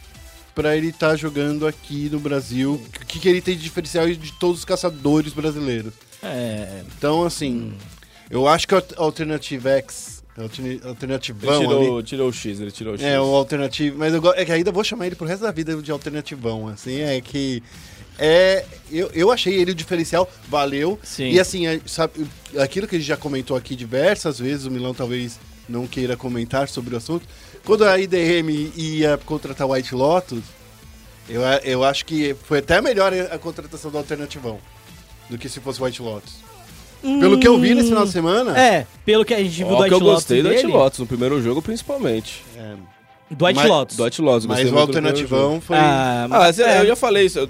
pra 0.54 0.74
ele 0.76 0.88
estar 0.88 1.14
jogando 1.16 1.66
aqui 1.66 2.08
no 2.10 2.18
Brasil. 2.18 2.80
O 3.02 3.04
que, 3.06 3.18
que 3.18 3.28
ele 3.28 3.42
tem 3.42 3.54
de 3.54 3.62
diferencial 3.62 4.08
de 4.08 4.32
todos 4.32 4.60
os 4.60 4.64
caçadores 4.64 5.34
brasileiros. 5.34 5.92
É, 6.22 6.82
Então, 6.96 7.22
assim, 7.24 7.74
eu 8.30 8.48
acho 8.48 8.66
que 8.66 8.74
o 8.74 8.82
Alternative 8.96 9.68
X, 9.68 10.19
alterni- 10.42 10.70
Ele 10.76 10.80
Alternativão 10.88 11.54
ali, 11.56 11.66
tirou, 11.68 12.02
tirou 12.02 12.28
o 12.28 12.32
X, 12.32 12.60
ele 12.60 12.70
tirou 12.70 12.94
o 12.94 12.96
X. 12.98 13.04
é 13.06 13.20
o 13.20 13.24
Alternative, 13.34 13.96
mas 13.96 14.12
eu, 14.14 14.32
é 14.34 14.44
que 14.44 14.52
ainda 14.52 14.70
vou 14.72 14.82
chamar 14.84 15.06
ele 15.06 15.16
pro 15.16 15.26
resto 15.26 15.42
da 15.42 15.50
vida 15.50 15.76
de 15.76 15.90
Alternativão, 15.90 16.68
assim, 16.68 17.00
é 17.00 17.20
que 17.20 17.62
é, 18.18 18.64
eu, 18.90 19.10
eu 19.14 19.30
achei 19.30 19.54
ele 19.54 19.70
o 19.70 19.74
diferencial, 19.74 20.30
valeu. 20.48 20.98
Sim. 21.02 21.30
E 21.30 21.40
assim, 21.40 21.66
é, 21.66 21.80
sabe, 21.86 22.26
aquilo 22.58 22.86
que 22.86 22.96
a 22.96 22.98
gente 22.98 23.08
já 23.08 23.16
comentou 23.16 23.56
aqui 23.56 23.74
diversas 23.74 24.38
vezes, 24.38 24.66
o 24.66 24.70
Milão 24.70 24.92
talvez 24.92 25.38
não 25.68 25.86
queira 25.86 26.16
comentar 26.16 26.68
sobre 26.68 26.94
o 26.94 26.98
assunto. 26.98 27.26
Quando 27.64 27.84
a 27.84 27.98
IDM 27.98 28.72
ia 28.76 29.16
contratar 29.18 29.66
o 29.66 29.72
White 29.72 29.94
Lotus, 29.94 30.42
eu, 31.28 31.42
eu 31.64 31.84
acho 31.84 32.04
que 32.04 32.34
foi 32.44 32.58
até 32.58 32.80
melhor 32.82 33.12
a 33.14 33.38
contratação 33.38 33.90
do 33.90 33.96
Alternativão. 33.98 34.58
do 35.30 35.38
que 35.38 35.48
se 35.48 35.60
fosse 35.60 35.80
White 35.82 36.02
Lotus. 36.02 36.34
Pelo 37.02 37.38
que 37.38 37.48
eu 37.48 37.58
vi 37.58 37.74
nesse 37.74 37.88
final 37.88 38.04
de 38.04 38.12
semana. 38.12 38.58
É, 38.58 38.86
pelo 39.04 39.24
que 39.24 39.32
a 39.34 39.38
gente 39.42 39.50
viu 39.56 39.66
Ó, 39.68 39.70
do 39.70 39.76
que 39.76 39.82
White 39.84 39.92
eu 39.94 40.00
gostei 40.00 40.38
do 40.42 40.48
Lotus 40.48 40.56
White 40.58 40.66
dele, 40.66 40.78
Lotus, 40.78 40.98
no 40.98 41.06
primeiro 41.06 41.42
jogo 41.42 41.62
principalmente. 41.62 42.42
é, 42.56 42.74
Do 43.30 43.44
White 43.46 43.56
Mas- 43.56 43.68
Lotus. 43.68 43.96
Do 43.96 44.04
White 44.04 44.22
Lotus, 44.22 44.46
gostei 44.46 44.64
mas 44.66 44.72
o 44.72 44.76
muito 44.76 44.86
do 44.88 44.92
primeiro 44.92 45.16
jogo. 45.18 45.34
alternativão 45.34 45.60
foi. 45.60 45.76
Ah, 45.76 46.24
Ah, 46.24 46.28
mas, 46.28 46.56
cê- 46.56 46.62
é, 46.64 46.80
eu 46.80 46.86
já 46.86 46.96
falei 46.96 47.26
isso, 47.26 47.38
eu 47.38 47.48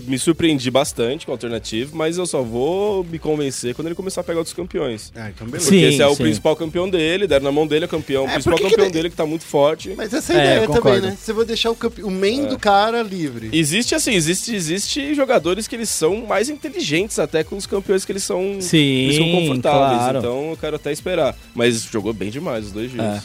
me 0.00 0.18
surpreendi 0.18 0.70
bastante 0.70 1.26
com 1.26 1.32
o 1.32 1.34
alternativo, 1.34 1.96
mas 1.96 2.18
eu 2.18 2.26
só 2.26 2.42
vou 2.42 3.04
me 3.04 3.18
convencer 3.18 3.74
quando 3.74 3.88
ele 3.88 3.94
começar 3.94 4.20
a 4.20 4.24
pegar 4.24 4.38
outros 4.38 4.54
campeões. 4.54 5.12
Ah, 5.14 5.30
então 5.30 5.46
beleza. 5.46 5.66
Porque 5.70 5.80
Sim, 5.86 5.88
esse 5.92 6.02
é 6.02 6.06
o 6.06 6.14
sim. 6.14 6.22
principal 6.24 6.56
campeão 6.56 6.88
dele, 6.88 7.26
deram 7.26 7.44
na 7.44 7.52
mão 7.52 7.66
dele, 7.66 7.84
é 7.84 7.88
campeão, 7.88 8.24
o 8.24 8.28
É, 8.28 8.32
principal 8.32 8.56
que 8.58 8.64
que 8.64 8.70
campeão 8.70 8.84
ele- 8.86 8.92
dele 8.92 9.10
que 9.10 9.16
tá 9.16 9.26
muito 9.26 9.44
forte. 9.44 9.94
Mas 9.96 10.12
essa 10.12 10.32
é 10.32 10.36
a 10.36 10.40
É, 10.40 10.44
ideia 10.44 10.64
eu 10.66 10.70
também, 10.70 11.00
né? 11.00 11.16
Você 11.20 11.32
vai 11.32 11.44
deixar 11.44 11.70
o, 11.70 11.76
campe... 11.76 12.02
o 12.02 12.10
main 12.10 12.46
do 12.46 12.58
cara 12.58 13.02
livre. 13.02 13.50
Existe 13.52 13.94
assim, 13.94 14.12
existe, 14.14 14.54
existe 14.54 15.14
jogadores 15.14 15.66
que 15.68 15.74
eles 15.76 15.88
são 15.88 16.26
mais 16.26 16.48
inteligentes 16.48 17.18
até 17.18 17.42
com 17.44 17.56
os 17.56 17.66
campeões 17.66 18.04
que 18.04 18.12
eles 18.12 18.22
são, 18.22 18.58
Sim, 18.60 18.78
eles 18.78 19.16
são 19.16 19.30
confortáveis. 19.30 19.98
claro. 19.98 20.18
Então 20.18 20.50
eu 20.50 20.56
quero 20.56 20.76
até 20.76 20.92
esperar. 20.92 21.36
Mas 21.54 21.82
jogou 21.84 22.12
bem 22.12 22.30
demais 22.30 22.66
os 22.66 22.72
dois 22.72 22.90
dias. 22.90 23.22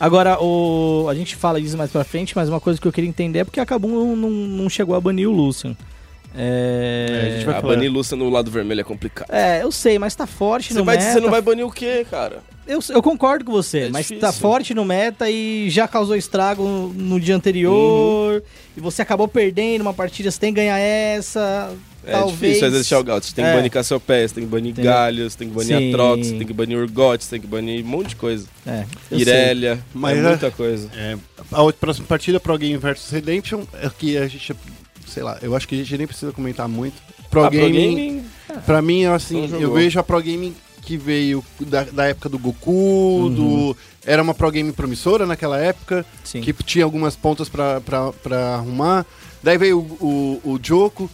Agora, 0.00 0.42
o... 0.42 1.06
a 1.10 1.14
gente 1.14 1.36
fala 1.36 1.60
disso 1.60 1.76
mais 1.76 1.90
pra 1.90 2.02
frente, 2.02 2.34
mas 2.34 2.48
uma 2.48 2.58
coisa 2.58 2.80
que 2.80 2.88
eu 2.88 2.92
queria 2.92 3.08
entender 3.10 3.40
é 3.40 3.44
porque 3.44 3.60
a 3.60 3.66
Kabum 3.66 4.16
não, 4.16 4.30
não, 4.30 4.68
chegou 4.70 4.96
a 4.96 5.00
banir 5.00 5.28
o 5.28 5.32
Lucian. 5.32 5.76
É... 6.34 7.08
É, 7.10 7.26
a 7.26 7.30
gente 7.36 7.44
vai 7.44 7.56
A 7.56 7.60
falar. 7.60 7.74
banir 7.74 7.92
Lúcia 7.92 8.16
no 8.16 8.30
lado 8.30 8.50
vermelho 8.50 8.80
é 8.80 8.84
complicado. 8.84 9.28
É, 9.30 9.62
eu 9.62 9.70
sei, 9.72 9.98
mas 9.98 10.14
tá 10.14 10.26
forte 10.26 10.72
Você, 10.72 10.78
no 10.78 10.84
vai, 10.84 10.96
meta. 10.96 11.12
você 11.12 11.20
não 11.20 11.28
vai 11.30 11.42
banir 11.42 11.66
o 11.66 11.70
quê, 11.70 12.06
cara? 12.08 12.38
Eu, 12.66 12.78
eu 12.90 13.02
concordo 13.02 13.44
com 13.44 13.50
você, 13.50 13.80
É 13.80 13.88
mas 13.90 14.02
difícil. 14.06 14.20
tá 14.20 14.32
forte 14.32 14.72
no 14.72 14.84
meta 14.84 15.28
e 15.28 15.68
já 15.70 15.88
causou 15.88 16.14
estrago 16.14 16.62
no 16.94 17.18
dia 17.18 17.34
anterior. 17.34 18.34
Uhum. 18.34 18.40
E 18.76 18.80
você 18.80 19.02
acabou 19.02 19.26
perdendo 19.26 19.80
uma 19.82 19.92
partida, 19.92 20.30
você 20.30 20.38
tem 20.38 20.54
que 20.54 20.60
ganhar 20.60 20.78
essa. 20.78 21.74
É 22.06 22.12
talvez. 22.12 22.38
difícil 22.38 22.66
às 22.66 22.72
vezes 22.72 22.90
Gaut. 22.90 23.26
Você 23.26 23.34
tem 23.34 23.44
que 23.44 23.50
É. 23.50 23.54
banir 23.56 23.70
Cassiopeia, 23.70 24.28
tem 24.28 24.44
que 24.44 24.50
banir 24.50 24.72
Entendeu? 24.72 24.90
Galhos, 24.92 25.34
tem 25.34 25.48
que 25.48 25.54
banir 25.54 25.76
Sim. 25.78 25.90
Atrox, 25.90 26.28
tem 26.30 26.46
que 26.46 26.52
banir 26.52 26.78
Urgot, 26.78 27.18
tem 27.28 27.40
que 27.40 27.46
banir 27.46 27.84
um 27.84 27.88
monte 27.88 28.08
de 28.10 28.16
coisa. 28.16 28.46
É, 28.66 28.84
sei. 29.08 29.18
Irelia, 29.18 29.78
Mas 29.94 30.16
é 30.16 30.20
é- 30.20 30.28
muita 30.28 30.50
coisa. 30.50 30.88
É, 30.94 31.16
a 31.52 31.72
próxima 31.72 32.06
partida, 32.06 32.40
Pro 32.40 32.56
Game 32.58 32.76
vs 32.76 33.10
Redemption, 33.10 33.62
é 33.74 33.90
que 33.90 34.16
a 34.16 34.26
gente, 34.28 34.54
sei 35.06 35.22
lá, 35.22 35.38
eu 35.42 35.54
acho 35.54 35.68
que 35.68 35.74
a 35.74 35.78
gente 35.78 35.98
nem 35.98 36.06
precisa 36.06 36.32
comentar 36.32 36.68
muito. 36.68 36.94
Pro 37.30 37.44
Ah, 37.44 37.50
Pro 37.50 37.58
Game, 37.60 37.72
Gaming, 37.78 38.24
pra 38.66 38.80
mim, 38.82 39.04
assim, 39.04 39.42
jogou. 39.46 39.60
eu 39.60 39.72
vejo 39.74 40.00
a 40.00 40.02
Pro 40.02 40.20
Game 40.20 40.52
que 40.82 40.96
veio 40.96 41.44
da, 41.60 41.84
da 41.84 42.06
época 42.06 42.28
do 42.28 42.38
Goku, 42.38 43.30
do... 43.36 43.76
Era 44.04 44.22
uma 44.22 44.32
Pro 44.34 44.50
Game 44.50 44.72
promissora 44.72 45.26
naquela 45.26 45.58
época, 45.60 46.04
Sim. 46.24 46.40
que 46.40 46.52
tinha 46.54 46.84
algumas 46.84 47.14
pontas 47.14 47.48
pra, 47.50 47.80
pra, 47.82 48.10
pra 48.14 48.54
arrumar. 48.54 49.04
Daí 49.42 49.58
veio 49.58 49.78
o, 49.78 50.40
o, 50.44 50.52
o 50.54 50.60
Joko, 50.62 51.08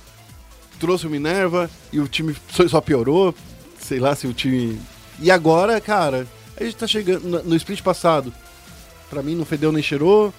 trouxe 0.79 1.07
o 1.07 1.11
Minerva 1.11 1.71
e 1.93 1.99
o 2.01 2.07
time 2.09 2.35
só, 2.69 2.81
piorou. 2.81 3.35
Sei 3.81 3.99
lá 3.99 4.15
se 4.15 4.27
o 4.27 4.33
time. 4.33 4.81
E 5.21 5.31
agora, 5.31 5.81
cara, 5.81 6.27
a 6.59 6.65
gente 6.65 6.77
tá 6.77 6.87
chegando 6.87 7.43
no, 7.45 7.57
split 7.57 7.83
passado. 7.83 8.33
Pra 9.09 9.23
mim 9.23 9.35
não 9.35 9.45
fedeu 9.45 9.71
nem 9.73 9.83
cheirou. 9.83 10.33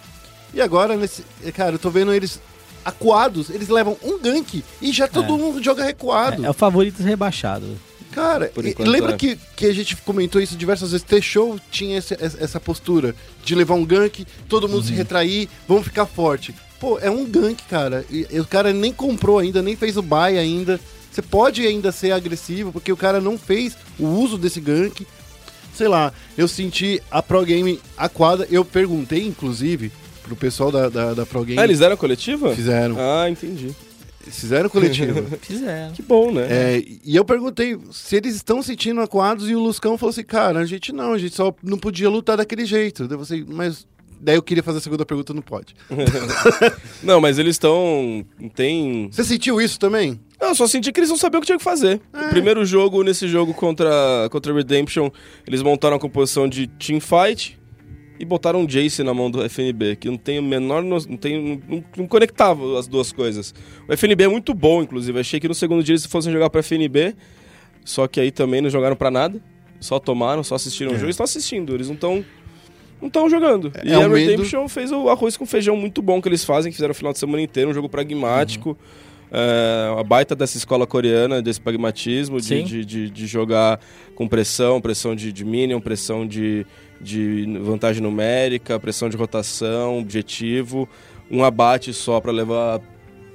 E 0.53 0.61
agora, 0.61 0.95
nesse. 0.95 1.23
Cara, 1.53 1.75
eu 1.75 1.79
tô 1.79 1.89
vendo 1.89 2.13
eles 2.13 2.39
acuados, 2.83 3.49
eles 3.49 3.67
levam 3.69 3.97
um 4.03 4.17
gank 4.19 4.63
e 4.81 4.91
já 4.93 5.07
todo 5.07 5.33
É. 5.33 5.37
mundo 5.37 5.61
joga 5.63 5.83
recuado. 5.83 6.43
É, 6.43 6.47
é 6.47 6.49
o 6.49 6.53
favorito 6.53 7.01
rebaixado. 7.03 7.77
Cara, 8.11 8.51
e- 8.55 8.69
enquanto, 8.69 8.89
lembra 8.89 9.13
é. 9.13 9.17
que, 9.17 9.37
que 9.55 9.65
a 9.65 9.73
gente 9.73 9.95
comentou 9.97 10.41
isso 10.41 10.55
diversas 10.55 10.91
vezes? 10.91 11.05
T-Show 11.05 11.59
tinha 11.69 11.97
esse- 11.97 12.17
essa 12.19 12.59
postura 12.59 13.13
de 13.43 13.53
levar 13.53 13.75
um 13.75 13.85
gank, 13.85 14.25
todo 14.49 14.67
mundo 14.69 14.83
se 14.83 14.91
Uhum. 14.91 14.97
retrair, 14.97 15.49
vamos 15.67 15.83
ficar 15.83 16.05
forte. 16.05 16.55
Pô, 16.79 16.99
é 16.99 17.09
um 17.09 17.25
gank, 17.25 17.63
cara. 17.63 18.05
E, 18.09 18.27
e 18.29 18.39
o 18.39 18.45
cara 18.45 18.71
nem 18.71 18.93
comprou 18.93 19.39
ainda, 19.39 19.61
nem 19.61 19.75
fez 19.75 19.97
o 19.97 20.01
buy 20.01 20.37
ainda. 20.37 20.79
Você 21.11 21.21
pode 21.21 21.65
ainda 21.65 21.91
ser 21.91 22.11
agressivo, 22.11 22.71
porque 22.71 22.91
o 22.91 22.97
cara 22.97 23.19
não 23.19 23.37
fez 23.37 23.75
o 23.99 24.05
uso 24.05 24.37
desse 24.37 24.61
gank. 24.61 25.05
Sei 25.73 25.87
lá, 25.87 26.13
eu 26.37 26.47
senti 26.47 27.01
a 27.09 27.21
Pro 27.21 27.43
Game 27.45 27.79
aquada. 27.95 28.47
Eu 28.51 28.63
perguntei, 28.63 29.25
inclusive, 29.25 29.91
pro 30.23 30.35
pessoal 30.35 30.71
da, 30.71 30.89
da, 30.89 31.13
da 31.13 31.25
Pro 31.25 31.43
Game. 31.43 31.59
Ah, 31.59 31.63
eles 31.63 31.79
deram 31.79 31.95
a 31.95 31.97
coletiva? 31.97 32.53
Fizeram. 32.55 32.95
Ah, 32.99 33.29
entendi. 33.29 33.75
Fizeram 34.31 34.69
coletivo. 34.69 35.25
Fizeram. 35.41 35.93
Que 35.93 36.01
bom, 36.01 36.31
né? 36.31 36.47
É, 36.49 36.83
e 37.03 37.15
eu 37.15 37.23
perguntei 37.23 37.77
se 37.91 38.15
eles 38.15 38.35
estão 38.35 38.61
sentindo 38.61 39.01
aquados 39.01 39.49
e 39.49 39.55
o 39.55 39.59
Luscão 39.59 39.97
falou 39.97 40.11
assim, 40.11 40.23
cara, 40.23 40.59
a 40.59 40.65
gente 40.65 40.91
não, 40.91 41.13
a 41.13 41.17
gente 41.17 41.35
só 41.35 41.55
não 41.63 41.77
podia 41.77 42.09
lutar 42.09 42.37
daquele 42.37 42.65
jeito. 42.65 43.07
Daí 43.07 43.17
eu 43.17 43.25
falei, 43.25 43.45
mas 43.47 43.87
daí 44.19 44.35
eu 44.35 44.41
queria 44.43 44.63
fazer 44.63 44.79
a 44.79 44.81
segunda 44.81 45.05
pergunta, 45.05 45.33
não 45.33 45.41
pode. 45.41 45.75
Não, 47.03 47.21
mas 47.21 47.37
eles 47.39 47.55
estão. 47.55 48.25
Tem. 48.55 49.09
Você 49.11 49.23
sentiu 49.23 49.61
isso 49.61 49.79
também? 49.79 50.19
Não, 50.39 50.49
eu 50.49 50.55
só 50.55 50.67
senti 50.67 50.91
que 50.91 50.99
eles 50.99 51.09
não 51.09 51.17
sabiam 51.17 51.39
o 51.39 51.41
que 51.41 51.47
tinha 51.47 51.57
que 51.57 51.63
fazer. 51.63 51.99
O 52.13 52.29
primeiro 52.29 52.63
jogo, 52.65 53.03
nesse 53.03 53.27
jogo 53.27 53.53
contra, 53.53 54.27
contra 54.31 54.53
Redemption, 54.53 55.09
eles 55.47 55.61
montaram 55.63 55.95
a 55.97 55.99
composição 55.99 56.47
de 56.47 56.67
teamfight 56.67 57.57
e 58.19 58.25
botaram 58.25 58.61
um 58.61 58.65
Jace 58.65 59.01
na 59.03 59.13
mão 59.13 59.29
do 59.31 59.43
FNB, 59.43 59.95
que 59.95 60.07
não 60.09 60.17
tem 60.17 60.37
o 60.39 60.43
menor. 60.43 60.83
no- 60.83 60.97
Não, 61.07 61.17
tem, 61.17 61.61
não, 61.67 61.83
não 61.97 62.07
conectava 62.07 62.77
as 62.79 62.87
duas 62.87 63.11
coisas. 63.11 63.53
O 63.87 63.93
FNB 63.93 64.23
é 64.25 64.27
muito 64.27 64.53
bom, 64.53 64.81
inclusive. 64.83 65.19
Achei 65.19 65.39
que 65.39 65.47
no 65.47 65.55
segundo 65.55 65.83
dia 65.83 65.93
eles 65.93 66.05
fossem 66.05 66.31
jogar 66.31 66.49
pra 66.49 66.59
FNB, 66.61 67.15
só 67.83 68.07
que 68.07 68.19
aí 68.19 68.31
também 68.31 68.61
não 68.61 68.69
jogaram 68.69 68.95
pra 68.95 69.09
nada. 69.09 69.41
Só 69.79 69.99
tomaram, 69.99 70.43
só 70.43 70.55
assistiram 70.55 70.91
o 70.91 70.93
jogo. 70.95 71.05
Eles 71.05 71.13
estão 71.13 71.23
assistindo, 71.23 71.73
eles 71.75 71.87
não 71.87 71.93
estão. 71.95 72.25
Não 73.01 73.07
estão 73.07 73.29
jogando. 73.29 73.71
e 73.83 73.91
é 73.91 73.93
a 73.95 73.99
o 73.99 74.09
medo- 74.09 74.15
Redemption 74.31 74.67
fez 74.67 74.91
o 74.91 75.09
arroz 75.09 75.37
com 75.37 75.45
feijão 75.45 75.75
muito 75.77 76.01
bom 76.01 76.21
que 76.21 76.27
eles 76.27 76.43
fazem, 76.43 76.71
que 76.71 76.75
fizeram 76.75 76.91
o 76.91 76.95
final 76.95 77.13
de 77.13 77.19
semana 77.19 77.41
inteiro, 77.41 77.69
um 77.69 77.73
jogo 77.73 77.87
pragmático. 77.89 78.77
É, 79.29 79.99
a 79.99 80.03
baita 80.03 80.33
dessa 80.35 80.57
escola 80.57 80.87
coreana, 80.87 81.41
desse 81.41 81.59
pragmatismo, 81.59 82.39
de, 82.39 82.47
de, 82.63 82.85
de, 82.85 83.09
de 83.09 83.27
jogar 83.27 83.79
com 84.15 84.25
pressão, 84.27 84.79
pressão 84.79 85.13
de, 85.15 85.33
de 85.33 85.43
minion, 85.43 85.81
pressão 85.81 86.25
de, 86.25 86.65
de 87.01 87.45
vantagem 87.61 88.01
numérica, 88.01 88.79
pressão 88.79 89.09
de 89.09 89.17
rotação, 89.17 89.99
objetivo, 89.99 90.87
um 91.29 91.43
abate 91.43 91.91
só 91.93 92.21
para 92.21 92.31
levar 92.31 92.79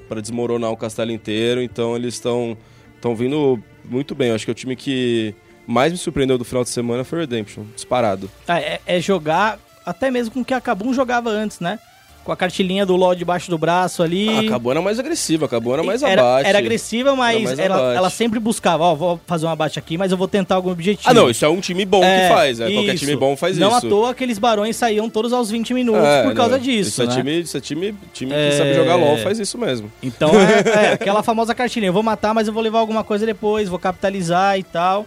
para 0.08 0.20
desmoronar 0.20 0.70
o 0.70 0.76
castelo 0.76 1.10
inteiro. 1.12 1.62
Então 1.62 1.94
eles 1.94 2.14
estão 2.14 2.56
estão 2.96 3.14
vindo 3.14 3.62
muito 3.84 4.14
bem. 4.14 4.28
Eu 4.30 4.34
acho 4.34 4.44
que 4.46 4.50
o 4.50 4.54
time 4.54 4.74
que 4.74 5.34
mais 5.66 5.92
me 5.92 5.98
surpreendeu 5.98 6.36
do 6.38 6.44
final 6.44 6.64
de 6.64 6.70
semana 6.70 7.04
foi 7.04 7.18
o 7.18 7.20
Redemption, 7.22 7.64
disparado. 7.74 8.30
Ah, 8.48 8.60
é, 8.60 8.80
é 8.86 9.00
jogar 9.00 9.58
até 9.84 10.10
mesmo 10.10 10.32
com 10.34 10.40
o 10.40 10.44
que 10.44 10.54
a 10.54 10.60
Kabum 10.60 10.92
jogava 10.94 11.30
antes, 11.30 11.60
né? 11.60 11.78
Com 12.24 12.30
a 12.30 12.36
cartilinha 12.36 12.86
do 12.86 12.94
LoL 12.94 13.16
debaixo 13.16 13.50
do 13.50 13.58
braço 13.58 14.00
ali. 14.00 14.28
Ah, 14.28 14.40
acabou 14.42 14.70
era 14.70 14.80
mais 14.80 14.96
agressiva, 15.00 15.46
acabou 15.46 15.72
era 15.74 15.82
mais 15.82 16.04
era, 16.04 16.22
abate. 16.22 16.48
era 16.48 16.58
agressiva, 16.58 17.16
mas 17.16 17.42
mais 17.42 17.58
ela, 17.58 17.94
ela 17.94 18.10
sempre 18.10 18.38
buscava, 18.38 18.84
ó, 18.84 18.94
vou 18.94 19.20
fazer 19.26 19.44
um 19.44 19.48
abate 19.48 19.76
aqui, 19.76 19.98
mas 19.98 20.12
eu 20.12 20.16
vou 20.16 20.28
tentar 20.28 20.54
algum 20.54 20.70
objetivo. 20.70 21.10
Ah, 21.10 21.12
não, 21.12 21.28
isso 21.28 21.44
é 21.44 21.48
um 21.48 21.58
time 21.58 21.84
bom 21.84 22.04
É, 22.04 22.28
que 22.28 22.34
faz. 22.34 22.58
né? 22.60 22.70
Qualquer 22.70 22.94
time 22.96 23.16
bom 23.16 23.36
faz 23.36 23.58
Não 23.58 23.76
isso. 23.76 23.86
à 23.88 23.90
toa 23.90 24.10
aqueles 24.12 24.38
barões 24.38 24.76
saíam 24.76 25.10
todos 25.10 25.32
aos 25.32 25.50
20 25.50 25.74
minutos 25.74 26.04
É, 26.04 26.22
por 26.22 26.34
causa 26.34 26.58
não, 26.58 26.62
disso, 26.64 26.90
Isso 26.90 27.02
é 27.02 27.06
né? 27.06 27.12
time, 27.16 27.40
isso 27.40 27.56
é 27.56 27.60
time, 27.60 27.94
time 28.12 28.32
É. 28.32 28.50
que 28.50 28.56
sabe 28.56 28.74
jogar 28.74 28.94
LOL, 28.94 29.18
faz 29.18 29.40
isso 29.40 29.58
mesmo. 29.58 29.90
Então 30.00 30.30
é, 30.30 30.90
é, 30.90 30.92
aquela 30.92 31.24
famosa 31.24 31.56
cartilha, 31.56 31.86
eu 31.86 31.92
vou 31.92 32.04
matar, 32.04 32.32
mas 32.32 32.46
eu 32.46 32.54
vou 32.54 32.62
levar 32.62 32.78
alguma 32.78 33.02
coisa 33.02 33.26
depois, 33.26 33.68
vou 33.68 33.80
capitalizar 33.80 34.56
e 34.56 34.62
tal. 34.62 35.04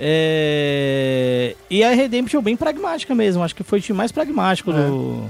É, 0.00 1.54
E 1.70 1.82
a 1.84 1.90
Redemption 1.92 2.40
bem 2.42 2.56
pragmática 2.56 3.14
mesmo, 3.14 3.42
acho 3.42 3.54
que 3.54 3.62
foi 3.62 3.78
o 3.78 3.82
time 3.82 3.96
mais 3.96 4.12
pragmático 4.12 4.72
do... 4.72 5.24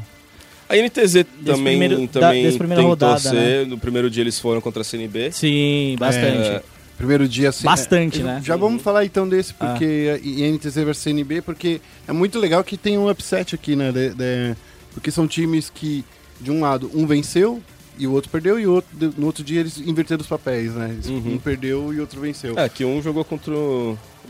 A 0.69 0.77
NTZ 0.77 1.25
também, 1.47 1.79
primeiro- 1.79 2.07
da- 2.09 2.21
também 2.21 2.43
primeira 2.59 2.83
tentou 2.83 2.89
rodada, 2.91 3.19
ser. 3.21 3.67
No 3.67 3.79
primeiro 3.79 4.11
dia 4.11 4.23
eles 4.23 4.39
foram 4.39 4.61
contra 4.61 4.83
a 4.83 4.85
CNB. 4.85 5.33
Sim, 5.33 5.97
bastante. 5.99 6.49
É, 6.49 6.63
Primeiro 6.99 7.27
dia 7.29 7.49
assim. 7.51 7.65
Bastante, 7.65 8.21
é, 8.21 8.25
né? 8.25 8.43
Já 8.45 8.57
vamos 8.57 8.83
falar 8.83 9.05
então 9.05 9.27
desse, 9.29 9.55
porque 9.55 10.21
e 10.23 10.43
NTZ 10.51 10.75
vs 10.85 10.99
CNB, 10.99 11.41
porque 11.43 11.81
é 12.09 12.13
muito 12.13 12.39
legal 12.41 12.63
que 12.65 12.77
tem 12.77 12.99
um 12.99 13.09
upset 13.09 13.55
aqui, 13.55 13.75
né? 13.77 13.93
de- 13.93 14.11
de- 14.11 14.57
porque 14.93 15.11
são 15.13 15.27
times 15.29 15.71
que, 15.71 16.05
de 16.41 16.51
um 16.51 16.61
lado, 16.61 16.91
um 16.93 17.07
venceu 17.07 17.63
e 17.97 18.07
o 18.07 18.13
outro 18.13 18.29
perdeu, 18.31 18.59
e 18.61 18.67
o 18.67 18.75
outro, 18.75 18.91
no 19.17 19.27
outro 19.27 19.43
dia 19.45 19.61
eles 19.61 19.79
inverteram 19.79 20.21
os 20.21 20.27
papéis, 20.27 20.75
né? 20.75 20.91
Eles- 20.93 21.07
Uhum. 21.07 21.35
Um 21.35 21.39
perdeu 21.39 21.95
e 21.95 21.99
o 21.99 22.01
outro 22.01 22.21
venceu. 22.21 22.59
É, 22.59 22.69
que 22.69 22.85
um 22.85 23.01
jogou 23.01 23.25
contra 23.25 23.55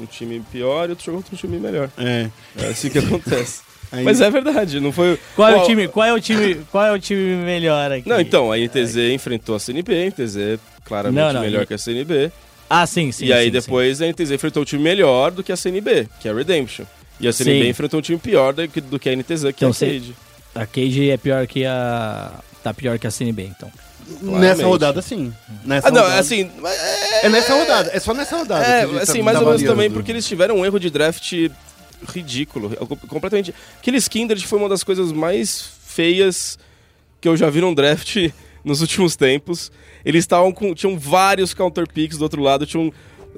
um 0.00 0.06
time 0.06 0.42
pior 0.52 0.88
e 0.88 0.90
outro 0.90 1.04
jogou 1.04 1.22
contra 1.22 1.34
um 1.34 1.38
time 1.38 1.58
melhor. 1.58 1.90
É. 1.98 2.28
É 2.56 2.66
assim 2.68 2.88
que 2.90 2.98
acontece. 2.98 3.62
Aí- 3.90 4.04
Mas 4.04 4.20
é 4.20 4.30
verdade, 4.30 4.80
não 4.80 4.92
foi. 4.92 5.18
Qual 5.34 5.48
é 5.48 5.56
o 5.56 5.64
time? 5.64 5.88
Qual 5.88 6.06
é 6.06 6.12
o 6.12 6.20
time? 6.20 6.56
Qual 6.70 6.84
é 6.84 6.92
o 6.92 6.98
time 6.98 7.36
melhor 7.44 7.90
aqui? 7.90 8.06
Não, 8.08 8.20
então, 8.20 8.52
a 8.52 8.58
NTZ 8.58 8.96
enfrentou 9.14 9.54
a 9.56 9.58
CNB, 9.60 9.92
a 9.94 10.06
NTZ 10.10 10.60
claramente 10.84 11.18
Não, 11.24 11.32
não, 11.32 11.40
melhor 11.40 11.62
e- 11.62 11.66
que 11.66 11.74
a 11.74 11.78
CNB. 11.78 12.30
Ah, 12.68 12.86
sim, 12.86 13.10
sim. 13.10 13.24
e 13.24 13.32
aí 13.32 13.46
sim, 13.46 13.50
depois 13.50 14.02
a 14.02 14.06
NTZ 14.06 14.32
enfrentou 14.32 14.62
um 14.62 14.66
time 14.66 14.82
melhor 14.82 15.30
do 15.30 15.42
que 15.42 15.50
a 15.50 15.56
CNB, 15.56 16.06
que 16.20 16.28
é 16.28 16.30
a 16.30 16.34
Redemption. 16.34 16.84
E 17.18 17.26
a 17.26 17.32
CNB 17.32 17.62
Sim. 17.64 17.68
enfrentou 17.70 17.98
um 17.98 18.02
time 18.02 18.18
pior 18.18 18.52
do 18.52 18.68
que, 18.68 18.80
do 18.80 18.98
que 18.98 19.08
a 19.08 19.12
NTZ, 19.16 19.42
que 19.44 19.64
Então, 19.64 19.68
é 19.68 19.70
a 19.70 19.74
sim. 19.74 20.14
A 20.54 20.66
Cage 20.66 21.10
é 21.10 21.16
pior 21.16 21.46
que 21.46 21.64
a. 21.64 22.30
Tá 22.62 22.74
pior 22.74 22.98
que 22.98 23.06
a 23.06 23.10
CNB, 23.10 23.44
então. 23.44 23.70
Nessa 24.08 24.24
claramente. 24.26 24.62
rodada, 24.64 25.02
sim. 25.02 25.32
Nessa 25.64 25.88
Ah, 25.88 25.90
não, 25.90 26.02
rodada. 26.02 26.20
assim. 26.20 26.50
É, 26.64 27.26
É 27.26 27.28
nessa 27.28 27.54
rodada, 27.54 27.90
é 27.92 28.00
só 28.00 28.14
nessa 28.14 28.36
rodada. 28.36 28.64
é 28.64 28.82
assim, 29.02 29.18
tá- 29.18 29.24
mais 29.24 29.36
tá 29.38 29.44
ou 29.44 29.50
menos 29.50 29.62
também, 29.62 29.90
porque 29.90 30.10
eles 30.12 30.26
tiveram 30.26 30.56
um 30.58 30.64
erro 30.64 30.78
de 30.80 30.90
draft 30.90 31.32
ridículo. 32.12 32.70
com- 32.86 32.96
Completamente. 32.96 33.54
Aqueles 33.78 34.08
Kindred 34.08 34.46
foi 34.46 34.58
uma 34.58 34.68
das 34.68 34.82
coisas 34.84 35.12
mais 35.12 35.62
feias 35.86 36.58
que 37.20 37.28
eu 37.28 37.36
já 37.36 37.50
vi 37.50 37.60
num 37.60 37.74
draft 37.74 38.16
nos 38.64 38.80
últimos 38.80 39.16
tempos. 39.16 39.70
Eles 40.04 40.24
estavam 40.24 40.52
com. 40.52 40.74
Tinham 40.74 40.98
vários 40.98 41.52
counter 41.54 41.86
picks 41.88 42.18
do 42.18 42.22
outro 42.22 42.42
lado, 42.42 42.64
tinham. 42.66 42.92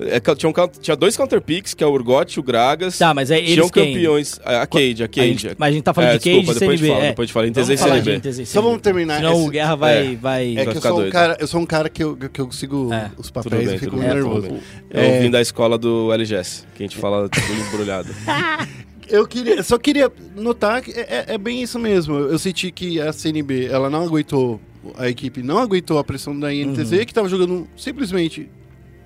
É, 0.08 0.20
tinha, 0.34 0.50
um 0.50 0.68
tinha 0.80 0.96
dois 0.96 1.16
counter 1.16 1.40
picks, 1.40 1.74
que 1.74 1.82
é 1.84 1.86
o 1.86 1.90
Urgot 1.92 2.32
e 2.36 2.40
o 2.40 2.42
Gragas. 2.42 2.96
Tá, 2.98 3.12
mas 3.12 3.28
Tinham 3.28 3.40
eles 3.40 3.70
quem? 3.70 3.92
campeões. 3.94 4.40
A 4.44 4.62
a 4.62 4.66
Cade, 4.66 5.02
a 5.04 5.08
Cade. 5.08 5.20
A 5.20 5.26
gente- 5.26 5.56
mas 5.58 5.68
a 5.68 5.72
gente 5.72 5.82
tá 5.84 5.94
falando 5.94 6.10
É, 6.10 6.18
de 6.18 6.24
Cade 6.24 6.36
desculpa, 6.36 6.50
e 6.56 6.60
depois 6.60 6.80
CNB. 6.80 6.84
a 6.84 6.86
gente 6.86 6.88
fala, 6.94 7.04
é. 7.04 7.08
depois 7.10 7.24
a 7.24 7.26
gente 7.26 7.32
fala. 7.34 7.46
NTZ 7.46 7.58
e 7.58 7.64
Vamos 7.66 7.80
falar 7.80 7.98
de 7.98 8.04
CNB. 8.04 8.42
Então 8.50 8.62
vamos 8.62 8.80
terminar 8.80 9.16
Senão 9.16 9.32
esse- 9.34 9.46
o 9.46 9.50
Guerra 9.50 9.74
vai... 9.76 10.12
É. 10.12 10.16
vai... 10.16 10.50
É 10.52 10.54
Vai 10.54 10.64
que 10.64 10.70
eu 10.70 10.74
ficar 10.76 10.88
sou, 10.90 11.00
um 11.02 11.10
cara, 11.10 11.36
eu 11.40 11.46
sou 11.46 11.60
um 11.60 11.66
cara 11.66 11.88
que 11.88 12.02
eu, 12.04 12.16
que 12.16 12.40
eu 12.40 12.52
sigo 12.52 12.92
É. 12.92 13.10
os 13.18 13.30
papéis 13.30 13.66
bem, 13.66 13.76
e 13.76 13.78
fico 13.78 13.96
bem, 13.96 14.08
nervoso. 14.08 14.48
Eu 14.90 15.00
É, 15.00 15.20
vim 15.20 15.30
da 15.30 15.40
escola 15.40 15.76
do 15.78 16.12
LGS, 16.12 16.64
que 16.74 16.82
a 16.82 16.86
gente 16.86 16.96
fala 16.96 17.28
tudo 17.28 17.46
embrulhado. 17.68 18.08
Eu 19.08 19.26
queria, 19.26 19.60
só 19.64 19.76
queria 19.76 20.08
notar 20.36 20.80
que 20.82 20.92
é, 20.92 21.24
é- 21.28 21.34
é 21.34 21.38
bem 21.38 21.60
isso 21.60 21.80
mesmo. 21.80 22.14
Eu 22.14 22.38
senti 22.38 22.70
que 22.70 23.00
a 23.00 23.12
CNB, 23.12 23.66
ela 23.66 23.90
não 23.90 24.04
aguentou, 24.04 24.60
a 24.96 25.08
equipe 25.08 25.42
não 25.42 25.58
aguentou 25.58 25.98
a 25.98 26.04
pressão 26.04 26.38
da 26.38 26.54
INTZ, 26.54 26.92
Uhum. 26.92 27.04
que 27.04 27.12
tava 27.12 27.28
jogando 27.28 27.66
simplesmente 27.76 28.48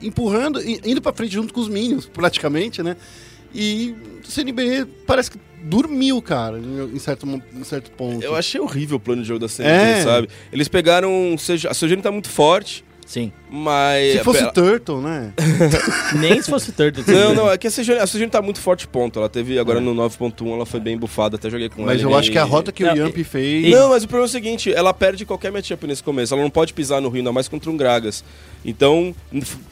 empurrando, 0.02 0.60
indo 0.62 1.00
pra 1.00 1.12
frente 1.12 1.32
junto 1.34 1.52
com 1.54 1.60
os 1.60 1.68
Minions, 1.68 2.06
praticamente, 2.06 2.82
né? 2.82 2.96
E 3.54 3.94
o 4.26 4.30
CNB 4.30 4.86
parece 5.06 5.30
que 5.30 5.38
dormiu, 5.62 6.20
cara, 6.20 6.58
em, 6.58 6.98
certo, 6.98 7.26
em 7.26 7.64
certo 7.64 7.90
ponto. 7.92 8.22
Eu 8.22 8.34
achei 8.34 8.60
horrível 8.60 8.96
o 8.96 9.00
plano 9.00 9.22
de 9.22 9.28
jogo 9.28 9.40
da 9.40 9.48
CNB, 9.48 9.72
É. 10.00 10.02
sabe? 10.02 10.28
Eles 10.52 10.68
pegaram. 10.68 11.34
A 11.70 11.74
Sojane 11.74 12.02
tá 12.02 12.10
muito 12.10 12.28
forte, 12.28 12.84
Sim. 13.06 13.32
mas. 13.50 14.12
Se 14.18 14.24
fosse 14.24 14.40
ela- 14.42 14.52
Turtle, 14.52 15.00
né? 15.00 15.32
Nem 16.18 16.40
se 16.42 16.50
fosse 16.50 16.72
Turtle. 16.72 17.04
Não, 17.06 17.34
não, 17.34 17.50
é 17.50 17.58
que 17.58 17.66
a 17.66 17.70
Sojane, 17.70 18.00
a 18.00 18.28
tá 18.28 18.42
muito 18.42 18.60
forte, 18.60 18.86
ponto. 18.88 19.18
Ela 19.18 19.28
teve 19.28 19.58
agora 19.58 19.80
no 19.80 19.94
9.1, 19.94 20.52
ela 20.54 20.66
foi 20.66 20.80
bem 20.80 20.96
bufada, 20.96 21.36
até 21.36 21.48
joguei 21.50 21.68
com 21.68 21.82
ela. 21.82 21.92
Mas 21.92 22.02
eu 22.02 22.10
e- 22.10 22.14
acho 22.14 22.30
que 22.30 22.38
a 22.38 22.44
rota 22.44 22.72
que 22.72 22.82
Não, 22.82 22.92
o 22.94 22.96
Yamp 22.96 23.16
e- 23.16 23.24
fez. 23.24 23.70
Não, 23.70 23.90
mas 23.90 24.04
o 24.04 24.08
problema 24.08 24.26
é 24.26 24.28
o 24.28 24.32
seguinte, 24.32 24.72
ela 24.72 24.92
perde 24.94 25.24
qualquer 25.24 25.52
matchup 25.52 25.86
nesse 25.86 26.02
começo. 26.02 26.34
Ela 26.34 26.42
não 26.42 26.50
pode 26.50 26.72
pisar 26.72 27.00
no 27.00 27.08
Rio, 27.08 27.18
ainda 27.20 27.32
mais 27.32 27.46
contra 27.48 27.70
um 27.70 27.76
Gragas. 27.76 28.24
Então, 28.64 29.14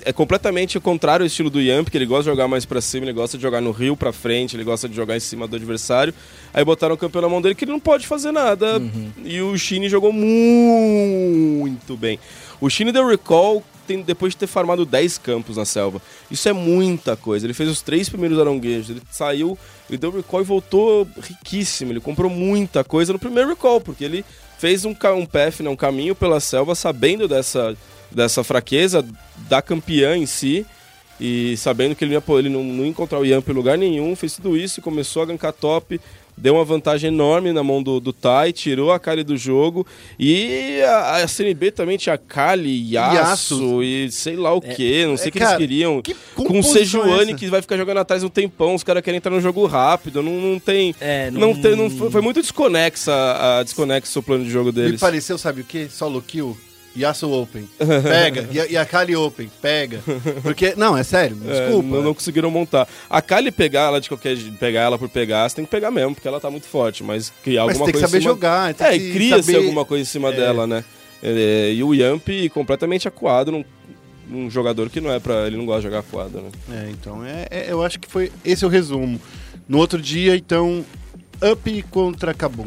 é 0.04 0.12
completamente 0.12 0.76
o 0.76 0.80
contrário 0.80 1.24
ao 1.24 1.26
estilo 1.26 1.48
do 1.48 1.60
Yamp, 1.60 1.88
que 1.88 1.96
ele 1.96 2.04
gosta 2.06 2.24
de 2.24 2.28
jogar 2.30 2.46
mais 2.46 2.64
pra 2.66 2.80
cima, 2.80 3.06
ele 3.06 3.12
gosta 3.14 3.38
de 3.38 3.42
jogar 3.42 3.60
no 3.62 3.70
Rio 3.70 3.96
pra 3.96 4.12
frente, 4.12 4.54
ele 4.54 4.64
gosta 4.64 4.86
de 4.88 4.94
jogar 4.94 5.16
em 5.16 5.20
cima 5.20 5.48
do 5.48 5.56
adversário. 5.56 6.12
Aí 6.52 6.62
botaram 6.64 6.94
o 6.94 6.98
campeão 6.98 7.22
na 7.22 7.28
mão 7.28 7.40
dele 7.40 7.54
que 7.54 7.64
ele 7.64 7.72
não 7.72 7.80
pode 7.80 8.06
fazer 8.06 8.32
nada. 8.32 8.80
E 9.24 9.40
o 9.40 9.56
Shine 9.56 9.88
jogou 9.88 10.12
muito 10.12 11.96
bem. 11.96 12.18
O 12.62 12.70
Shine 12.70 12.92
deu 12.92 13.04
recall 13.08 13.60
tem- 13.88 14.02
depois 14.02 14.34
de 14.34 14.36
ter 14.36 14.46
farmado 14.46 14.86
10 14.86 15.18
campos 15.18 15.56
na 15.56 15.64
selva. 15.64 16.00
Isso 16.30 16.48
é 16.48 16.52
muita 16.52 17.16
coisa. 17.16 17.44
Ele 17.44 17.52
fez 17.52 17.68
os 17.68 17.82
três 17.82 18.08
primeiros 18.08 18.38
aranguejos, 18.38 18.90
ele 18.90 19.02
saiu, 19.10 19.58
ele 19.88 19.98
deu 19.98 20.12
recall 20.12 20.40
e 20.40 20.44
voltou 20.44 21.04
riquíssimo. 21.20 21.90
Ele 21.90 21.98
comprou 21.98 22.30
muita 22.30 22.84
coisa 22.84 23.12
no 23.12 23.18
primeiro 23.18 23.48
recall, 23.50 23.80
porque 23.80 24.04
ele 24.04 24.24
fez 24.58 24.84
um, 24.84 24.94
um 25.16 25.26
path, 25.26 25.58
né, 25.58 25.68
um 25.68 25.74
caminho 25.74 26.14
pela 26.14 26.38
selva, 26.38 26.76
sabendo 26.76 27.26
dessa, 27.26 27.76
dessa 28.12 28.44
fraqueza 28.44 29.04
da 29.48 29.60
campeã 29.60 30.16
em 30.16 30.24
si. 30.24 30.64
E 31.20 31.56
sabendo 31.56 31.96
que 31.96 32.04
ele, 32.04 32.14
não 32.14 32.22
ia, 32.34 32.38
ele 32.38 32.48
não, 32.48 32.62
não 32.62 32.84
ia 32.84 32.90
encontrar 32.90 33.18
o 33.18 33.24
Yamp 33.24 33.48
em 33.48 33.52
lugar 33.52 33.76
nenhum, 33.76 34.14
fez 34.14 34.36
tudo 34.36 34.56
isso 34.56 34.78
e 34.78 34.82
começou 34.82 35.22
a 35.22 35.26
gankar 35.26 35.52
top. 35.52 36.00
Deu 36.42 36.54
uma 36.56 36.64
vantagem 36.64 37.06
enorme 37.06 37.52
na 37.52 37.62
mão 37.62 37.80
do, 37.80 38.00
do 38.00 38.12
Tai, 38.12 38.52
tirou 38.52 38.90
a 38.90 38.98
Kali 38.98 39.22
do 39.22 39.36
jogo. 39.36 39.86
E 40.18 40.80
a, 40.82 41.18
a 41.22 41.28
CNB 41.28 41.70
também 41.70 41.96
tinha 41.96 42.18
Kali, 42.18 42.92
Yasuo, 42.92 43.80
e 43.80 44.10
sei 44.10 44.34
lá 44.34 44.52
o 44.52 44.60
que, 44.60 45.06
não 45.06 45.16
sei 45.16 45.26
é, 45.26 45.28
o 45.28 45.32
que 45.32 45.38
cara, 45.38 45.52
eles 45.52 45.58
queriam. 45.58 46.02
que 46.02 46.16
Com 46.34 46.54
o 46.54 46.58
é 46.58 46.62
Sejuani 46.62 47.34
que 47.36 47.46
vai 47.46 47.62
ficar 47.62 47.76
jogando 47.76 47.98
atrás 47.98 48.24
um 48.24 48.28
tempão, 48.28 48.74
os 48.74 48.82
caras 48.82 49.04
querem 49.04 49.18
entrar 49.18 49.30
no 49.30 49.40
jogo 49.40 49.64
rápido, 49.66 50.20
não, 50.20 50.32
não 50.32 50.58
tem. 50.58 50.92
É, 51.00 51.30
não... 51.30 51.40
não- 51.40 51.62
tem 51.62 51.76
não 51.76 51.88
foi, 51.88 52.10
foi 52.10 52.20
muito 52.20 52.40
desconexa 52.40 53.12
a 53.12 53.62
desconexo 53.62 54.18
o 54.18 54.22
plano 54.22 54.44
de 54.44 54.50
jogo 54.50 54.66
Me 54.66 54.72
deles. 54.72 55.00
pareceu, 55.00 55.38
sabe 55.38 55.60
o 55.60 55.64
quê? 55.64 55.86
Solo 55.88 56.20
kill. 56.20 56.56
Yasuo 56.96 57.42
Open. 57.42 57.68
Pega. 58.02 58.48
e, 58.70 58.76
a- 58.76 58.84
Kali 58.84 59.16
Open. 59.16 59.50
Pega. 59.60 60.00
Porque, 60.42 60.74
não, 60.76 60.96
é 60.96 61.02
sério. 61.02 61.36
É, 61.46 61.66
Desculpa. 61.66 61.88
não, 61.88 62.02
não 62.02 62.14
conseguiram 62.14 62.50
montar. 62.50 62.86
A 63.08 63.22
Kali 63.22 63.50
pegar 63.50 63.82
ela 63.88 64.00
de 64.00 64.08
qualquer 64.08 64.36
jeito, 64.36 64.56
pegar 64.58 64.82
ela 64.82 64.98
por 64.98 65.08
pegar, 65.08 65.48
você 65.48 65.56
tem 65.56 65.64
que 65.64 65.70
pegar 65.70 65.90
mesmo, 65.90 66.14
porque 66.14 66.28
ela 66.28 66.40
tá 66.40 66.50
muito 66.50 66.66
forte, 66.66 67.02
mas 67.02 67.32
criar 67.42 67.62
Mas 67.66 67.76
alguma 67.76 67.86
tem 67.86 67.92
que 67.94 68.00
coisa 68.00 68.06
saber 68.08 68.18
em 68.18 68.20
cima... 68.22 68.34
jogar. 68.34 68.74
Tem 68.74 68.86
É, 68.86 68.90
que 68.98 69.04
e 69.08 69.12
cria-se 69.12 69.42
saber- 69.52 69.58
alguma 69.58 69.84
coisa 69.84 70.02
em 70.02 70.06
cima 70.06 70.28
É. 70.28 70.32
dela, 70.36 70.66
né? 70.66 70.84
É, 71.22 71.72
e 71.72 71.82
o 71.84 71.94
Yamp 71.94 72.26
completamente 72.52 73.06
acuado 73.08 73.52
num, 73.52 73.64
num 74.28 74.50
jogador 74.50 74.90
que 74.90 75.00
não 75.00 75.12
é 75.12 75.18
pra. 75.20 75.46
Ele 75.46 75.56
não 75.56 75.64
gosta 75.64 75.80
de 75.82 75.86
jogar 75.86 76.00
acuado, 76.00 76.40
né? 76.42 76.50
É, 76.86 76.90
então, 76.90 77.24
é, 77.24 77.46
é- 77.50 77.66
eu 77.72 77.82
acho 77.82 77.98
que 78.00 78.08
foi 78.10 78.30
esse 78.44 78.64
é 78.64 78.66
o 78.66 78.70
resumo. 78.70 79.20
No 79.68 79.78
outro 79.78 80.00
dia, 80.02 80.34
então, 80.36 80.84
Up 81.40 81.82
contra 81.90 82.34
Kabum. 82.34 82.66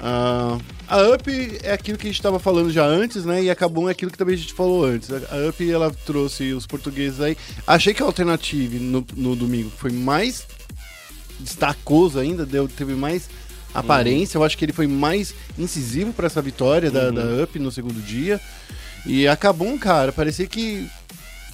Ah, 0.00 0.58
a 0.88 1.14
Up 1.14 1.58
é 1.62 1.72
aquilo 1.72 1.98
que 1.98 2.06
a 2.06 2.10
gente 2.10 2.18
estava 2.18 2.38
falando 2.38 2.70
já 2.70 2.84
antes, 2.84 3.24
né? 3.24 3.42
E 3.42 3.50
a 3.50 3.54
Kabum 3.54 3.88
é 3.88 3.92
aquilo 3.92 4.10
que 4.10 4.18
também 4.18 4.34
a 4.34 4.38
gente 4.38 4.54
falou 4.54 4.84
antes. 4.84 5.10
A 5.10 5.48
Up, 5.48 5.70
ela 5.70 5.90
trouxe 6.06 6.52
os 6.52 6.66
portugueses 6.66 7.20
aí. 7.20 7.36
Achei 7.66 7.92
que 7.92 8.02
a 8.02 8.06
Alternative 8.06 8.78
no, 8.78 9.06
no 9.16 9.36
domingo 9.36 9.70
foi 9.70 9.92
mais 9.92 10.46
destacoso 11.40 12.18
ainda, 12.18 12.44
deu, 12.44 12.66
teve 12.66 12.94
mais 12.94 13.28
aparência. 13.74 14.38
Eu 14.38 14.44
acho 14.44 14.56
que 14.56 14.64
ele 14.64 14.72
foi 14.72 14.86
mais 14.86 15.34
incisivo 15.58 16.12
para 16.12 16.26
essa 16.26 16.42
vitória 16.42 16.90
da, 16.90 17.10
da 17.10 17.42
Up 17.42 17.58
no 17.58 17.70
segundo 17.70 18.00
dia. 18.00 18.40
E 19.06 19.28
a 19.28 19.36
Kabum, 19.36 19.78
cara, 19.78 20.10
parecia 20.10 20.46
que 20.46 20.88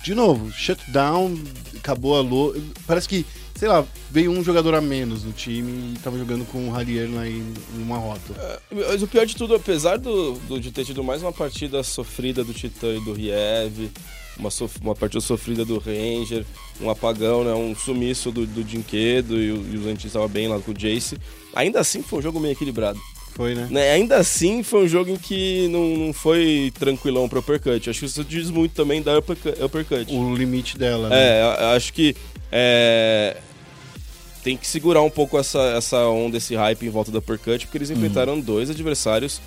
de 0.05 0.15
novo, 0.15 0.53
shutdown, 0.53 1.35
acabou 1.79 2.19
a 2.19 2.21
lo... 2.21 2.55
Parece 2.87 3.09
que, 3.09 3.25
sei 3.57 3.69
lá, 3.69 3.85
veio 4.11 4.31
um 4.31 4.43
jogador 4.43 4.75
a 4.75 4.81
menos 4.81 5.25
no 5.25 5.33
time 5.33 5.95
e 5.95 5.99
tava 5.99 6.19
jogando 6.19 6.45
com 6.47 6.69
o 6.69 6.71
Ralier 6.73 7.09
lá 7.13 7.27
em, 7.29 7.55
uma 7.79 7.97
rota. 7.99 8.61
Mas 8.71 9.03
o 9.03 9.07
pior 9.07 9.25
de 9.27 9.37
tudo, 9.37 9.55
apesar 9.55 9.97
do, 9.99 10.33
do- 10.41 10.61
de 10.61 10.71
ter 10.71 10.85
tido 10.85 11.03
mais 11.05 11.23
uma 11.23 11.33
partida 11.33 11.83
sofrida 11.83 12.43
do 12.45 12.53
Titã 12.53 12.89
e 12.95 13.01
do 13.05 13.13
Riev, 13.13 13.91
uma, 14.37 14.51
sof- 14.51 14.81
uma 14.83 14.95
partida 14.97 15.21
sofrida 15.21 15.65
do 15.65 15.79
Ranger, 15.79 16.45
um 16.81 16.91
apagão, 16.91 17.45
né, 17.45 17.55
um 17.55 17.75
sumiço 17.77 18.33
do, 18.33 18.45
do 18.47 18.65
Dinquedo 18.65 19.41
e, 19.41 19.53
o- 19.53 19.67
e 19.73 19.77
os 19.79 19.87
antigos 19.87 20.07
estavam 20.07 20.29
bem 20.29 20.49
lá 20.49 20.59
com 20.59 20.73
o 20.73 20.75
Jace, 20.75 21.17
ainda 21.55 21.79
assim 21.81 22.03
foi 22.03 22.19
um 22.19 22.23
jogo 22.23 22.41
meio 22.41 22.53
equilibrado. 22.53 22.99
Foi, 23.35 23.55
né? 23.55 23.67
né? 23.71 23.91
Ainda 23.93 24.17
assim 24.17 24.63
foi 24.63 24.85
um 24.85 24.89
jogo 24.89 25.11
em 25.11 25.17
que 25.17 25.67
não, 25.69 25.97
não 26.07 26.13
foi 26.13 26.73
tranquilão 26.79 27.29
pro 27.29 27.41
Uppercut. 27.41 27.91
Acho 27.91 27.99
que 28.01 28.07
isso 28.07 28.25
diz 28.25 28.49
muito 28.51 28.73
também 28.73 29.03
da 29.03 29.19
Uppercut. 29.19 29.61
uppercut. 29.63 30.15
O 30.15 30.35
limite 30.35 30.79
dela, 30.79 31.09
né? 31.09 31.17
É, 31.41 31.43
acho 31.77 31.93
que 31.93 32.15
é, 32.53 33.37
tem 34.45 34.57
que 34.57 34.67
segurar 34.67 35.03
um 35.03 35.11
pouco 35.11 35.37
essa, 35.39 35.59
essa 35.77 35.99
onda, 36.07 36.37
esse 36.37 36.55
hype 36.55 36.87
em 36.87 36.91
volta 36.91 37.11
do 37.11 37.19
Uppercut, 37.19 37.67
porque 37.67 37.79
eles 37.79 37.91
enfrentaram 37.91 38.39
dois 38.39 38.71
adversários 38.71 39.41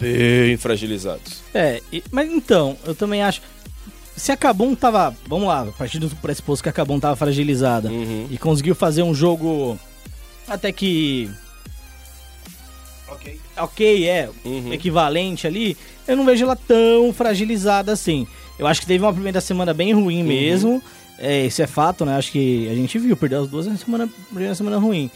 bem 0.00 0.56
fragilizados. 0.56 1.42
É, 1.52 1.82
e- 1.92 2.02
mas 2.10 2.30
então, 2.30 2.76
eu 2.86 2.94
também 2.94 3.22
acho. 3.22 3.42
Se 4.16 4.30
a 4.32 4.36
Kabum 4.36 4.74
tava. 4.74 5.14
Vamos 5.26 5.48
lá, 5.48 5.62
a 5.62 5.66
partir 5.72 5.98
do 5.98 6.08
pressuposto 6.08 6.62
que 6.62 6.68
a 6.68 6.72
Kabum 6.72 6.98
tava 7.00 7.16
fragilizada 7.16 7.90
Uhum. 7.90 8.26
e 8.30 8.38
conseguiu 8.38 8.74
fazer 8.74 9.02
um 9.02 9.12
jogo 9.12 9.78
até 10.48 10.72
que. 10.72 11.28
Ok. 13.56 14.08
É, 14.08 14.28
Uhum. 14.44 14.72
equivalente 14.72 15.46
ali, 15.46 15.76
eu 16.06 16.16
não 16.16 16.24
vejo 16.24 16.44
ela 16.44 16.56
tão 16.56 17.12
fragilizada 17.12 17.92
assim. 17.92 18.26
Eu 18.58 18.66
acho 18.66 18.80
que 18.80 18.86
teve 18.86 19.04
uma 19.04 19.12
primeira 19.12 19.40
semana 19.40 19.72
bem 19.74 19.92
ruim 19.92 20.20
Uhum. 20.22 20.28
mesmo. 20.28 20.82
É, 21.18 21.46
isso 21.46 21.62
é 21.62 21.66
fato, 21.66 22.04
né? 22.04 22.16
Acho 22.16 22.32
que 22.32 22.68
a 22.70 22.74
gente 22.74 22.98
viu, 22.98 23.16
perdeu 23.16 23.42
as 23.42 23.48
duas 23.48 23.66
na 23.66 23.76
semana, 23.76 24.08
primeira 24.30 24.54
semana 24.54 24.78
ruim. 24.78 25.10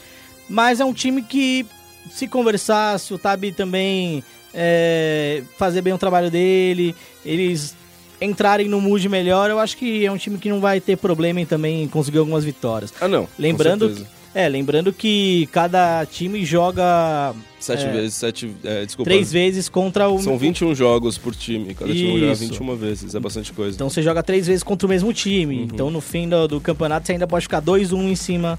Mas 0.49 0.81
é 0.81 0.85
um 0.85 0.93
time 0.93 1.23
que, 1.23 1.67
se 2.11 2.27
conversar, 2.29 2.99
se 2.99 3.13
o 3.13 3.19
Tabi 3.19 3.51
também 3.53 4.23
é, 4.55 5.43
fazer 5.59 5.83
bem 5.83 5.93
o 5.93 5.99
trabalho 5.99 6.31
dele, 6.31 6.95
eles 7.25 7.77
entrarem 8.21 8.69
no 8.69 8.81
mood 8.81 9.09
melhor, 9.09 9.51
eu 9.51 9.59
acho 9.59 9.77
que 9.77 10.05
é 10.05 10.11
um 10.11 10.17
time 10.17 10.39
que 10.39 10.49
não 10.49 10.61
vai 10.61 10.81
ter 10.81 10.97
problema 10.97 11.41
em 11.41 11.47
também 11.47 11.87
conseguir 11.89 12.19
algumas 12.19 12.45
vitórias. 12.45 12.93
Ah, 13.01 13.07
não. 13.09 13.29
Lembrando. 13.39 14.07
É, 14.39 14.49
lembrando 14.49 14.93
que 14.93 15.49
cada 15.53 16.07
time 16.07 16.45
joga 16.45 17.35
Sete 17.59 17.87
é, 17.87 17.93
vezes, 17.93 18.15
sete. 18.15 18.55
É, 18.63 18.87
desculpa. 18.87 19.11
três 19.11 19.33
vezes 19.33 19.69
contra 19.69 20.09
o. 20.09 20.21
São 20.21 20.39
21 20.39 20.77
jogos 20.77 21.19
por 21.19 21.35
time. 21.35 21.75
Cada 21.75 21.93
time 21.93 22.21
joga 22.21 22.33
Isso. 22.33 22.45
21 22.45 22.77
vezes. 22.77 23.15
É 23.17 23.21
bastante 23.21 23.53
coisa. 23.53 23.75
Então 23.75 23.91
você 23.91 24.01
joga 24.01 24.23
três 24.23 24.47
vezes 24.47 24.63
contra 24.63 24.87
o 24.87 24.89
mesmo 24.89 25.13
time. 25.13 25.57
Uhum. 25.57 25.65
Então 25.65 25.91
no 25.91 26.01
fim 26.01 26.29
do, 26.29 26.47
do 26.47 26.61
campeonato 26.61 27.07
você 27.07 27.13
ainda 27.13 27.27
pode 27.27 27.43
ficar 27.43 27.61
2-1 27.61 28.13
em 28.13 28.15
cima 28.15 28.57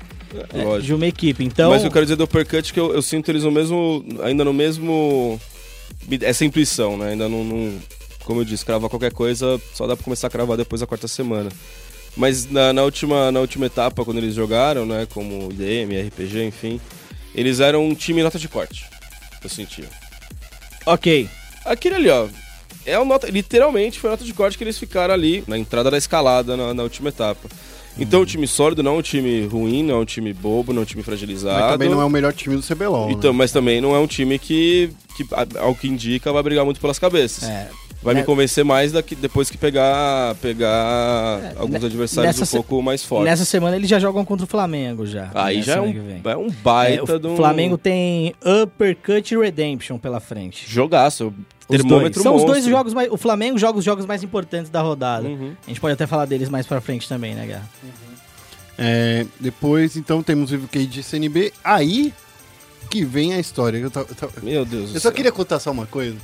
é, 0.53 0.64
Lógico. 0.64 0.85
de 0.85 0.93
uma 0.93 1.07
equipe. 1.07 1.45
Então. 1.45 1.72
Mas 1.72 1.84
eu 1.85 1.91
quero 1.91 2.03
dizer 2.06 2.18
do 2.18 2.26
Uppercut 2.26 2.69
é 2.69 2.73
que 2.73 2.80
eu, 2.80 2.93
eu 2.93 3.01
sinto 3.01 3.30
eles 3.31 3.45
no 3.45 3.51
mesmo. 3.51 4.03
Ainda 4.22 4.43
no 4.43 4.53
mesmo. 4.53 5.39
Essa 6.22 6.43
intuição, 6.43 6.97
né? 6.97 7.11
Ainda 7.11 7.30
não, 7.30 7.43
não- 7.45 7.80
Como 8.26 8.41
eu 8.41 8.45
disse, 8.45 8.65
cravar 8.65 8.89
qualquer 8.89 9.14
coisa 9.14 9.60
só 9.73 9.88
dá 9.88 9.95
pra 9.95 10.03
começar 10.03 10.27
a 10.27 10.30
cravar 10.30 10.57
depois 10.57 10.81
da 10.81 10.88
quarta 10.88 11.07
semana. 11.07 11.49
Mas 12.19 12.51
na, 12.51 12.73
na 12.73 12.83
última, 12.83 13.31
na 13.31 13.39
última 13.39 13.67
etapa, 13.67 14.03
quando 14.03 14.17
eles 14.17 14.35
jogaram, 14.35 14.85
né? 14.85 15.07
Como 15.09 15.49
IDM, 15.53 16.07
RPG, 16.07 16.43
enfim, 16.43 16.81
eles 17.33 17.61
eram 17.61 17.87
um 17.87 17.95
time 17.95 18.21
nota 18.21 18.37
de 18.37 18.49
corte. 18.49 18.85
Eu 19.41 19.49
sentia. 19.49 19.87
Ok. 20.85 21.29
Aquele 21.63 21.95
ali, 21.95 22.09
ó. 22.09 22.27
É 22.85 22.99
o 22.99 23.05
nota, 23.05 23.27
literalmente 23.27 23.99
foi 23.99 24.09
a 24.09 24.11
nota 24.11 24.25
de 24.25 24.33
corte 24.33 24.57
que 24.57 24.63
eles 24.65 24.77
ficaram 24.77 25.13
ali 25.13 25.45
na 25.47 25.57
entrada 25.57 25.89
da 25.89 25.97
escalada 25.97 26.57
na, 26.57 26.73
na 26.73 26.83
última 26.83 27.07
etapa. 27.07 27.47
Então, 27.97 28.21
o 28.21 28.25
time 28.25 28.47
sólido 28.47 28.83
não 28.83 28.95
é 28.95 28.97
um 28.99 29.01
time 29.01 29.45
ruim, 29.45 29.83
não 29.83 29.95
é 29.95 29.97
um 29.99 30.05
time 30.05 30.33
bobo, 30.33 30.73
não 30.73 30.81
é 30.81 30.83
um 30.83 30.85
time 30.85 31.03
fragilizado. 31.03 31.59
Mas 31.59 31.71
também 31.71 31.89
não 31.89 32.01
é 32.01 32.05
o 32.05 32.09
melhor 32.09 32.33
time 32.33 32.55
do 32.55 32.61
CBLOL. 32.61 33.11
Então, 33.11 33.31
né? 33.31 33.37
mas 33.37 33.51
também 33.51 33.79
não 33.79 33.95
é 33.95 33.99
um 33.99 34.07
time 34.07 34.37
que, 34.37 34.89
que, 35.15 35.25
ao 35.57 35.73
que 35.75 35.87
indica, 35.87 36.31
vai 36.31 36.43
brigar 36.43 36.65
muito 36.65 36.81
pelas 36.81 36.99
cabeças. 36.99 37.43
É. 37.47 37.69
vai 38.01 38.13
Né? 38.13 38.19
me 38.21 38.26
convencer 38.26 38.63
mais 38.63 38.91
daqui, 38.91 39.13
depois 39.15 39.49
que 39.49 39.57
pegar, 39.57 40.35
pegar 40.35 41.53
alguns 41.57 41.80
ne- 41.81 41.85
adversários 41.88 42.35
nessa 42.35 42.43
um 42.43 42.45
se- 42.45 42.55
pouco 42.57 42.81
mais 42.81 43.03
fortes. 43.03 43.26
Nessa 43.30 43.45
semana 43.45 43.76
eles 43.76 43.89
já 43.89 43.99
jogam 43.99 44.23
contra 44.26 44.45
o 44.45 44.47
Flamengo 44.47 45.05
já. 45.05 45.30
Aí 45.34 45.57
nessa 45.57 45.71
já 45.73 45.77
é 45.77 45.81
um, 45.81 45.91
vem. 45.93 46.21
é 46.23 46.38
um 46.38 46.47
É, 46.47 46.51
baita 46.63 47.15
o 47.15 47.19
de 47.19 47.27
um... 47.27 47.35
Flamengo 47.35 47.77
tem 47.77 48.34
Uppercut 48.63 49.34
e 49.34 49.38
Redemption 49.38 49.97
pela 49.97 50.19
frente. 50.19 50.65
Jogaço, 50.67 51.34
Os 51.67 51.77
termômetro 51.77 52.13
dois. 52.13 52.23
São 52.23 52.35
os 52.35 52.43
dois 52.45 52.65
jogos 52.65 52.93
mais. 52.93 53.11
O 53.11 53.17
Flamengo 53.17 53.57
joga 53.57 53.77
os 53.80 53.85
jogos 53.85 54.05
mais 54.05 54.23
importantes 54.23 54.69
da 54.71 54.81
rodada. 54.81 55.27
Uhum. 55.27 55.53
A 55.65 55.69
gente 55.69 55.80
pode 55.81 55.93
até 55.93 56.07
falar 56.07 56.26
deles 56.26 56.49
mais 56.49 56.65
pra 56.65 56.80
frente 56.81 57.07
também, 57.07 57.35
né, 57.35 57.45
Guerra? 57.45 57.69
É, 58.77 59.26
depois, 59.39 59.97
então, 59.97 60.23
temos 60.23 60.51
o 60.51 60.55
UK 60.55 60.85
de 60.85 61.03
CNB. 61.03 61.51
Aí 61.63 62.13
que 62.89 63.03
vem 63.03 63.34
a 63.34 63.39
história. 63.39 63.77
Eu, 63.77 63.91
tava- 63.91 64.07
eu 64.09 64.15
tava- 64.15 64.31
Meu 64.41 64.65
Deus 64.65 64.89
do 64.91 64.95
eu 64.97 64.99
só 65.01 65.09
céu. 65.09 65.11
queria 65.11 65.31
contar 65.31 65.59
só 65.59 65.69
uma 65.69 65.85
coisa. 65.85 66.15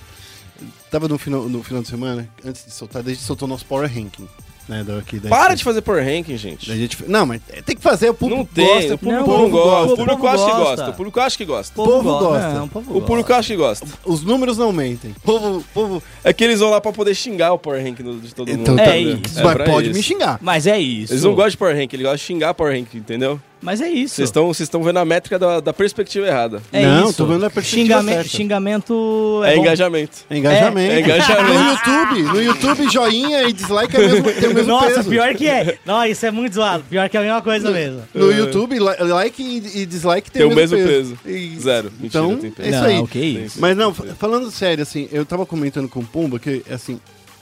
Tava 0.89 1.07
no 1.07 1.17
final, 1.17 1.43
no 1.43 1.61
final 1.63 1.81
de 1.81 1.87
semana, 1.89 2.27
antes 2.45 2.65
de 2.65 2.71
soltar, 2.71 3.03
desde 3.03 3.21
que 3.21 3.27
soltou 3.27 3.47
nosso 3.47 3.65
Power 3.65 3.87
Ranking. 3.91 4.27
Né, 4.67 4.83
daqui, 4.83 5.19
da 5.19 5.29
Para 5.29 5.53
de 5.53 5.63
fazer 5.63 5.81
power 5.83 6.03
ranking, 6.03 6.35
gente. 6.37 6.67
da 6.67 6.75
gente, 6.75 6.97
não, 7.07 7.23
mas 7.23 7.39
tem 7.63 7.75
que 7.75 7.83
fazer, 7.83 8.09
o 8.09 8.15
público 8.15 8.39
Não 8.39 8.45
tem, 8.47 8.65
gosta. 8.65 8.95
o 8.95 8.97
público 8.97 9.27
Não, 9.29 9.45
o 9.45 9.49
gosta. 9.51 9.69
povo 9.69 9.93
O 9.93 9.95
público 9.95 10.21
gosta. 10.23 10.35
acha 10.43 10.45
que 10.55 10.57
gosta. 10.63 10.89
O 10.89 10.93
público 10.95 11.19
acha 11.19 11.37
que 11.37 11.45
gosta. 11.45 11.75
povo 11.75 12.01
gosta. 12.19 12.53
Não, 12.55 12.65
o 12.65 12.69
povo 12.69 12.89
O 12.89 12.93
gosta. 12.95 13.05
público 13.07 13.33
acha 13.33 13.47
que 13.49 13.55
gosta. 13.57 13.87
Os 14.03 14.23
números 14.23 14.57
não 14.57 14.71
mentem. 14.73 15.11
O 15.11 15.19
povo, 15.19 15.63
povo 15.71 16.03
É 16.23 16.33
que 16.33 16.43
eles 16.43 16.61
vão 16.61 16.71
lá 16.71 16.81
pra 16.81 16.91
poder 16.91 17.13
xingar 17.13 17.53
o 17.53 17.59
power 17.59 17.79
ranking 17.83 18.19
de 18.19 18.33
todo 18.33 18.49
então, 18.49 18.73
mundo. 18.73 18.83
tá, 18.83 18.95
É. 18.97 19.01
É 19.03 19.15
mas 19.43 19.53
pra 19.53 19.65
pode 19.65 19.89
isso. 19.89 19.97
me 19.99 20.01
xingar. 20.03 20.39
Mas 20.41 20.65
é 20.65 20.79
isso. 20.79 21.13
Eles 21.13 21.23
não 21.23 21.35
gostam 21.35 21.51
de 21.51 21.57
power 21.57 21.75
ranking, 21.75 21.95
eles 21.97 22.03
gostam 22.05 22.17
de 22.17 22.23
xingar 22.23 22.53
power 22.55 22.73
ranking, 22.75 22.97
entendeu? 22.97 23.39
Mas 23.65 23.81
é 23.81 23.89
isso. 23.89 24.15
Vocês 24.15 24.29
estão 24.29 24.45
vocês 24.47 24.67
estão 24.67 24.83
vendo 24.83 24.99
a 24.99 25.03
métrica 25.05 25.39
da, 25.39 25.59
da 25.59 25.73
perspectiva 25.73 26.27
errada. 26.27 26.61
É 26.71 26.83
Não, 26.85 27.05
isso. 27.09 27.17
tô 27.17 27.25
vendo 27.25 27.43
a 27.45 27.49
perspectiva 27.49 27.81
Xingamento, 27.83 28.15
certa. 28.15 28.29
xingamento 28.29 29.41
É, 29.43 29.55
bom. 29.55 29.61
engajamento. 29.61 30.17
É 30.29 30.37
engajamento. 30.37 30.91
É, 30.91 30.95
é 30.95 30.99
engajamento. 31.01 31.53
No 31.53 31.69
YouTube, 31.71 32.21
no 32.33 32.41
YouTube, 32.43 32.89
joinha 32.91 33.43
e 33.49 33.51
dislike 33.53 33.95
é 33.95 33.99
o 33.99 34.03
mesmo, 34.03 34.31
tem 34.33 34.49
o 34.49 34.53
mesmo 34.53 34.71
Nossa, 34.71 34.93
peso. 34.95 35.09
pior 35.09 35.33
que 35.33 35.47
é. 35.47 35.77
Não, 35.85 36.05
isso 36.05 36.25
é 36.25 36.31
muito 36.31 36.53
zoado. 36.53 36.83
Pior 36.89 37.09
que 37.09 37.17
é 37.17 37.19
a 37.19 37.23
mesma 37.23 37.41
coisa 37.41 37.71
mesmo. 37.71 38.01
No 38.13 38.31
YouTube, 38.31 38.75
li- 38.77 39.03
like 39.09 39.41
e, 39.41 39.81
e 39.81 39.85
dislike 39.87 40.29
tem, 40.29 40.43
Tem 40.43 40.51
o 40.51 40.55
mesmo 40.55 40.77
peso. 40.77 41.17
E- 41.25 41.57
Zero. 41.59 41.91
Mentira, 41.99 42.23
Então, 42.23 42.37
tem 42.37 42.51
peso. 42.51 42.67
é 42.69 42.71
isso 42.71 42.83
aí. 42.85 43.07
que 43.07 43.19
isso. 43.19 43.57
Mas 43.59 43.75
não, 43.75 43.93
fa- 43.93 44.05
falando 44.19 44.51
sério, 44.51 44.83
assim, 44.83 45.09
eu 45.11 45.25
tava 45.25 45.43
comentando 45.45 45.89
com 45.89 46.01
o 46.01 46.05
Pumba 46.05 46.37
que, 46.37 46.61
assim, 46.69 46.99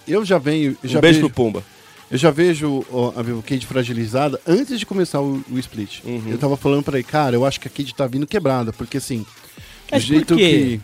eu 0.08 0.24
já 0.24 0.38
venho. 0.38 0.78
Já 0.84 1.00
Um 1.00 1.02
beijo 1.02 1.20
vejo, 1.20 1.30
pro 1.30 1.44
Pumba. 1.44 1.64
Eu 2.14 2.18
já 2.20 2.30
vejo 2.30 2.86
ó, 2.92 3.12
a 3.16 3.24
Vivo 3.24 3.42
Cade 3.42 3.66
fragilizada 3.66 4.40
antes 4.48 4.80
de 4.80 4.86
começar 4.86 5.20
o, 5.20 5.44
o 5.52 5.58
split. 5.58 6.02
Uhum. 6.06 6.24
Eu 6.30 6.38
tava 6.38 6.56
falando 6.56 6.84
pra 6.84 7.00
ele, 7.00 7.04
cara, 7.04 7.36
eu 7.36 7.44
acho 7.44 7.60
que 7.60 7.68
a 7.68 7.72
Cade 7.72 7.94
tá 7.96 8.06
vindo 8.06 8.28
quebrada, 8.28 8.72
porque 8.72 8.98
assim. 8.98 9.20
Do 9.20 9.26
Mas 9.92 10.04
por 10.04 10.08
jeito 10.14 10.36
que. 10.36 10.80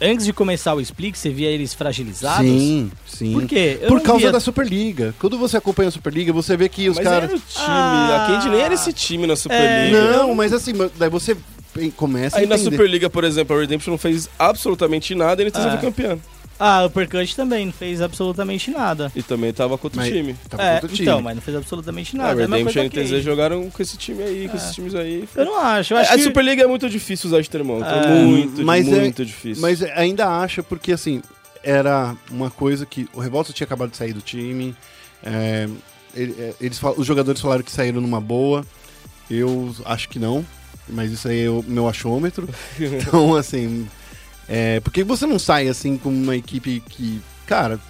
Antes 0.00 0.24
de 0.26 0.32
começar 0.32 0.74
o 0.74 0.80
Split, 0.80 1.14
você 1.14 1.30
via 1.30 1.48
eles 1.48 1.74
fragilizados? 1.74 2.44
Sim, 2.44 2.90
sim. 3.06 3.32
Por 3.32 3.46
quê? 3.46 3.78
Eu 3.82 3.86
Por 3.88 4.00
causa 4.00 4.22
via- 4.22 4.32
da 4.32 4.40
Superliga. 4.40 5.14
Quando 5.20 5.38
você 5.38 5.56
acompanha 5.56 5.88
a 5.90 5.92
Superliga, 5.92 6.32
você 6.32 6.56
vê 6.56 6.68
que 6.68 6.88
os 6.88 6.96
Mas 6.96 7.04
caras. 7.04 7.24
era 7.30 7.36
o 7.36 7.40
time. 7.40 7.64
Ah. 7.68 8.24
a 8.24 8.32
Cade 8.32 8.48
nem 8.48 8.60
era 8.60 8.74
esse 8.74 8.92
time 8.92 9.28
na 9.28 9.36
Superliga. 9.36 10.16
Não, 10.16 10.34
mas 10.34 10.52
assim, 10.52 10.72
daí 10.98 11.08
você 11.08 11.36
começa 11.96 12.38
Aí 12.38 12.44
a 12.46 12.48
na. 12.48 12.58
Superliga, 12.58 13.08
por 13.08 13.22
exemplo, 13.22 13.56
a 13.56 13.60
Redemption 13.60 13.92
não 13.92 13.98
fez 13.98 14.28
absolutamente 14.38 15.14
nada 15.14 15.40
e 15.40 15.44
ele 15.44 15.50
tá 15.52 15.60
sendo 15.62 15.74
Ah. 15.74 15.78
campeão. 15.80 16.20
Ah, 16.64 16.82
o 16.82 16.86
Uppercut 16.86 17.34
também 17.34 17.66
não 17.66 17.72
fez 17.72 18.00
absolutamente 18.00 18.70
nada. 18.70 19.10
E 19.16 19.22
também 19.22 19.52
tava 19.52 19.76
contra 19.76 19.98
o 20.00 20.02
Mas- 20.04 20.12
time. 20.12 20.36
Tava 20.48 20.62
é, 20.62 20.72
contra 20.74 20.86
o 20.86 20.92
time. 20.92 21.08
então, 21.08 21.20
mas 21.20 21.34
não 21.34 21.42
fez 21.42 21.56
absolutamente 21.56 22.14
A 22.14 22.18
nada. 22.18 22.40
É 22.40 22.44
a 22.44 22.46
Redemption 22.46 22.82
e 22.82 22.86
NTZ 22.86 23.24
jogaram 23.24 23.68
com 23.68 23.82
esse 23.82 23.96
time 23.96 24.22
aí, 24.22 24.48
com 24.48 24.56
esses 24.56 24.72
times 24.72 24.94
aí. 24.94 25.28
Eu 25.34 25.44
não 25.44 25.58
acho. 25.60 25.92
Eu 25.94 25.98
acho 25.98 26.12
a 26.12 26.16
que... 26.16 26.22
Superliga 26.22 26.62
é 26.62 26.66
muito 26.68 26.88
difícil 26.88 27.28
usar 27.28 27.40
de 27.40 27.50
termômetro. 27.50 27.92
É. 27.92 28.04
É 28.20 28.24
muito, 28.24 28.64
Mas 28.64 28.86
é- 28.86 29.00
muito 29.00 29.24
difícil. 29.26 29.60
Mas 29.60 29.82
ainda 29.82 30.28
acha, 30.28 30.62
porque 30.62 30.92
assim, 30.92 31.20
era 31.64 32.14
uma 32.30 32.48
coisa 32.50 32.86
que 32.86 33.08
o 33.12 33.18
Revolta 33.20 33.52
tinha 33.52 33.64
acabado 33.64 33.90
de 33.90 33.96
sair 33.96 34.12
do 34.12 34.20
time. 34.20 34.74
é, 35.24 35.68
ele- 36.14 36.34
é, 36.38 36.54
eles, 36.60 36.80
os 36.96 37.06
jogadores 37.06 37.40
falaram 37.40 37.62
que 37.64 37.72
saíram 37.72 38.00
numa 38.00 38.20
boa. 38.20 38.64
Eu 39.30 39.74
acho 39.84 40.08
que 40.08 40.18
não. 40.18 40.44
Mas 40.88 41.10
isso 41.10 41.26
aí 41.28 41.44
é 41.44 41.50
o 41.50 41.64
meu 41.66 41.88
achômetro. 41.88 42.48
Então, 42.78 43.34
assim. 43.34 43.88
É, 44.54 44.80
porque 44.80 45.02
você 45.02 45.24
não 45.24 45.38
sai 45.38 45.66
assim 45.68 45.96
com 45.96 46.10
uma 46.10 46.36
equipe 46.36 46.80
que. 46.86 47.22
Cara, 47.46 47.80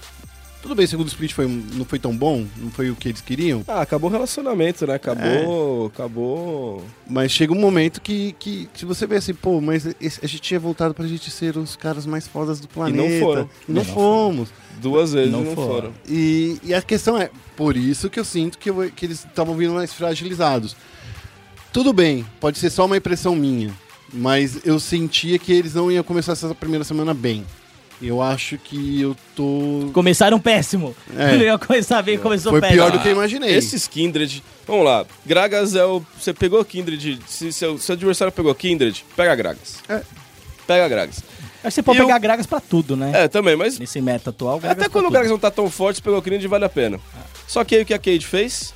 tudo 0.63 0.77
bem, 0.77 0.85
o 0.85 0.89
segundo 0.89 1.09
split 1.09 1.33
foi, 1.33 1.49
não 1.49 1.85
foi 1.85 1.99
tão 1.99 2.17
bom, 2.17 2.47
não 2.57 2.71
foi 2.71 2.89
o 2.89 2.95
que 2.95 3.09
eles 3.09 3.21
queriam. 3.21 3.65
Ah, 3.67 3.81
acabou 3.81 4.09
o 4.09 4.13
relacionamento, 4.13 4.87
né? 4.87 4.93
É. 4.93 4.97
Acabou. 4.97 5.87
Acabou. 5.87 6.85
Mas 7.11 7.33
chega 7.33 7.53
um 7.53 7.59
momento 7.59 8.01
que, 8.01 8.37
que 8.39 8.69
se 8.75 8.85
você 8.85 9.09
vê 9.09 9.17
assim, 9.17 9.35
pô, 9.35 9.61
mas 9.61 9.87
a 9.89 10.27
gente 10.27 10.39
tinha 10.41 10.61
voltado 10.61 10.95
pra 10.95 11.05
gente 11.07 11.33
ser 11.33 11.57
os 11.57 11.75
caras 11.75 12.07
mais 12.07 12.29
fodas 12.29 12.61
do 12.61 12.69
planeta. 12.69 13.19
foram. 13.25 13.51
E 13.69 13.73
não, 13.73 13.85
fomos. 13.85 14.51
Duas 14.81 15.13
vezes 15.13 15.33
Não 15.33 15.43
não, 15.43 15.55
foram. 15.57 15.69
foram. 15.73 15.93
E, 16.09 16.59
e 16.63 16.73
a 16.73 16.81
questão 16.81 17.19
é, 17.19 17.29
por 17.57 17.77
isso 17.77 18.09
que 18.09 18.21
eu 18.21 18.25
sinto 18.25 18.57
que, 18.57 18.71
eu- 18.71 18.89
que 18.95 19.05
eles 19.05 19.25
estavam 19.25 19.57
vindo 19.57 19.75
mais 19.75 19.93
fragilizados. 19.93 20.77
Tudo 21.73 21.93
bem, 21.93 22.25
pode 22.39 22.59
ser 22.59 22.71
só 22.71 22.85
uma 22.87 22.97
impressão 22.99 23.35
minha, 23.35 23.73
mas 24.13 24.65
eu 24.65 24.79
sentia 24.79 25.39
que 25.39 25.53
eles 25.53 25.75
não 25.75 25.91
iam 25.91 26.03
começar 26.05 26.33
essa 26.33 26.55
primeira 26.55 26.85
semana 26.85 27.15
bem. 27.15 27.45
Eu 28.01 28.21
acho 28.21 28.59
que 28.59 29.01
eu 29.01 29.17
tô. 29.37 29.89
Começaram 29.93 30.41
péssimo. 30.41 30.93
É. 31.17 31.35
Eu 31.39 31.41
ia 31.43 31.59
começar 31.59 32.03
bem, 32.03 32.19
começou 32.19 32.51
Foi 32.51 32.61
péssimo. 32.61 32.81
pior 32.81 32.91
do 32.91 32.99
que 32.99 33.07
eu 33.07 33.13
imaginei. 33.13 33.55
Esses 33.55 33.87
Kindred. 33.87 34.43
Vamos 34.67 34.85
lá. 34.85 35.07
Gragas 35.25 35.77
é 35.77 35.85
o. 35.85 36.03
Você 36.19 36.35
pegou 36.35 36.65
Kindred. 36.65 37.21
Se 37.29 37.53
seu, 37.53 37.79
seu 37.79 37.93
adversário 37.93 38.33
pegou 38.33 38.53
Kindred, 38.57 39.05
pega 39.17 39.37
Gragas. 39.37 39.77
É. 39.89 40.03
Pega 40.67 40.89
Gragas. 40.89 41.19
Acho 41.19 41.63
que 41.63 41.71
você 41.71 41.83
pode 41.85 41.99
E 41.99 42.03
pegar 42.03 42.17
o- 42.17 42.21
gragas 42.21 42.45
pra 42.45 42.59
tudo, 42.59 42.97
né? 42.97 43.13
É, 43.15 43.29
também, 43.29 43.55
mas. 43.55 43.79
Nesse 43.79 44.01
meta 44.01 44.31
atual, 44.31 44.59
gragas 44.59 44.83
Até 44.83 44.91
quando 44.93 45.07
o. 45.07 45.11
Gragas 45.13 45.31
não 45.31 45.39
tá 45.39 45.51
tão 45.53 45.71
forte, 45.71 45.99
você 45.99 46.03
pegou 46.03 46.21
Kindred 46.21 46.49
vale 46.49 46.65
a 46.65 46.69
pena. 46.69 46.99
Só 47.47 47.63
que 47.63 47.77
aí 47.77 47.83
o 47.83 47.87
que 47.87 47.95
a 47.95 47.99
Cade 48.01 48.27
fez? 48.27 48.75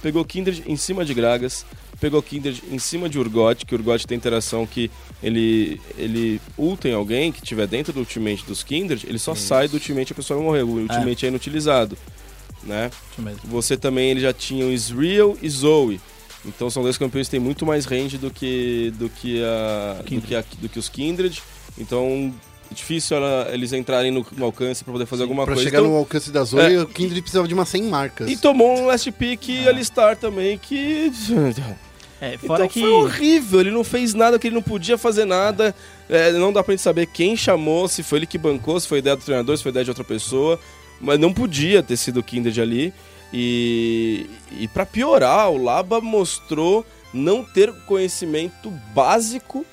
Pegou 0.00 0.24
Kindred 0.24 0.62
em 0.64 0.76
cima 0.76 1.04
de 1.04 1.12
Gragas. 1.12 1.66
Pegou 2.00 2.22
Kindred 2.22 2.62
em 2.70 2.78
cima 2.78 3.08
de 3.08 3.18
Urgot, 3.18 3.66
que 3.66 3.74
o 3.74 3.78
Urgot 3.78 4.06
tem 4.06 4.16
interação 4.16 4.64
que 4.66 4.88
ele, 5.22 5.80
ele 5.96 6.40
ulta 6.56 6.88
em 6.88 6.92
alguém 6.94 7.32
que 7.32 7.42
estiver 7.42 7.66
dentro 7.66 7.92
do 7.92 7.98
ultimate 8.00 8.44
dos 8.46 8.62
Kindred, 8.62 9.04
ele 9.08 9.18
só 9.18 9.34
sai 9.34 9.66
do 9.66 9.74
ultimate 9.74 10.10
e 10.10 10.12
a 10.12 10.16
pessoa 10.16 10.38
vai 10.38 10.46
morrer. 10.46 10.62
O 10.62 10.78
ultimate 10.82 11.24
é, 11.26 11.28
inutilizado. 11.28 11.98
Né? 12.62 12.90
Isso. 13.18 13.38
Você 13.44 13.76
também 13.76 14.10
ele 14.10 14.20
já 14.20 14.32
tinha 14.32 14.64
o 14.66 14.72
Israel 14.72 15.36
e 15.42 15.48
Zoe. 15.48 16.00
Então 16.44 16.70
são 16.70 16.82
dois 16.82 16.96
campeões 16.96 17.26
que 17.26 17.32
têm 17.32 17.40
muito 17.40 17.66
mais 17.66 17.84
range 17.84 18.16
do 18.16 18.30
que 18.30 18.92
do 18.96 19.08
que 19.08 19.42
a 19.42 20.02
do 20.02 20.20
que, 20.20 20.34
a- 20.36 20.44
do 20.60 20.68
que 20.68 20.78
os 20.78 20.88
Kindred. 20.88 21.42
Então 21.76 22.32
é 22.70 22.74
difícil 22.74 23.16
ela- 23.16 23.48
eles 23.52 23.72
entrarem 23.72 24.10
no, 24.12 24.24
no 24.36 24.44
alcance 24.44 24.84
para 24.84 24.92
poder 24.92 25.06
fazer 25.06 25.22
alguma 25.22 25.44
Pra 25.44 25.54
coisa. 25.54 25.68
chegar 25.68 25.80
Então- 25.80 25.90
no 25.92 25.98
alcance 25.98 26.30
da 26.30 26.44
Zoe, 26.44 26.74
É. 26.74 26.80
o 26.82 26.86
Kindred 26.86 27.20
precisava 27.22 27.48
de 27.48 27.54
umas 27.54 27.68
100 27.68 27.84
marcas. 27.84 28.30
E 28.30 28.36
tomou 28.36 28.76
um 28.78 28.86
last 28.86 29.10
pick 29.12 29.48
e 29.48 29.68
alistar 29.68 30.16
também 30.16 30.56
que 30.58 31.10
É, 32.20 32.36
fora 32.36 32.64
então 32.64 32.68
que. 32.68 32.80
foi 32.80 32.90
horrível, 32.90 33.60
ele 33.60 33.70
não 33.70 33.84
fez 33.84 34.12
nada 34.12 34.38
que 34.38 34.48
ele 34.48 34.54
não 34.54 34.62
podia 34.62 34.98
fazer 34.98 35.24
nada. 35.24 35.74
É, 36.08 36.32
não 36.32 36.52
dá 36.52 36.62
pra 36.62 36.72
gente 36.72 36.82
saber 36.82 37.06
quem 37.06 37.36
chamou, 37.36 37.86
se 37.88 38.02
foi 38.02 38.20
ele 38.20 38.26
que 38.26 38.38
bancou, 38.38 38.78
se 38.80 38.88
foi 38.88 38.98
ideia 38.98 39.16
do 39.16 39.22
treinador, 39.22 39.56
se 39.56 39.62
foi 39.62 39.70
ideia 39.70 39.84
de 39.84 39.90
outra 39.90 40.04
pessoa. 40.04 40.58
Mas 41.00 41.18
não 41.18 41.32
podia 41.32 41.82
ter 41.82 41.96
sido 41.96 42.20
o 42.20 42.22
Kindred 42.22 42.60
ali. 42.60 42.92
E, 43.32 44.26
e 44.58 44.66
para 44.68 44.86
piorar, 44.86 45.50
o 45.50 45.62
Laba 45.62 46.00
mostrou 46.00 46.84
não 47.12 47.44
ter 47.44 47.72
conhecimento 47.86 48.70
básico 48.94 49.64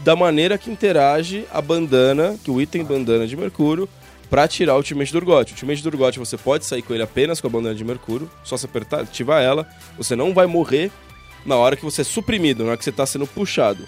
da 0.00 0.14
maneira 0.14 0.58
que 0.58 0.70
interage 0.70 1.46
a 1.50 1.62
bandana, 1.62 2.36
que 2.44 2.50
o 2.50 2.60
item 2.60 2.84
bandana 2.84 3.26
de 3.26 3.36
Mercúrio, 3.36 3.88
pra 4.28 4.46
tirar 4.46 4.74
o 4.74 4.78
ultimate 4.78 5.12
do 5.12 5.18
Urgot. 5.18 5.50
O 5.50 5.54
ultimate 5.54 5.82
do 5.82 5.88
Urgot 5.88 6.18
você 6.18 6.36
pode 6.36 6.66
sair 6.66 6.82
com 6.82 6.92
ele 6.92 7.02
apenas 7.02 7.40
com 7.40 7.46
a 7.46 7.50
bandana 7.50 7.74
de 7.74 7.84
Mercúrio, 7.84 8.30
só 8.44 8.56
se 8.56 8.66
apertar, 8.66 9.00
ativar 9.00 9.42
ela, 9.42 9.66
você 9.96 10.14
não 10.14 10.34
vai 10.34 10.46
morrer 10.46 10.90
na 11.46 11.56
hora 11.56 11.76
que 11.76 11.84
você 11.84 12.00
é 12.02 12.04
suprimido, 12.04 12.62
na 12.64 12.70
hora 12.70 12.76
que 12.78 12.84
você 12.84 12.92
tá 12.92 13.06
sendo 13.06 13.26
puxado. 13.26 13.84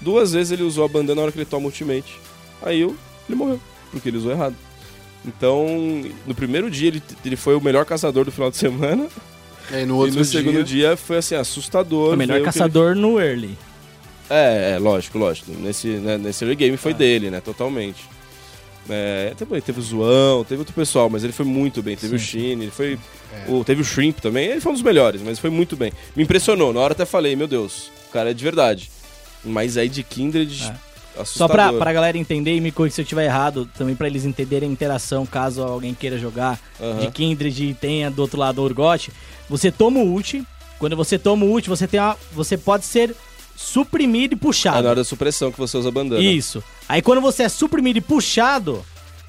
Duas 0.00 0.32
vezes 0.32 0.52
ele 0.52 0.62
usou 0.62 0.84
a 0.84 0.88
bandana 0.88 1.16
na 1.16 1.22
hora 1.22 1.32
que 1.32 1.38
ele 1.38 1.44
toma 1.46 1.64
o 1.64 1.66
ultimate. 1.66 2.18
Aí 2.62 2.80
eu- 2.80 2.96
ele 3.28 3.36
morreu, 3.36 3.60
porque 3.90 4.08
ele 4.08 4.16
usou 4.18 4.30
errado. 4.32 4.54
Então, 5.24 5.66
no 6.26 6.34
primeiro 6.34 6.70
dia 6.70 6.88
ele, 6.88 7.02
ele 7.24 7.36
foi 7.36 7.54
o 7.56 7.60
melhor 7.60 7.84
caçador 7.84 8.24
do 8.24 8.30
final 8.32 8.50
de 8.50 8.56
semana. 8.56 9.08
É, 9.72 9.82
e 9.82 9.86
no 9.86 9.94
e 9.94 9.98
outro 9.98 10.18
no 10.18 10.24
segundo 10.24 10.62
dia, 10.62 10.88
dia 10.90 10.96
foi 10.96 11.16
assim, 11.16 11.34
assustador. 11.34 12.14
O 12.14 12.16
melhor 12.16 12.40
caçador 12.42 12.94
no 12.94 13.18
early. 13.20 13.58
é, 14.30 14.74
é, 14.74 14.78
lógico, 14.78 15.18
lógico. 15.18 15.50
Nesse, 15.58 15.88
né, 15.88 16.16
nesse 16.16 16.44
early 16.44 16.54
game 16.56 16.76
foi 16.76 16.94
dele, 16.94 17.30
né? 17.30 17.40
Totalmente. 17.40 18.04
É, 18.88 19.34
também 19.36 19.60
teve 19.60 19.80
o 19.80 19.82
Zoão, 19.82 20.44
teve 20.44 20.60
outro 20.60 20.74
pessoal, 20.74 21.10
mas 21.10 21.24
ele 21.24 21.32
foi 21.32 21.44
muito 21.44 21.82
bem. 21.82 21.96
Teve 21.96 22.14
o 22.16 22.18
Shine, 22.18 22.64
ele 22.64 22.70
foi. 22.70 22.98
O, 23.48 23.64
teve 23.64 23.82
o 23.82 23.84
Shrimp 23.84 24.18
também, 24.20 24.46
ele 24.48 24.60
foi 24.60 24.70
um 24.70 24.74
dos 24.74 24.82
melhores, 24.82 25.20
mas 25.22 25.38
foi 25.38 25.50
muito 25.50 25.76
bem. 25.76 25.92
Me 26.14 26.22
impressionou, 26.22 26.72
na 26.72 26.80
hora 26.80 26.92
até 26.92 27.04
falei, 27.04 27.34
meu 27.36 27.46
Deus, 27.48 27.90
o 28.08 28.12
cara 28.12 28.30
é 28.30 28.34
de 28.34 28.42
verdade. 28.42 28.90
Mas 29.44 29.76
aí 29.76 29.88
de 29.88 30.02
Kindred, 30.02 30.56
Só 31.14 31.22
assustador. 31.22 31.54
pra, 31.54 31.72
pra 31.72 31.92
galera 31.92 32.16
entender 32.16 32.56
e 32.56 32.60
me 32.60 32.72
corrija 32.72 32.94
se 32.96 33.00
eu 33.00 33.04
estiver 33.04 33.24
errado, 33.26 33.68
também 33.76 33.94
pra 33.94 34.06
eles 34.06 34.24
entenderem 34.24 34.68
a 34.68 34.72
interação 34.72 35.26
caso 35.26 35.62
alguém 35.62 35.92
queira 35.94 36.18
jogar 36.18 36.58
Aham. 36.80 37.00
de 37.00 37.10
Kindred 37.10 37.64
e 37.64 37.74
tenha 37.74 38.10
do 38.10 38.22
outro 38.22 38.38
lado 38.38 38.60
o 38.60 38.64
Urgot. 38.64 39.10
Você 39.48 39.70
toma 39.70 40.00
o 40.00 40.12
ult, 40.12 40.42
quando 40.78 40.96
você 40.96 41.18
toma 41.18 41.44
o 41.44 41.50
ult, 41.50 41.68
você, 41.68 41.86
tem 41.86 42.00
uma, 42.00 42.16
você 42.32 42.56
pode 42.56 42.84
ser 42.84 43.14
suprimido 43.56 44.32
e 44.32 44.36
É 44.36 44.38
puxado. 44.38 44.82
na 44.82 44.90
hora 44.90 44.96
da 45.00 45.04
supressão 45.04 45.50
que 45.50 45.58
você 45.58 45.76
usa 45.76 45.88
a 45.88 45.92
bandana. 45.92 46.22
Isso. 46.22 46.62
Aí 46.88 47.00
quando 47.02 47.20
você 47.20 47.44
é 47.44 47.48
suprimido 47.48 47.96
e 47.96 48.00
puxado, 48.00 48.84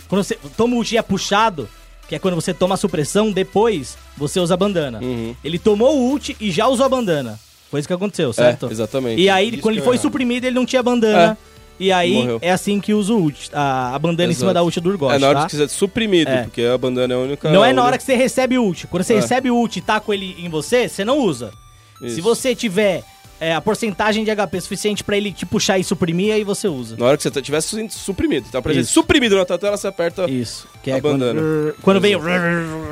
Quando 0.07 0.23
você 0.23 0.37
toma 0.55 0.73
o 0.75 0.77
ult 0.77 0.93
e 0.93 0.97
é 0.97 1.01
puxado, 1.01 1.67
que 2.07 2.15
é 2.15 2.19
quando 2.19 2.35
você 2.35 2.53
toma 2.53 2.75
a 2.75 2.77
supressão, 2.77 3.29
depois 3.31 3.97
você 4.15 4.39
usa 4.39 4.53
a 4.53 4.57
bandana. 4.57 4.99
Uhum. 5.01 5.35
Ele 5.43 5.59
tomou 5.59 5.97
o 5.97 6.09
ult 6.11 6.35
e 6.39 6.49
já 6.49 6.65
usou 6.67 6.85
a 6.85 6.89
bandana. 6.89 7.37
Foi 7.69 7.79
isso 7.81 7.87
que 7.89 7.93
aconteceu, 7.93 8.31
certo? 8.31 8.67
É, 8.67 8.71
exatamente. 8.71 9.21
E 9.21 9.29
aí, 9.29 9.49
Isso 9.49 9.61
quando 9.61 9.73
ele 9.73 9.81
é 9.81 9.83
foi 9.83 9.95
errado. 9.95 10.01
suprimido, 10.03 10.45
ele 10.45 10.55
não 10.55 10.65
tinha 10.65 10.81
bandana. 10.81 11.37
E 11.77 11.91
aí, 11.91 12.13
Morreu. 12.13 12.39
é 12.41 12.51
assim 12.51 12.79
que 12.79 12.93
usa 12.93 13.11
o 13.13 13.17
ult. 13.21 13.49
A, 13.53 13.93
a 13.93 13.99
bandana 13.99 14.31
em 14.31 14.33
cima 14.33 14.45
Exato. 14.51 14.53
da 14.53 14.63
ult 14.63 14.79
do 14.79 14.89
Urgot, 14.89 15.13
É 15.13 15.19
na 15.19 15.27
hora 15.27 15.39
tá? 15.39 15.45
que 15.45 15.51
quiser 15.51 15.67
suprimido, 15.67 16.29
É. 16.29 16.43
porque 16.43 16.61
a 16.63 16.77
bandana 16.77 17.13
é 17.13 17.17
a 17.17 17.19
única. 17.19 17.51
Não 17.51 17.65
é 17.65 17.73
na 17.73 17.83
hora 17.83 17.97
que 17.97 18.03
você 18.05 18.15
recebe 18.15 18.57
o 18.57 18.63
ult. 18.63 18.87
Quando 18.87 19.03
você 19.03 19.13
É. 19.15 19.17
recebe 19.17 19.51
o 19.51 19.55
ult 19.57 19.77
e 19.77 19.81
tá 19.81 19.99
com 19.99 20.13
ele 20.13 20.37
em 20.39 20.47
você, 20.47 20.87
você 20.87 21.03
não 21.03 21.19
usa. 21.19 21.51
Se 21.99 22.05
Isso. 22.07 22.21
você 22.21 22.55
tiver 22.55 23.03
é, 23.39 23.53
a 23.53 23.61
porcentagem 23.61 24.23
de 24.23 24.31
HP 24.35 24.61
suficiente 24.61 25.03
pra 25.03 25.15
ele 25.15 25.31
te 25.31 25.45
puxar 25.45 25.77
e 25.77 25.83
suprimir, 25.83 26.33
aí 26.33 26.43
você 26.43 26.67
usa. 26.67 26.95
Na 26.97 27.05
hora 27.05 27.17
que 27.17 27.23
você 27.23 27.29
tá- 27.31 27.41
tivesse 27.41 27.67
su- 27.89 27.99
suprimido. 27.99 28.47
Tá 28.51 28.61
presente 28.61 28.85
Isso. 28.85 28.93
suprimido 28.93 29.35
na 29.37 29.45
tua 29.45 29.57
tela, 29.57 29.77
você 29.77 29.87
aperta. 29.87 30.29
Isso. 30.29 30.67
Que 30.81 30.89
A 30.91 30.97
é 30.97 31.01
quando, 31.01 31.19
bandana. 31.19 31.73
quando 31.81 32.01
vem 32.01 32.15
o... 32.15 32.21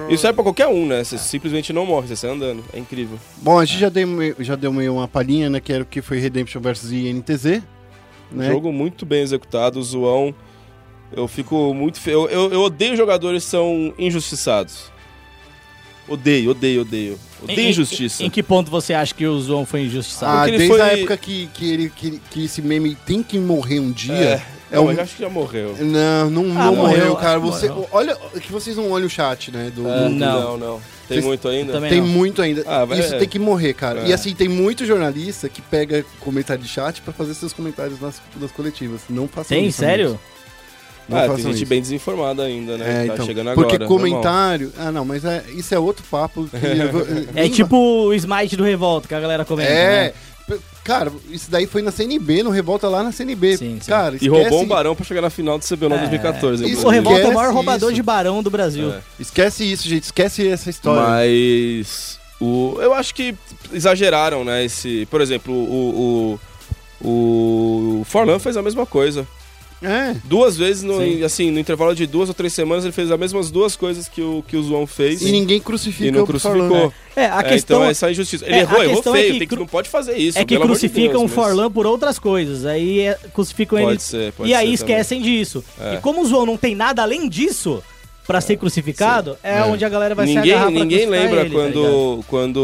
Isso 0.10 0.28
é 0.28 0.32
pra 0.34 0.44
qualquer 0.44 0.68
um, 0.68 0.86
né? 0.86 1.04
Você 1.04 1.18
simplesmente 1.18 1.74
não 1.74 1.86
morre, 1.86 2.08
você 2.08 2.16
sai 2.16 2.30
andando. 2.32 2.64
É 2.74 2.80
incrível. 2.80 3.18
Bom, 3.38 3.58
a 3.60 3.66
gente 3.66 3.80
já 3.80 3.90
deu, 3.90 4.08
meio- 4.08 4.36
já 4.40 4.56
deu 4.56 4.72
meio 4.72 4.94
uma 4.96 5.08
palhinha, 5.08 5.50
né? 5.50 5.60
Que 5.60 5.74
era 5.74 5.84
o 5.84 5.86
que 5.86 6.02
foi 6.02 6.20
Redemption 6.20 6.62
vs 6.62 6.92
INTZ. 6.92 7.62
Né? 8.32 8.50
Jogo 8.50 8.72
muito 8.72 9.06
bem 9.06 9.22
executado, 9.22 9.82
zoão. 9.82 10.34
Eu 11.16 11.28
fico 11.28 11.74
muito 11.74 12.00
feio. 12.00 12.28
Eu, 12.28 12.52
eu 12.52 12.62
odeio 12.62 12.96
jogadores 12.98 13.46
que 13.46 13.50
são 13.52 13.94
injustiçados. 13.98 14.92
Odeio, 16.08 16.52
odeio, 16.52 16.82
odeio. 16.82 17.20
Odeio 17.44 17.60
Em- 17.60 17.70
injustiça. 17.70 18.22
Em, 18.24 18.28
em 18.28 18.30
que 18.30 18.44
ponto 18.44 18.70
você 18.70 18.94
acha 18.94 19.14
que 19.14 19.26
o 19.26 19.40
Zoão 19.40 19.66
foi 19.66 19.82
injustiçado? 19.82 20.38
Ah, 20.38 20.46
desde 20.46 20.68
foi- 20.68 20.82
a 20.82 20.88
época 20.98 21.18
que, 21.18 21.48
que, 21.54 21.72
ele, 21.72 21.90
que, 21.96 22.22
que 22.30 22.46
esse 22.46 22.62
meme 22.62 22.96
tem 23.06 23.24
que 23.24 23.40
morrer 23.40 23.80
um 23.80 23.92
dia. 23.92 24.14
É, 24.14 24.42
É, 24.72 24.76
não, 24.76 24.86
um... 24.86 24.92
eu 24.92 25.02
acho 25.02 25.16
que 25.16 25.22
já 25.24 25.30
morreu. 25.30 25.76
Não, 25.80 26.30
não, 26.30 26.42
Ah, 26.60 26.66
não 26.66 26.76
morreu, 26.76 26.98
morreu, 26.98 27.16
cara. 27.16 27.40
Você, 27.40 27.68
morreu. 27.68 27.88
olha 27.92 28.16
que 28.42 28.52
vocês 28.52 28.76
não 28.78 28.90
olham 28.92 29.08
o 29.08 29.10
chat, 29.10 29.52
né? 29.52 29.72
Do, 29.76 29.88
É, 29.88 30.04
do- 30.06 30.10
não. 30.10 30.42
não, 30.42 30.58
não. 30.58 30.82
Tem 31.08 31.18
Vocês- 31.18 31.26
muito 31.26 31.48
ainda? 31.48 31.74
Também 31.74 31.90
Tem 31.92 32.02
não. 32.02 32.08
muito 32.08 32.42
ainda. 32.42 32.64
Ah, 32.66 32.84
vai- 32.84 33.00
Isso 33.00 33.14
é. 33.14 33.18
tem 33.20 33.28
que 33.28 33.38
morrer, 33.38 33.74
cara. 33.76 34.02
É. 34.02 34.08
E 34.08 34.14
assim, 34.14 34.34
tem 34.34 34.48
muito 34.48 34.86
jornalista 34.86 35.48
que 35.48 35.62
pega 35.62 36.04
comentário 36.20 36.64
de 36.64 36.68
chat 36.70 37.00
pra 37.02 37.14
fazer 37.14 37.36
seus 37.36 37.54
comentários 37.54 38.00
nas, 38.02 38.20
nas 38.40 38.52
coletivas. 38.52 39.02
Não 39.08 39.28
façam 39.28 39.56
Tem, 39.56 39.68
isso. 39.68 39.80
sério? 39.80 40.20
Não 41.08 41.18
ah, 41.18 41.28
tem 41.28 41.38
gente 41.38 41.56
isso. 41.58 41.66
bem 41.68 41.82
desinformada 41.82 42.44
ainda, 42.44 42.78
né? 42.78 43.04
É, 43.04 43.08
tá 43.08 43.14
então, 43.14 43.26
chegando 43.26 43.50
agora. 43.50 43.68
porque 43.68 43.78
normal. 43.78 43.98
comentário. 44.00 44.72
Ah, 44.78 44.92
não, 44.92 45.06
mas 45.06 45.24
é, 45.24 45.44
isso 45.56 45.74
é 45.74 45.80
outro 45.80 46.04
papo. 46.10 46.48
que 46.50 46.56
eu 46.66 46.92
vou- 46.92 47.06
É 47.36 47.48
tipo 47.48 47.78
o 47.78 48.14
Smite 48.14 48.56
do 48.56 48.64
Revolta, 48.64 49.08
que 49.08 49.14
a 49.16 49.20
galera 49.20 49.46
comenta, 49.46 49.70
É. 49.72 50.04
né? 50.08 50.14
Cara, 50.84 51.12
isso 51.32 51.50
daí 51.50 51.66
foi 51.66 51.82
na 51.82 51.90
CNB, 51.92 52.44
no 52.44 52.52
Revolta 52.52 52.88
lá 52.88 53.02
na 53.02 53.12
CNB. 53.12 53.58
Sim, 53.58 53.80
sim. 53.82 53.90
Cara, 53.90 54.14
E 54.14 54.18
esquece, 54.18 54.30
roubou 54.30 54.62
um 54.62 54.68
barão 54.68 54.96
pra 54.96 55.04
chegar 55.04 55.22
na 55.22 55.32
final 55.32 55.58
do 55.58 55.66
CBLOL 55.66 55.98
2014. 55.98 56.64
isso 56.72 56.86
O. 56.86 56.90
Revolta 56.92 57.22
é 57.22 57.28
o 57.28 57.34
maior 57.34 57.52
roubador 57.52 57.90
isso. 57.90 57.96
de 57.96 58.04
barão 58.04 58.44
do 58.44 58.52
Brasil. 58.52 58.94
É. 58.94 59.00
esquece 59.20 59.64
isso, 59.64 59.90
gente. 59.90 60.04
Esquece 60.04 60.48
essa 60.48 60.70
história. 60.70 61.02
Mas 61.02 62.20
o, 62.40 62.78
eu 62.80 62.94
acho 62.94 63.16
que 63.16 63.34
exageraram, 63.74 64.44
né? 64.46 64.64
Esse, 64.64 65.08
por 65.10 65.22
exemplo, 65.22 65.52
o, 65.52 66.40
o, 67.02 68.00
o 68.00 68.04
Forlan 68.06 68.38
fez 68.38 68.56
a 68.56 68.62
mesma 68.62 68.86
coisa. 68.86 69.26
É. 69.82 70.16
Duas 70.24 70.58
vezes, 70.58 70.82
no, 70.84 71.00
Sim. 71.00 71.24
assim, 71.24 71.52
no 71.52 71.60
intervalo 71.60 71.94
de 71.94 72.08
duas 72.08 72.30
ou 72.30 72.34
três 72.36 72.54
semanas, 72.54 72.84
ele 72.86 72.92
fez 72.94 73.12
as 73.12 73.20
mesmas 73.20 73.52
duas 73.52 73.76
coisas 73.76 74.08
que 74.08 74.22
o, 74.22 74.44
que 74.48 74.56
o 74.58 74.64
Zoão 74.64 74.88
fez. 74.88 75.22
E 75.22 75.32
ninguém 75.32 75.60
crucifica 75.60 76.08
e 76.08 76.12
não 76.12 76.24
o 76.24 76.28
crucificou. 76.28 76.68
Forlan. 76.70 76.92
É, 77.16 77.26
a 77.28 77.40
É, 77.40 77.44
questão 77.44 77.78
então 77.80 77.90
essa 77.90 78.10
injustiça. 78.10 78.46
Ele 78.46 78.56
é, 78.56 78.60
errou, 78.62 78.84
errou 78.84 79.00
é 79.00 79.04
feio, 79.04 79.34
que 79.34 79.40
tem 79.40 79.48
que, 79.48 79.56
não 79.56 79.68
pode 79.68 79.90
fazer 79.90 80.18
isso. 80.18 80.38
é 80.40 80.46
que 80.46 80.56
amor 80.56 80.66
de 80.66 80.72
crucificam 80.72 81.20
Deus, 81.20 81.22
o 81.22 81.24
mas- 81.24 81.34
Forlan 81.34 81.72
por 81.72 81.86
outras 81.86 82.18
coisas. 82.18 82.66
Aí 82.66 83.02
é- 83.02 83.18
crucificam 83.34 83.80
Pode 83.80 83.92
ele. 83.92 84.00
ser, 84.00 84.34
pode 84.34 84.50
e 84.50 84.54
aí 84.54 84.68
ser 84.70 84.74
esquecem 84.74 85.22
disso. 85.22 85.64
É. 85.80 85.96
E 85.96 85.98
como 85.98 86.22
o 86.22 86.26
Zoão 86.26 86.46
não 86.46 86.58
tem 86.58 86.74
nada 86.74 87.02
além 87.04 87.30
disso 87.30 87.84
pra 88.28 88.42
ser 88.42 88.58
crucificado, 88.58 89.38
é, 89.44 89.60
É. 89.60 89.64
onde 89.64 89.86
a 89.86 89.90
galera 89.90 90.16
vai 90.16 90.26
se 90.28 90.34
Ninguém, 90.36 90.54
agarrar 90.54 90.72
pra 90.72 90.80
ninguém 90.80 91.06
lembra 91.06 91.42
ele, 91.42 91.50
tá 91.50 91.56
quando, 91.56 92.24
quando 92.28 92.58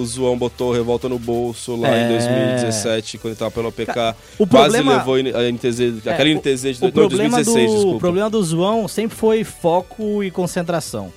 o 0.00 0.04
Zoão 0.06 0.36
botou 0.38 0.70
o 0.70 0.72
Revolta 0.74 1.08
no 1.08 1.18
bolso 1.18 1.76
lá 1.76 1.88
É. 1.94 2.04
em 2.06 2.08
2017, 2.08 3.18
quando 3.18 3.32
ele 3.32 3.38
tava 3.38 3.50
pelo 3.50 3.68
OPK. 3.68 4.14
o 4.38 4.46
quase 4.46 4.76
problema- 4.76 4.96
levou 4.98 5.14
a 5.16 5.42
NTZ, 5.44 5.98
aquela 6.06 6.28
É, 6.28 6.32
NTZ 6.34 6.62
de 6.62 6.82
O 6.82 6.84
não, 6.86 6.90
problema, 6.92 7.36
2016, 7.36 7.66
do, 7.70 7.74
desculpa. 7.74 7.96
o 7.96 8.00
problema 8.00 8.30
do 8.30 8.42
Zoão 8.42 8.88
sempre 8.88 9.16
foi 9.16 9.44
foco 9.44 10.22
e 10.24 10.30
concentração. 10.30 11.12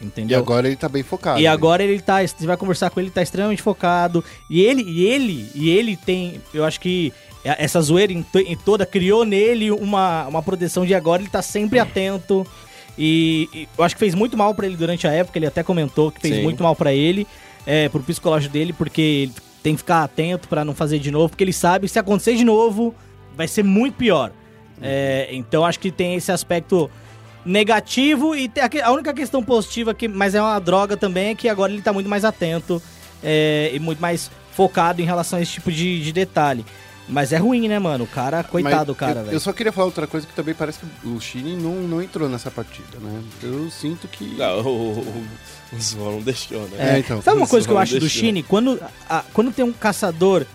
E 0.00 0.04
Entendeu? 0.06 0.38
agora 0.38 0.66
ele 0.66 0.76
tá 0.76 0.88
bem 0.88 1.02
focado. 1.02 1.38
E 1.38 1.44
né? 1.44 1.48
agora 1.48 1.82
ele 1.82 2.00
tá, 2.00 2.26
você 2.26 2.44
vai 2.46 2.56
conversar 2.56 2.90
com 2.90 2.98
ele, 2.98 3.06
ele 3.08 3.14
tá 3.14 3.22
extremamente 3.22 3.62
focado. 3.62 4.24
E 4.50 4.60
ele, 4.60 4.82
e 4.82 5.04
ele, 5.06 5.48
e 5.54 5.70
ele 5.70 5.96
tem, 5.96 6.40
eu 6.52 6.64
acho 6.64 6.80
que 6.80 7.12
essa 7.44 7.80
zoeira 7.80 8.12
em 8.12 8.24
toda 8.64 8.84
criou 8.86 9.24
nele 9.24 9.70
uma, 9.70 10.26
uma 10.28 10.42
proteção 10.42 10.84
de 10.86 10.94
agora 10.94 11.22
ele 11.22 11.30
tá 11.30 11.42
sempre 11.42 11.78
atento. 11.78 12.44
E, 12.98 13.48
e 13.52 13.68
eu 13.76 13.84
acho 13.84 13.94
que 13.94 14.00
fez 14.00 14.14
muito 14.14 14.36
mal 14.36 14.54
pra 14.54 14.66
ele 14.66 14.76
durante 14.76 15.06
a 15.06 15.12
época, 15.12 15.38
ele 15.38 15.46
até 15.46 15.62
comentou 15.62 16.10
que 16.10 16.20
fez 16.20 16.36
Sim. 16.36 16.42
muito 16.42 16.62
mal 16.62 16.76
pra 16.76 16.92
ele, 16.92 17.26
é, 17.66 17.88
pro 17.88 18.02
psicológico 18.02 18.52
dele, 18.52 18.72
porque 18.72 19.00
ele 19.00 19.32
tem 19.62 19.74
que 19.74 19.78
ficar 19.78 20.02
atento 20.02 20.48
pra 20.48 20.64
não 20.64 20.74
fazer 20.74 20.98
de 20.98 21.10
novo, 21.10 21.30
porque 21.30 21.44
ele 21.44 21.52
sabe 21.52 21.86
que 21.86 21.92
se 21.92 21.98
acontecer 21.98 22.34
de 22.34 22.44
novo, 22.44 22.94
vai 23.36 23.48
ser 23.48 23.62
muito 23.62 23.94
pior. 23.94 24.32
É, 24.80 25.28
então 25.30 25.64
acho 25.64 25.78
que 25.78 25.90
tem 25.90 26.14
esse 26.14 26.32
aspecto 26.32 26.90
negativo 27.44 28.34
e 28.34 28.50
a 28.82 28.90
única 28.90 29.12
questão 29.14 29.42
positiva, 29.42 29.94
que, 29.94 30.08
mas 30.08 30.34
é 30.34 30.42
uma 30.42 30.58
droga 30.58 30.96
também, 30.96 31.30
é 31.30 31.34
que 31.34 31.48
agora 31.48 31.72
ele 31.72 31.82
tá 31.82 31.92
muito 31.92 32.08
mais 32.08 32.24
atento 32.24 32.82
é, 33.22 33.70
e 33.72 33.78
muito 33.78 34.00
mais 34.00 34.30
focado 34.52 35.00
em 35.00 35.04
relação 35.04 35.38
a 35.38 35.42
esse 35.42 35.52
tipo 35.52 35.70
de, 35.70 36.02
de 36.02 36.12
detalhe. 36.12 36.64
Mas 37.08 37.32
é 37.32 37.36
ruim, 37.36 37.68
né, 37.68 37.78
mano? 37.78 38.04
O 38.04 38.06
cara, 38.06 38.42
coitado 38.44 38.76
Mas 38.76 38.86
do 38.86 38.94
cara, 38.94 39.22
velho. 39.24 39.34
eu 39.34 39.40
só 39.40 39.52
queria 39.52 39.72
falar 39.72 39.86
outra 39.86 40.06
coisa 40.06 40.26
que 40.26 40.32
também 40.32 40.54
parece 40.54 40.78
que 40.78 41.08
o 41.08 41.20
Chine 41.20 41.56
não, 41.56 41.74
não 41.82 42.00
entrou 42.02 42.28
nessa 42.28 42.50
partida, 42.50 42.98
né? 43.00 43.20
Eu 43.42 43.68
sinto 43.70 44.06
que. 44.08 44.36
Não, 44.36 44.60
o, 44.60 44.98
o, 44.98 45.26
o 45.72 46.12
não 46.12 46.20
deixou, 46.22 46.60
né? 46.68 46.76
É, 46.78 46.94
É, 46.94 46.98
então. 47.00 47.20
Sabe 47.20 47.38
uma 47.38 47.48
coisa 47.48 47.66
que 47.66 47.72
eu 47.72 47.78
acho 47.78 47.94
do 47.94 48.00
deixou. 48.00 48.20
Shine? 48.20 48.42
Quando, 48.42 48.80
a- 49.10 49.24
quando 49.32 49.52
tem 49.52 49.64
um 49.64 49.72
caçador 49.72 50.46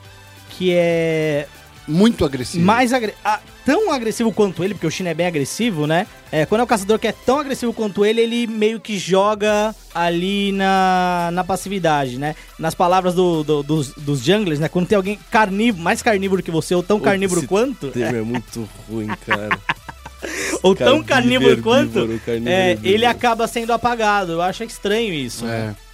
que 0.50 0.74
é 0.74 1.48
Muito 1.88 2.26
agressivo. 2.26 2.66
mais 2.66 2.92
agre- 2.92 3.14
ah, 3.24 3.40
tão 3.66 3.92
agressivo 3.92 4.32
quanto 4.32 4.64
ele, 4.64 4.74
porque 4.74 4.88
o 4.88 4.92
Shine 4.92 5.10
é 5.10 5.14
bem 5.14 5.26
agressivo, 5.28 5.88
né? 5.88 6.06
É, 6.32 6.46
quando 6.46 6.62
é 6.62 6.64
um 6.64 6.68
caçador 6.68 7.00
que 7.00 7.08
é 7.08 7.12
tão 7.12 7.40
agressivo 7.40 7.72
quanto 7.74 8.06
ele, 8.06 8.20
ele 8.22 8.46
meio 8.48 8.80
que 8.80 8.98
joga 8.98 9.74
ali 9.96 10.52
na, 10.52 11.30
na 11.32 11.44
passividade, 11.44 12.18
né? 12.18 12.36
Nas 12.60 12.76
palavras 12.76 13.14
do- 13.16 13.44
do- 13.44 13.64
dos, 13.64 13.94
dos 13.94 14.20
junglers, 14.24 14.60
né? 14.60 14.68
Quando 14.68 14.88
tem 14.88 14.96
alguém 14.96 15.18
carnívoro, 15.32 15.84
mais 15.84 16.02
carnívoro 16.02 16.44
que 16.44 16.52
você, 16.52 16.76
ou 16.76 16.84
tão 16.84 17.00
carnívoro 17.00 17.40
esse 17.42 17.48
quanto, 17.48 17.88
termo 17.90 18.18
é 18.18 18.22
muito 18.22 18.68
ruim, 18.90 19.08
cara. 19.26 19.58
ou 20.64 20.76
tão 20.76 21.04
carnívoro 21.04 21.62
quanto, 21.62 22.00
é, 22.46 22.72
herbívoro. 22.72 22.88
ele 22.94 23.06
acaba 23.06 23.48
sendo 23.48 23.72
apagado. 23.72 24.34
Eu 24.34 24.42
acho 24.42 24.64
estranho 24.64 25.14
isso. 25.14 25.46
né? 25.46 25.76
É. 25.84 25.88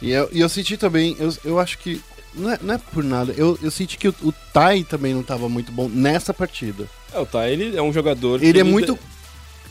E 0.00 0.10
eu, 0.12 0.28
e 0.32 0.40
eu 0.40 0.48
senti 0.48 0.76
também, 0.76 1.16
eu, 1.18 1.34
eu 1.44 1.58
acho 1.58 1.78
que. 1.78 2.00
Não 2.38 2.50
é, 2.52 2.58
não 2.62 2.74
é 2.74 2.78
por 2.78 3.02
nada, 3.04 3.34
eu, 3.36 3.58
eu 3.62 3.70
senti 3.70 3.98
que 3.98 4.08
o, 4.08 4.14
o 4.22 4.32
Tai 4.52 4.84
também 4.84 5.12
não 5.12 5.22
tava 5.22 5.48
muito 5.48 5.72
bom 5.72 5.88
nessa 5.88 6.32
partida. 6.32 6.86
É, 7.12 7.18
o 7.18 7.26
Tá, 7.26 7.48
ele 7.48 7.76
é 7.76 7.82
um 7.82 7.92
jogador. 7.92 8.42
Ele 8.42 8.52
que 8.52 8.60
é 8.60 8.64
muito 8.64 8.98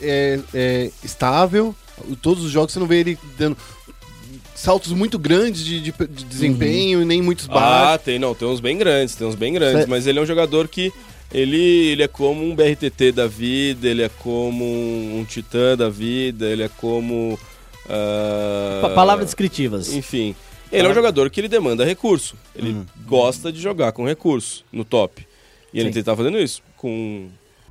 é, 0.01 0.39
é, 0.53 0.91
estável, 1.03 1.73
todos 2.21 2.43
os 2.43 2.51
jogos 2.51 2.73
você 2.73 2.79
não 2.79 2.85
vê 2.87 2.99
ele 2.99 3.17
dando 3.37 3.57
saltos 4.53 4.91
muito 4.91 5.17
grandes 5.19 5.63
de, 5.63 5.79
de- 5.79 5.93
de 6.09 6.25
desempenho 6.25 7.01
e 7.01 7.05
nem 7.05 7.21
muitos 7.21 7.47
Ah, 7.49 7.53
baixos. 7.53 8.05
tem, 8.05 8.19
não, 8.19 8.33
tem 8.35 8.47
uns 8.47 8.59
bem 8.59 8.77
grandes, 8.77 9.15
tem 9.15 9.25
uns 9.27 9.35
bem 9.35 9.53
grandes, 9.53 9.83
Cê- 9.83 9.87
mas 9.89 10.05
ele 10.07 10.19
é 10.19 10.21
um 10.21 10.25
jogador 10.25 10.67
que 10.67 10.91
ele, 11.31 11.57
ele 11.57 12.03
é 12.03 12.07
como 12.07 12.43
um 12.43 12.55
BRTT 12.55 13.11
da 13.11 13.27
vida, 13.27 13.87
ele 13.87 14.01
é 14.01 14.09
como 14.09 14.65
um, 14.65 15.19
um 15.19 15.25
titã 15.25 15.75
da 15.77 15.89
vida, 15.89 16.45
ele 16.47 16.63
é 16.63 16.69
como. 16.69 17.37
ah, 17.89 18.79
Pa- 18.81 18.89
Palavras 18.89 19.25
descritivas. 19.27 19.93
Enfim, 19.93 20.35
ele 20.71 20.87
é 20.87 20.89
um 20.91 20.93
jogador 20.93 21.29
que 21.29 21.39
ele 21.39 21.47
demanda 21.47 21.83
recurso. 21.85 22.35
Ele 22.55 22.71
Uhum. 22.71 22.85
gosta 23.05 23.51
de 23.51 23.59
jogar 23.59 23.91
com 23.91 24.05
recurso 24.05 24.63
no 24.71 24.83
top. 24.85 25.25
E 25.73 25.79
ele 25.79 25.91
Sim. 25.93 26.03
tá 26.03 26.15
fazendo 26.15 26.39
isso. 26.39 26.61
Com, 26.75 27.27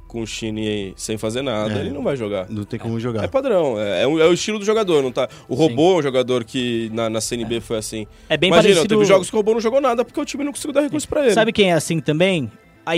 com 0.07 0.21
o 0.23 0.27
Shine 0.27 0.93
sem 0.97 1.17
fazer 1.19 1.43
nada, 1.43 1.75
É. 1.75 1.79
ele 1.81 1.91
não 1.91 2.03
vai 2.03 2.17
jogar. 2.17 2.49
Não 2.49 2.65
tem 2.65 2.79
como 2.79 2.99
jogar. 3.01 3.25
É 3.25 3.29
padrão, 3.29 3.81
é, 3.81 4.03
é 4.03 4.07
o, 4.07 4.21
é 4.21 4.27
o 4.27 4.33
estilo 4.33 4.59
do 4.59 4.65
jogador, 4.65 5.03
não 5.03 5.11
tá? 5.13 5.29
O 5.49 5.55
robô 5.55 5.95
é 5.95 5.99
um 5.99 6.03
jogador 6.03 6.45
que 6.45 6.91
na, 6.93 7.09
na 7.11 7.21
CNB 7.21 7.61
foi 7.61 7.79
assim. 7.79 8.07
É 8.29 8.37
bem 8.37 8.49
Imagina, 8.49 8.75
parecido... 8.75 8.95
teve 8.95 9.05
jogos 9.07 9.29
que 9.31 9.35
o 9.37 9.39
robô 9.39 9.53
não 9.55 9.61
jogou 9.61 9.81
nada 9.81 10.05
porque 10.05 10.21
o 10.21 10.25
time 10.25 10.45
não 10.45 10.53
conseguiu 10.53 10.73
dar 10.75 10.83
recurso 10.83 11.09
pra 11.09 11.25
ele. 11.25 11.33
Sabe 11.35 11.53
quem 11.53 11.71
é 11.71 11.75
assim 11.75 12.01
também? 12.01 12.51
A. 12.85 12.93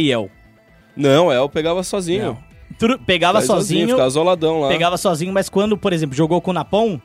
Não, 0.97 1.33
El 1.33 1.49
pegava 1.49 1.83
sozinho. 1.83 2.37
Tru- 2.79 2.99
Pegava 2.99 3.41
Ficava 3.41 3.61
sozinho, 3.61 3.89
Ficava 3.89 4.07
isoladão 4.09 4.61
lá. 4.61 4.69
pegava 4.69 4.97
sozinho, 4.97 5.33
mas 5.33 5.49
quando, 5.49 5.77
por 5.77 5.93
exemplo, 5.93 6.15
jogou 6.15 6.41
com 6.41 6.51
o 6.51 6.55
Napon 6.55 7.01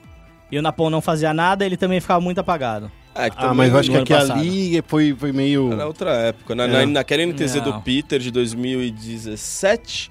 e 0.54 0.58
o 0.60 0.62
Napon 0.62 0.90
não 0.90 1.02
fazia 1.02 1.34
nada, 1.34 1.66
ele 1.66 1.76
também 1.78 2.00
ficava 2.00 2.22
muito 2.22 2.38
apagado. 2.40 2.92
É, 3.16 3.30
que 3.30 3.36
Ah, 3.40 3.54
mas 3.54 3.72
eu 3.72 3.80
acho 3.80 3.92
que 3.92 3.98
aqui 3.98 4.14
passado. 4.14 4.40
ali 4.40 4.84
foi, 4.88 5.16
foi 5.18 5.32
meio. 5.32 5.72
Era 5.74 5.86
outra 5.88 6.12
época. 6.12 6.56
Na, 6.56 6.64
É. 6.66 6.68
na, 6.68 6.86
naquela 6.86 7.24
NTZ 7.24 7.56
Não. 7.58 7.64
do 7.64 7.82
Peter 7.82 8.20
de 8.20 8.32
2017, 8.32 10.10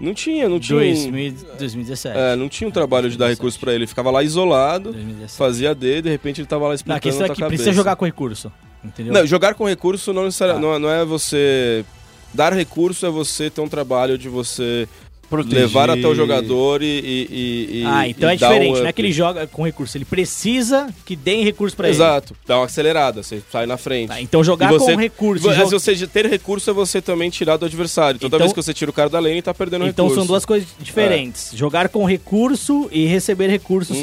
não 0.00 0.14
tinha, 0.14 0.48
não 0.48 0.58
tinha. 0.60 0.78
um- 0.78 0.82
2000, 0.82 1.34
2017. 1.58 2.16
É, 2.18 2.36
não 2.36 2.48
tinha 2.48 2.68
um 2.68 2.70
trabalho 2.70 3.10
de 3.10 3.18
dar 3.18 3.28
recurso 3.28 3.58
pra 3.58 3.72
ele. 3.72 3.80
Ele 3.80 3.86
ficava 3.86 4.10
lá 4.10 4.22
isolado, 4.22 4.92
2017. 4.92 5.36
fazia 5.38 5.74
D, 5.74 6.02
de 6.02 6.08
repente 6.08 6.40
ele 6.40 6.46
tava 6.48 6.62
lá 6.64 6.68
Não, 6.68 6.72
a 6.72 6.74
explicando 6.76 7.00
questão 7.02 7.24
é 7.26 7.28
na 7.28 7.34
que 7.34 7.40
tua 7.40 7.48
precisa 7.48 7.64
cabeça. 7.70 7.76
jogar 7.76 7.96
com 7.96 8.04
recurso. 8.04 8.52
Entendeu? 8.84 9.12
Não, 9.12 9.26
jogar 9.26 9.54
com 9.54 9.66
recurso 9.66 10.12
não, 10.12 10.24
necessari- 10.24 10.52
Ah. 10.52 10.58
não, 10.60 10.74
é- 10.74 10.78
não 10.78 10.88
é 10.90 11.04
você... 11.04 11.84
Dar 12.32 12.52
recurso 12.52 13.04
é 13.06 13.10
você 13.10 13.48
ter 13.50 13.60
um 13.60 13.68
trabalho 13.68 14.16
de 14.18 14.28
você 14.28 14.86
Proteger. 15.28 15.58
levar 15.60 15.90
até 15.90 16.06
o 16.06 16.14
jogador 16.14 16.82
e. 16.82 16.86
e- 16.86 17.80
e- 17.80 17.84
ah, 17.86 18.08
então 18.08 18.30
e 18.30 18.34
é 18.34 18.36
dar 18.36 18.48
um 18.48 18.52
diferente. 18.54 18.80
não 18.80 18.86
é 18.86 18.92
que 18.92 19.00
ele 19.02 19.12
joga 19.12 19.46
com 19.46 19.62
recurso. 19.62 19.96
Ele 19.98 20.04
precisa 20.04 20.88
que 21.04 21.14
deem 21.14 21.44
recurso 21.44 21.76
pra 21.76 21.88
ele. 21.88 21.96
Exato, 21.96 22.34
dá 22.46 22.56
uma 22.58 22.64
acelerada, 22.66 23.22
você 23.22 23.42
sai 23.50 23.66
na 23.66 23.76
frente. 23.76 24.08
Tá, 24.08 24.20
então 24.20 24.42
jogar 24.42 24.68
você- 24.70 24.92
com 24.92 24.98
recurso. 24.98 25.42
Vo- 25.44 25.52
e 25.52 25.56
jo- 25.56 25.78
Se 25.80 25.94
você 25.94 26.06
ter 26.06 26.26
recurso 26.26 26.70
é 26.70 26.72
você 26.72 27.00
também 27.02 27.28
tirar 27.30 27.56
do 27.56 27.66
adversário. 27.66 28.18
Toda 28.18 28.28
Então- 28.36 28.38
vez 28.46 28.52
que 28.52 28.62
você 28.62 28.72
tira 28.72 28.90
o 28.90 28.94
cara 28.94 29.08
da 29.10 29.18
lane, 29.20 29.42
tá 29.42 29.52
perdendo 29.52 29.86
Então 29.86 30.06
recurso. 30.06 30.20
são 30.20 30.26
duas 30.26 30.44
coisas 30.44 30.68
diferentes. 30.80 31.50
Jogar 31.54 31.88
com 31.88 32.04
recurso 32.04 32.88
e 32.90 33.04
receber 33.06 33.48
recursos 33.48 33.96
Uhum. 33.96 34.00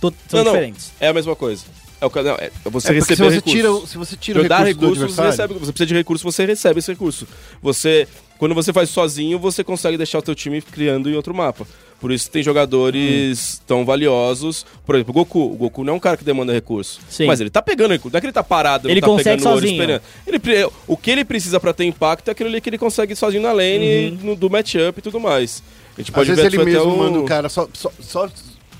são, 0.00 0.10
to- 0.10 0.16
são 0.28 0.38
Não, 0.38 0.44
não, 0.44 0.52
diferentes. 0.52 0.90
É 1.00 1.08
a 1.08 1.12
mesma 1.12 1.36
coisa. 1.36 1.64
É 2.00 2.06
o 2.06 2.10
ca- 2.10 2.22
não, 2.22 2.32
é 2.34 2.50
você 2.64 2.88
É 2.90 2.94
receber 2.94 3.14
se 3.16 3.22
você 3.22 3.34
recurso. 3.36 3.56
tira, 3.56 3.72
o- 3.72 3.86
se 3.86 3.96
você 3.96 4.16
tira 4.16 4.40
o 4.40 4.48
Dar 4.48 4.64
recurso 4.66 4.94
do 4.94 5.00
recurso, 5.02 5.14
você 5.14 5.22
recebe. 5.22 5.54
Você 5.54 5.72
precisa 5.72 5.86
de 5.86 5.94
recurso, 5.94 6.24
você 6.24 6.44
recebe 6.46 6.78
esse 6.80 6.90
recurso. 6.90 7.28
Você, 7.62 8.08
quando 8.42 8.56
você 8.56 8.72
faz 8.72 8.90
sozinho, 8.90 9.38
você 9.38 9.62
consegue 9.62 9.96
deixar 9.96 10.18
o 10.18 10.22
teu 10.22 10.34
time 10.34 10.60
criando 10.60 11.08
em 11.08 11.14
outro 11.14 11.32
mapa. 11.32 11.64
Por 12.00 12.10
isso 12.10 12.28
tem 12.28 12.42
jogadores 12.42 13.60
Hum. 13.60 13.64
tão 13.68 13.84
valiosos. 13.84 14.66
Por 14.84 14.96
exemplo, 14.96 15.12
o 15.12 15.14
Goku. 15.14 15.38
O 15.40 15.54
Goku 15.56 15.84
não 15.84 15.92
é 15.92 15.96
um 15.96 16.00
cara 16.00 16.16
que 16.16 16.24
demanda 16.24 16.52
recurso. 16.52 16.98
Sim. 17.08 17.26
Mas 17.26 17.40
ele 17.40 17.50
tá 17.50 17.62
pegando 17.62 17.92
recurso. 17.92 18.12
Não 18.12 18.18
é 18.18 18.20
que 18.20 18.26
ele 18.26 18.32
tá 18.32 18.42
parado, 18.42 18.90
Ele 18.90 19.00
não 19.00 19.08
tá 19.10 19.14
consegue 19.14 19.36
pegando 19.38 19.46
ouro 19.54 19.60
sozinho. 19.60 19.80
esperando. 19.80 20.02
Ele, 20.26 20.70
o 20.88 20.96
que 20.96 21.10
ele 21.12 21.24
precisa 21.24 21.60
pra 21.60 21.72
ter 21.72 21.84
impacto 21.84 22.26
é 22.26 22.32
aquilo 22.32 22.48
ali 22.48 22.60
que 22.60 22.68
ele 22.68 22.78
consegue 22.78 23.14
sozinho 23.14 23.44
na 23.44 23.52
lane, 23.52 24.10
Uhum. 24.20 24.26
no- 24.30 24.34
do 24.34 24.50
matchup 24.50 24.98
e 24.98 25.02
tudo 25.02 25.20
mais. 25.20 25.62
A 25.96 26.00
gente 26.00 26.10
Às 26.10 26.14
pode 26.16 26.28
vezes 26.30 26.42
ver 26.42 26.48
ele 26.48 26.56
até 26.62 26.64
mesmo 26.72 26.92
o- 26.92 26.98
manda 26.98 27.20
o 27.20 27.24
cara 27.24 27.48
só, 27.48 27.68
só, 27.72 27.92
só- 28.00 28.28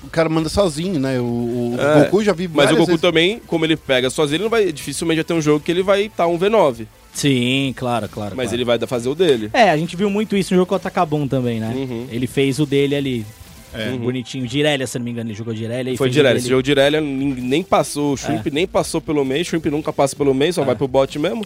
O 0.03 0.09
cara 0.09 0.27
manda 0.27 0.49
sozinho, 0.49 0.99
né? 0.99 1.17
O, 1.21 1.23
o 1.23 1.75
É, 1.79 2.03
Goku 2.03 2.21
já 2.21 2.33
vi 2.33 2.49
Mas 2.49 2.69
o 2.71 2.73
Goku 2.73 2.87
vezes- 2.87 3.01
também, 3.01 3.39
como 3.47 3.63
ele 3.65 3.77
pega 3.77 4.09
sozinho, 4.09 4.35
ele 4.35 4.43
não 4.43 4.49
vai. 4.49 4.69
Dificilmente 4.73 5.19
vai 5.19 5.23
ter 5.23 5.33
um 5.33 5.41
jogo 5.41 5.61
que 5.63 5.71
ele 5.71 5.81
vai 5.81 6.07
estar 6.07 6.27
um 6.27 6.37
V9. 6.37 6.85
Sim, 7.13 7.73
claro, 7.77 8.09
claro. 8.09 8.35
Mas 8.35 8.45
claro. 8.47 8.55
ele 8.57 8.65
vai 8.65 8.77
dar- 8.79 8.87
fazer 8.87 9.07
o 9.09 9.15
dele. 9.15 9.49
É, 9.53 9.69
a 9.69 9.77
gente 9.77 9.95
viu 9.95 10.09
muito 10.09 10.35
isso 10.35 10.53
no 10.53 10.57
jogo 10.59 10.69
contra 10.69 10.89
Kabum 10.89 11.27
também, 11.27 11.59
né? 11.59 11.71
Uhum. 11.75 12.07
Ele 12.11 12.25
fez 12.27 12.59
o 12.59 12.65
dele 12.65 12.95
ali. 12.95 13.25
É. 13.73 13.89
Bonitinho. 13.91 14.47
Direlia, 14.47 14.85
se 14.85 14.97
não 14.99 15.05
me 15.05 15.11
engano, 15.11 15.29
ele 15.29 15.37
jogou 15.37 15.53
Direlia. 15.53 15.93
e 15.93 15.97
Foi 15.97 16.09
dele. 16.09 16.37
Esse 16.37 16.47
jogo 16.49 16.61
nin- 17.01 17.35
nem 17.41 17.63
passou. 17.63 18.13
O 18.13 18.17
Shrimp 18.17 18.45
nem 18.51 18.67
passou 18.67 19.01
pelo 19.01 19.25
meio. 19.25 19.41
O 19.41 19.45
Shrimp 19.45 19.65
nunca 19.65 19.91
passa 19.91 20.15
pelo 20.15 20.33
meio, 20.33 20.53
só 20.53 20.63
vai 20.63 20.75
pro 20.75 20.87
bot 20.87 21.17
mesmo. 21.17 21.43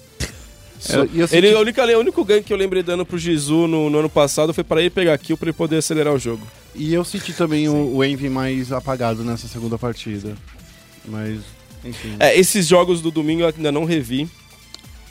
Só- 0.79 1.03
É, 1.05 1.07
e 1.13 1.19
eu 1.21 1.27
ele, 1.31 1.55
única, 1.55 1.83
o 1.97 1.99
único 1.99 2.23
gank 2.23 2.43
que 2.45 2.53
eu 2.53 2.57
lembrei 2.57 2.83
dando 2.83 3.05
pro 3.05 3.17
Jizu 3.17 3.65
no, 3.67 3.89
no 3.89 3.99
ano 3.99 4.09
passado 4.09 4.53
foi 4.53 4.63
pra 4.63 4.79
ele 4.81 4.89
pegar 4.89 5.17
kill 5.17 5.35
pra 5.37 5.47
ele 5.49 5.57
poder 5.57 5.77
acelerar 5.77 6.13
o 6.13 6.19
jogo. 6.19 6.45
E 6.75 6.93
eu 6.93 7.03
senti 7.03 7.33
também 7.33 7.67
o, 7.67 7.95
o 7.95 8.03
Envy 8.03 8.29
mais 8.29 8.71
apagado 8.71 9.23
nessa 9.23 9.47
segunda 9.47 9.77
partida. 9.77 10.35
Mas, 11.05 11.39
enfim. 11.83 12.15
É, 12.19 12.37
esses 12.37 12.67
jogos 12.67 13.01
do 13.01 13.09
domingo 13.09 13.41
eu 13.41 13.47
ainda 13.47 13.71
não 13.71 13.85
revi. 13.85 14.27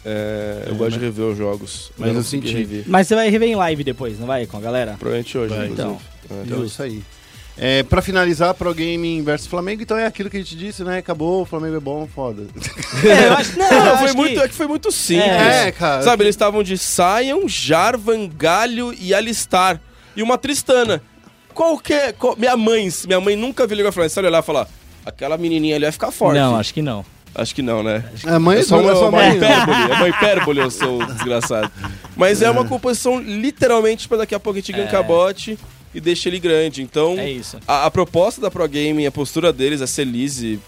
É, 0.09 0.63
eu 0.67 0.75
É, 0.75 0.77
gosto 0.77 0.83
mas- 0.83 0.93
de 0.95 0.99
rever 1.01 1.25
os 1.27 1.37
jogos. 1.37 1.91
mas 1.99 2.07
não 2.09 2.15
eu 2.19 2.23
consegui 2.23 2.47
senti. 2.49 2.59
rever. 2.61 2.85
Mas 2.87 3.09
você 3.09 3.15
vai 3.17 3.29
rever 3.29 3.49
em 3.49 3.57
live 3.57 3.83
depois, 3.83 4.19
não 4.21 4.27
vai? 4.29 4.47
Com 4.47 4.57
a 4.57 4.61
galera? 4.61 4.93
Provavelmente 4.99 5.37
hoje, 5.37 5.53
Vai, 5.55 5.67
inclusive. 5.67 5.89
então. 5.89 6.01
É. 6.39 6.43
Então 6.45 6.63
é 6.63 6.67
isso 6.67 6.83
aí. 6.83 7.03
É, 7.59 7.83
pra 7.83 8.03
finalizar, 8.03 8.53
Pro 8.55 8.73
Gaming 8.75 9.23
versus 9.25 9.47
Flamengo, 9.49 9.83
então 9.83 9.97
é 9.97 10.05
aquilo 10.07 10.29
que 10.29 10.37
a 10.37 10.41
gente 10.41 10.55
disse, 10.55 10.85
né? 10.85 10.99
Acabou, 10.99 11.41
o 11.43 11.45
Flamengo 11.47 11.77
é 11.77 11.81
bom, 11.81 12.07
foda. 12.07 12.47
É, 13.03 13.29
eu 13.29 13.33
acho, 13.33 13.59
não, 13.59 13.67
eu 13.67 13.73
Não, 13.81 13.93
acho 13.93 13.99
foi 13.99 14.09
que- 14.11 14.15
muito, 14.17 14.41
é 14.43 14.49
que 14.49 14.55
foi 14.55 14.67
muito 14.69 14.93
simples. 14.93 15.27
É, 15.27 15.73
cara. 15.73 16.03
Sabe, 16.03 16.23
eles 16.25 16.35
estavam 16.35 16.63
de 16.63 16.77
Sion, 16.79 17.49
Jarvan, 17.49 18.29
Galho 18.29 18.95
e 19.01 19.13
Alistar. 19.15 19.81
E 20.15 20.23
uma 20.23 20.37
Tristana. 20.39 21.03
Qualquer. 21.55 22.13
qual- 22.13 22.37
minha 22.37 22.57
mãe, 22.57 22.89
minha 23.07 23.21
mãe 23.21 23.35
nunca 23.35 23.67
viu 23.67 23.77
Legends. 23.79 24.13
Se 24.13 24.19
ela 24.19 24.29
olhar 24.29 24.41
e 24.43 24.47
falar, 24.47 24.69
aquela 25.05 25.39
menininha 25.39 25.77
ali 25.77 25.85
vai 25.87 25.93
ficar 25.93 26.11
forte. 26.11 26.37
Não, 26.39 26.57
acho 26.57 26.75
que 26.75 26.83
não. 26.83 27.05
Acho 27.39 27.55
que 27.55 27.61
não, 27.63 27.83
né? 27.83 28.03
A 28.25 28.39
mãe 28.39 28.59
É 28.61 28.63
só 28.63 28.81
uma, 28.81 28.91
é 28.91 28.95
uma 28.95 29.11
mãe. 29.11 29.37
hipérbole. 29.37 29.79
É 29.91 29.95
uma 29.95 30.09
hipérbole, 30.09 30.59
eu 30.61 30.71
sou 30.71 31.05
desgraçado. 31.05 31.71
Mas 32.17 32.41
é 32.41 32.49
uma 32.51 32.65
composição 32.65 33.21
literalmente 33.21 34.09
pra 34.09 34.17
daqui 34.19 34.35
a 34.35 34.41
pouco 34.41 34.59
a 34.59 34.61
gente 34.63 34.73
gankar 34.73 35.05
bot 35.05 35.59
e 35.95 36.01
deixa 36.01 36.29
ele 36.31 36.39
grande. 36.41 36.83
Então, 36.83 37.19
É 37.19 37.31
isso. 37.31 37.59
a, 37.69 37.85
a 37.87 37.91
proposta 37.91 38.41
da 38.41 38.51
Pro 38.51 38.67
Gaming, 38.67 39.05
a 39.07 39.13
postura 39.13 39.53
deles, 39.53 39.83
a 39.83 39.87
ser 39.87 40.05
Lise, 40.07 40.59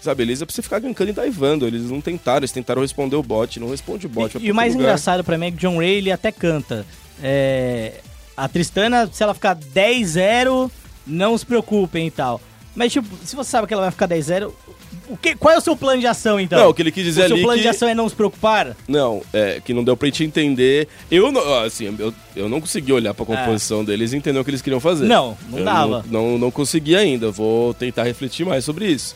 sabe, 0.00 0.24
eles 0.24 0.42
é 0.42 0.44
pra 0.46 0.52
você 0.54 0.62
ficar 0.62 0.80
gankando 0.80 1.10
e 1.10 1.14
daivando. 1.14 1.64
Eles 1.66 1.82
não 1.90 2.00
tentaram, 2.00 2.38
eles 2.38 2.50
tentaram 2.52 2.82
responder 2.82 3.14
o 3.16 3.22
bot, 3.22 3.60
não 3.60 3.70
responde 3.70 4.06
o 4.06 4.08
bot. 4.08 4.36
E, 4.38 4.46
e 4.46 4.50
o 4.50 4.54
mais 4.54 4.72
lugar. 4.74 4.84
engraçado 4.88 5.22
pra 5.22 5.38
mim 5.38 5.46
é 5.46 5.50
que 5.52 5.58
John 5.58 5.78
Ray 5.78 5.98
ele 5.98 6.10
até 6.10 6.32
canta. 6.32 6.84
É, 7.22 8.00
a 8.36 8.48
Tristana, 8.48 9.08
se 9.12 9.22
ela 9.22 9.32
ficar 9.32 9.54
10-0, 9.56 10.70
não 11.06 11.38
se 11.38 11.46
preocupem 11.46 12.08
e 12.08 12.10
tal. 12.10 12.40
Mas, 12.74 12.92
tipo, 12.92 13.08
se 13.24 13.34
você 13.34 13.50
sabe 13.50 13.66
que 13.66 13.72
ela 13.72 13.84
vai 13.84 13.90
ficar 13.90 14.06
10-0, 14.06 14.52
o 15.08 15.16
que, 15.16 15.34
qual 15.36 15.54
é 15.54 15.58
o 15.58 15.60
seu 15.60 15.76
plano 15.76 16.00
de 16.00 16.06
ação, 16.06 16.38
então? 16.40 16.58
Não, 16.58 16.68
o 16.70 16.74
que 16.74 16.82
ele 16.82 16.92
quis 16.92 17.02
o 17.02 17.06
dizer 17.06 17.26
seu 17.26 17.34
ali 17.36 17.42
plano 17.42 17.56
que... 17.58 17.62
de 17.62 17.68
ação 17.68 17.88
é 17.88 17.94
não 17.94 18.08
se 18.08 18.14
preocupar? 18.14 18.76
Não, 18.88 19.22
é 19.32 19.60
que 19.64 19.72
não 19.74 19.84
deu 19.84 19.96
pra 19.96 20.06
gente 20.08 20.24
entender. 20.24 20.88
Eu 21.10 21.30
não, 21.32 21.62
assim, 21.62 21.94
eu, 21.98 22.12
eu 22.34 22.48
não 22.48 22.60
consegui 22.60 22.92
olhar 22.92 23.14
pra 23.14 23.24
É. 23.24 23.36
composição 23.36 23.84
deles 23.84 24.12
e 24.12 24.16
entender 24.16 24.38
o 24.38 24.44
que 24.44 24.50
eles 24.50 24.62
queriam 24.62 24.80
fazer. 24.80 25.06
Não, 25.06 25.36
não 25.48 25.58
Eu 25.58 25.64
dava. 25.64 26.04
Não, 26.10 26.30
não, 26.32 26.38
não 26.38 26.50
consegui 26.50 26.96
ainda. 26.96 27.30
Vou 27.30 27.72
tentar 27.74 28.04
refletir 28.04 28.44
mais 28.44 28.64
sobre 28.64 28.86
isso. 28.86 29.14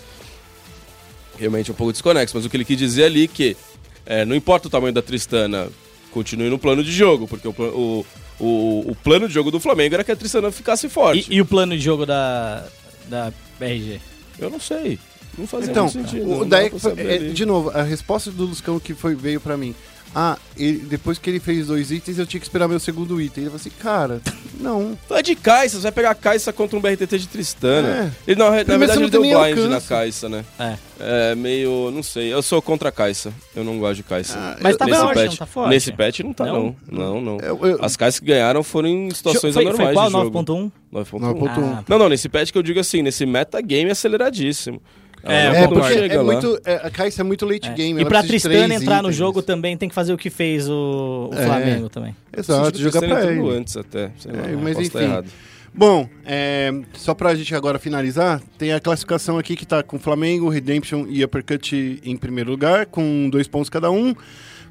Realmente 1.38 1.70
é 1.70 1.72
um 1.72 1.76
pouco 1.76 1.92
desconexo, 1.92 2.36
mas 2.36 2.44
o 2.44 2.50
que 2.50 2.56
ele 2.56 2.64
quis 2.64 2.76
dizer 2.76 3.04
ali 3.04 3.24
é 3.24 3.28
que 3.28 3.56
é, 4.04 4.24
não 4.24 4.36
importa 4.36 4.68
o 4.68 4.70
tamanho 4.70 4.92
da 4.92 5.00
Tristana, 5.00 5.68
continue 6.10 6.50
no 6.50 6.58
plano 6.58 6.84
de 6.84 6.92
jogo, 6.92 7.26
porque 7.26 7.48
o, 7.48 7.54
o, 7.58 8.06
o, 8.38 8.90
o 8.90 8.96
plano 9.02 9.26
de 9.26 9.32
jogo 9.34 9.50
do 9.50 9.58
Flamengo 9.60 9.94
era 9.94 10.04
que 10.04 10.12
a 10.12 10.16
Tristana 10.16 10.50
ficasse 10.50 10.88
forte. 10.88 11.26
E, 11.30 11.36
e 11.36 11.40
o 11.40 11.46
plano 11.46 11.74
de 11.76 11.82
jogo 11.82 12.04
da, 12.04 12.64
da 13.08 13.32
BRG? 13.58 14.00
Eu 14.38 14.50
não 14.50 14.60
sei. 14.60 14.98
Não 15.38 15.46
fazia 15.46 15.70
Então, 15.70 15.84
muito 15.84 16.10
sentido. 16.10 16.30
o, 16.40 16.44
dá 16.44 16.58
daí, 16.58 16.70
é, 16.96 17.18
de 17.30 17.46
novo, 17.46 17.70
a 17.70 17.82
resposta 17.82 18.30
do 18.30 18.44
Luscão 18.46 18.78
que 18.80 18.94
foi, 18.94 19.14
veio 19.14 19.40
pra 19.40 19.56
mim. 19.56 19.74
Ah, 20.12 20.36
ele- 20.56 20.78
depois 20.78 21.18
que 21.20 21.30
ele 21.30 21.38
fez 21.38 21.68
dois 21.68 21.92
itens, 21.92 22.18
eu 22.18 22.26
tinha 22.26 22.40
que 22.40 22.44
esperar 22.44 22.66
meu 22.66 22.80
segundo 22.80 23.20
item. 23.20 23.44
Ele 23.44 23.50
falou 23.50 23.60
assim, 23.60 23.70
cara, 23.80 24.20
não. 24.58 24.98
Tu 25.06 25.14
é 25.14 25.22
de 25.22 25.36
Caixa, 25.36 25.76
você 25.76 25.82
vai 25.82 25.92
pegar 25.92 26.10
a 26.10 26.14
Caixa 26.16 26.52
contra 26.52 26.76
um 26.76 26.80
BRTT 26.80 27.16
de 27.16 27.28
Tristana. 27.28 28.12
Ele, 28.26 28.36
na, 28.36 28.50
na 28.50 28.56
verdade, 28.76 28.92
ele 28.94 29.02
não 29.02 29.08
deu 29.08 29.20
blind 29.20 29.34
na 29.36 29.46
alcance. 29.76 29.86
Caixa, 29.86 30.28
né? 30.28 30.44
É. 30.58 30.74
É 30.98 31.34
meio. 31.36 31.92
Não 31.92 32.02
sei. 32.02 32.32
Eu 32.32 32.42
sou 32.42 32.60
contra 32.60 32.88
a 32.88 32.92
Caixa. 32.92 33.32
Eu 33.54 33.62
não 33.62 33.78
gosto 33.78 33.98
de 33.98 34.02
Caixa. 34.02 34.34
Ah, 34.36 34.56
Mas 34.60 34.76
tá 34.76 34.84
Nesse 34.84 34.98
forte, 35.00 35.14
patch. 35.14 35.26
não 35.30 35.36
tá 35.36 35.46
forte? 35.46 35.70
Nesse 35.70 35.92
patch 35.92 36.20
não 36.20 36.32
tá, 36.32 36.44
Não? 36.46 36.76
não. 36.90 36.98
Não, 36.98 37.20
não. 37.20 37.38
Eu- 37.38 37.66
eu- 37.66 37.78
As 37.84 37.96
caixas 37.96 38.18
que 38.18 38.26
ganharam 38.26 38.64
foram 38.64 38.88
em 38.88 39.10
situações 39.14 39.54
foi, 39.54 39.62
anormais 39.64 39.86
foi 39.90 39.94
qual? 39.94 40.06
de 40.06 40.12
jogo. 40.12 40.30
9.1? 40.42 40.72
9.1. 40.92 41.20
9.1. 41.20 41.72
Ah, 41.78 41.84
Não, 41.86 41.98
não, 42.00 42.08
nesse 42.08 42.28
patch 42.28 42.50
que 42.50 42.58
eu 42.58 42.64
digo 42.64 42.80
assim, 42.80 43.00
nesse 43.00 43.24
metagame 43.24 43.92
aceleradíssimo. 43.92 44.82
É, 45.22 45.64
É, 45.64 45.68
porque 45.68 45.92
chega 45.92 46.14
é 46.14 46.18
lá- 46.18 46.24
muito. 46.24 46.60
é, 46.64 46.74
a 46.76 46.90
Caixa 46.90 47.20
é 47.20 47.24
muito 47.24 47.44
late 47.44 47.68
É. 47.68 47.74
game. 47.74 48.00
E 48.00 48.04
pra 48.04 48.22
Tristana 48.22 48.74
entrar 48.74 49.02
no 49.02 49.08
itens. 49.08 49.16
jogo 49.16 49.42
também 49.42 49.76
tem 49.76 49.88
que 49.88 49.94
fazer 49.94 50.12
o 50.12 50.18
que 50.18 50.30
fez 50.30 50.68
o, 50.68 51.30
o 51.30 51.34
É. 51.34 51.44
Flamengo 51.44 51.88
também. 51.88 52.16
Exato, 52.36 52.78
jogar 52.78 53.00
pra 53.00 53.24
ele. 53.32 53.48
antes 53.50 53.76
até. 53.76 54.10
Sei 54.18 54.30
É, 54.32 54.34
lá, 54.36 54.62
mas 54.62 54.74
posso 54.76 54.86
estar 54.86 55.20
enfim. 55.20 55.30
Bom, 55.72 56.08
é, 56.26 56.72
só 56.94 57.14
pra 57.14 57.32
gente 57.34 57.54
agora 57.54 57.78
finalizar, 57.78 58.40
tem 58.58 58.72
a 58.72 58.80
classificação 58.80 59.38
aqui 59.38 59.54
que 59.54 59.64
tá 59.64 59.82
com 59.84 59.98
Flamengo, 60.00 60.48
Redemption 60.48 61.06
e 61.08 61.22
Uppercut 61.24 62.00
em 62.04 62.16
primeiro 62.16 62.50
lugar, 62.50 62.86
com 62.86 63.28
dois 63.30 63.46
pontos 63.46 63.68
cada 63.70 63.88
um. 63.90 64.12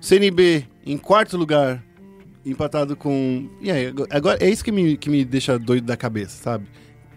CNB 0.01 0.65
em 0.85 0.97
quarto 0.97 1.37
lugar, 1.37 1.81
empatado 2.45 2.95
com. 2.95 3.47
E 3.61 3.71
aí, 3.71 3.93
agora 4.09 4.43
é 4.43 4.49
isso 4.49 4.63
que 4.63 4.71
me, 4.71 4.97
que 4.97 5.09
me 5.09 5.23
deixa 5.23 5.57
doido 5.59 5.85
da 5.85 5.95
cabeça, 5.95 6.41
sabe? 6.43 6.65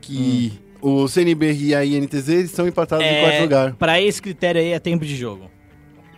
Que 0.00 0.52
o 0.82 1.06
CNB 1.08 1.52
e 1.54 1.74
a 1.74 1.84
INTZ 1.84 2.28
estão 2.28 2.66
empatados 2.68 3.06
em 3.06 3.20
quarto 3.20 3.40
lugar. 3.42 3.68
É, 3.70 3.72
Pra 3.72 4.00
esse 4.00 4.20
critério 4.20 4.60
aí 4.60 4.72
é 4.72 4.78
tempo 4.78 5.04
de 5.06 5.16
jogo. 5.16 5.50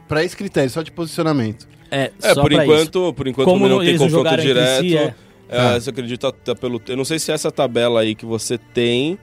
Pra 0.08 0.24
esse 0.24 0.36
critério, 0.36 0.68
só 0.70 0.82
de 0.82 0.90
posicionamento. 0.90 1.68
É, 1.90 2.10
É, 2.22 2.34
só 2.34 2.42
por 2.42 2.50
pra 2.52 2.64
enquanto, 2.64 3.12
por 3.12 3.28
enquanto 3.28 3.46
Como 3.46 3.68
não 3.68 3.78
tem 3.78 3.88
eles 3.88 4.00
não 4.00 4.06
confronto 4.08 4.24
jogaram 4.30 4.42
entre 4.42 4.54
direto. 4.54 4.80
si, 4.80 4.96
é. 4.96 5.14
É, 5.48 5.58
Ah. 5.60 5.78
Você 5.80 5.90
acredita 5.90 6.32
tá 6.32 6.54
pelo. 6.54 6.80
Eu 6.88 6.96
não 6.96 7.04
sei 7.04 7.18
se 7.18 7.30
essa 7.30 7.52
tabela 7.52 8.00
aí 8.00 8.14
que 8.14 8.24
você 8.26 8.56
tem. 8.58 9.18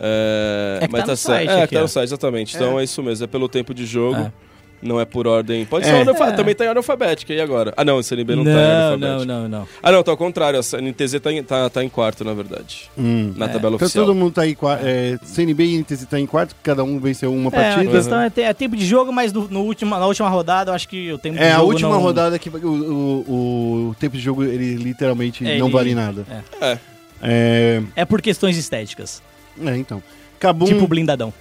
É, 0.00 0.78
É 0.82 0.86
que 0.86 0.92
mas 0.92 1.04
tá 1.04 1.12
no 1.12 1.16
certo. 1.16 1.38
site 1.46 1.50
É, 1.50 1.62
aqui, 1.62 1.74
tá 1.74 1.80
ó. 1.80 1.82
no 1.82 1.88
site, 1.88 2.08
exatamente. 2.08 2.56
Então 2.56 2.80
é 2.80 2.84
isso 2.84 3.02
mesmo, 3.02 3.24
é 3.24 3.26
pelo 3.26 3.48
tempo 3.48 3.74
de 3.74 3.84
jogo. 3.84 4.18
É. 4.20 4.32
Não 4.80 5.00
é 5.00 5.04
por 5.04 5.26
ordem. 5.26 5.64
Pode 5.64 5.84
É. 5.86 5.88
ser 5.90 5.94
ordem 6.08 6.14
É. 6.28 6.32
também 6.36 6.54
tá 6.54 6.64
em 6.64 6.68
ordem 6.68 6.78
alfabética. 6.78 7.32
E 7.34 7.40
agora? 7.40 7.74
Ah, 7.76 7.84
não, 7.84 7.96
o 7.98 8.02
CNB 8.02 8.36
não, 8.36 8.44
Não, 8.44 8.52
tá 8.52 8.58
em 8.58 8.62
ordem 8.62 8.70
não, 8.78 8.86
alfabética. 9.14 9.26
não, 9.26 9.48
não. 9.48 9.68
Ah, 9.82 9.92
não, 9.92 10.02
tá 10.02 10.10
ao 10.12 10.16
contrário. 10.16 10.60
A 10.60 10.78
NTZ 10.80 11.20
tá 11.20 11.32
em, 11.32 11.42
tá, 11.42 11.68
tá 11.68 11.82
em 11.82 11.88
quarto, 11.88 12.24
na 12.24 12.32
verdade. 12.32 12.88
Hum. 12.96 13.32
Na 13.36 13.46
tabela 13.48 13.74
Então 13.74 13.86
oficial. 13.86 14.06
todo 14.06 14.14
mundo 14.14 14.32
tá 14.32 14.42
aí, 14.42 14.54
qua- 14.54 14.78
é, 14.82 15.18
CNB 15.24 15.64
e 15.64 15.74
INTZ 15.76 16.06
tá 16.06 16.20
em 16.20 16.26
quarto, 16.26 16.54
cada 16.62 16.84
um 16.84 16.98
venceu 17.00 17.32
uma 17.34 17.50
É, 17.52 17.58
a 17.70 17.74
partida. 17.74 17.90
questão 17.92 18.20
é, 18.20 18.30
te- 18.30 18.40
é 18.42 18.54
tempo 18.54 18.76
de 18.76 18.86
jogo, 18.86 19.12
mas 19.12 19.32
no, 19.32 19.48
no 19.48 19.62
última, 19.64 19.98
na 19.98 20.06
última 20.06 20.28
rodada 20.28 20.70
eu 20.70 20.74
acho 20.74 20.88
que 20.88 21.12
o 21.12 21.18
tempo 21.18 21.36
de 21.36 21.42
É, 21.42 21.52
a 21.52 21.56
jogo 21.56 21.72
última 21.72 21.90
não- 21.90 22.00
rodada 22.00 22.38
que 22.38 22.48
o, 22.48 22.52
o, 22.68 23.88
o 23.90 23.94
tempo 23.98 24.16
de 24.16 24.22
jogo, 24.22 24.44
ele 24.44 24.74
literalmente 24.76 25.44
É, 25.44 25.58
não 25.58 25.66
ele- 25.66 25.72
vale 25.74 25.94
nada. 25.94 26.24
É. 26.60 26.78
É, 27.20 27.82
É 27.96 28.04
por 28.04 28.22
questões 28.22 28.56
estéticas. 28.56 29.22
é, 29.64 29.76
então. 29.76 30.02
Kabum, 30.38 30.66
Tipo 30.66 30.86
blindadão. 30.86 31.32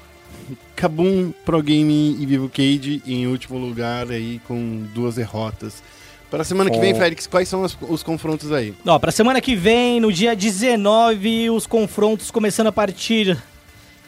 Kabum, 0.76 1.32
Pro 1.45 1.61
Game 1.61 2.15
e 2.19 2.26
Vivo 2.26 2.49
Cage 2.49 3.02
em 3.06 3.28
último 3.28 3.57
lugar 3.57 4.10
aí 4.11 4.40
com 4.48 4.84
duas 4.94 5.15
derrotas. 5.15 5.82
Para 6.30 6.41
a 6.41 6.45
semana 6.45 6.69
que 6.69 6.78
vem, 6.80 6.94
Oh. 6.94 6.98
Félix, 6.98 7.26
quais 7.26 7.48
são 7.48 7.64
as- 7.64 7.78
os 7.88 8.03
confrontos 8.03 8.52
aí? 8.52 8.74
Ó, 8.86 8.99
pra 8.99 9.11
semana 9.11 9.40
que 9.40 9.56
vem, 9.56 9.99
no 10.02 10.11
dia 10.11 10.36
19, 10.36 11.49
os 11.49 11.65
confrontos 11.65 12.30
começando 12.30 12.68
a 12.68 12.72
partir 12.72 13.38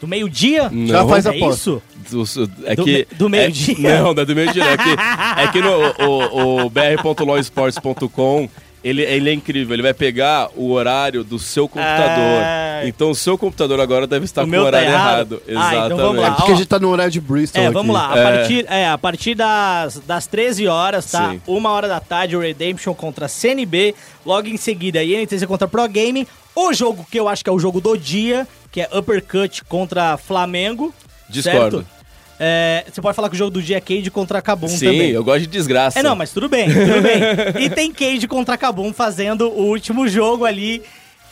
do 0.00 0.06
meio-dia. 0.06 0.70
Já 0.86 1.06
faz 1.06 1.24
é 1.26 1.30
aposta. 1.30 1.70
isso? 1.70 1.82
Do, 2.10 2.24
é 2.66 2.74
Do 2.76 2.84
que, 2.84 3.06
do 3.16 3.28
meio-dia? 3.30 3.88
É, 3.88 3.98
não, 4.02 4.12
não 4.14 4.22
é 4.22 4.26
do 4.26 4.34
meio-dia. 4.34 4.64
É 4.64 4.76
que, 4.76 4.90
é 5.40 5.48
que 5.48 5.60
no 5.62 5.70
o, 5.70 6.60
o, 6.62 6.66
o 6.66 6.70
Ele, 8.82 9.02
ele 9.02 9.28
é 9.28 9.32
incrível, 9.34 9.74
ele 9.74 9.82
vai 9.82 9.92
pegar 9.92 10.48
o 10.56 10.70
horário 10.72 11.22
do 11.22 11.38
seu 11.38 11.68
computador. 11.68 12.42
Ah. 12.42 12.80
Então 12.86 13.10
o 13.10 13.14
seu 13.14 13.36
computador 13.36 13.78
agora 13.78 14.06
deve 14.06 14.24
estar 14.24 14.42
O 14.42 14.46
com 14.48 14.52
o 14.52 14.54
tá 14.60 14.62
horário 14.62 14.88
errado? 14.88 15.34
errado. 15.34 15.42
Ah, 15.46 15.50
então 15.50 15.62
Exatamente. 15.72 16.00
vamos 16.00 16.22
lá. 16.22 16.30
Porque 16.32 16.50
ó. 16.50 16.54
a 16.54 16.56
gente 16.56 16.66
tá 16.66 16.78
no 16.78 16.88
horário 16.88 17.12
de 17.12 17.20
Bristol 17.20 17.62
É, 17.62 17.66
aqui. 17.66 17.74
vamos 17.74 17.94
lá. 17.94 18.12
A 18.14 18.18
É. 18.18 18.24
partir, 18.38 18.66
é, 18.70 18.88
a 18.88 18.96
partir 18.96 19.34
das, 19.34 19.98
das 20.06 20.26
13 20.26 20.66
horas, 20.66 21.10
tá? 21.10 21.30
Sim. 21.32 21.42
Uma 21.46 21.70
hora 21.72 21.88
da 21.88 22.00
tarde, 22.00 22.34
o 22.36 22.40
Redemption 22.40 22.94
contra 22.94 23.28
CNB. 23.28 23.94
Logo 24.24 24.48
em 24.48 24.56
seguida, 24.56 25.04
INTZ 25.04 25.44
contra 25.44 25.68
Pro 25.68 25.86
Game. 25.86 26.26
O 26.54 26.72
jogo 26.72 27.06
que 27.10 27.20
eu 27.20 27.28
acho 27.28 27.44
que 27.44 27.50
é 27.50 27.52
o 27.52 27.58
jogo 27.58 27.82
do 27.82 27.96
dia, 27.98 28.48
que 28.72 28.80
é 28.80 28.88
Uppercut 28.96 29.62
contra 29.64 30.16
Flamengo. 30.16 30.94
Discordo. 31.28 31.78
certo? 31.84 31.99
É, 32.42 32.86
você 32.90 33.02
pode 33.02 33.14
falar 33.14 33.28
que 33.28 33.34
o 33.34 33.38
jogo 33.38 33.50
do 33.50 33.60
dia 33.60 33.76
é 33.76 33.80
Cade 33.82 34.10
contra 34.10 34.40
Kabum 34.40 34.66
Sim, 34.66 34.86
também. 34.86 35.10
eu 35.10 35.22
gosto 35.22 35.40
de 35.42 35.46
desgraça. 35.46 35.98
É, 35.98 36.02
não, 36.02 36.16
mas 36.16 36.32
tudo 36.32 36.48
bem, 36.48 36.68
tudo 36.68 37.02
bem. 37.02 37.64
E 37.64 37.68
tem 37.68 37.92
Cade 37.92 38.26
contra 38.26 38.56
Kabum 38.56 38.94
fazendo 38.94 39.50
o 39.50 39.66
último 39.66 40.08
jogo 40.08 40.46
ali. 40.46 40.82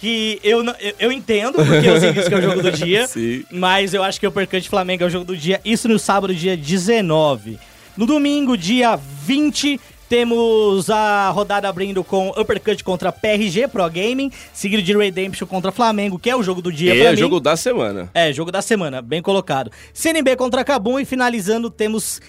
Que 0.00 0.38
eu, 0.44 0.64
eu, 0.64 0.94
eu 1.00 1.10
entendo, 1.10 1.54
porque 1.54 1.88
eu 1.88 1.98
sei 1.98 2.12
que 2.12 2.20
isso 2.20 2.32
é 2.32 2.38
o 2.38 2.42
jogo 2.42 2.62
do 2.62 2.70
dia. 2.70 3.08
Sim. 3.08 3.42
Mas 3.50 3.92
eu 3.92 4.04
acho 4.04 4.20
que 4.20 4.26
o 4.26 4.28
Uppercut 4.28 4.68
Flamengo 4.68 5.02
é 5.02 5.06
o 5.06 5.10
jogo 5.10 5.24
do 5.24 5.36
dia. 5.36 5.60
Isso 5.64 5.88
no 5.88 5.98
sábado, 5.98 6.32
dia 6.32 6.56
19. 6.56 7.58
No 7.96 8.06
domingo, 8.06 8.56
dia 8.56 8.94
20, 8.96 9.80
temos 10.08 10.88
a 10.90 11.30
rodada 11.30 11.68
abrindo 11.68 12.02
com 12.02 12.30
Uppercut 12.30 12.82
contra 12.82 13.12
PRG 13.12 13.68
Pro 13.68 13.84
Gaming, 13.90 14.30
seguido 14.52 14.82
de 14.82 14.96
Redemption 14.96 15.46
contra 15.46 15.70
Flamengo, 15.70 16.18
que 16.18 16.30
é 16.30 16.36
o 16.36 16.42
jogo 16.42 16.62
do 16.62 16.72
dia 16.72 16.94
pra 16.94 17.04
É, 17.04 17.10
mim. 17.10 17.16
jogo 17.16 17.38
da 17.40 17.56
semana. 17.56 18.10
É, 18.14 18.32
jogo 18.32 18.50
da 18.50 18.62
semana, 18.62 19.02
bem 19.02 19.20
colocado. 19.22 19.70
CNB 19.92 20.36
contra 20.36 20.64
Kabum 20.64 20.98
e 20.98 21.04
finalizando 21.04 21.70
temos 21.70 22.20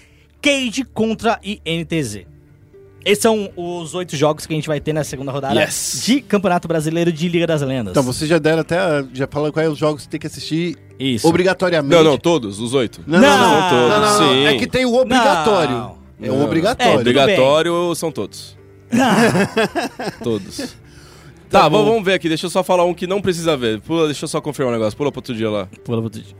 Cade 0.42 0.84
contra 0.84 1.38
INTZ. 1.42 2.26
Esses 3.02 3.22
são 3.22 3.50
os 3.56 3.94
oito 3.94 4.14
jogos 4.14 4.44
que 4.44 4.52
a 4.52 4.56
gente 4.56 4.68
vai 4.68 4.78
ter 4.78 4.92
na 4.92 5.02
segunda 5.02 5.32
rodada 5.32 5.58
Yes. 5.58 6.02
de 6.04 6.20
Campeonato 6.20 6.68
Brasileiro 6.68 7.10
de 7.10 7.28
Liga 7.30 7.46
das 7.46 7.62
Lendas. 7.62 7.92
Então, 7.92 8.02
vocês 8.02 8.28
já 8.28 8.38
deram 8.38 8.60
até. 8.60 8.76
Já 9.14 9.26
falaram 9.26 9.52
quais 9.52 9.70
os 9.70 9.78
jogos 9.78 10.02
que 10.02 10.08
tem 10.10 10.20
que 10.20 10.26
assistir 10.26 10.76
Isso. 10.98 11.26
obrigatoriamente. 11.26 11.94
Não, 11.94 12.04
não, 12.04 12.18
todos, 12.18 12.60
os 12.60 12.74
oito. 12.74 13.00
Não, 13.06 13.18
não, 13.18 13.38
não. 13.38 13.38
Não, 13.38 13.88
não, 13.88 14.00
não, 14.00 14.20
não. 14.20 14.28
sim. 14.34 14.44
É 14.44 14.58
que 14.58 14.66
tem 14.66 14.84
o 14.84 14.94
obrigatório. 14.96 15.98
É 16.22 16.30
obrigatório. 16.30 16.92
É, 16.92 16.96
Obrigatório 16.96 17.94
são 17.94 18.10
todos. 18.12 18.56
todos. 20.22 20.76
Tá, 21.48 21.68
vamos, 21.68 21.86
vamos 21.88 22.04
ver 22.04 22.14
aqui. 22.14 22.28
Deixa 22.28 22.46
eu 22.46 22.50
só 22.50 22.62
falar 22.62 22.84
um 22.84 22.94
que 22.94 23.06
não 23.06 23.20
precisa 23.20 23.56
ver. 23.56 23.80
Pula, 23.80 24.06
deixa 24.06 24.24
eu 24.24 24.28
só 24.28 24.40
confirmar 24.40 24.72
um 24.72 24.76
negócio. 24.78 24.96
Pula 24.96 25.10
pro 25.10 25.18
outro 25.18 25.34
dia 25.34 25.50
lá. 25.50 25.66
Pula 25.84 25.98
pro 25.98 26.04
outro 26.04 26.20
dia. 26.20 26.34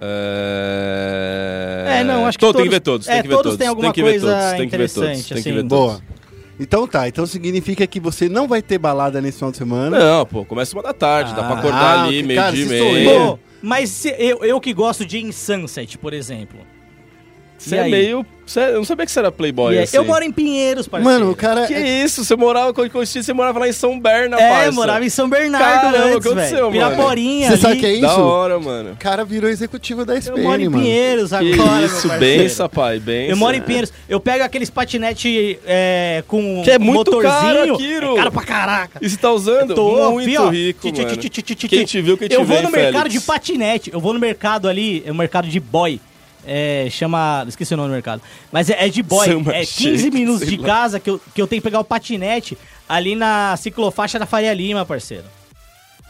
É... 0.00 1.98
É, 2.00 2.04
não, 2.04 2.26
acho 2.26 2.38
que 2.38 2.44
Tô, 2.44 2.52
Tem 2.52 2.64
todos- 2.64 2.68
que 2.68 2.74
ver 2.74 2.80
todos. 2.80 3.08
é, 3.08 3.12
Tem 3.14 3.22
que 3.22 3.28
ver 3.28 3.34
todos 3.34 3.44
todos. 3.44 3.58
têm 3.58 3.68
alguma 3.68 3.92
tem 3.92 3.92
que 3.94 4.02
ver 4.02 4.10
coisa 4.20 4.26
todos. 4.36 4.58
Tem 4.58 4.68
que 4.68 4.76
ver 4.76 4.90
todos. 4.90 4.96
interessante, 5.08 5.28
Tem 5.34 5.42
que 5.42 5.48
assim. 5.48 5.62
ver 5.62 5.68
todos. 5.68 5.96
Boa. 5.96 6.02
Então 6.58 6.86
tá, 6.86 7.06
então 7.06 7.26
significa 7.26 7.86
que 7.86 8.00
você 8.00 8.28
não 8.30 8.48
vai 8.48 8.62
ter 8.62 8.78
balada 8.78 9.20
nesse 9.20 9.36
final 9.38 9.50
de 9.50 9.58
semana. 9.58 9.98
Não, 9.98 10.24
pô, 10.26 10.42
começa 10.44 10.74
uma 10.74 10.82
da 10.82 10.92
tarde. 10.94 11.34
dá 11.34 11.42
pra 11.42 11.54
Ah, 11.56 11.58
acordar 11.58 12.04
ali, 12.04 12.22
cara, 12.34 12.50
meio 12.52 12.52
dia 12.52 12.64
e 12.64 13.04
meio. 13.04 13.38
mas 13.62 13.90
se- 13.90 14.14
eu, 14.18 14.42
eu 14.42 14.58
que 14.60 14.72
gosto 14.72 15.04
de 15.04 15.18
In 15.18 15.32
Sunset, 15.32 15.98
por 15.98 16.14
exemplo. 16.14 16.58
Você 17.58 17.76
é 17.76 17.80
aí? 17.82 17.90
meio... 17.90 18.26
Você, 18.46 18.60
eu 18.60 18.74
não 18.74 18.84
sabia 18.84 19.04
que 19.04 19.10
você 19.10 19.18
era 19.18 19.32
playboy, 19.32 19.74
é- 19.76 19.82
assim. 19.82 19.96
Eu 19.96 20.04
moro 20.04 20.22
em 20.22 20.30
Pinheiros, 20.30 20.86
parceiro. 20.86 21.18
Mano, 21.18 21.32
o 21.32 21.34
cara. 21.34 21.66
Que 21.66 21.74
é- 21.74 22.04
isso? 22.04 22.24
Você 22.24 22.36
morava... 22.36 22.72
Quando 22.72 22.88
conheci, 22.92 23.20
você 23.20 23.32
morava 23.32 23.58
lá 23.58 23.68
em 23.68 23.72
São 23.72 23.98
Berna, 23.98 24.38
É, 24.40 24.48
parça. 24.48 24.66
eu 24.68 24.72
morava 24.72 25.04
em 25.04 25.08
São 25.08 25.28
Bernardo 25.28 25.64
Caramba, 25.80 25.96
o 25.98 26.00
antes, 26.10 26.22
que 26.22 26.28
aconteceu, 26.28 26.70
velho. 26.70 26.80
mano? 26.80 26.94
Piraporinha 26.94 27.46
Você 27.48 27.52
ali. 27.54 27.62
sabe 27.62 27.74
o 27.74 27.80
que 27.80 27.86
é 27.86 27.92
isso? 27.94 28.02
Da 28.02 28.16
hora, 28.18 28.60
mano. 28.60 28.92
O 28.92 28.96
cara 28.96 29.24
virou 29.24 29.50
executivo 29.50 30.04
da 30.04 30.14
Eu 30.14 30.18
SPN, 30.18 30.42
moro 30.44 30.62
em 30.62 30.68
mano. 30.68 30.80
Pinheiros 30.84 31.30
Que 31.30 31.34
agora, 31.34 31.72
meu 31.78 31.86
isso, 31.86 32.08
bença, 32.20 32.68
pai, 32.68 33.00
bença. 33.00 33.32
Eu 33.32 33.36
moro 33.36 33.56
em 33.56 33.60
Pinheiros. 33.62 33.92
Eu 34.08 34.20
pego 34.20 34.44
aqueles 34.44 34.70
patinete 34.70 35.58
é, 35.66 36.22
com 36.28 36.62
Que 36.62 36.70
é 36.70 36.78
muito 36.78 36.98
motorzinho. 37.10 37.32
caro, 37.32 37.76
Kiro. 37.78 38.12
É 38.12 38.16
caro 38.16 38.30
pra 38.30 38.42
caraca. 38.44 38.98
E 39.02 39.10
você 39.10 39.16
tá 39.16 39.32
usando? 39.32 39.74
Tô, 39.74 40.12
Muito 40.12 40.24
fi, 40.30 40.36
ó. 40.38 40.48
rico, 40.50 40.86
mano. 40.86 41.06
Quem 41.68 41.84
te 41.84 42.00
viu, 42.00 42.16
quem 42.16 42.28
te 42.28 42.34
Eu 42.34 42.44
vê, 42.44 42.54
vou 42.54 42.62
no 42.62 42.70
mercado 42.70 43.08
de 43.08 43.20
patinete. 43.20 43.90
Eu 43.92 43.98
vou 43.98 44.12
no 44.14 44.20
mercado 44.20 44.68
ali, 44.68 45.02
é 45.04 45.10
o 45.10 45.14
mercado 45.16 45.48
de 45.48 45.58
boy. 45.58 46.00
É, 46.46 46.86
chama. 46.90 47.44
Esqueci 47.48 47.74
o 47.74 47.76
nome 47.76 47.88
do 47.88 47.92
mercado. 47.94 48.22
Mas 48.52 48.70
é, 48.70 48.86
é 48.86 48.88
de 48.88 49.02
boy. 49.02 49.26
Samba 49.26 49.52
é 49.54 49.60
15 49.66 49.98
Shake, 50.04 50.10
minutos 50.10 50.46
de 50.48 50.56
lá. 50.56 50.66
casa 50.66 51.00
que 51.00 51.10
eu, 51.10 51.20
que 51.34 51.42
eu 51.42 51.46
tenho 51.46 51.60
que 51.60 51.64
pegar 51.68 51.80
o 51.80 51.84
patinete 51.84 52.56
ali 52.88 53.14
na 53.16 53.56
ciclofaixa 53.56 54.18
da 54.18 54.26
Faria 54.26 54.54
Lima, 54.54 54.86
parceiro. 54.86 55.24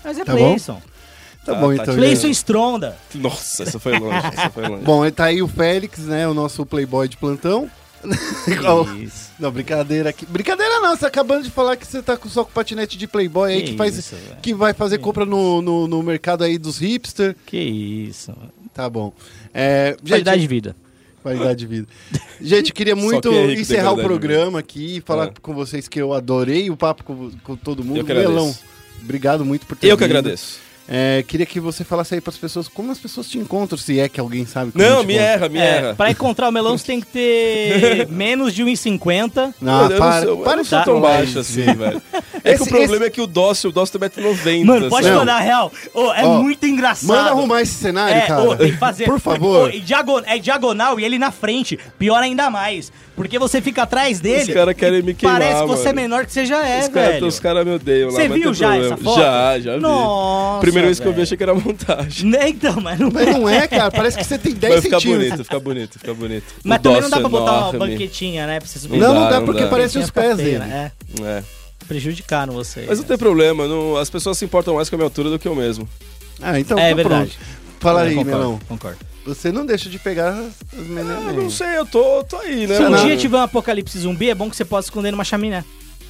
Mas 0.04 0.18
é 0.18 0.24
Tá 0.24 0.32
bom? 0.32 0.38
Playson. 0.38 0.82
Tá 1.44 1.54
bom, 1.54 1.68
tá 1.68 1.82
então. 1.82 1.94
de- 1.94 2.00
Playson 2.00 2.26
Stronda. 2.28 2.96
Nossa, 3.14 3.62
essa 3.62 3.78
foi 3.78 3.98
longe, 3.98 4.16
essa 4.26 4.50
foi 4.50 4.66
longe. 4.68 4.82
Bom, 4.84 5.08
tá 5.10 5.26
aí 5.26 5.40
o 5.42 5.46
Félix, 5.48 6.00
né? 6.00 6.26
O 6.28 6.34
nosso 6.34 6.66
playboy 6.66 7.08
de 7.08 7.16
plantão. 7.16 7.70
Isso. 9.02 9.30
Não, 9.38 9.50
brincadeira 9.50 10.10
aqui. 10.10 10.24
Brincadeira 10.26 10.80
não, 10.80 10.90
você 10.94 11.00
tá 11.02 11.06
acabando 11.08 11.44
de 11.44 11.50
falar 11.50 11.76
que 11.76 11.86
você 11.86 12.02
tá 12.02 12.16
com- 12.16 12.28
só 12.28 12.44
com 12.44 12.50
patinete 12.52 12.96
de 12.96 13.06
playboy 13.06 13.52
aí 13.52 13.62
Que 13.62 13.70
que, 13.72 13.76
faz, 13.76 13.96
isso, 13.96 14.14
que 14.42 14.54
vai 14.54 14.72
fazer 14.72 14.98
compra 14.98 15.24
no, 15.24 15.60
no, 15.62 15.86
no 15.88 16.02
mercado 16.02 16.44
aí 16.44 16.58
dos 16.58 16.78
hipster. 16.78 17.34
Que 17.46 17.56
isso. 17.58 18.32
Tá 18.77 18.90
bom. 18.90 19.11
É, 19.55 19.97
gente, 20.03 20.09
Qualidade 20.11 20.40
de 20.43 20.47
vida. 20.47 20.77
Qualidade 21.23 21.59
de 21.61 21.66
vida. 21.66 21.89
Gente, 22.39 22.74
queria 22.74 22.94
muito 22.94 23.28
é 23.28 23.47
tem 23.47 23.61
encerrar 23.61 23.93
o 23.93 23.97
programa 23.97 24.59
aqui 24.59 24.98
e 24.98 25.01
falar 25.01 25.28
É. 25.28 25.32
com 25.40 25.55
vocês 25.55 25.89
que 25.89 25.98
eu 25.98 26.12
adorei 26.12 26.70
o 26.70 26.77
papo 26.77 27.03
com, 27.03 27.31
com 27.43 27.57
todo 27.57 27.82
mundo. 27.82 27.97
Eu 28.01 28.05
que. 28.05 28.12
Melão, 28.12 28.55
obrigado 29.03 29.47
muito 29.47 29.65
por 29.65 29.77
ter 29.78 29.89
Eu 29.89 29.97
que 29.97 30.05
vindo. 30.05 30.16
agradeço. 30.19 30.59
É, 30.88 31.24
queria 31.26 31.44
que 31.46 31.58
você 31.58 31.82
falasse 31.84 32.14
aí 32.14 32.20
pras 32.20 32.36
pessoas 32.36 32.68
como 32.68 32.92
as 32.92 32.98
pessoas 32.98 33.28
te 33.28 33.38
encontram, 33.38 33.76
se 33.76 33.98
é 33.98 34.08
que 34.08 34.20
alguém 34.20 34.46
sabe 34.46 34.70
como 34.72 34.84
Não, 34.84 35.02
me 35.02 35.14
encontra. 35.14 35.22
erra, 35.32 35.48
me 35.48 35.58
É, 35.58 35.64
erra. 35.78 35.94
pra 35.94 36.10
encontrar 36.10 36.48
o 36.48 36.52
melão, 36.52 36.78
você 36.78 36.86
tem 36.86 37.00
que 37.00 37.06
ter 37.06 38.06
menos 38.10 38.54
de 38.54 38.62
1,50. 38.64 39.52
Não, 39.60 39.90
eu, 39.90 39.98
para, 39.98 40.14
não 40.16 40.20
sou, 40.22 40.28
eu 40.30 40.36
para 40.38 40.56
não 40.56 40.62
de 40.62 40.68
sou 40.68 40.78
tá? 40.78 40.84
tão 40.84 41.00
baixo 41.00 41.38
assim, 41.40 41.64
velho. 41.64 42.00
É 42.44 42.52
Esse- 42.54 42.64
que 42.64 42.72
o 42.74 42.76
problema 42.76 43.06
é 43.06 43.10
que 43.10 43.20
o 43.20 43.26
Dócil, 43.26 43.70
o 43.70 43.72
Dócil 43.72 43.98
tem 43.98 44.08
1,90m. 44.24 44.64
Mano, 44.64 44.88
pode 44.88 45.08
assim. 45.08 45.16
mandar 45.16 45.38
real. 45.40 45.72
Ô, 45.92 46.12
é 46.12 46.24
Ó, 46.24 46.40
muito 46.42 46.64
engraçado. 46.66 47.08
Manda 47.08 47.30
arrumar 47.30 47.62
esse 47.62 47.74
cenário, 47.74 48.14
É, 48.16 48.20
cara. 48.20 48.42
ô, 48.42 48.54
tem 48.56 48.70
que 48.70 48.78
fazer. 48.78 49.04
Por 49.06 49.18
favor. 49.18 49.74
E 49.74 49.80
diagon- 49.80 50.22
é 50.24 50.38
diagonal 50.38 51.00
e 51.00 51.04
ele 51.04 51.18
na 51.18 51.32
frente. 51.32 51.78
Pior 51.98 52.22
ainda 52.22 52.48
mais. 52.48 52.92
Porque 53.16 53.38
você 53.38 53.62
fica 53.62 53.82
atrás 53.84 54.20
dele. 54.20 54.42
Os 54.50 54.54
caras 54.54 54.74
querem 54.76 55.02
me 55.02 55.14
queimar, 55.14 55.40
Parece 55.40 55.62
que 55.62 55.66
você 55.68 55.82
é 55.88 55.92
mano. 55.92 56.00
menor 56.02 56.26
que 56.26 56.32
você 56.34 56.44
já 56.44 56.66
é, 56.66 56.80
Os 56.80 56.88
caras 56.88 57.12
velho. 57.14 57.26
os 57.26 57.40
cara 57.40 57.64
me 57.64 57.70
odeiam 57.74 58.10
lá, 58.10 58.14
Você 58.14 58.28
viu 58.28 58.52
já 58.52 58.68
problema. 58.68 58.94
essa 58.94 59.02
foto? 59.04 59.18
Já, 59.20 59.58
já 59.58 59.74
vi. 59.76 59.80
Nossa, 59.80 60.60
Primeira 60.77 60.86
vez 60.89 61.01
que 61.01 61.07
eu 61.07 61.12
vi, 61.12 61.23
achei 61.23 61.36
que 61.36 61.43
era 61.43 61.55
montagem. 61.55 62.28
Né, 62.31 62.48
Então, 62.51 62.81
mas 62.81 62.98
não 62.98 63.11
Mas 63.11 63.27
não 63.28 63.48
é, 63.48 63.66
cara. 63.66 63.90
Parece 63.90 64.16
que 64.19 64.24
você 64.24 64.39
tem 64.39 64.53
10 64.55 64.73
Vai 64.74 64.82
ficar 64.82 65.01
centímetros. 65.01 65.28
bonito, 65.31 65.44
fica 65.44 65.61
bonito, 65.61 65.98
fica 65.98 66.15
bonito. 66.15 66.44
Mas 66.65 66.78
O 66.78 66.82
também 66.82 67.01
não 67.03 67.11
dá 67.11 67.20
pra 67.20 67.28
botar 67.28 67.53
uma 67.53 67.61
enorme. 67.70 67.78
banquetinha, 67.78 68.47
né? 68.47 68.61
Pra 68.61 68.69
você 68.69 68.78
subir. 68.78 68.98
Não, 68.98 69.15
não 69.15 69.28
dá, 69.31 69.39
não 69.40 69.47
porque 69.47 69.62
dá. 69.62 69.69
parece 69.69 69.98
os 69.98 70.11
pés 70.11 70.36
dele. 70.36 70.59
né? 70.59 70.93
É. 71.20 71.23
É, 71.24 71.43
prejudicaram 71.86 72.53
você. 72.53 72.85
Mas 72.89 72.98
não 72.98 73.05
tem 73.07 73.16
problema, 73.19 73.66
não- 73.66 73.97
as 73.97 74.11
pessoas 74.11 74.36
se 74.39 74.44
importam 74.44 74.74
mais 74.74 74.89
com 74.90 74.97
a 74.97 74.98
minha 74.98 75.07
altura 75.07 75.31
do 75.31 75.39
que 75.39 75.47
eu 75.48 75.55
mesmo. 75.55 75.89
Ah, 76.43 76.59
então 76.59 76.78
É 76.78 76.90
tá 76.90 76.94
verdade. 76.97 77.31
pronto. 77.39 77.57
Fala 77.81 78.05
É, 78.05 78.09
aí, 78.09 78.15
concordo, 78.15 78.39
Melão. 78.39 78.61
Concordo. 78.69 78.98
Você 79.27 79.51
não 79.53 79.66
deixa 79.66 79.89
de 79.89 79.98
pegar 79.98 80.31
as 80.31 80.47
as 80.78 80.86
meninas. 80.86 81.27
Eu 81.36 81.43
não 81.43 81.51
sei, 81.51 81.77
eu 81.78 81.85
tô, 81.86 82.23
tô 82.24 82.36
aí, 82.39 82.66
né? 82.66 82.77
Se 82.77 82.82
um 82.82 82.90
mano? 82.90 83.05
dia 83.07 83.16
tiver 83.16 83.36
um 83.36 83.43
apocalipse 83.43 83.98
zumbi, 83.98 84.31
é 84.31 84.35
bom 84.35 84.48
que 84.48 84.57
você 84.57 84.65
possa 84.65 84.86
esconder 84.86 85.11
numa 85.11 85.24
chaminé. 85.24 85.65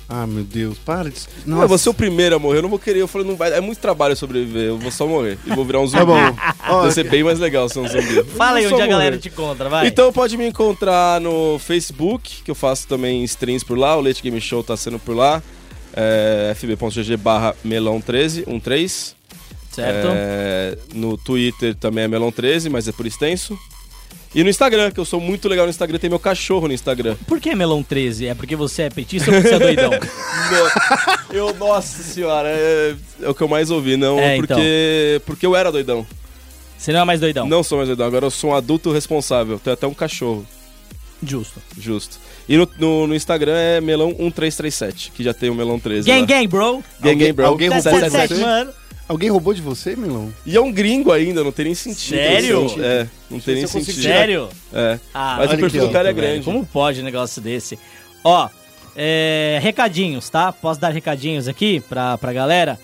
Ah, 0.08 0.26
meu 0.26 0.44
Deus, 0.44 0.78
para 0.78 1.10
de. 1.10 1.16
Não, 1.44 1.60
eu 1.62 1.68
vou 1.68 1.76
ser 1.76 1.88
o 1.88 1.94
primeiro 1.94 2.36
a 2.36 2.38
morrer, 2.38 2.58
eu 2.58 2.62
não 2.62 2.68
vou 2.68 2.78
querer. 2.78 3.00
Eu 3.00 3.08
falei, 3.08 3.26
não 3.26 3.34
vai, 3.34 3.52
é 3.52 3.60
muito 3.60 3.78
trabalho 3.78 4.16
sobreviver, 4.16 4.68
eu 4.68 4.78
vou 4.78 4.90
só 4.90 5.06
morrer. 5.06 5.36
E 5.44 5.52
vou 5.54 5.64
virar 5.64 5.80
um 5.80 5.86
zumbi. 5.86 5.98
Tá 5.98 6.06
bom. 6.06 6.36
Ó, 6.68 6.82
Vai 6.86 6.90
ser 6.92 7.08
bem 7.10 7.24
mais 7.24 7.40
legal 7.40 7.68
ser 7.68 7.80
um 7.80 7.88
zumbi. 7.88 8.22
Fala 8.36 8.58
aí 8.58 8.66
onde 8.66 8.80
a 8.80 8.86
galera 8.86 9.18
te 9.18 9.28
encontra, 9.28 9.68
vai. 9.68 9.88
Então 9.88 10.12
pode 10.12 10.36
me 10.36 10.46
encontrar 10.46 11.20
no 11.20 11.58
Facebook, 11.58 12.42
que 12.44 12.50
eu 12.50 12.54
faço 12.54 12.86
também 12.86 13.24
streams 13.24 13.64
por 13.64 13.76
lá, 13.76 13.96
o 13.96 14.00
Leite 14.00 14.22
Game 14.22 14.40
Show 14.40 14.62
tá 14.62 14.76
sendo 14.76 14.98
por 14.98 15.16
lá. 15.16 15.42
É, 15.92 16.52
fb.gg 16.54 17.16
barra 17.16 17.56
melão13, 17.64 18.44
13. 18.60 19.14
certo? 19.72 20.08
É, 20.12 20.78
no 20.94 21.16
Twitter 21.16 21.74
também 21.74 22.04
é 22.04 22.08
melão13, 22.08 22.70
mas 22.70 22.86
é 22.86 22.92
por 22.92 23.06
extenso. 23.06 23.58
E 24.34 24.42
no 24.44 24.50
Instagram, 24.50 24.90
que 24.90 25.00
eu 25.00 25.04
sou 25.04 25.20
muito 25.20 25.48
legal 25.48 25.64
no 25.64 25.70
Instagram, 25.70 25.98
tem 25.98 26.10
meu 26.10 26.18
cachorro 26.18 26.68
no 26.68 26.74
Instagram. 26.74 27.16
Por 27.26 27.40
que 27.40 27.54
melão 27.54 27.82
13? 27.82 28.26
É 28.28 28.34
porque 28.34 28.54
você 28.54 28.82
é 28.82 28.90
petista 28.90 29.30
ou 29.30 29.36
porque 29.36 29.48
você 29.48 29.54
é 29.54 29.58
doidão? 29.58 29.90
eu, 31.32 31.54
nossa 31.54 32.02
senhora, 32.02 32.48
é, 32.48 32.94
é 33.22 33.28
o 33.28 33.34
que 33.34 33.42
eu 33.42 33.48
mais 33.48 33.70
ouvi, 33.70 33.96
não, 33.96 34.18
É, 34.18 34.36
porque, 34.36 35.22
porque 35.24 35.46
eu 35.46 35.56
era 35.56 35.72
doidão. 35.72 36.06
Você 36.76 36.92
não 36.92 37.00
é 37.00 37.04
mais 37.04 37.20
doidão? 37.20 37.46
Não 37.48 37.62
sou 37.62 37.78
mais 37.78 37.88
doidão, 37.88 38.06
agora 38.06 38.26
eu 38.26 38.30
sou 38.30 38.50
um 38.50 38.54
adulto 38.54 38.92
responsável, 38.92 39.58
tenho 39.58 39.74
até 39.74 39.86
um 39.86 39.94
cachorro, 39.94 40.46
Justo. 41.22 41.62
justo. 41.78 42.18
E 42.48 42.56
no, 42.56 42.68
no, 42.78 43.06
no 43.06 43.14
Instagram 43.14 43.56
é 43.56 43.80
melão1337, 43.80 45.12
que 45.14 45.24
já 45.24 45.32
tem 45.32 45.48
o 45.50 45.54
melão 45.54 45.80
13 45.80 46.06
Gang, 46.06 46.20
lá. 46.20 46.26
gang, 46.26 46.46
bro. 46.46 46.84
Gang, 47.00 47.16
gang, 47.16 47.32
bro. 47.32 47.46
Alguém 47.46 47.68
roubou 47.68 47.92
de 47.92 48.00
777, 48.00 48.34
você? 48.34 48.40
mano. 48.42 48.72
Alguém 49.08 49.30
roubou 49.30 49.54
de 49.54 49.62
você, 49.62 49.94
Melão? 49.94 50.32
E 50.44 50.56
é 50.56 50.60
um 50.60 50.72
gringo 50.72 51.12
ainda, 51.12 51.44
não 51.44 51.52
tem 51.52 51.66
nem 51.66 51.74
sentido. 51.74 52.16
Sério? 52.16 52.66
Assim, 52.66 52.80
É, 52.82 53.06
não 53.30 53.38
tem 53.40 53.54
nem 53.54 53.66
sentido. 53.66 54.02
Sério? 54.02 54.48
É. 54.72 54.98
Ah, 55.14 55.36
Mas 55.38 55.52
o 55.52 55.56
perfil 55.58 55.86
do 55.86 55.92
cara 55.92 56.10
é 56.10 56.12
velho, 56.12 56.26
grande. 56.28 56.44
Como 56.44 56.66
pode 56.66 57.00
um 57.00 57.04
negócio 57.04 57.40
desse? 57.40 57.78
Ó, 58.24 58.48
é, 58.96 59.58
recadinhos, 59.62 60.28
tá? 60.28 60.50
Posso 60.52 60.80
dar 60.80 60.90
recadinhos 60.92 61.46
aqui 61.46 61.80
pra, 61.88 62.18
pra 62.18 62.32
galera? 62.32 62.78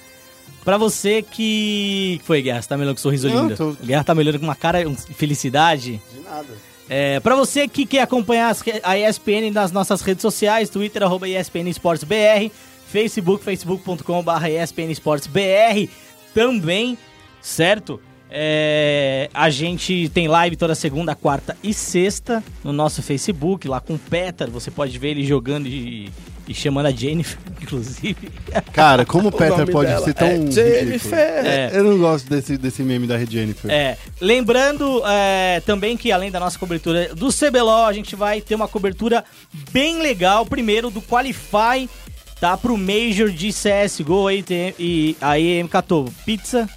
Pra 0.65 0.77
você 0.79 1.23
que... 1.23 2.19
que 2.21 2.25
foi, 2.25 2.41
Guerra? 2.41 2.63
Você 2.63 2.69
tá 2.69 2.77
me 2.77 2.85
olhando 2.85 2.95
com 2.95 3.01
um 3.01 3.03
sorriso 3.03 3.29
Não, 3.29 3.43
lindo. 3.49 3.57
tô- 3.57 3.85
Guerra 3.85 4.05
tá 4.05 4.15
me 4.15 4.21
olhando 4.21 4.39
com 4.39 4.45
uma 4.45 4.55
cara 4.55 4.85
de 4.85 5.15
felicidade. 5.15 6.01
De 6.15 6.21
nada. 6.21 6.47
É, 6.89 7.19
pra 7.19 7.35
você 7.35 7.67
que 7.67 7.85
quer 7.85 8.03
acompanhar 8.03 8.49
as 8.51 8.63
a 8.85 8.97
ESPN 8.97 9.51
nas 9.53 9.73
nossas 9.73 10.03
redes 10.03 10.23
sociais, 10.23 10.69
Twitter, 10.71 11.03
arroba 11.03 11.29
ESPN 11.29 11.69
Esportes 11.69 12.05
BR, 12.05 12.49
Facebook, 12.87 13.43
facebook.com.br 13.43 14.47
ESPN 14.47 14.91
Esportes 14.93 15.27
BR 15.27 15.89
também, 16.35 16.97
certo? 17.41 18.01
É, 18.35 19.29
a 19.35 19.51
gente 19.51 20.09
tem 20.09 20.27
live 20.27 20.57
toda 20.57 20.75
segunda, 20.75 21.15
quarta 21.15 21.55
e 21.63 21.75
sexta 21.75 22.43
no 22.65 22.73
nosso 22.73 23.03
Facebook, 23.03 23.69
lá 23.69 23.79
com 23.79 23.95
o 23.95 23.99
Peter. 23.99 24.51
Você 24.51 24.71
pode 24.71 24.99
ver 24.99 25.09
ele 25.09 25.27
jogando 25.27 25.67
e, 25.67 26.11
e 26.49 26.55
chamando 26.55 26.87
a 26.87 26.91
Jennifer, 26.91 27.39
inclusive. 27.61 28.31
Cara, 28.73 29.05
como 29.05 29.29
o 29.29 29.33
Peter 29.33 29.71
pode 29.71 29.91
dela 29.91 30.03
ser 30.03 30.15
tão. 30.15 30.29
é? 30.29 30.51
Jennifer. 30.51 31.19
É. 31.19 31.71
Eu 31.75 31.85
não 31.85 31.99
gosto 31.99 32.27
desse, 32.31 32.57
desse 32.57 32.83
meme 32.83 33.07
da 33.07 33.23
Jennifer. 33.23 33.71
É, 33.71 33.99
lembrando 34.19 35.03
é, 35.07 35.61
também 35.67 35.95
que 35.95 36.11
além 36.11 36.31
da 36.31 36.41
nossa 36.41 36.59
cobertura 36.59 37.15
do 37.15 37.29
CBLOL, 37.29 37.85
a 37.85 37.93
gente 37.93 38.17
vai 38.17 38.41
ter 38.41 38.55
uma 38.55 38.67
cobertura 38.67 39.23
bem 39.73 40.01
legal, 40.01 40.47
primeiro 40.47 40.91
do 40.91 41.03
Qualify, 41.03 41.87
tá? 42.43 42.57
Pro 42.57 42.77
Major 42.77 43.31
de 43.31 43.51
CSGO 43.53 44.27
aí 44.27 44.43
tem- 44.43 44.75
e 44.77 45.17
a 45.21 45.39
EM 45.39 45.69
Catou 45.69 46.13
Pizza, 46.27 46.69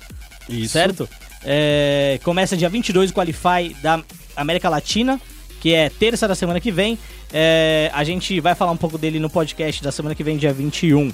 Isso. 0.47 0.73
certo? 0.73 1.09
É, 1.43 2.19
começa 2.23 2.55
dia 2.55 2.69
22 2.69 3.09
o 3.09 3.13
Qualify 3.15 3.75
da 3.81 3.99
América 4.35 4.69
Latina, 4.69 5.19
que 5.59 5.73
é 5.73 5.89
terça 5.89 6.27
da 6.27 6.35
semana 6.35 6.59
que 6.59 6.71
vem. 6.71 6.99
É, 7.33 7.89
a 7.95 8.03
gente 8.03 8.39
vai 8.39 8.53
falar 8.53 8.71
um 8.73 8.77
pouco 8.77 8.95
dele 8.95 9.19
no 9.19 9.27
podcast 9.27 9.81
da 9.83 9.91
semana 9.91 10.13
que 10.13 10.23
vem, 10.23 10.37
dia 10.37 10.53
21, 10.53 11.11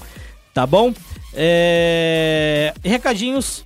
tá 0.53 0.67
bom? 0.67 0.93
É, 1.33 2.73
recadinhos 2.83 3.63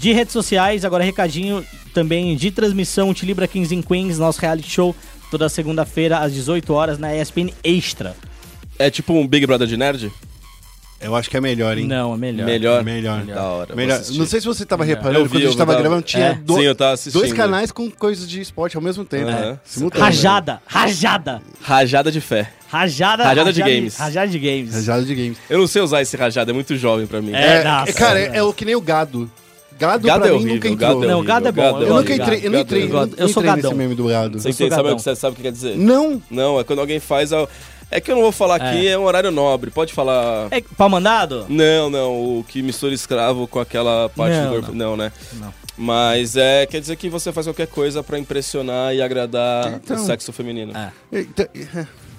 de 0.00 0.12
redes 0.12 0.32
sociais, 0.32 0.84
agora 0.84 1.04
recadinho 1.04 1.64
também 1.94 2.34
de 2.34 2.50
transmissão 2.50 3.14
Tilibra 3.14 3.46
Kings 3.46 3.72
and 3.72 3.82
Queens, 3.82 4.18
nosso 4.18 4.40
reality 4.40 4.68
show, 4.68 4.96
toda 5.30 5.48
segunda-feira 5.48 6.18
às 6.18 6.32
18 6.34 6.74
horas 6.74 6.98
na 6.98 7.14
ESPN 7.14 7.52
Extra. 7.62 8.16
É 8.78 8.90
tipo 8.90 9.12
um 9.12 9.26
Big 9.26 9.46
Brother 9.46 9.66
de 9.66 9.76
nerd? 9.76 10.12
Eu 11.00 11.14
acho 11.14 11.30
que 11.30 11.36
é 11.36 11.40
melhor, 11.40 11.78
hein? 11.78 11.86
Não, 11.86 12.12
é 12.14 12.16
melhor. 12.16 12.44
Melhor. 12.46 12.82
Melhor. 12.84 13.22
Da 13.24 13.42
hora. 13.44 13.76
Melhor. 13.76 14.00
Não 14.14 14.26
sei 14.26 14.40
se 14.40 14.46
você 14.46 14.66
tava 14.66 14.84
Melhor. 14.84 14.96
reparando, 14.96 15.20
Eu 15.20 15.24
vi, 15.26 15.30
quando 15.30 15.42
a 15.44 15.46
gente 15.46 15.56
tava 15.56 15.70
tava- 15.72 15.82
gravando, 15.82 16.02
tinha 16.02 16.24
É. 16.26 16.34
do- 16.34 16.54
Sim, 16.54 16.62
eu 16.62 16.74
tava 16.74 16.92
assistindo. 16.94 17.20
dois 17.20 17.32
canais 17.32 17.70
com 17.70 17.88
coisas 17.88 18.28
de 18.28 18.40
esporte 18.40 18.76
ao 18.76 18.82
mesmo 18.82 19.04
tempo. 19.04 19.28
Aham. 19.30 19.60
Simultâneo. 19.64 20.04
Rajada, 20.04 20.60
rajada. 20.66 21.40
Rajada 21.62 22.10
de 22.10 22.20
fé. 22.20 22.50
Rajada, 22.68 23.22
Rajada 23.24 23.52
de 23.52 23.60
games. 23.62 23.96
Rajada 23.96 24.26
de 24.26 24.38
games. 24.40 24.74
Rajada 24.74 25.02
de 25.04 25.14
games. 25.14 25.38
Eu 25.48 25.58
não 25.58 25.68
sei 25.68 25.82
usar 25.82 26.02
esse 26.02 26.16
rajada, 26.16 26.50
é 26.50 26.54
muito 26.54 26.76
jovem 26.76 27.06
pra 27.06 27.22
mim. 27.22 27.32
É, 27.32 27.58
É, 27.60 27.64
nossa, 27.64 27.90
é, 27.90 27.92
cara, 27.94 28.18
é. 28.20 28.36
é, 28.38 28.42
o 28.42 28.52
que 28.52 28.64
nem 28.64 28.74
o 28.74 28.80
gado. 28.80 29.30
Gado, 29.78 30.04
Gado 30.04 30.20
pra 30.22 30.28
é 30.28 30.32
mim 30.32 30.36
horrível, 30.38 30.54
nunca 30.56 30.68
gado 30.70 30.92
entrou. 30.94 31.04
é 31.04 31.06
Não, 31.14 31.22
gado 31.22 31.46
é 31.48 31.52
bom, 31.52 31.62
gado 31.62 31.82
eu 31.84 31.88
Eu 31.88 31.94
nunca 31.94 32.12
entrei, 32.12 32.38
eu 32.38 32.50
não 32.50 32.58
Gado 32.58 32.62
entrei, 32.64 32.82
é 32.82 32.84
eu, 32.84 32.88
não 32.88 33.00
Eu 33.00 33.06
sou 33.28 33.42
entrei 33.42 33.50
nesse 33.52 33.62
gadão. 33.62 33.74
meme 33.76 33.94
do 33.94 34.08
gado. 34.08 34.40
Você 34.40 34.48
Eu 34.48 34.52
sou 34.52 34.66
entende, 34.66 34.74
sabe, 34.74 34.88
o 34.90 34.96
que, 34.96 35.02
você 35.02 35.14
sabe 35.14 35.32
o 35.34 35.36
que 35.36 35.42
quer 35.42 35.52
dizer? 35.52 35.76
Não, 35.78 36.20
Não, 36.28 36.58
é 36.58 36.64
quando 36.64 36.80
alguém 36.80 36.98
faz. 36.98 37.32
a- 37.32 37.46
É 37.90 38.00
que 38.00 38.10
eu 38.10 38.14
não 38.16 38.22
vou 38.22 38.32
falar 38.32 38.56
aqui, 38.56 38.86
é, 38.86 38.98
um 38.98 39.04
horário 39.04 39.30
nobre. 39.30 39.70
Pode 39.70 39.92
falar. 39.94 40.48
É 40.50 40.60
pau 40.76 40.88
mandado? 40.90 41.46
Não, 41.48 41.88
não, 41.88 42.38
o 42.38 42.44
que 42.46 42.60
mistura 42.62 42.92
escravo 42.92 43.48
com 43.48 43.58
aquela 43.58 44.08
parte 44.10 44.36
Não, 44.36 44.44
do 44.44 44.50
corpo. 44.60 44.74
Não, 44.74 44.96
né? 44.96 45.10
Mas 45.76 46.36
é, 46.36 46.66
quer 46.66 46.80
dizer 46.80 46.96
que 46.96 47.08
você 47.08 47.32
faz 47.32 47.46
qualquer 47.46 47.68
coisa 47.68 48.02
pra 48.02 48.18
impressionar 48.18 48.94
e 48.94 49.00
agradar 49.00 49.74
Então. 49.82 49.96
o 49.96 50.00
sexo 50.04 50.32
feminino. 50.32 50.72
É. 50.76 50.92
Então, 51.12 51.46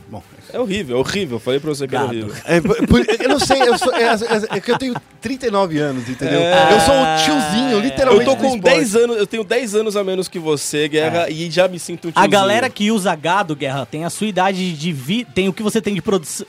Bom, 0.09 0.23
É 0.53 0.59
horrível, 0.59 0.97
é 0.97 0.99
horrível. 0.99 1.39
Falei 1.39 1.59
pra 1.59 1.69
você 1.69 1.85
que 1.87 1.93
Gado. 1.93 2.05
é 2.05 2.07
horrível. 2.09 2.33
é, 2.45 2.61
por- 2.61 3.05
eu 3.21 3.29
não 3.29 3.39
sei, 3.39 3.61
eu 3.61 3.77
sou, 3.77 3.93
é, 3.93 4.03
é- 4.03 4.57
é 4.57 4.59
que 4.59 4.71
eu 4.71 4.77
tenho 4.77 4.95
39 5.21 5.77
anos, 5.79 6.07
entendeu? 6.09 6.39
É. 6.39 6.73
Eu 6.73 6.79
sou 6.79 6.93
o 6.95 7.05
tiozinho, 7.25 7.79
literalmente. 7.79 8.27
Eu 8.29 8.35
tô 8.35 8.37
com 8.41 8.55
esporte. 8.55 8.75
10 8.75 8.95
anos, 8.95 9.17
eu 9.17 9.27
tenho 9.27 9.43
10 9.43 9.75
anos 9.75 9.95
a 9.95 10.03
menos 10.03 10.27
que 10.27 10.39
você, 10.39 10.87
Guerra, 10.87 11.29
e 11.29 11.49
já 11.51 11.67
me 11.67 11.77
sinto 11.79 12.05
um 12.07 12.09
A 12.09 12.13
tiozinho. 12.13 12.31
galera 12.31 12.69
que 12.69 12.91
usa 12.91 13.15
gado, 13.15 13.55
Guerra, 13.55 13.85
tem 13.85 14.05
a 14.05 14.09
sua 14.09 14.27
idade 14.27 14.73
de 14.73 14.91
vida, 14.91 15.29
tem 15.33 15.47
o 15.49 15.53
que 15.53 15.61
você 15.63 15.81
tem 15.81 15.93
de 15.93 16.01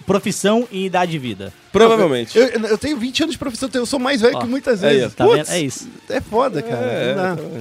profissão 0.06 0.66
e 0.70 0.86
idade 0.86 1.12
de 1.12 1.18
vida. 1.18 1.52
Provavelmente. 1.72 2.36
Eu, 2.36 2.47
eu 2.48 2.77
tenho 2.77 2.97
20 2.97 3.22
anos 3.22 3.35
de 3.35 3.39
profissão, 3.39 3.68
eu 3.72 3.86
sou 3.86 4.01
mais 4.01 4.20
velho 4.20 4.36
Ó, 4.36 4.40
que 4.40 4.47
muitas 4.48 4.81
vezes. 4.81 5.14
Tá 5.14 5.24
vendo? 5.24 5.48
É 5.48 5.60
isso. 5.60 5.89
É 6.09 6.20
foda, 6.20 6.60
cara. 6.62 6.85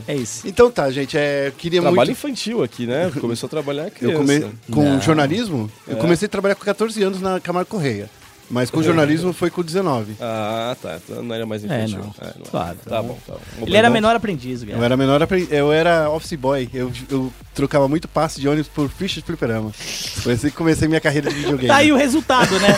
É. 0.07 0.13
É 0.13 0.15
isso. 0.15 0.47
Então 0.47 0.71
tá, 0.71 0.89
gente, 0.89 1.15
é, 1.15 1.47
eu 1.47 1.51
queria 1.51 1.79
Trabalho 1.79 1.97
muito... 2.07 2.11
infantil 2.13 2.63
aqui, 2.63 2.87
né? 2.87 3.11
Começou 3.21 3.45
a 3.45 3.49
trabalhar 3.51 3.83
Eu 4.01 4.13
criança. 4.13 4.17
come... 4.17 4.45
Com 4.71 4.83
Não. 4.83 5.01
jornalismo, 5.01 5.69
eu 5.87 5.95
É. 5.95 5.99
comecei 5.99 6.25
a 6.25 6.28
trabalhar 6.30 6.56
com 6.56 6.64
14 6.64 7.01
anos 7.03 7.19
na 7.22 7.39
Camargo 7.39 7.69
Correia. 7.69 8.10
Mas 8.51 8.72
com 8.72 8.81
jornalismo 8.81 9.31
foi 9.31 9.51
com 9.51 9.61
19. 9.61 10.15
Ah, 10.19 10.76
tá. 10.81 10.97
Então 11.07 11.22
não 11.22 11.35
era 11.35 11.45
mais 11.45 11.64
É, 11.64 11.68
infantil. 11.68 11.99
não. 11.99 12.15
É, 12.27 12.34
não. 12.35 12.45
Claro. 12.49 12.77
Tá 12.84 12.99
bom, 13.03 13.15
tá 13.27 13.34
bom. 13.60 13.68
Ele 13.68 13.77
era 13.77 13.91
menor 13.91 14.15
aprendiz, 14.15 14.61
Eu 14.64 14.68
Guerra. 14.69 14.85
era 14.85 14.97
menor, 14.97 15.22
apre- 15.22 15.47
eu 15.51 15.72
era 15.72 16.10
office 16.10 16.34
boy. 16.34 16.68
Eu, 16.73 16.91
eu 17.11 17.31
trocava 17.53 17.88
muito 17.88 18.07
passe 18.07 18.41
de 18.41 18.47
ônibus 18.47 18.68
por 18.68 18.89
ficha 18.89 19.19
de 19.22 19.27
fliperama. 19.27 19.69
Foi 19.72 20.34
assim 20.34 20.49
que 20.49 20.56
comecei 20.56 20.88
minha 20.88 20.99
carreira 20.99 21.30
de 21.30 21.35
videogame. 21.35 21.68
Tá 21.68 21.76
aí 21.76 21.91
o 21.91 21.95
resultado, 21.95 22.60
né? 22.60 22.69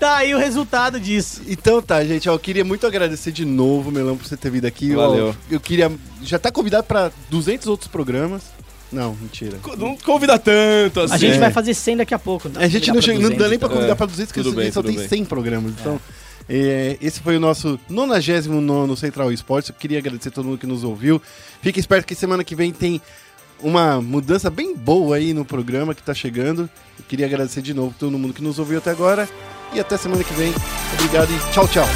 tá 0.00 0.16
aí 0.16 0.34
o 0.34 0.38
resultado 0.38 0.98
disso. 0.98 1.42
Então 1.46 1.82
tá, 1.82 2.02
gente, 2.02 2.26
ó, 2.26 2.32
eu 2.32 2.38
queria 2.38 2.64
muito 2.64 2.86
agradecer 2.86 3.30
de 3.30 3.44
novo, 3.44 3.90
Melão, 3.92 4.16
por 4.16 4.26
você 4.26 4.38
ter 4.38 4.48
vindo 4.50 4.64
aqui. 4.64 4.94
Valeu. 4.94 5.28
Ó, 5.28 5.34
eu 5.50 5.60
queria. 5.60 5.92
Já 6.22 6.38
tá 6.38 6.50
convidado 6.50 6.84
pra 6.84 7.12
200 7.28 7.66
outros 7.66 7.90
programas. 7.90 8.44
Não, 8.92 9.14
mentira. 9.14 9.58
Co- 9.62 9.76
Não 9.76 9.96
convida 9.96 10.38
tanto 10.38 11.00
assim. 11.00 11.14
A 11.14 11.18
gente 11.18 11.36
É. 11.36 11.38
vai 11.38 11.52
fazer 11.52 11.74
100 11.74 11.98
daqui 11.98 12.12
a 12.14 12.18
pouco. 12.18 12.50
A 12.56 12.66
gente 12.68 12.92
não, 12.92 13.00
chega, 13.00 13.18
não 13.20 13.36
dá 13.36 13.48
nem 13.48 13.58
pra 13.58 13.68
convidar 13.68 13.92
É. 13.92 13.94
pra 13.94 14.06
200, 14.06 14.32
porque 14.32 14.40
Tudo 14.42 14.52
a 14.52 14.56
bem, 14.56 14.64
gente 14.64 14.74
só 14.74 14.82
tudo 14.82 14.90
tem 14.90 14.98
bem. 14.98 15.08
100 15.08 15.24
programas. 15.24 15.72
Então, 15.78 16.00
é, 16.48 16.96
esse 17.00 17.20
foi 17.20 17.36
o 17.36 17.40
nosso 17.40 17.78
99 17.88 18.96
Central 18.96 19.32
Esportes. 19.32 19.68
Eu 19.70 19.76
queria 19.76 19.98
agradecer 19.98 20.28
a 20.28 20.32
todo 20.32 20.44
mundo 20.46 20.58
que 20.58 20.66
nos 20.66 20.82
ouviu. 20.82 21.22
Fique 21.62 21.78
esperto 21.78 22.06
que 22.06 22.14
semana 22.14 22.42
que 22.42 22.54
vem 22.56 22.72
tem 22.72 23.00
uma 23.62 24.00
mudança 24.00 24.50
bem 24.50 24.74
boa 24.74 25.16
aí 25.16 25.32
no 25.32 25.44
programa 25.44 25.94
que 25.94 26.02
tá 26.02 26.12
chegando. 26.14 26.62
Eu 26.98 27.04
queria 27.08 27.26
agradecer 27.26 27.62
de 27.62 27.72
novo 27.74 27.94
todo 27.98 28.18
mundo 28.18 28.34
que 28.34 28.42
nos 28.42 28.58
ouviu 28.58 28.78
até 28.78 28.90
agora. 28.90 29.28
E 29.72 29.78
até 29.78 29.96
semana 29.96 30.24
que 30.24 30.34
vem. 30.34 30.52
Obrigado 30.94 31.28
e 31.32 31.52
tchau, 31.52 31.68
tchau. 31.68 31.86